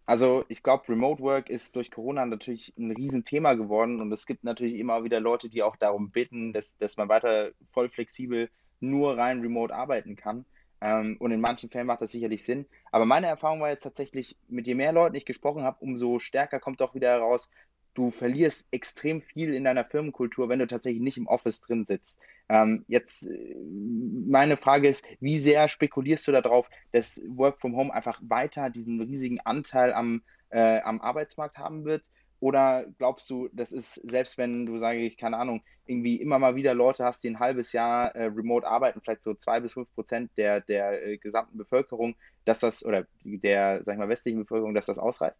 Also 0.06 0.44
ich 0.48 0.62
glaube, 0.62 0.88
Remote 0.88 1.22
Work 1.22 1.48
ist 1.48 1.76
durch 1.76 1.90
Corona 1.90 2.26
natürlich 2.26 2.74
ein 2.76 2.90
Riesenthema 2.90 3.54
geworden 3.54 4.00
und 4.00 4.10
es 4.12 4.26
gibt 4.26 4.42
natürlich 4.42 4.78
immer 4.78 5.04
wieder 5.04 5.20
Leute, 5.20 5.48
die 5.48 5.62
auch 5.62 5.76
darum 5.76 6.10
bitten, 6.10 6.52
dass, 6.52 6.76
dass 6.76 6.96
man 6.96 7.08
weiter 7.08 7.52
voll 7.72 7.88
flexibel 7.88 8.50
nur 8.82 9.16
rein 9.16 9.40
remote 9.40 9.74
arbeiten 9.74 10.16
kann. 10.16 10.44
Ähm, 10.80 11.16
und 11.20 11.30
in 11.30 11.40
manchen 11.40 11.70
Fällen 11.70 11.86
macht 11.86 12.02
das 12.02 12.12
sicherlich 12.12 12.44
Sinn. 12.44 12.66
Aber 12.90 13.04
meine 13.06 13.28
Erfahrung 13.28 13.60
war 13.60 13.70
jetzt 13.70 13.84
tatsächlich, 13.84 14.36
mit 14.48 14.66
je 14.66 14.74
mehr 14.74 14.92
Leuten 14.92 15.14
ich 15.14 15.24
gesprochen 15.24 15.62
habe, 15.62 15.78
umso 15.80 16.18
stärker 16.18 16.58
kommt 16.58 16.82
auch 16.82 16.94
wieder 16.94 17.10
heraus, 17.10 17.50
du 17.94 18.10
verlierst 18.10 18.68
extrem 18.70 19.22
viel 19.22 19.54
in 19.54 19.64
deiner 19.64 19.84
Firmenkultur, 19.84 20.48
wenn 20.48 20.58
du 20.58 20.66
tatsächlich 20.66 21.02
nicht 21.02 21.18
im 21.18 21.26
Office 21.26 21.60
drin 21.60 21.86
sitzt. 21.86 22.20
Ähm, 22.48 22.84
jetzt 22.88 23.30
äh, 23.30 23.54
meine 24.28 24.56
Frage 24.56 24.88
ist, 24.88 25.06
wie 25.20 25.38
sehr 25.38 25.68
spekulierst 25.68 26.26
du 26.26 26.32
darauf, 26.32 26.68
dass 26.90 27.22
Work 27.28 27.60
from 27.60 27.76
Home 27.76 27.94
einfach 27.94 28.20
weiter 28.26 28.70
diesen 28.70 29.00
riesigen 29.00 29.40
Anteil 29.40 29.92
am, 29.92 30.22
äh, 30.50 30.80
am 30.80 31.00
Arbeitsmarkt 31.00 31.58
haben 31.58 31.84
wird? 31.84 32.10
Oder 32.42 32.86
glaubst 32.98 33.30
du, 33.30 33.48
das 33.52 33.70
ist, 33.70 33.94
selbst 33.94 34.36
wenn 34.36 34.66
du, 34.66 34.76
sage 34.76 34.98
ich, 34.98 35.16
keine 35.16 35.36
Ahnung, 35.36 35.62
irgendwie 35.86 36.16
immer 36.20 36.40
mal 36.40 36.56
wieder 36.56 36.74
Leute 36.74 37.04
hast, 37.04 37.22
die 37.22 37.30
ein 37.30 37.38
halbes 37.38 37.72
Jahr 37.72 38.16
äh, 38.16 38.24
remote 38.24 38.66
arbeiten, 38.66 39.00
vielleicht 39.00 39.22
so 39.22 39.32
zwei 39.34 39.60
bis 39.60 39.74
fünf 39.74 39.88
Prozent 39.94 40.32
der, 40.36 40.60
der 40.60 41.06
äh, 41.06 41.18
gesamten 41.18 41.56
Bevölkerung, 41.56 42.16
dass 42.44 42.58
das, 42.58 42.84
oder 42.84 43.06
der, 43.22 43.84
sag 43.84 43.92
ich 43.92 43.98
mal, 44.00 44.08
westlichen 44.08 44.40
Bevölkerung, 44.40 44.74
dass 44.74 44.86
das 44.86 44.98
ausreicht? 44.98 45.36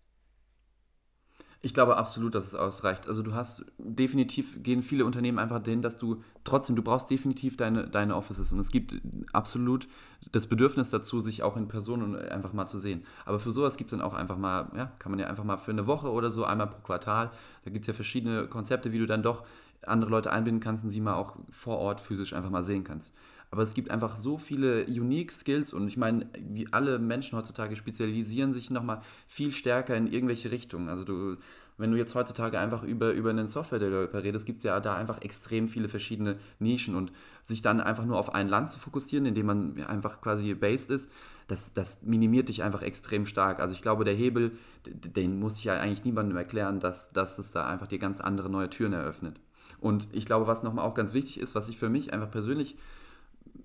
Ich 1.64 1.74
glaube 1.74 1.96
absolut, 1.96 2.34
dass 2.34 2.48
es 2.48 2.56
ausreicht. 2.56 3.06
Also 3.06 3.22
du 3.22 3.34
hast 3.34 3.64
definitiv, 3.78 4.60
gehen 4.64 4.82
viele 4.82 5.04
Unternehmen 5.04 5.38
einfach 5.38 5.60
dahin, 5.62 5.80
dass 5.80 5.96
du 5.96 6.20
trotzdem, 6.42 6.74
du 6.74 6.82
brauchst 6.82 7.08
definitiv 7.08 7.56
deine, 7.56 7.86
deine 7.86 8.16
Offices 8.16 8.50
und 8.50 8.58
es 8.58 8.72
gibt 8.72 8.96
absolut 9.32 9.86
das 10.32 10.48
Bedürfnis 10.48 10.90
dazu, 10.90 11.20
sich 11.20 11.44
auch 11.44 11.56
in 11.56 11.68
Person 11.68 12.16
einfach 12.16 12.52
mal 12.52 12.66
zu 12.66 12.80
sehen. 12.80 13.04
Aber 13.24 13.38
für 13.38 13.52
sowas 13.52 13.76
gibt 13.76 13.92
es 13.92 13.96
dann 13.96 14.04
auch 14.04 14.14
einfach 14.14 14.36
mal, 14.36 14.72
ja, 14.76 14.90
kann 14.98 15.12
man 15.12 15.20
ja 15.20 15.28
einfach 15.28 15.44
mal 15.44 15.56
für 15.56 15.70
eine 15.70 15.86
Woche 15.86 16.10
oder 16.10 16.32
so, 16.32 16.44
einmal 16.44 16.66
pro 16.66 16.80
Quartal, 16.80 17.30
da 17.64 17.70
gibt 17.70 17.84
es 17.84 17.86
ja 17.86 17.94
verschiedene 17.94 18.48
Konzepte, 18.48 18.90
wie 18.90 18.98
du 18.98 19.06
dann 19.06 19.22
doch 19.22 19.44
andere 19.86 20.10
Leute 20.10 20.32
einbinden 20.32 20.60
kannst 20.60 20.82
und 20.82 20.90
sie 20.90 21.00
mal 21.00 21.14
auch 21.14 21.36
vor 21.50 21.78
Ort 21.78 22.00
physisch 22.00 22.32
einfach 22.32 22.50
mal 22.50 22.64
sehen 22.64 22.82
kannst. 22.82 23.12
Aber 23.53 23.62
es 23.62 23.74
gibt 23.74 23.90
einfach 23.90 24.16
so 24.16 24.38
viele 24.38 24.86
unique 24.86 25.30
Skills 25.30 25.74
und 25.74 25.86
ich 25.86 25.98
meine, 25.98 26.26
wie 26.38 26.72
alle 26.72 26.98
Menschen 26.98 27.36
heutzutage 27.36 27.76
spezialisieren 27.76 28.55
sich 28.55 28.70
nochmal 28.70 29.03
viel 29.28 29.53
stärker 29.53 29.94
in 29.94 30.11
irgendwelche 30.11 30.50
Richtungen. 30.50 30.88
Also 30.88 31.05
du, 31.05 31.36
wenn 31.76 31.90
du 31.90 31.98
jetzt 31.98 32.14
heutzutage 32.14 32.59
einfach 32.59 32.82
über, 32.82 33.12
über 33.12 33.28
einen 33.28 33.48
Software-Developer 33.48 34.22
redest, 34.24 34.46
gibt 34.46 34.59
es 34.59 34.64
ja 34.64 34.80
da 34.80 34.94
einfach 34.94 35.20
extrem 35.20 35.68
viele 35.68 35.90
verschiedene 35.90 36.38
Nischen 36.61 36.94
und 36.94 37.12
sich 37.42 37.61
dann 37.61 37.82
einfach 37.82 38.07
nur 38.07 38.18
auf 38.18 38.34
ein 38.34 38.48
Land 38.48 38.70
zu 38.70 38.78
fokussieren, 38.78 39.26
in 39.26 39.34
dem 39.34 39.44
man 39.44 39.84
einfach 39.84 40.22
quasi 40.22 40.55
based 40.55 40.90
ist, 40.90 41.11
das, 41.46 41.74
das 41.74 42.00
minimiert 42.00 42.48
dich 42.48 42.62
einfach 42.62 42.80
extrem 42.80 43.26
stark. 43.26 43.61
Also 43.61 43.74
ich 43.74 43.82
glaube, 43.82 44.05
der 44.05 44.14
Hebel, 44.14 44.53
den 44.86 45.38
muss 45.38 45.59
ich 45.59 45.64
ja 45.64 45.74
eigentlich 45.78 46.05
niemandem 46.07 46.38
erklären, 46.38 46.80
dass, 46.80 47.12
dass 47.12 47.38
es 47.38 47.50
da 47.50 47.66
einfach 47.66 47.86
dir 47.86 47.98
ganz 47.98 48.18
andere 48.22 48.48
neue 48.48 48.70
Türen 48.70 48.94
eröffnet. 48.94 49.38
Und 49.78 50.09
ich 50.12 50.24
glaube, 50.24 50.46
was 50.46 50.62
nochmal 50.62 50.86
auch 50.86 50.94
ganz 50.94 51.12
wichtig 51.12 51.38
ist, 51.38 51.55
was 51.55 51.68
ich 51.68 51.76
für 51.76 51.90
mich 51.90 52.14
einfach 52.14 52.30
persönlich 52.30 52.76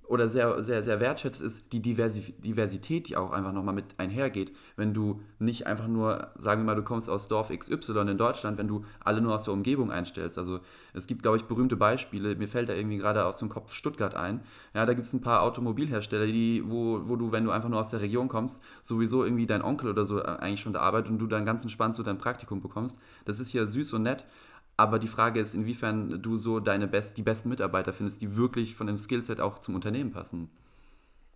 oder 0.07 0.29
sehr, 0.29 0.61
sehr, 0.63 0.83
sehr 0.83 0.99
wertschätzt, 1.01 1.41
ist 1.41 1.73
die 1.73 1.81
Diversität, 1.81 3.09
die 3.09 3.17
auch 3.17 3.31
einfach 3.31 3.51
nochmal 3.51 3.75
mit 3.75 3.85
einhergeht. 3.97 4.53
Wenn 4.77 4.93
du 4.93 5.21
nicht 5.38 5.67
einfach 5.67 5.88
nur, 5.88 6.31
sagen 6.38 6.61
wir 6.61 6.65
mal, 6.67 6.75
du 6.75 6.83
kommst 6.83 7.09
aus 7.09 7.27
Dorf 7.27 7.49
XY 7.49 7.99
in 8.09 8.17
Deutschland, 8.17 8.57
wenn 8.57 8.69
du 8.69 8.85
alle 9.03 9.19
nur 9.19 9.35
aus 9.35 9.43
der 9.43 9.53
Umgebung 9.53 9.91
einstellst. 9.91 10.38
Also 10.38 10.61
es 10.93 11.07
gibt, 11.07 11.23
glaube 11.23 11.38
ich, 11.38 11.43
berühmte 11.43 11.75
Beispiele. 11.75 12.35
Mir 12.35 12.47
fällt 12.47 12.69
da 12.69 12.73
irgendwie 12.73 12.97
gerade 12.97 13.25
aus 13.25 13.38
dem 13.38 13.49
Kopf 13.49 13.73
Stuttgart 13.73 14.15
ein. 14.15 14.39
Ja, 14.73 14.85
da 14.85 14.93
gibt 14.93 15.07
es 15.07 15.13
ein 15.13 15.21
paar 15.21 15.41
Automobilhersteller, 15.41 16.25
die, 16.25 16.63
wo, 16.65 17.01
wo 17.05 17.17
du, 17.17 17.33
wenn 17.33 17.43
du 17.43 17.51
einfach 17.51 17.69
nur 17.69 17.79
aus 17.79 17.89
der 17.89 17.99
Region 17.99 18.29
kommst, 18.29 18.61
sowieso 18.83 19.25
irgendwie 19.25 19.45
dein 19.45 19.61
Onkel 19.61 19.89
oder 19.89 20.05
so 20.05 20.19
äh, 20.19 20.23
eigentlich 20.23 20.61
schon 20.61 20.73
da 20.73 20.79
arbeitet 20.79 21.11
und 21.11 21.19
du 21.19 21.27
dann 21.27 21.45
ganz 21.45 21.63
entspannt 21.63 21.95
so 21.95 22.03
dein 22.03 22.17
Praktikum 22.17 22.61
bekommst. 22.61 22.97
Das 23.25 23.41
ist 23.41 23.51
ja 23.51 23.65
süß 23.65 23.93
und 23.93 24.03
nett. 24.03 24.25
Aber 24.78 24.99
die 24.99 25.07
Frage 25.07 25.39
ist, 25.39 25.55
inwiefern 25.55 26.21
du 26.21 26.38
so 26.38 26.59
deine 26.59 26.88
best, 26.88 27.17
die 27.17 27.23
besten 27.23 27.49
Mitarbeiter 27.49 27.93
findest, 27.93 28.21
die 28.21 28.38
wirklich 28.38 28.75
von 28.75 28.86
dem 28.86 28.99
Skillset 28.99 29.39
auch 29.39 29.57
zum 29.59 29.73
Unternehmen 29.73 30.11
passen. 30.11 30.51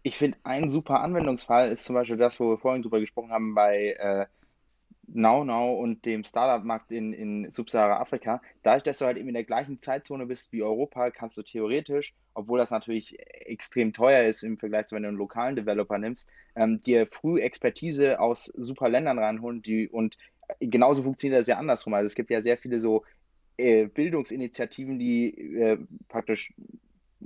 Ich 0.04 0.18
finde, 0.18 0.38
ein 0.44 0.70
super 0.70 1.02
Anwendungsfall 1.02 1.72
ist 1.72 1.84
zum 1.86 1.96
Beispiel 1.96 2.18
das, 2.18 2.40
wo 2.40 2.52
wir 2.52 2.58
vorhin 2.60 2.84
drüber 2.84 3.00
gesprochen 3.00 3.32
haben 3.32 3.56
bei 3.56 3.96
äh, 3.98 4.26
Now 5.08 5.74
und 5.76 6.06
dem 6.06 6.24
Startup-Markt 6.24 6.92
in, 6.92 7.14
in 7.14 7.50
Subsahara-Afrika. 7.50 8.42
Dadurch, 8.64 8.84
dass 8.84 9.00
du 9.00 9.06
halt 9.06 9.18
eben 9.18 9.28
in 9.28 9.34
der 9.34 9.44
gleichen 9.44 9.78
Zeitzone 9.78 10.26
bist 10.26 10.52
wie 10.54 10.64
Europa, 10.64 11.12
kannst 11.12 11.38
du 11.38 11.44
theoretisch, 11.44 12.14
obwohl 12.34 12.60
das 12.60 12.72
natürlich 12.72 13.20
extrem 13.20 13.94
teuer 13.94 14.24
ist 14.24 14.44
im 14.44 14.58
Vergleich 14.58 14.86
zu 14.86 14.96
wenn 14.96 15.04
du 15.04 15.10
einen 15.10 15.18
lokalen 15.18 15.56
Developer 15.56 15.98
nimmst, 15.98 16.30
ähm, 16.56 16.80
dir 16.82 17.08
früh 17.12 17.40
Expertise 17.40 18.20
aus 18.20 18.46
super 18.46 18.88
Ländern 18.90 19.20
reinholen 19.20 19.62
die, 19.62 19.90
und 19.90 20.18
genauso 20.60 21.04
funktioniert 21.04 21.40
das 21.40 21.48
ja 21.48 21.58
andersrum. 21.58 21.94
Also 21.94 22.08
es 22.08 22.16
gibt 22.16 22.30
ja 22.30 22.42
sehr 22.42 22.58
viele 22.58 22.80
so 22.80 23.04
äh, 23.58 23.86
Bildungsinitiativen, 23.88 25.00
die 25.00 25.56
äh, 25.56 25.78
praktisch 26.08 26.54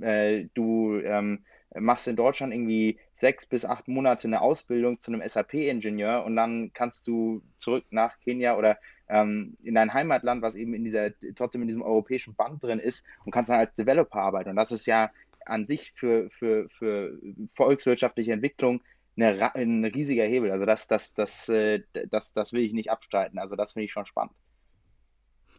äh, 0.00 0.46
du 0.54 0.98
ähm, 1.00 1.44
machst 1.74 2.08
in 2.08 2.16
Deutschland 2.16 2.52
irgendwie 2.52 2.98
sechs 3.14 3.46
bis 3.46 3.64
acht 3.64 3.88
Monate 3.88 4.28
eine 4.28 4.40
Ausbildung 4.40 5.00
zu 5.00 5.12
einem 5.12 5.26
SAP-Ingenieur 5.26 6.24
und 6.24 6.36
dann 6.36 6.70
kannst 6.72 7.06
du 7.06 7.42
zurück 7.58 7.84
nach 7.90 8.18
Kenia 8.20 8.56
oder 8.56 8.78
ähm, 9.08 9.56
in 9.62 9.74
dein 9.74 9.92
Heimatland, 9.92 10.42
was 10.42 10.56
eben 10.56 10.74
in 10.74 10.84
dieser, 10.84 11.10
trotzdem 11.34 11.62
in 11.62 11.68
diesem 11.68 11.82
europäischen 11.82 12.34
Band 12.34 12.62
drin 12.62 12.78
ist 12.78 13.04
und 13.24 13.32
kannst 13.32 13.50
dann 13.50 13.60
als 13.60 13.74
Developer 13.74 14.20
arbeiten. 14.20 14.50
Und 14.50 14.56
das 14.56 14.72
ist 14.72 14.86
ja 14.86 15.10
an 15.44 15.66
sich 15.66 15.92
für, 15.92 16.28
für, 16.30 16.68
für 16.70 17.18
volkswirtschaftliche 17.54 18.32
Entwicklung 18.32 18.82
eine, 19.16 19.54
ein 19.54 19.84
riesiger 19.84 20.24
Hebel. 20.24 20.50
Also 20.50 20.66
das, 20.66 20.88
das, 20.88 21.14
das, 21.14 21.48
äh, 21.48 21.82
das, 22.10 22.32
das 22.32 22.52
will 22.52 22.62
ich 22.62 22.72
nicht 22.72 22.90
abstreiten. 22.90 23.38
Also 23.38 23.54
das 23.56 23.72
finde 23.72 23.84
ich 23.84 23.92
schon 23.92 24.06
spannend. 24.06 24.34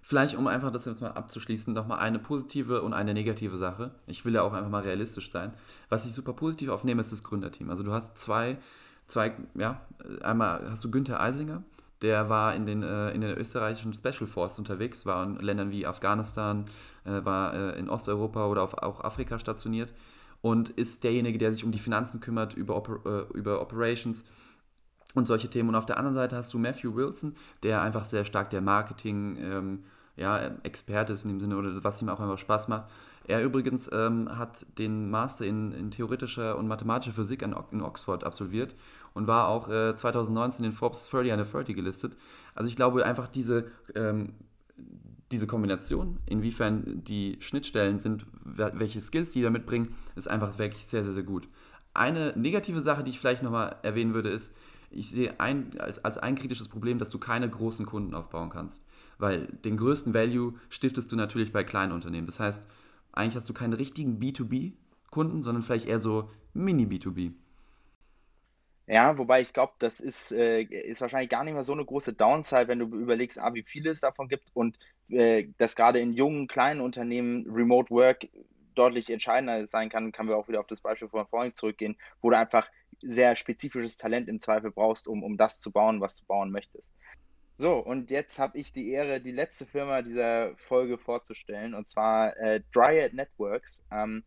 Vielleicht, 0.08 0.38
um 0.38 0.47
einfach 0.47 0.72
das 0.72 0.86
jetzt 0.86 1.01
mal 1.01 1.12
abzuschließen, 1.12 1.74
nochmal 1.74 1.99
eine 1.99 2.18
positive 2.18 2.82
und 2.82 2.93
eine 2.93 3.14
negative 3.14 3.58
Sache. 3.58 3.91
Ich 4.05 4.24
will 4.24 4.36
ja 4.36 4.41
auch 4.41 4.53
einfach 4.53 4.70
mal 4.70 4.84
realistisch 4.84 5.30
sein. 5.30 5.53
Was 5.89 6.05
ich 6.05 6.14
super 6.14 6.32
positiv 6.32 6.70
aufnehme, 6.70 7.01
ist 7.01 7.12
das 7.12 7.26
Gründerteam. 7.26 7.70
Also 7.70 7.84
du 7.84 7.91
hast 7.91 8.18
zwei, 8.18 8.58
zwei, 9.08 9.34
ja, 9.55 9.82
einmal 10.22 10.66
hast 10.72 10.82
du 10.86 10.91
Günther 10.91 11.20
Eisinger, 11.20 11.62
der 12.01 12.30
war 12.30 12.55
in 12.55 12.66
den, 12.66 12.84
äh, 12.84 13.12
in 13.12 13.20
der 13.20 13.38
österreichischen 13.38 13.93
Special 13.93 14.28
Force 14.28 14.58
unterwegs, 14.58 15.05
war 15.05 15.26
in 15.26 15.36
Ländern 15.41 15.72
wie 15.72 15.86
Afghanistan, 15.86 16.64
äh, 17.03 17.26
war 17.26 17.53
äh, 17.53 17.78
in 17.78 17.89
Osteuropa 17.89 18.47
oder 18.47 18.64
auf, 18.64 18.76
auch 18.76 19.03
Afrika 19.03 19.39
stationiert 19.39 19.93
und 20.41 20.70
ist 20.70 21.03
derjenige, 21.03 21.38
der 21.38 21.51
sich 21.51 21.66
um 21.66 21.74
die 21.74 21.80
Finanzen 21.80 22.22
kümmert, 22.22 22.53
über, 22.53 22.78
Oper, 22.78 23.28
äh, 23.34 23.38
über 23.38 23.60
Operations 23.60 24.24
und 25.16 25.28
solche 25.28 25.49
Themen. 25.49 25.68
Und 25.68 25.76
auf 25.76 25.86
der 25.86 25.97
anderen 25.97 26.16
Seite 26.16 26.38
hast 26.38 26.53
du 26.53 26.60
Matthew 26.60 26.95
Wilson, 26.95 27.36
der 27.62 27.82
einfach 27.82 28.05
sehr 28.05 28.24
stark 28.24 28.51
der 28.51 28.62
Marketing- 28.62 29.36
ähm, 29.41 29.84
ja, 30.18 30.51
Experte 30.63 31.13
ist 31.13 31.24
in 31.24 31.30
dem 31.30 31.39
Sinne 31.39 31.57
oder 31.57 31.84
was 31.84 32.01
ihm 32.01 32.09
auch 32.09 32.20
einfach 32.20 32.38
Spaß 32.38 32.68
macht. 32.68 32.86
Er 33.28 33.43
übrigens 33.43 33.89
ähm, 33.91 34.30
hat 34.38 34.65
den 34.78 35.09
Master 35.09 35.45
in, 35.45 35.74
in, 35.74 35.91
theoretischer 35.91 36.57
und 36.57 36.68
mathematischer 36.68 37.13
Physik 37.13 37.41
in, 37.41 37.55
in 37.72 37.82
Oxford 37.82 38.24
absolviert 38.24 38.74
und 39.13 39.28
war 39.28 39.49
auch 39.49 39.70
äh, 39.70 39.95
2019 39.95 40.65
in 40.65 40.72
Forbes 40.72 41.09
30 41.09 41.34
under 41.34 41.45
30 41.45 41.76
gelistet. 41.76 42.15
Also 42.55 42.70
ich 42.70 42.78
glaube 42.78 43.05
einfach 43.05 43.28
diese, 43.28 43.70
ähm, 43.95 44.34
diese 45.32 45.45
Kombination, 45.45 46.20
inwiefern 46.26 47.03
die 47.03 47.38
Schnittstellen 47.41 47.99
sind, 47.99 48.26
welche 48.43 49.01
Skills 49.01 49.32
die 49.32 49.41
da 49.41 49.49
mitbringen, 49.49 49.93
ist 50.15 50.30
einfach 50.30 50.57
wirklich 50.57 50.86
sehr, 50.86 51.03
sehr, 51.03 51.13
sehr 51.13 51.24
gut. 51.24 51.49
Eine 51.93 52.32
negative 52.38 52.80
Sache, 52.80 53.03
die 53.03 53.09
ich 53.09 53.20
vielleicht 53.20 53.43
nochmal 53.43 53.76
erwähnen 53.82 54.13
würde, 54.13 54.30
ist, 54.30 54.53
ich 54.89 55.09
sehe 55.09 55.38
ein, 55.39 55.72
als, 55.80 56.03
als 56.05 56.18
ein 56.18 56.36
kritisches 56.36 56.70
Problem, 56.70 56.97
dass 56.97 57.09
du 57.09 57.18
keine 57.18 57.49
großen 57.49 57.86
Kunden 57.86 58.13
aufbauen 58.13 58.49
kannst. 58.49 58.82
Weil 59.18 59.47
den 59.47 59.78
größten 59.78 60.13
Value 60.13 60.53
stiftest 60.70 61.11
du 61.11 61.15
natürlich 61.15 61.51
bei 61.51 61.63
kleinen 61.63 61.91
Unternehmen. 61.91 62.28
Das 62.28 62.39
heißt, 62.39 62.68
eigentlich 63.11 63.36
hast 63.36 63.49
du 63.49 63.53
keine 63.53 63.80
richtigen 63.80 64.20
B2B-Kunden, 64.20 65.43
sondern 65.43 65.63
vielleicht 65.63 65.88
eher 65.88 65.99
so 65.99 66.30
Mini-B2B. 66.53 67.34
Ja, 68.89 69.18
wobei 69.18 69.41
ich 69.41 69.51
glaube, 69.51 69.74
das 69.80 69.99
ist, 69.99 70.32
äh, 70.32 70.61
ist 70.61 71.01
wahrscheinlich 71.01 71.30
gar 71.30 71.43
nicht 71.43 71.53
mehr 71.53 71.63
so 71.63 71.74
eine 71.74 71.84
große 71.84 72.13
Downside, 72.13 72.70
wenn 72.70 72.80
du 72.80 72.86
überlegst, 72.86 73.38
ah, 73.38 73.53
wie 73.53 73.63
viele 73.63 73.91
es 73.91 73.99
davon 73.99 74.30
gibt 74.30 74.49
und 74.53 74.80
äh, 75.09 75.49
dass 75.57 75.76
gerade 75.76 75.99
in 75.99 76.13
jungen, 76.13 76.47
kleinen 76.47 76.80
Unternehmen 76.80 77.45
Remote 77.51 77.89
Work 77.89 78.30
deutlich 78.76 79.09
entscheidender 79.09 79.68
sein 79.68 79.89
kann, 79.89 80.13
kann 80.13 80.30
wir 80.30 80.38
auch 80.38 80.47
wieder 80.47 80.61
auf 80.61 80.68
das 80.68 80.80
Beispiel 80.80 81.09
von 81.09 81.28
vorhin 81.28 81.53
zurückgehen, 81.53 81.97
wo 82.22 82.30
du 82.30 82.38
einfach 82.38 82.70
sehr 83.01 83.36
spezifisches 83.36 83.97
Talent 83.97 84.30
im 84.30 84.39
Zweifel 84.39 84.72
brauchst, 84.72 85.07
um, 85.07 85.22
um 85.22 85.36
das 85.36 85.59
zu 85.59 85.72
bauen, 85.72 85.99
was 85.99 86.18
du 86.18 86.26
bauen 86.26 86.51
möchtest. 86.51 86.95
So, 87.60 87.78
und 87.80 88.12
jetzt 88.12 88.38
habe 88.38 88.55
ich 88.60 88.72
die 88.72 88.91
Ehre, 88.91 89.20
die 89.20 89.32
letzte 89.32 89.66
Firma 89.66 90.03
dieser 90.03 90.55
Folge 90.58 90.99
vorzustellen, 90.99 91.74
und 91.74 91.88
zwar 91.88 92.38
äh, 92.38 92.62
Dryad 92.72 93.14
Networks. 93.14 93.84
Ähm, 93.91 94.24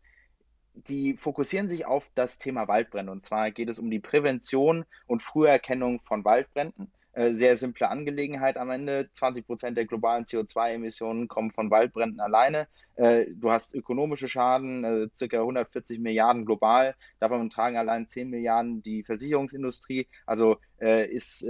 die 0.73 1.15
fokussieren 1.15 1.69
sich 1.69 1.85
auf 1.85 2.09
das 2.13 2.39
Thema 2.39 2.67
Waldbrände. 2.67 3.09
Und 3.09 3.23
zwar 3.23 3.51
geht 3.51 3.69
es 3.69 3.79
um 3.79 3.89
die 3.89 3.99
Prävention 3.99 4.85
und 5.07 5.23
Früherkennung 5.23 6.01
von 6.01 6.25
Waldbränden. 6.25 6.91
Äh, 7.13 7.29
sehr 7.29 7.55
simple 7.55 7.89
Angelegenheit 7.89 8.57
am 8.57 8.69
Ende. 8.69 9.09
20 9.13 9.47
Prozent 9.47 9.77
der 9.77 9.85
globalen 9.85 10.25
CO2-Emissionen 10.25 11.29
kommen 11.29 11.51
von 11.51 11.71
Waldbränden 11.71 12.19
alleine. 12.19 12.67
Äh, 13.01 13.25
du 13.33 13.49
hast 13.49 13.73
ökonomische 13.73 14.29
Schaden, 14.29 14.83
äh, 14.83 15.09
circa 15.11 15.39
140 15.39 15.99
Milliarden 15.99 16.45
global. 16.45 16.93
Davon 17.19 17.49
tragen 17.49 17.75
allein 17.75 18.07
10 18.07 18.29
Milliarden 18.29 18.83
die 18.83 19.03
Versicherungsindustrie. 19.03 20.07
Also 20.25 20.57
ist 20.83 21.45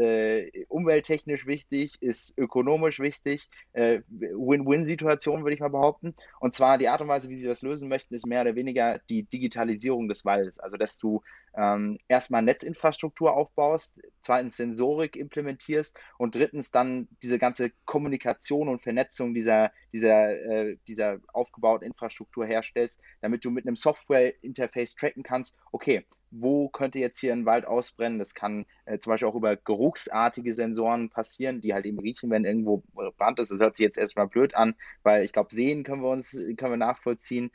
umwelttechnisch 0.67 1.47
wichtig, 1.47 2.01
ist 2.01 2.37
ökonomisch 2.37 2.99
wichtig. 2.99 3.47
Win-Win-Situation 3.73 5.43
würde 5.43 5.53
ich 5.53 5.61
mal 5.61 5.69
behaupten. 5.69 6.13
Und 6.41 6.53
zwar 6.53 6.77
die 6.77 6.89
Art 6.89 6.99
und 6.99 7.07
Weise, 7.07 7.29
wie 7.29 7.35
sie 7.35 7.47
das 7.47 7.61
lösen 7.61 7.87
möchten, 7.87 8.13
ist 8.13 8.25
mehr 8.27 8.41
oder 8.41 8.55
weniger 8.55 8.99
die 9.09 9.23
Digitalisierung 9.23 10.09
des 10.09 10.25
Waldes. 10.25 10.59
Also 10.59 10.75
dass 10.75 10.97
du 10.97 11.21
ähm, 11.55 11.97
erstmal 12.07 12.41
Netzinfrastruktur 12.41 13.33
aufbaust, 13.35 13.99
zweitens 14.21 14.57
Sensorik 14.57 15.15
implementierst 15.15 15.99
und 16.17 16.35
drittens 16.35 16.71
dann 16.71 17.07
diese 17.23 17.39
ganze 17.39 17.71
Kommunikation 17.85 18.69
und 18.69 18.83
Vernetzung 18.83 19.33
dieser, 19.33 19.71
dieser, 19.91 20.31
äh, 20.31 20.77
dieser 20.87 21.19
aufgebauten 21.41 21.85
Infrastruktur 21.85 22.45
herstellst, 22.45 23.01
damit 23.21 23.43
du 23.43 23.51
mit 23.51 23.65
einem 23.65 23.75
Software-Interface 23.75 24.95
tracken 24.95 25.23
kannst, 25.23 25.57
okay, 25.71 26.05
wo 26.31 26.69
könnte 26.69 26.99
jetzt 26.99 27.19
hier 27.19 27.33
ein 27.33 27.45
Wald 27.45 27.65
ausbrennen? 27.65 28.17
Das 28.17 28.33
kann 28.33 28.65
äh, 28.85 28.97
zum 28.99 29.11
Beispiel 29.11 29.27
auch 29.27 29.35
über 29.35 29.57
geruchsartige 29.57 30.55
Sensoren 30.55 31.09
passieren, 31.09 31.59
die 31.59 31.73
halt 31.73 31.85
eben 31.85 31.99
riechen, 31.99 32.29
wenn 32.29 32.45
irgendwo 32.45 32.83
Brand 33.17 33.39
ist. 33.39 33.51
Das 33.51 33.59
hört 33.59 33.75
sich 33.75 33.83
jetzt 33.83 33.97
erstmal 33.97 34.27
blöd 34.27 34.55
an, 34.55 34.75
weil 35.03 35.25
ich 35.25 35.33
glaube, 35.33 35.53
sehen 35.53 35.83
können 35.83 36.01
wir 36.01 36.09
uns, 36.09 36.31
können 36.31 36.71
wir 36.71 36.77
nachvollziehen. 36.77 37.51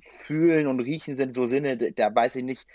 Fühlen 0.00 0.66
und 0.66 0.80
Riechen 0.80 1.16
sind 1.16 1.34
so 1.34 1.46
Sinne, 1.46 1.76
da 1.76 2.14
weiß 2.14 2.36
ich 2.36 2.44
nicht, 2.44 2.66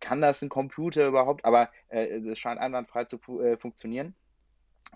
kann 0.00 0.22
das 0.22 0.42
ein 0.42 0.48
Computer 0.48 1.06
überhaupt, 1.06 1.44
aber 1.44 1.70
äh, 1.88 2.06
es 2.20 2.38
scheint 2.38 2.58
einwandfrei 2.58 3.04
zu 3.04 3.18
äh, 3.40 3.58
funktionieren. 3.58 4.14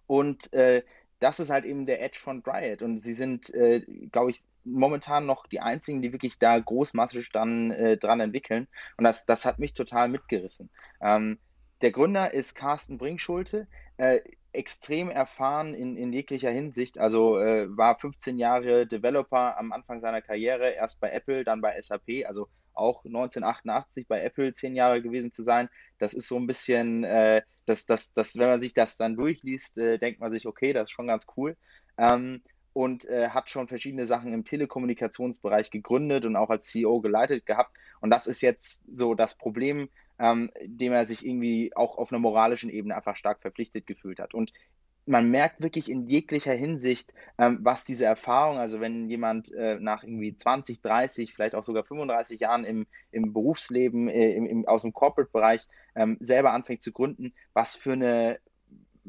Und 0.07 0.53
äh, 0.55 0.83
das 1.21 1.41
ist 1.41 1.51
halt 1.51 1.65
eben 1.65 1.87
der 1.87 2.03
Edge 2.03 2.19
von 2.19 2.43
Dryad. 2.43 2.83
Und 2.83 2.99
sie 2.99 3.15
sind, 3.15 3.53
äh, 3.55 3.81
glaube 4.13 4.31
ich, 4.31 4.45
momentan 4.65 5.27
noch 5.27 5.47
die 5.47 5.61
einzigen, 5.61 6.03
die 6.03 6.13
wirklich 6.13 6.39
da 6.39 6.59
großmassig 6.59 7.31
dann 7.33 7.71
äh, 7.71 7.97
dran 7.97 8.21
entwickeln. 8.21 8.69
Und 8.97 9.05
das, 9.05 9.27
das 9.27 9.45
hat 9.45 9.59
mich 9.59 9.75
total 9.75 10.09
mitgerissen. 10.09 10.71
Ähm, 11.01 11.39
der 11.81 11.91
Gründer 11.91 12.33
ist 12.33 12.55
Carsten 12.55 12.99
Brinkschulte, 12.99 13.67
äh, 13.97 14.21
extrem 14.53 15.11
erfahren 15.11 15.75
in, 15.75 15.97
in 15.97 16.13
jeglicher 16.13 16.51
Hinsicht. 16.51 16.99
Also 16.99 17.39
äh, 17.39 17.67
war 17.77 17.99
15 17.99 18.39
Jahre 18.39 18.87
Developer 18.87 19.59
am 19.59 19.73
Anfang 19.73 20.01
seiner 20.01 20.23
Karriere, 20.23 20.71
erst 20.71 21.01
bei 21.01 21.11
Apple, 21.11 21.45
dann 21.45 21.61
bei 21.61 21.81
SAP, 21.81 22.27
also 22.27 22.49
auch 22.79 23.05
1988 23.05 24.09
bei 24.09 24.23
Apple 24.23 24.53
zehn 24.53 24.77
Jahre 24.77 25.03
gewesen 25.03 25.33
zu 25.33 25.43
sein. 25.43 25.69
Das 25.99 26.15
ist 26.15 26.29
so 26.29 26.37
ein 26.37 26.47
bisschen, 26.47 27.05
äh, 27.05 27.43
das, 27.67 27.87
das, 27.87 28.15
das, 28.15 28.37
wenn 28.37 28.49
man 28.49 28.61
sich 28.61 28.75
das 28.75 28.97
dann 28.97 29.17
durchliest, 29.17 29.79
äh, 29.79 29.99
denkt 29.99 30.21
man 30.21 30.31
sich, 30.31 30.47
okay, 30.47 30.73
das 30.73 30.85
ist 30.85 30.93
schon 30.93 31.07
ganz 31.07 31.27
cool. 31.37 31.57
Ähm, 31.97 32.43
und 32.73 33.07
äh, 33.07 33.31
hat 33.31 33.51
schon 33.51 33.67
verschiedene 33.67 34.07
Sachen 34.07 34.33
im 34.33 34.45
Telekommunikationsbereich 34.45 35.71
gegründet 35.71 36.25
und 36.25 36.37
auch 36.37 36.51
als 36.51 36.67
CEO 36.67 37.01
geleitet 37.01 37.45
gehabt. 37.45 37.77
Und 38.01 38.11
das 38.11 38.27
ist 38.27 38.41
jetzt 38.41 38.85
so 38.95 39.15
das 39.15 39.37
Problem, 39.37 39.89
ähm, 40.19 40.51
dem 40.65 40.93
er 40.93 41.07
sich 41.07 41.27
irgendwie 41.27 41.75
auch 41.75 41.99
auf 41.99 42.13
einer 42.13 42.21
moralischen 42.21 42.71
Ebene 42.71 42.97
einfach 42.97 43.17
stark 43.17 43.41
verpflichtet 43.41 43.87
gefühlt 43.87 44.21
hat. 44.21 44.35
Und 44.35 44.53
man 45.09 45.31
merkt 45.31 45.63
wirklich 45.63 45.91
in 45.91 46.07
jeglicher 46.07 46.53
Hinsicht, 46.53 47.13
ähm, 47.39 47.59
was 47.63 47.85
diese 47.85 48.05
Erfahrung, 48.05 48.59
also 48.59 48.81
wenn 48.81 49.09
jemand 49.09 49.53
äh, 49.53 49.79
nach 49.81 50.05
irgendwie 50.05 50.37
20, 50.37 50.83
30, 50.83 51.33
vielleicht 51.33 51.55
auch 51.55 51.65
sogar 51.65 51.85
35 51.85 52.41
Jahren 52.41 52.65
im, 52.65 52.87
im 53.11 53.33
Berufsleben, 53.33 54.09
äh, 54.09 54.33
im, 54.35 54.47
im, 54.47 54.69
aus 54.69 54.83
dem 54.83 54.93
Corporate-Bereich 54.93 55.67
ähm, 55.95 56.19
selber 56.21 56.53
anfängt 56.53 56.83
zu 56.83 56.93
gründen, 56.93 57.33
was 57.55 57.75
für 57.75 57.93
eine 57.93 58.39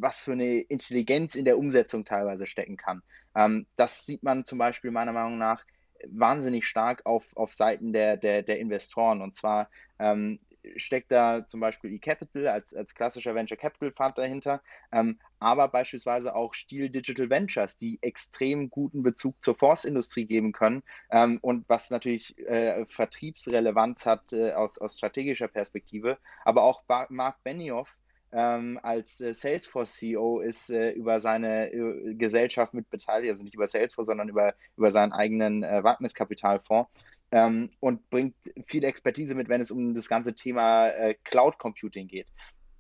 was 0.02 0.24
für 0.24 0.32
eine 0.32 0.62
Intelligenz 0.62 1.36
in 1.36 1.44
der 1.44 1.58
Umsetzung 1.58 2.06
teilweise 2.06 2.48
stecken 2.48 2.78
kann. 2.78 3.02
Ähm, 3.36 3.66
das 3.76 4.06
sieht 4.06 4.24
man 4.24 4.46
zum 4.46 4.58
Beispiel 4.58 4.92
meiner 4.92 5.12
Meinung 5.12 5.38
nach 5.38 5.66
wahnsinnig 6.08 6.66
stark 6.66 7.06
auf, 7.06 7.36
auf 7.36 7.54
Seiten 7.54 7.92
der, 7.92 8.16
der, 8.16 8.42
der 8.42 8.60
Investoren. 8.60 9.22
Und 9.22 9.36
zwar 9.36 9.70
ähm, 10.00 10.40
steckt 10.76 11.12
da 11.12 11.46
zum 11.48 11.60
Beispiel 11.60 11.94
eCapital 11.94 12.48
als, 12.48 12.74
als 12.74 12.96
klassischer 12.96 13.36
Venture 13.36 13.58
Capital 13.58 13.92
Fund 13.92 14.18
dahinter, 14.18 14.62
ähm, 14.92 15.20
aber 15.40 15.68
beispielsweise 15.68 16.36
auch 16.36 16.54
Steel 16.54 16.90
Digital 16.90 17.30
Ventures, 17.30 17.78
die 17.78 18.00
extrem 18.02 18.70
guten 18.70 19.04
Bezug 19.04 19.42
zur 19.44 19.56
Forstindustrie 19.56 20.26
geben 20.26 20.52
können 20.52 20.84
ähm, 21.12 21.40
und 21.42 21.68
was 21.70 21.90
natürlich 21.90 22.38
äh, 22.40 22.86
Vertriebsrelevanz 22.88 24.06
hat 24.06 24.34
äh, 24.34 24.54
aus, 24.54 24.78
aus 24.78 24.98
strategischer 24.98 25.48
Perspektive, 25.48 26.18
aber 26.44 26.64
auch 26.64 26.84
Mark 27.10 27.44
Benioff, 27.44 27.98
ähm, 28.32 28.80
als 28.84 29.22
äh, 29.22 29.34
Salesforce 29.34 29.96
CEO 29.96 30.40
ist 30.40 30.70
äh, 30.70 30.92
über 30.92 31.20
seine 31.20 31.72
äh, 31.72 32.14
Gesellschaft 32.14 32.74
mit 32.74 32.90
beteiligt, 32.90 33.32
also 33.32 33.44
nicht 33.44 33.56
über 33.56 33.68
Salesforce, 33.68 34.06
sondern 34.06 34.30
über, 34.30 34.54
über 34.78 34.92
seinen 34.92 35.14
eigenen 35.14 35.64
äh, 35.64 35.84
Wagniskapitalfonds 35.84 36.90
ähm, 37.32 37.70
und 37.80 38.10
bringt 38.10 38.36
viel 38.66 38.84
Expertise 38.84 39.36
mit, 39.36 39.50
wenn 39.50 39.62
es 39.62 39.72
um 39.72 39.94
das 39.94 40.10
ganze 40.10 40.34
Thema 40.34 40.88
äh, 40.88 41.16
Cloud 41.24 41.58
Computing 41.58 42.08
geht. 42.08 42.28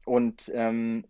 Und 0.06 0.52
ähm, 0.54 1.06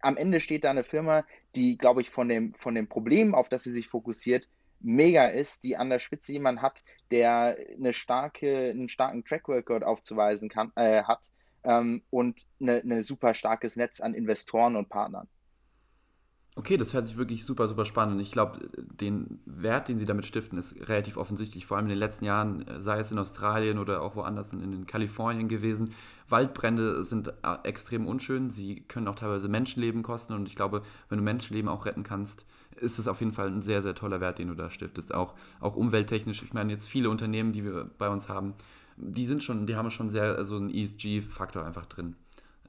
am 0.00 0.16
Ende 0.16 0.40
steht 0.40 0.64
da 0.64 0.70
eine 0.70 0.84
Firma, 0.84 1.24
die, 1.54 1.78
glaube 1.78 2.02
ich, 2.02 2.10
von 2.10 2.28
dem, 2.28 2.54
von 2.54 2.74
dem 2.74 2.88
Problem, 2.88 3.34
auf 3.34 3.48
das 3.48 3.64
sie 3.64 3.72
sich 3.72 3.88
fokussiert, 3.88 4.48
mega 4.80 5.26
ist, 5.26 5.64
die 5.64 5.76
an 5.76 5.90
der 5.90 6.00
Spitze 6.00 6.32
jemand 6.32 6.60
hat, 6.60 6.82
der 7.10 7.56
eine 7.76 7.92
starke, 7.92 8.70
einen 8.70 8.88
starken 8.88 9.24
Track 9.24 9.48
Record 9.48 9.84
aufzuweisen 9.84 10.48
kann, 10.48 10.72
äh, 10.74 11.04
hat 11.04 11.30
ähm, 11.64 12.02
und 12.10 12.46
ein 12.60 13.04
super 13.04 13.34
starkes 13.34 13.76
Netz 13.76 14.00
an 14.00 14.14
Investoren 14.14 14.76
und 14.76 14.88
Partnern. 14.88 15.28
Okay, 16.54 16.76
das 16.76 16.92
hört 16.92 17.06
sich 17.06 17.16
wirklich 17.16 17.46
super, 17.46 17.66
super 17.66 17.86
spannend. 17.86 18.20
Ich 18.20 18.30
glaube, 18.30 18.68
den 18.76 19.40
Wert, 19.46 19.88
den 19.88 19.96
sie 19.96 20.04
damit 20.04 20.26
stiften, 20.26 20.58
ist 20.58 20.76
relativ 20.86 21.16
offensichtlich. 21.16 21.64
Vor 21.64 21.78
allem 21.78 21.86
in 21.86 21.90
den 21.90 21.98
letzten 21.98 22.26
Jahren, 22.26 22.66
sei 22.78 22.98
es 22.98 23.10
in 23.10 23.18
Australien 23.18 23.78
oder 23.78 24.02
auch 24.02 24.16
woanders 24.16 24.52
in, 24.52 24.60
in 24.60 24.86
Kalifornien 24.86 25.48
gewesen. 25.48 25.94
Waldbrände 26.28 27.04
sind 27.04 27.28
äh, 27.28 27.56
extrem 27.62 28.06
unschön. 28.06 28.50
Sie 28.50 28.82
können 28.82 29.08
auch 29.08 29.14
teilweise 29.14 29.48
Menschenleben 29.48 30.02
kosten. 30.02 30.34
Und 30.34 30.46
ich 30.46 30.54
glaube, 30.54 30.82
wenn 31.08 31.16
du 31.16 31.24
Menschenleben 31.24 31.70
auch 31.70 31.86
retten 31.86 32.02
kannst, 32.02 32.44
ist 32.76 32.98
es 32.98 33.08
auf 33.08 33.20
jeden 33.20 33.32
Fall 33.32 33.48
ein 33.48 33.62
sehr, 33.62 33.80
sehr 33.80 33.94
toller 33.94 34.20
Wert, 34.20 34.38
den 34.38 34.48
du 34.48 34.54
da 34.54 34.70
stiftest. 34.70 35.14
Auch, 35.14 35.32
auch 35.58 35.74
umwelttechnisch. 35.74 36.42
Ich 36.42 36.52
meine, 36.52 36.70
jetzt 36.70 36.86
viele 36.86 37.08
Unternehmen, 37.08 37.52
die 37.52 37.64
wir 37.64 37.90
bei 37.96 38.10
uns 38.10 38.28
haben, 38.28 38.52
die 38.98 39.24
sind 39.24 39.42
schon, 39.42 39.66
die 39.66 39.76
haben 39.76 39.90
schon 39.90 40.10
sehr 40.10 40.44
so 40.44 40.56
einen 40.56 40.68
ESG-Faktor 40.68 41.64
einfach 41.64 41.86
drin. 41.86 42.14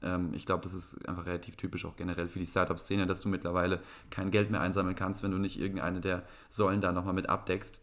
Ähm, 0.04 0.32
ich 0.34 0.46
glaube, 0.46 0.62
das 0.62 0.74
ist 0.74 1.08
einfach 1.08 1.26
relativ 1.26 1.56
typisch 1.56 1.84
auch 1.84 1.96
generell 1.96 2.28
für 2.28 2.38
die 2.38 2.46
Startup-Szene, 2.46 3.06
dass 3.06 3.20
du 3.20 3.28
mittlerweile 3.28 3.80
kein 4.10 4.30
Geld 4.30 4.50
mehr 4.50 4.60
einsammeln 4.60 4.96
kannst, 4.96 5.22
wenn 5.22 5.30
du 5.30 5.38
nicht 5.38 5.58
irgendeine 5.58 6.00
der 6.00 6.22
Säulen 6.48 6.80
da 6.80 6.92
nochmal 6.92 7.14
mit 7.14 7.28
abdeckst. 7.28 7.80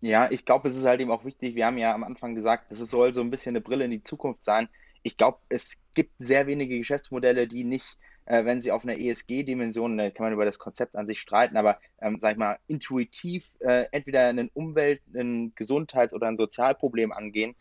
Ja, 0.00 0.30
ich 0.30 0.44
glaube, 0.44 0.68
es 0.68 0.76
ist 0.76 0.84
halt 0.84 1.00
eben 1.00 1.10
auch 1.10 1.24
wichtig, 1.24 1.56
wir 1.56 1.66
haben 1.66 1.78
ja 1.78 1.92
am 1.92 2.04
Anfang 2.04 2.34
gesagt, 2.34 2.70
es 2.70 2.78
soll 2.78 3.14
so 3.14 3.20
ein 3.20 3.30
bisschen 3.30 3.50
eine 3.52 3.60
Brille 3.60 3.84
in 3.84 3.90
die 3.90 4.02
Zukunft 4.02 4.44
sein. 4.44 4.68
Ich 5.02 5.16
glaube, 5.16 5.38
es 5.48 5.82
gibt 5.94 6.12
sehr 6.18 6.46
wenige 6.46 6.78
Geschäftsmodelle, 6.78 7.48
die 7.48 7.64
nicht, 7.64 7.98
äh, 8.26 8.44
wenn 8.44 8.60
sie 8.60 8.70
auf 8.70 8.84
einer 8.84 8.96
ESG-Dimension, 8.96 9.96
da 9.96 10.10
kann 10.10 10.26
man 10.26 10.32
über 10.32 10.44
das 10.44 10.60
Konzept 10.60 10.94
an 10.94 11.06
sich 11.06 11.20
streiten, 11.20 11.56
aber 11.56 11.80
ähm, 12.00 12.18
sag 12.20 12.32
ich 12.32 12.38
mal, 12.38 12.58
intuitiv 12.68 13.52
äh, 13.60 13.86
entweder 13.90 14.28
ein 14.28 14.50
Umwelt-, 14.54 15.02
ein 15.14 15.52
Gesundheits- 15.56 16.14
oder 16.14 16.28
ein 16.28 16.36
Sozialproblem 16.36 17.10
angehen, 17.10 17.56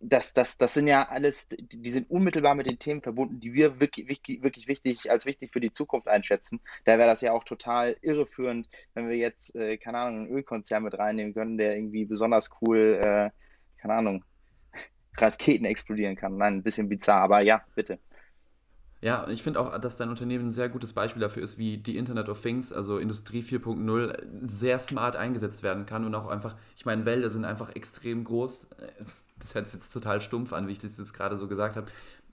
das, 0.00 0.32
das, 0.32 0.58
das 0.58 0.74
sind 0.74 0.86
ja 0.86 1.08
alles, 1.08 1.48
die 1.48 1.90
sind 1.90 2.08
unmittelbar 2.10 2.54
mit 2.54 2.66
den 2.66 2.78
Themen 2.78 3.02
verbunden, 3.02 3.40
die 3.40 3.52
wir 3.52 3.80
wirklich, 3.80 4.08
wirklich, 4.08 4.68
wichtig, 4.68 5.10
als 5.10 5.26
wichtig 5.26 5.52
für 5.52 5.60
die 5.60 5.72
Zukunft 5.72 6.08
einschätzen. 6.08 6.60
Da 6.84 6.98
wäre 6.98 7.08
das 7.08 7.20
ja 7.20 7.32
auch 7.32 7.44
total 7.44 7.96
irreführend, 8.00 8.68
wenn 8.94 9.08
wir 9.08 9.16
jetzt, 9.16 9.56
äh, 9.56 9.76
keine 9.76 9.98
Ahnung, 9.98 10.20
einen 10.20 10.30
Ölkonzern 10.30 10.84
mit 10.84 10.96
reinnehmen 10.96 11.34
können, 11.34 11.58
der 11.58 11.74
irgendwie 11.74 12.04
besonders 12.04 12.50
cool, 12.62 12.98
äh, 13.00 13.30
keine 13.80 13.94
Ahnung, 13.94 14.24
Raketen 15.16 15.64
explodieren 15.64 16.14
kann. 16.14 16.36
Nein, 16.36 16.54
ein 16.54 16.62
bisschen 16.62 16.88
bizarr, 16.88 17.22
aber 17.22 17.44
ja, 17.44 17.62
bitte. 17.74 17.98
Ja, 19.00 19.28
ich 19.28 19.44
finde 19.44 19.60
auch, 19.60 19.78
dass 19.78 19.96
dein 19.96 20.08
Unternehmen 20.08 20.48
ein 20.48 20.52
sehr 20.52 20.68
gutes 20.68 20.92
Beispiel 20.92 21.20
dafür 21.20 21.44
ist, 21.44 21.56
wie 21.56 21.78
die 21.78 21.96
Internet 21.96 22.28
of 22.28 22.42
Things, 22.42 22.72
also 22.72 22.98
Industrie 22.98 23.42
4.0, 23.42 24.26
sehr 24.42 24.80
smart 24.80 25.14
eingesetzt 25.14 25.62
werden 25.62 25.86
kann 25.86 26.04
und 26.04 26.14
auch 26.16 26.26
einfach, 26.26 26.56
ich 26.76 26.84
meine, 26.84 27.04
Wälder 27.04 27.30
sind 27.30 27.44
einfach 27.44 27.76
extrem 27.76 28.24
groß 28.24 28.66
das 29.38 29.54
hört 29.54 29.66
sich 29.66 29.74
jetzt 29.74 29.92
total 29.92 30.20
stumpf 30.20 30.52
an, 30.52 30.68
wie 30.68 30.72
ich 30.72 30.78
das 30.78 30.98
jetzt 30.98 31.14
gerade 31.14 31.36
so 31.36 31.48
gesagt 31.48 31.76
habe. 31.76 31.86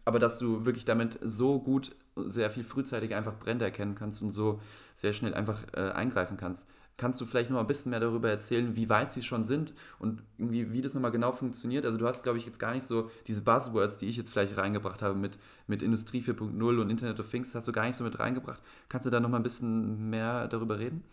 aber 0.05 0.19
dass 0.19 0.37
du 0.37 0.65
wirklich 0.65 0.85
damit 0.85 1.17
so 1.21 1.59
gut, 1.59 1.95
sehr 2.15 2.49
viel 2.51 2.63
frühzeitig 2.63 3.15
einfach 3.15 3.37
Brände 3.39 3.65
erkennen 3.65 3.95
kannst 3.95 4.21
und 4.21 4.29
so 4.29 4.59
sehr 4.93 5.13
schnell 5.13 5.33
einfach 5.33 5.63
äh, 5.73 5.91
eingreifen 5.91 6.37
kannst. 6.37 6.67
Kannst 6.97 7.19
du 7.19 7.25
vielleicht 7.25 7.49
noch 7.49 7.59
ein 7.59 7.67
bisschen 7.67 7.89
mehr 7.89 7.99
darüber 7.99 8.29
erzählen, 8.29 8.77
wie 8.77 8.87
weit 8.87 9.11
sie 9.11 9.21
schon 9.21 9.43
sind 9.43 9.73
und 9.99 10.23
irgendwie, 10.37 10.71
wie 10.71 10.81
das 10.81 10.93
nochmal 10.93 11.11
genau 11.11 11.33
funktioniert? 11.33 11.85
Also 11.85 11.97
du 11.97 12.07
hast, 12.07 12.23
glaube 12.23 12.37
ich, 12.37 12.45
jetzt 12.45 12.57
gar 12.57 12.73
nicht 12.73 12.85
so 12.85 13.11
diese 13.27 13.41
Buzzwords, 13.41 13.97
die 13.97 14.07
ich 14.07 14.15
jetzt 14.15 14.29
vielleicht 14.31 14.55
reingebracht 14.55 15.01
habe 15.01 15.15
mit, 15.15 15.37
mit 15.67 15.81
Industrie 15.83 16.21
4.0 16.21 16.81
und 16.81 16.89
Internet 16.89 17.19
of 17.19 17.29
Things, 17.29 17.53
hast 17.53 17.67
du 17.67 17.73
gar 17.73 17.85
nicht 17.85 17.97
so 17.97 18.05
mit 18.05 18.17
reingebracht. 18.19 18.61
Kannst 18.87 19.05
du 19.05 19.09
da 19.09 19.19
nochmal 19.19 19.41
ein 19.41 19.43
bisschen 19.43 20.09
mehr 20.09 20.47
darüber 20.47 20.79
reden? 20.79 21.03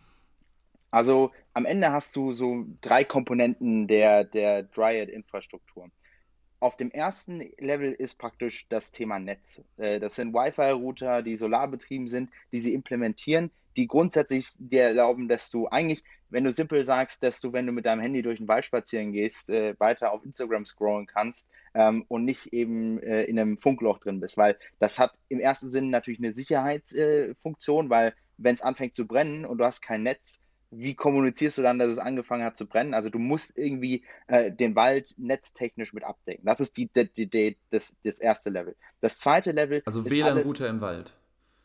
Also 0.93 1.33
am 1.55 1.65
Ende 1.65 1.91
hast 1.91 2.15
du 2.15 2.33
so 2.33 2.67
drei 2.83 3.03
Komponenten 3.03 3.89
der, 3.89 4.25
der 4.25 4.63
Dryad-Infrastruktur. 4.63 5.91
Auf 6.61 6.77
dem 6.77 6.93
ersten 6.93 7.43
Level 7.59 7.93
ist 7.93 8.19
praktisch 8.19 8.69
das 8.69 8.93
Thema 8.93 9.19
Netz. 9.19 9.65
Äh, 9.79 9.99
das 9.99 10.15
sind 10.15 10.33
Wi-Fi-Router, 10.33 11.23
die 11.23 11.37
solarbetrieben 11.37 12.07
sind, 12.07 12.31
die 12.53 12.61
sie 12.61 12.75
implementieren, 12.75 13.51
die 13.77 13.89
grundsätzlich 13.89 14.49
dir 14.59 14.83
erlauben, 14.83 15.29
dass 15.29 15.51
du 15.51 15.67
eigentlich, 15.67 16.05
wenn 16.29 16.45
du 16.45 16.53
simpel 16.53 16.85
sagst, 16.85 17.23
dass 17.23 17.41
du, 17.41 17.55
wenn 17.55 17.67
du 17.67 17.73
mit 17.73 17.87
deinem 17.87 18.03
Handy 18.03 18.21
durch 18.21 18.39
den 18.39 18.47
Wald 18.47 18.67
spazieren 18.67 19.13
gehst, 19.13 19.49
äh, 19.49 19.75
weiter 19.81 20.13
auf 20.13 20.25
Instagram 20.25 20.67
scrollen 20.67 21.07
kannst 21.07 21.49
ähm, 21.75 22.05
und 22.09 22.27
nicht 22.27 22.53
eben 22.53 23.03
äh, 23.03 23.25
in 23.25 23.39
einem 23.39 23.57
Funkloch 23.57 23.99
drin 23.99 24.21
bist. 24.21 24.37
Weil 24.37 24.59
das 24.79 24.99
hat 24.99 25.19
im 25.31 25.41
ersten 25.41 25.71
Sinne 25.71 25.89
natürlich 25.89 26.21
eine 26.21 26.35
Sicherheitsfunktion, 26.35 27.89
weil 27.89 28.15
wenn 28.37 28.55
es 28.55 28.63
anfängt 28.63 28.95
zu 28.95 29.07
brennen 29.07 29.47
und 29.47 29.57
du 29.57 29.65
hast 29.65 29.81
kein 29.81 30.03
Netz, 30.03 30.45
wie 30.73 30.95
kommunizierst 30.95 31.59
du 31.59 31.63
dann, 31.63 31.79
dass 31.79 31.93
es 31.93 31.99
angefangen 31.99 32.45
hat 32.45 32.57
zu 32.57 32.67
brennen? 32.67 32.95
Also 32.95 33.11
du 33.11 33.19
musst 33.19 33.59
irgendwie 33.59 34.05
äh, 34.27 34.51
den 34.51 34.75
Wald 34.75 35.15
netztechnisch 35.19 35.93
mit 35.93 36.03
abdecken. 36.03 36.47
Das 36.47 36.61
ist 36.61 36.79
die, 36.79 36.89
die, 36.89 37.27
die, 37.27 37.59
das, 37.71 37.95
das 38.03 38.19
erste 38.19 38.49
Level. 38.49 38.75
Das 39.03 39.19
zweite 39.19 39.53
Level 39.53 39.83
also 39.85 40.09
WLAN-Router 40.09 40.69
im 40.69 40.81
Wald. 40.81 41.13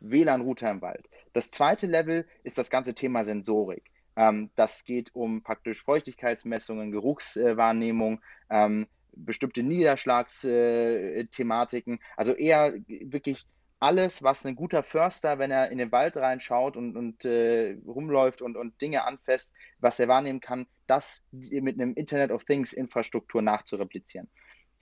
WLAN-Router 0.02 0.70
im 0.70 0.82
Wald. 0.82 1.08
Das 1.32 1.52
zweite 1.52 1.88
Level 1.88 2.26
ist 2.44 2.58
das 2.58 2.70
ganze 2.70 2.94
Thema 2.94 3.24
Sensorik. 3.24 3.84
Ähm, 4.18 4.50
das 4.56 4.84
geht 4.84 5.16
um 5.16 5.42
praktisch 5.42 5.82
Feuchtigkeitsmessungen, 5.84 6.92
Geruchswahrnehmung, 6.92 8.20
ähm, 8.50 8.88
bestimmte 9.14 9.64
Niederschlagsthematiken. 9.64 11.96
Äh, 11.96 12.00
also 12.18 12.34
eher 12.34 12.74
wirklich 12.88 13.48
alles, 13.80 14.24
was 14.24 14.46
ein 14.46 14.56
guter 14.56 14.84
Förster, 14.84 15.40
wenn 15.40 15.52
er 15.52 15.72
in 15.72 15.78
den 15.78 15.92
Wald 15.92 16.18
reinschaut 16.18 16.76
und, 16.76 16.98
und 16.98 17.26
äh, 17.26 17.78
rumläuft 17.86 18.42
und, 18.42 18.58
und 18.58 18.82
Dinge 18.82 19.04
anfasst, 19.04 19.54
was 19.80 20.00
er 20.00 20.08
wahrnehmen 20.08 20.40
kann, 20.40 20.68
das 20.88 21.26
mit 21.32 21.80
einem 21.80 21.94
Internet 21.94 22.32
of 22.32 22.46
Things 22.46 22.74
Infrastruktur 22.74 23.42
nachzureplizieren. 23.42 24.30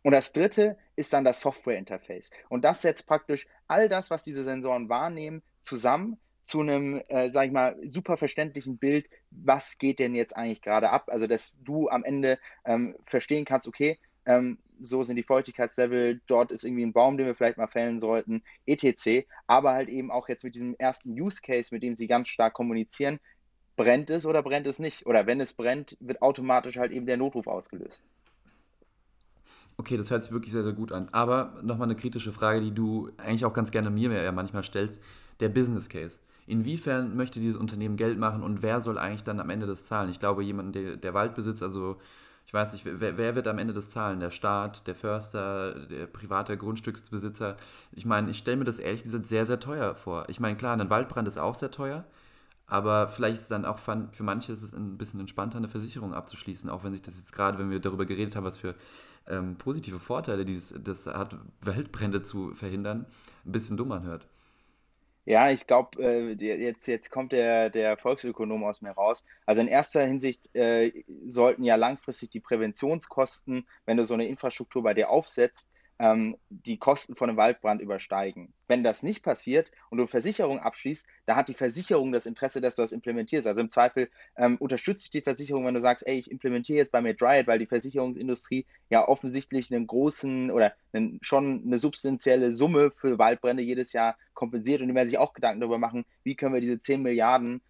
Und 0.03 0.11
das 0.11 0.33
dritte 0.33 0.77
ist 0.95 1.13
dann 1.13 1.23
das 1.23 1.41
Software-Interface. 1.41 2.29
Und 2.47 2.63
das 2.63 2.83
setzt 2.83 3.07
praktisch 3.07 3.47
all 3.67 3.89
das, 3.89 4.11
was 4.11 4.23
diese 4.23 4.43
Sensoren 4.43 4.87
wahrnehmen, 4.87 5.41
zusammen 5.61 6.19
zu 6.43 6.61
einem, 6.61 7.01
äh, 7.07 7.29
sag 7.31 7.47
ich 7.47 7.51
mal, 7.51 7.75
super 7.83 8.15
verständlichen 8.15 8.77
Bild, 8.77 9.09
was 9.31 9.79
geht 9.79 9.97
denn 9.97 10.13
jetzt 10.13 10.37
eigentlich 10.37 10.61
gerade 10.61 10.91
ab? 10.91 11.05
Also, 11.07 11.25
dass 11.25 11.57
du 11.63 11.89
am 11.89 12.03
Ende 12.03 12.37
ähm, 12.65 12.95
verstehen 13.05 13.45
kannst, 13.45 13.67
okay, 13.67 13.97
ähm, 14.25 14.57
so 14.79 15.03
sind 15.03 15.15
die 15.15 15.23
Feuchtigkeitslevel, 15.23 16.21
dort 16.27 16.51
ist 16.51 16.63
irgendwie 16.63 16.85
ein 16.85 16.93
Baum, 16.93 17.17
den 17.17 17.27
wir 17.27 17.35
vielleicht 17.35 17.57
mal 17.57 17.67
fällen 17.67 17.99
sollten, 17.99 18.43
etc. 18.65 19.25
Aber 19.47 19.71
halt 19.71 19.89
eben 19.89 20.11
auch 20.11 20.27
jetzt 20.27 20.43
mit 20.43 20.55
diesem 20.55 20.75
ersten 20.77 21.11
Use 21.11 21.41
Case, 21.41 21.73
mit 21.73 21.83
dem 21.83 21.95
sie 21.95 22.07
ganz 22.07 22.27
stark 22.27 22.53
kommunizieren, 22.53 23.19
brennt 23.75 24.09
es 24.09 24.25
oder 24.25 24.43
brennt 24.43 24.67
es 24.67 24.79
nicht? 24.79 25.05
Oder 25.05 25.27
wenn 25.27 25.39
es 25.39 25.53
brennt, 25.53 25.97
wird 25.99 26.21
automatisch 26.21 26.77
halt 26.77 26.91
eben 26.91 27.05
der 27.05 27.17
Notruf 27.17 27.47
ausgelöst. 27.47 28.05
Okay, 29.77 29.97
das 29.97 30.09
hört 30.09 30.23
sich 30.23 30.31
wirklich 30.31 30.53
sehr, 30.53 30.63
sehr 30.63 30.73
gut 30.73 30.91
an. 30.91 31.09
Aber 31.11 31.57
nochmal 31.61 31.87
eine 31.87 31.97
kritische 31.97 32.31
Frage, 32.31 32.61
die 32.61 32.73
du 32.73 33.09
eigentlich 33.17 33.45
auch 33.45 33.53
ganz 33.53 33.71
gerne 33.71 33.89
mir 33.89 34.11
ja 34.11 34.31
manchmal 34.31 34.63
stellst. 34.63 35.01
Der 35.41 35.49
Business 35.49 35.89
Case. 35.89 36.19
Inwiefern 36.47 37.15
möchte 37.17 37.39
dieses 37.39 37.59
Unternehmen 37.59 37.97
Geld 37.97 38.19
machen 38.19 38.43
und 38.43 38.61
wer 38.61 38.79
soll 38.79 38.97
eigentlich 38.97 39.23
dann 39.23 39.39
am 39.39 39.49
Ende 39.49 39.65
das 39.65 39.85
zahlen? 39.85 40.09
Ich 40.11 40.19
glaube, 40.19 40.43
jemand, 40.43 40.75
der, 40.75 40.95
der 40.95 41.13
Wald 41.13 41.35
besitzt, 41.35 41.63
also 41.63 41.97
ich 42.45 42.53
weiß 42.53 42.73
nicht, 42.73 42.85
wer, 42.85 43.17
wer, 43.17 43.35
wird 43.35 43.47
am 43.47 43.57
Ende 43.57 43.73
das 43.73 43.89
zahlen? 43.89 44.19
Der 44.19 44.29
Staat, 44.29 44.85
der 44.87 44.95
Förster, 44.95 45.87
der 45.87 46.05
private 46.05 46.57
Grundstücksbesitzer? 46.57 47.57
Ich 47.91 48.05
meine, 48.05 48.29
ich 48.29 48.37
stelle 48.37 48.57
mir 48.57 48.65
das 48.65 48.77
ehrlich 48.77 49.03
gesagt 49.03 49.25
sehr, 49.25 49.45
sehr 49.45 49.59
teuer 49.59 49.95
vor. 49.95 50.25
Ich 50.29 50.39
meine, 50.39 50.55
klar, 50.55 50.79
ein 50.79 50.89
Waldbrand 50.89 51.27
ist 51.27 51.39
auch 51.39 51.55
sehr 51.55 51.71
teuer, 51.71 52.05
aber 52.67 53.07
vielleicht 53.07 53.35
ist 53.35 53.41
es 53.43 53.47
dann 53.47 53.65
auch 53.65 53.79
für 53.79 54.23
manche 54.23 54.51
ist 54.51 54.61
es 54.61 54.73
ein 54.73 54.97
bisschen 54.97 55.19
entspannter, 55.19 55.57
eine 55.57 55.69
Versicherung 55.69 56.13
abzuschließen, 56.13 56.69
auch 56.69 56.83
wenn 56.83 56.93
sich 56.93 57.01
das 57.01 57.17
jetzt 57.17 57.33
gerade, 57.33 57.57
wenn 57.57 57.71
wir 57.71 57.79
darüber 57.79 58.05
geredet 58.05 58.35
haben, 58.35 58.45
was 58.45 58.57
für 58.57 58.75
ähm, 59.27 59.55
positive 59.57 59.99
Vorteile 59.99 60.45
dieses, 60.45 60.73
das 60.83 61.07
hat, 61.07 61.35
Waldbrände 61.61 62.21
zu 62.21 62.53
verhindern, 62.53 63.07
ein 63.45 63.51
bisschen 63.51 63.75
dumm 63.75 63.91
anhört. 63.91 64.27
Ja, 65.25 65.49
ich 65.49 65.65
glaube, 65.65 66.01
äh, 66.03 66.33
jetzt, 66.33 66.85
jetzt 66.87 67.09
kommt 67.09 67.31
der, 67.31 67.69
der 67.71 67.97
Volksökonom 67.97 68.63
aus 68.63 68.81
mir 68.81 68.91
raus. 68.91 69.25
Also 69.45 69.61
in 69.61 69.67
erster 69.67 70.05
Hinsicht 70.05 70.55
äh, 70.55 71.03
sollten 71.27 71.63
ja 71.63 71.75
langfristig 71.75 72.29
die 72.29 72.39
Präventionskosten, 72.39 73.67
wenn 73.85 73.97
du 73.97 74.05
so 74.05 74.13
eine 74.13 74.27
Infrastruktur 74.27 74.83
bei 74.83 74.93
dir 74.93 75.09
aufsetzt, 75.09 75.71
ähm, 75.99 76.37
die 76.49 76.77
Kosten 76.77 77.15
von 77.15 77.29
einem 77.29 77.37
Waldbrand 77.37 77.81
übersteigen. 77.81 78.53
Wenn 78.67 78.83
das 78.83 79.03
nicht 79.03 79.23
passiert 79.23 79.71
und 79.89 79.97
du 79.97 80.07
Versicherung 80.07 80.59
abschließt, 80.59 81.07
da 81.25 81.35
hat 81.35 81.47
die 81.47 81.53
Versicherung 81.53 82.11
das 82.11 82.25
Interesse, 82.25 82.61
dass 82.61 82.75
du 82.75 82.81
das 82.81 82.91
implementierst. 82.91 83.47
Also 83.47 83.61
im 83.61 83.69
Zweifel 83.69 84.09
ähm, 84.35 84.57
unterstützt 84.57 85.13
die 85.13 85.21
Versicherung, 85.21 85.65
wenn 85.65 85.73
du 85.73 85.79
sagst, 85.79 86.05
ey, 86.05 86.17
ich 86.17 86.31
implementiere 86.31 86.79
jetzt 86.79 86.91
bei 86.91 87.01
mir 87.01 87.13
Dryad, 87.13 87.47
weil 87.47 87.59
die 87.59 87.67
Versicherungsindustrie 87.67 88.65
ja 88.89 89.07
offensichtlich 89.07 89.73
einen 89.73 89.87
großen 89.87 90.51
oder 90.51 90.73
einen, 90.91 91.19
schon 91.21 91.63
eine 91.65 91.79
substanzielle 91.79 92.51
Summe 92.51 92.91
für 92.95 93.17
Waldbrände 93.17 93.63
jedes 93.63 93.93
Jahr 93.93 94.17
kompensiert 94.33 94.81
und 94.81 94.89
die 94.89 94.95
werden 94.95 95.07
sich 95.07 95.17
auch 95.17 95.33
Gedanken 95.33 95.61
darüber 95.61 95.77
machen, 95.77 96.05
wie 96.23 96.35
können 96.35 96.53
wir 96.53 96.61
diese 96.61 96.81
10 96.81 97.01
Milliarden 97.01 97.61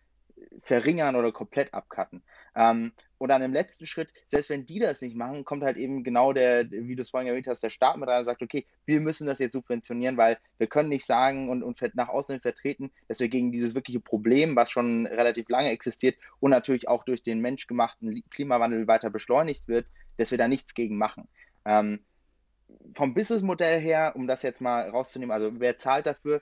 verringern 0.62 1.16
oder 1.16 1.32
komplett 1.32 1.74
abcutten. 1.74 2.24
Ähm, 2.56 2.92
und 3.18 3.30
dann 3.30 3.42
im 3.42 3.54
letzten 3.54 3.86
Schritt, 3.86 4.12
selbst 4.28 4.50
wenn 4.50 4.66
die 4.66 4.80
das 4.80 5.02
nicht 5.02 5.16
machen, 5.16 5.46
kommt 5.46 5.64
halt 5.64 5.78
eben 5.78 6.04
genau 6.04 6.34
der, 6.34 6.70
wie 6.70 6.96
du 6.96 7.02
es 7.02 7.12
vorhin 7.12 7.28
erwähnt 7.28 7.48
hast, 7.48 7.64
der 7.64 7.70
Staat 7.70 7.98
mit 7.98 8.10
rein 8.10 8.20
und 8.20 8.26
sagt, 8.26 8.42
okay, 8.42 8.66
wir 8.86 9.00
müssen 9.00 9.26
das 9.26 9.40
jetzt 9.40 9.54
subventionieren, 9.54 10.18
weil 10.18 10.38
wir 10.58 10.68
können 10.68 10.90
nicht 10.90 11.06
sagen 11.06 11.50
und, 11.50 11.64
und 11.64 11.80
nach 11.96 12.10
außen 12.10 12.42
vertreten, 12.42 12.92
dass 13.08 13.20
wir 13.20 13.30
gegen 13.30 13.52
dieses 13.52 13.74
wirkliche 13.74 14.02
Problem, 14.02 14.56
was 14.56 14.70
schon 14.70 15.08
relativ 15.08 15.48
lange 15.50 15.72
existiert 15.72 16.18
und 16.40 16.52
natürlich 16.52 16.88
auch 16.88 17.04
durch 17.04 17.22
den 17.22 17.40
menschgemachten 17.40 18.24
Klimawandel 18.32 18.88
weiter 18.88 19.10
beschleunigt 19.10 19.68
wird, 19.68 19.88
dass 20.18 20.32
wir 20.32 20.38
da 20.38 20.48
nichts 20.48 20.74
gegen 20.74 20.98
machen. 20.98 21.28
Ähm, 21.66 22.00
vom 22.94 23.14
Businessmodell 23.14 23.80
her, 23.80 24.14
um 24.16 24.28
das 24.28 24.44
jetzt 24.44 24.62
mal 24.62 24.90
rauszunehmen, 24.90 25.32
also 25.34 25.52
wer 25.60 25.78
zahlt 25.78 26.06
dafür? 26.06 26.42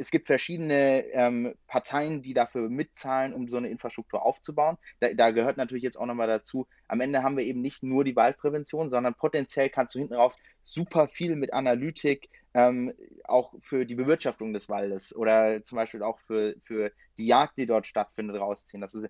Es 0.00 0.10
gibt 0.10 0.26
verschiedene 0.28 1.04
ähm, 1.12 1.54
Parteien, 1.66 2.22
die 2.22 2.32
dafür 2.32 2.70
mitzahlen, 2.70 3.34
um 3.34 3.48
so 3.48 3.58
eine 3.58 3.68
Infrastruktur 3.68 4.24
aufzubauen. 4.24 4.78
Da, 4.98 5.12
da 5.12 5.30
gehört 5.30 5.58
natürlich 5.58 5.84
jetzt 5.84 5.98
auch 5.98 6.06
nochmal 6.06 6.26
dazu, 6.26 6.66
am 6.88 7.02
Ende 7.02 7.22
haben 7.22 7.36
wir 7.36 7.44
eben 7.44 7.60
nicht 7.60 7.82
nur 7.82 8.02
die 8.02 8.16
Waldprävention, 8.16 8.88
sondern 8.88 9.14
potenziell 9.14 9.68
kannst 9.68 9.94
du 9.94 9.98
hinten 9.98 10.14
raus 10.14 10.38
super 10.62 11.06
viel 11.06 11.36
mit 11.36 11.52
Analytik, 11.52 12.30
ähm, 12.54 12.94
auch 13.24 13.54
für 13.60 13.84
die 13.84 13.94
Bewirtschaftung 13.94 14.52
des 14.52 14.68
Waldes 14.68 15.14
oder 15.14 15.62
zum 15.62 15.76
Beispiel 15.76 16.02
auch 16.02 16.18
für, 16.20 16.56
für 16.62 16.90
die 17.18 17.26
Jagd, 17.26 17.58
die 17.58 17.66
dort 17.66 17.86
stattfindet, 17.86 18.40
rausziehen. 18.40 18.80
Das, 18.80 18.94
ist, 18.94 19.08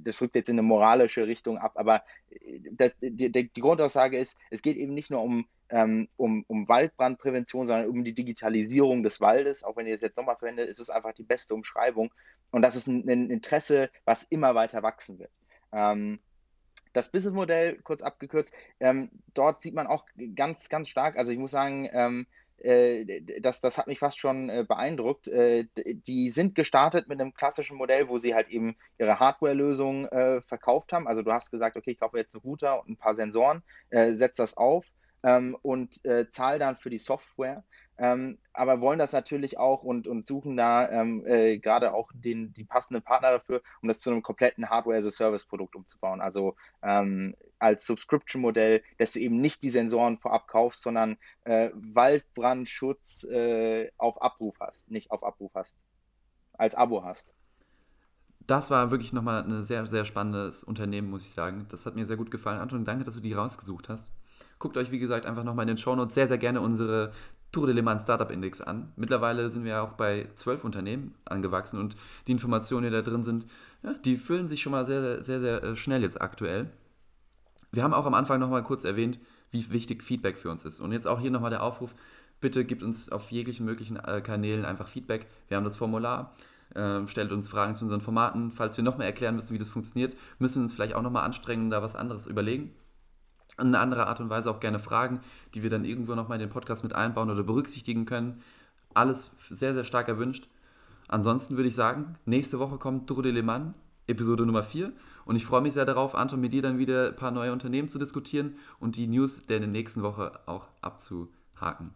das 0.00 0.20
rückt 0.20 0.34
jetzt 0.34 0.48
in 0.48 0.58
eine 0.58 0.66
moralische 0.66 1.26
Richtung 1.26 1.58
ab, 1.58 1.72
aber 1.76 2.02
äh, 2.30 2.60
das, 2.72 2.92
die, 3.00 3.30
die, 3.30 3.60
Grundaussage 3.60 4.18
ist, 4.18 4.38
es 4.50 4.62
geht 4.62 4.76
eben 4.76 4.94
nicht 4.94 5.10
nur 5.10 5.22
um, 5.22 5.46
ähm, 5.70 6.08
um, 6.16 6.44
um 6.46 6.68
Waldbrandprävention, 6.68 7.66
sondern 7.66 7.88
um 7.88 8.04
die 8.04 8.14
Digitalisierung 8.14 9.02
des 9.02 9.20
Waldes. 9.20 9.64
Auch 9.64 9.76
wenn 9.76 9.86
ihr 9.86 9.94
es 9.94 10.00
jetzt 10.00 10.16
nochmal 10.16 10.36
verwendet, 10.36 10.68
ist 10.68 10.80
es 10.80 10.90
einfach 10.90 11.12
die 11.12 11.24
beste 11.24 11.54
Umschreibung. 11.54 12.12
Und 12.50 12.62
das 12.62 12.76
ist 12.76 12.86
ein, 12.86 13.08
ein 13.08 13.30
Interesse, 13.30 13.90
was 14.04 14.22
immer 14.24 14.54
weiter 14.54 14.82
wachsen 14.82 15.18
wird. 15.18 15.32
Ähm, 15.72 16.20
das 16.92 17.10
Businessmodell, 17.10 17.80
kurz 17.82 18.02
abgekürzt, 18.02 18.52
ähm, 18.78 19.10
dort 19.34 19.60
sieht 19.60 19.74
man 19.74 19.88
auch 19.88 20.06
ganz, 20.36 20.68
ganz 20.68 20.88
stark, 20.88 21.18
also 21.18 21.32
ich 21.32 21.38
muss 21.38 21.50
sagen, 21.50 21.88
ähm, 21.92 22.26
äh, 22.58 23.20
das, 23.40 23.60
das 23.60 23.78
hat 23.78 23.88
mich 23.88 23.98
fast 23.98 24.18
schon 24.18 24.48
äh, 24.48 24.64
beeindruckt. 24.66 25.28
Äh, 25.28 25.66
die 25.76 26.30
sind 26.30 26.54
gestartet 26.54 27.08
mit 27.08 27.20
einem 27.20 27.34
klassischen 27.34 27.76
Modell, 27.76 28.08
wo 28.08 28.16
sie 28.18 28.34
halt 28.34 28.48
eben 28.48 28.76
ihre 28.98 29.18
Hardware-Lösung 29.18 30.06
äh, 30.06 30.40
verkauft 30.40 30.92
haben. 30.92 31.08
Also 31.08 31.22
du 31.22 31.32
hast 31.32 31.50
gesagt, 31.50 31.76
okay, 31.76 31.90
ich 31.90 31.98
kaufe 31.98 32.16
jetzt 32.16 32.34
einen 32.34 32.42
Router 32.42 32.80
und 32.80 32.90
ein 32.90 32.96
paar 32.96 33.16
Sensoren, 33.16 33.62
äh, 33.90 34.14
setze 34.14 34.42
das 34.42 34.56
auf 34.56 34.86
ähm, 35.24 35.56
und 35.62 36.04
äh, 36.04 36.28
zahle 36.28 36.60
dann 36.60 36.76
für 36.76 36.90
die 36.90 36.98
Software 36.98 37.64
ähm, 37.96 38.38
aber 38.52 38.80
wollen 38.80 38.98
das 38.98 39.12
natürlich 39.12 39.58
auch 39.58 39.84
und, 39.84 40.08
und 40.08 40.26
suchen 40.26 40.56
da 40.56 40.88
ähm, 40.90 41.24
äh, 41.26 41.58
gerade 41.58 41.94
auch 41.94 42.10
den, 42.12 42.52
die 42.52 42.64
passenden 42.64 43.02
Partner 43.02 43.30
dafür, 43.30 43.62
um 43.82 43.88
das 43.88 44.00
zu 44.00 44.10
einem 44.10 44.22
kompletten 44.22 44.68
Hardware-as-a-Service-Produkt 44.68 45.76
umzubauen. 45.76 46.20
Also 46.20 46.56
ähm, 46.82 47.36
als 47.60 47.86
Subscription-Modell, 47.86 48.82
dass 48.98 49.12
du 49.12 49.20
eben 49.20 49.40
nicht 49.40 49.62
die 49.62 49.70
Sensoren 49.70 50.18
vorab 50.18 50.48
kaufst, 50.48 50.82
sondern 50.82 51.16
äh, 51.44 51.70
Waldbrandschutz 51.74 53.24
äh, 53.24 53.92
auf 53.96 54.20
Abruf 54.20 54.56
hast, 54.58 54.90
nicht 54.90 55.12
auf 55.12 55.22
Abruf 55.22 55.52
hast, 55.54 55.78
als 56.54 56.74
Abo 56.74 57.04
hast. 57.04 57.34
Das 58.46 58.70
war 58.70 58.90
wirklich 58.90 59.12
nochmal 59.12 59.44
ein 59.44 59.62
sehr, 59.62 59.86
sehr 59.86 60.04
spannendes 60.04 60.64
Unternehmen, 60.64 61.08
muss 61.08 61.24
ich 61.24 61.32
sagen. 61.32 61.66
Das 61.70 61.86
hat 61.86 61.94
mir 61.94 62.06
sehr 62.06 62.16
gut 62.16 62.30
gefallen. 62.30 62.60
Anton, 62.60 62.84
danke, 62.84 63.04
dass 63.04 63.14
du 63.14 63.20
die 63.20 63.32
rausgesucht 63.32 63.88
hast. 63.88 64.10
Guckt 64.64 64.78
euch, 64.78 64.90
wie 64.90 64.98
gesagt, 64.98 65.26
einfach 65.26 65.44
nochmal 65.44 65.64
in 65.64 65.76
den 65.76 65.76
Shownotes 65.76 66.14
sehr, 66.14 66.26
sehr 66.26 66.38
gerne 66.38 66.62
unsere 66.62 67.12
Tour 67.52 67.66
de 67.66 67.76
Le 67.76 67.82
Mans 67.82 68.04
Startup 68.04 68.30
Index 68.30 68.62
an. 68.62 68.90
Mittlerweile 68.96 69.50
sind 69.50 69.64
wir 69.64 69.72
ja 69.72 69.82
auch 69.82 69.92
bei 69.92 70.26
zwölf 70.36 70.64
Unternehmen 70.64 71.14
angewachsen 71.26 71.78
und 71.78 71.96
die 72.26 72.32
Informationen, 72.32 72.84
die 72.84 72.90
da 72.90 73.02
drin 73.02 73.24
sind, 73.24 73.44
ja, 73.82 73.92
die 73.92 74.16
füllen 74.16 74.48
sich 74.48 74.62
schon 74.62 74.72
mal 74.72 74.86
sehr, 74.86 75.22
sehr, 75.22 75.40
sehr, 75.42 75.60
sehr 75.60 75.76
schnell 75.76 76.00
jetzt 76.00 76.18
aktuell. 76.18 76.70
Wir 77.72 77.82
haben 77.82 77.92
auch 77.92 78.06
am 78.06 78.14
Anfang 78.14 78.40
nochmal 78.40 78.62
kurz 78.62 78.84
erwähnt, 78.84 79.18
wie 79.50 79.70
wichtig 79.70 80.02
Feedback 80.02 80.38
für 80.38 80.50
uns 80.50 80.64
ist. 80.64 80.80
Und 80.80 80.92
jetzt 80.92 81.06
auch 81.06 81.20
hier 81.20 81.30
nochmal 81.30 81.50
der 81.50 81.62
Aufruf, 81.62 81.94
bitte 82.40 82.64
gibt 82.64 82.82
uns 82.82 83.12
auf 83.12 83.30
jeglichen 83.32 83.66
möglichen 83.66 83.96
äh, 83.96 84.22
Kanälen 84.22 84.64
einfach 84.64 84.88
Feedback. 84.88 85.26
Wir 85.48 85.58
haben 85.58 85.64
das 85.64 85.76
Formular, 85.76 86.34
äh, 86.74 87.06
stellt 87.06 87.32
uns 87.32 87.50
Fragen 87.50 87.74
zu 87.74 87.84
unseren 87.84 88.00
Formaten. 88.00 88.50
Falls 88.50 88.78
wir 88.78 88.82
nochmal 88.82 89.08
erklären 89.08 89.34
müssen, 89.34 89.52
wie 89.52 89.58
das 89.58 89.68
funktioniert, 89.68 90.16
müssen 90.38 90.54
wir 90.54 90.62
uns 90.62 90.72
vielleicht 90.72 90.94
auch 90.94 91.02
nochmal 91.02 91.24
anstrengen 91.24 91.68
da 91.68 91.82
was 91.82 91.96
anderes 91.96 92.26
überlegen. 92.26 92.72
Eine 93.56 93.78
andere 93.78 94.06
Art 94.06 94.20
und 94.20 94.30
Weise 94.30 94.50
auch 94.50 94.60
gerne 94.60 94.78
Fragen, 94.78 95.20
die 95.54 95.62
wir 95.62 95.70
dann 95.70 95.84
irgendwo 95.84 96.14
nochmal 96.14 96.40
in 96.40 96.46
den 96.48 96.52
Podcast 96.52 96.82
mit 96.82 96.94
einbauen 96.94 97.30
oder 97.30 97.42
berücksichtigen 97.42 98.04
können. 98.04 98.42
Alles 98.94 99.30
sehr, 99.50 99.74
sehr 99.74 99.84
stark 99.84 100.08
erwünscht. 100.08 100.48
Ansonsten 101.08 101.56
würde 101.56 101.68
ich 101.68 101.74
sagen, 101.74 102.16
nächste 102.24 102.58
Woche 102.58 102.78
kommt 102.78 103.06
Tour 103.06 103.22
de 103.22 103.32
Le 103.32 103.42
Mans, 103.42 103.74
Episode 104.06 104.46
Nummer 104.46 104.62
4. 104.62 104.92
Und 105.24 105.36
ich 105.36 105.46
freue 105.46 105.62
mich 105.62 105.74
sehr 105.74 105.84
darauf, 105.84 106.14
Anton, 106.14 106.40
mit 106.40 106.52
dir 106.52 106.62
dann 106.62 106.78
wieder 106.78 107.08
ein 107.08 107.16
paar 107.16 107.30
neue 107.30 107.52
Unternehmen 107.52 107.88
zu 107.88 107.98
diskutieren 107.98 108.56
und 108.78 108.96
die 108.96 109.06
News 109.06 109.42
der 109.46 109.60
nächsten 109.60 110.02
Woche 110.02 110.32
auch 110.46 110.66
abzuhaken. 110.80 111.94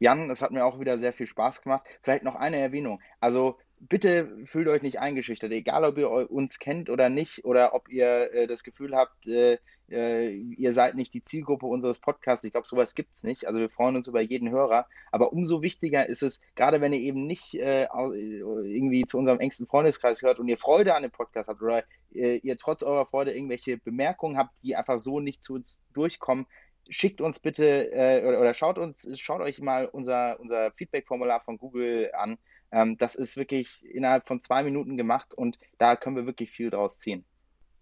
Jan, 0.00 0.30
es 0.30 0.42
hat 0.42 0.52
mir 0.52 0.64
auch 0.64 0.78
wieder 0.78 0.98
sehr 0.98 1.12
viel 1.12 1.26
Spaß 1.26 1.62
gemacht. 1.62 1.84
Vielleicht 2.02 2.22
noch 2.22 2.36
eine 2.36 2.58
Erwähnung. 2.58 3.00
Also 3.20 3.58
bitte 3.80 4.46
fühlt 4.46 4.68
euch 4.68 4.82
nicht 4.82 4.98
eingeschüchtert, 4.98 5.52
egal 5.52 5.84
ob 5.84 5.98
ihr 5.98 6.10
uns 6.10 6.58
kennt 6.58 6.90
oder 6.90 7.08
nicht 7.08 7.44
oder 7.44 7.74
ob 7.74 7.88
ihr 7.88 8.32
äh, 8.32 8.46
das 8.46 8.64
Gefühl 8.64 8.94
habt, 8.94 9.26
äh, 9.28 9.58
äh, 9.90 10.34
ihr 10.34 10.74
seid 10.74 10.94
nicht 10.94 11.14
die 11.14 11.22
Zielgruppe 11.22 11.66
unseres 11.66 11.98
Podcasts. 11.98 12.44
Ich 12.44 12.52
glaube, 12.52 12.66
sowas 12.66 12.94
gibt 12.94 13.14
es 13.14 13.24
nicht. 13.24 13.46
Also 13.46 13.60
wir 13.60 13.70
freuen 13.70 13.96
uns 13.96 14.06
über 14.06 14.20
jeden 14.20 14.50
Hörer. 14.50 14.86
Aber 15.10 15.32
umso 15.32 15.62
wichtiger 15.62 16.06
ist 16.06 16.22
es, 16.22 16.40
gerade 16.56 16.80
wenn 16.80 16.92
ihr 16.92 17.00
eben 17.00 17.26
nicht 17.26 17.54
äh, 17.54 17.86
irgendwie 17.94 19.06
zu 19.06 19.18
unserem 19.18 19.40
engsten 19.40 19.66
Freundeskreis 19.66 20.20
gehört 20.20 20.38
und 20.38 20.48
ihr 20.48 20.58
Freude 20.58 20.94
an 20.94 21.02
dem 21.02 21.10
Podcast 21.10 21.48
habt 21.48 21.62
oder 21.62 21.84
äh, 22.12 22.36
ihr 22.36 22.58
trotz 22.58 22.82
eurer 22.82 23.06
Freude 23.06 23.34
irgendwelche 23.34 23.78
Bemerkungen 23.78 24.36
habt, 24.36 24.62
die 24.62 24.76
einfach 24.76 25.00
so 25.00 25.20
nicht 25.20 25.42
zu 25.42 25.54
uns 25.54 25.82
durchkommen, 25.94 26.46
schickt 26.90 27.20
uns 27.20 27.38
bitte 27.38 27.92
äh, 27.92 28.26
oder, 28.26 28.40
oder, 28.40 28.54
schaut 28.54 28.78
uns, 28.78 29.06
schaut 29.18 29.40
euch 29.40 29.60
mal 29.60 29.86
unser, 29.86 30.38
unser 30.40 30.70
Feedback-Formular 30.72 31.40
von 31.40 31.58
Google 31.58 32.10
an. 32.14 32.38
Ähm, 32.70 32.96
das 32.98 33.14
ist 33.14 33.36
wirklich 33.36 33.84
innerhalb 33.84 34.26
von 34.26 34.42
zwei 34.42 34.62
Minuten 34.62 34.96
gemacht 34.96 35.34
und 35.34 35.58
da 35.78 35.96
können 35.96 36.16
wir 36.16 36.26
wirklich 36.26 36.50
viel 36.50 36.70
draus 36.70 36.98
ziehen. 36.98 37.24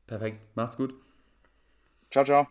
Perfekt, 0.07 0.39
macht's 0.55 0.77
gut. 0.77 0.95
Ciao, 2.11 2.25
ciao. 2.25 2.47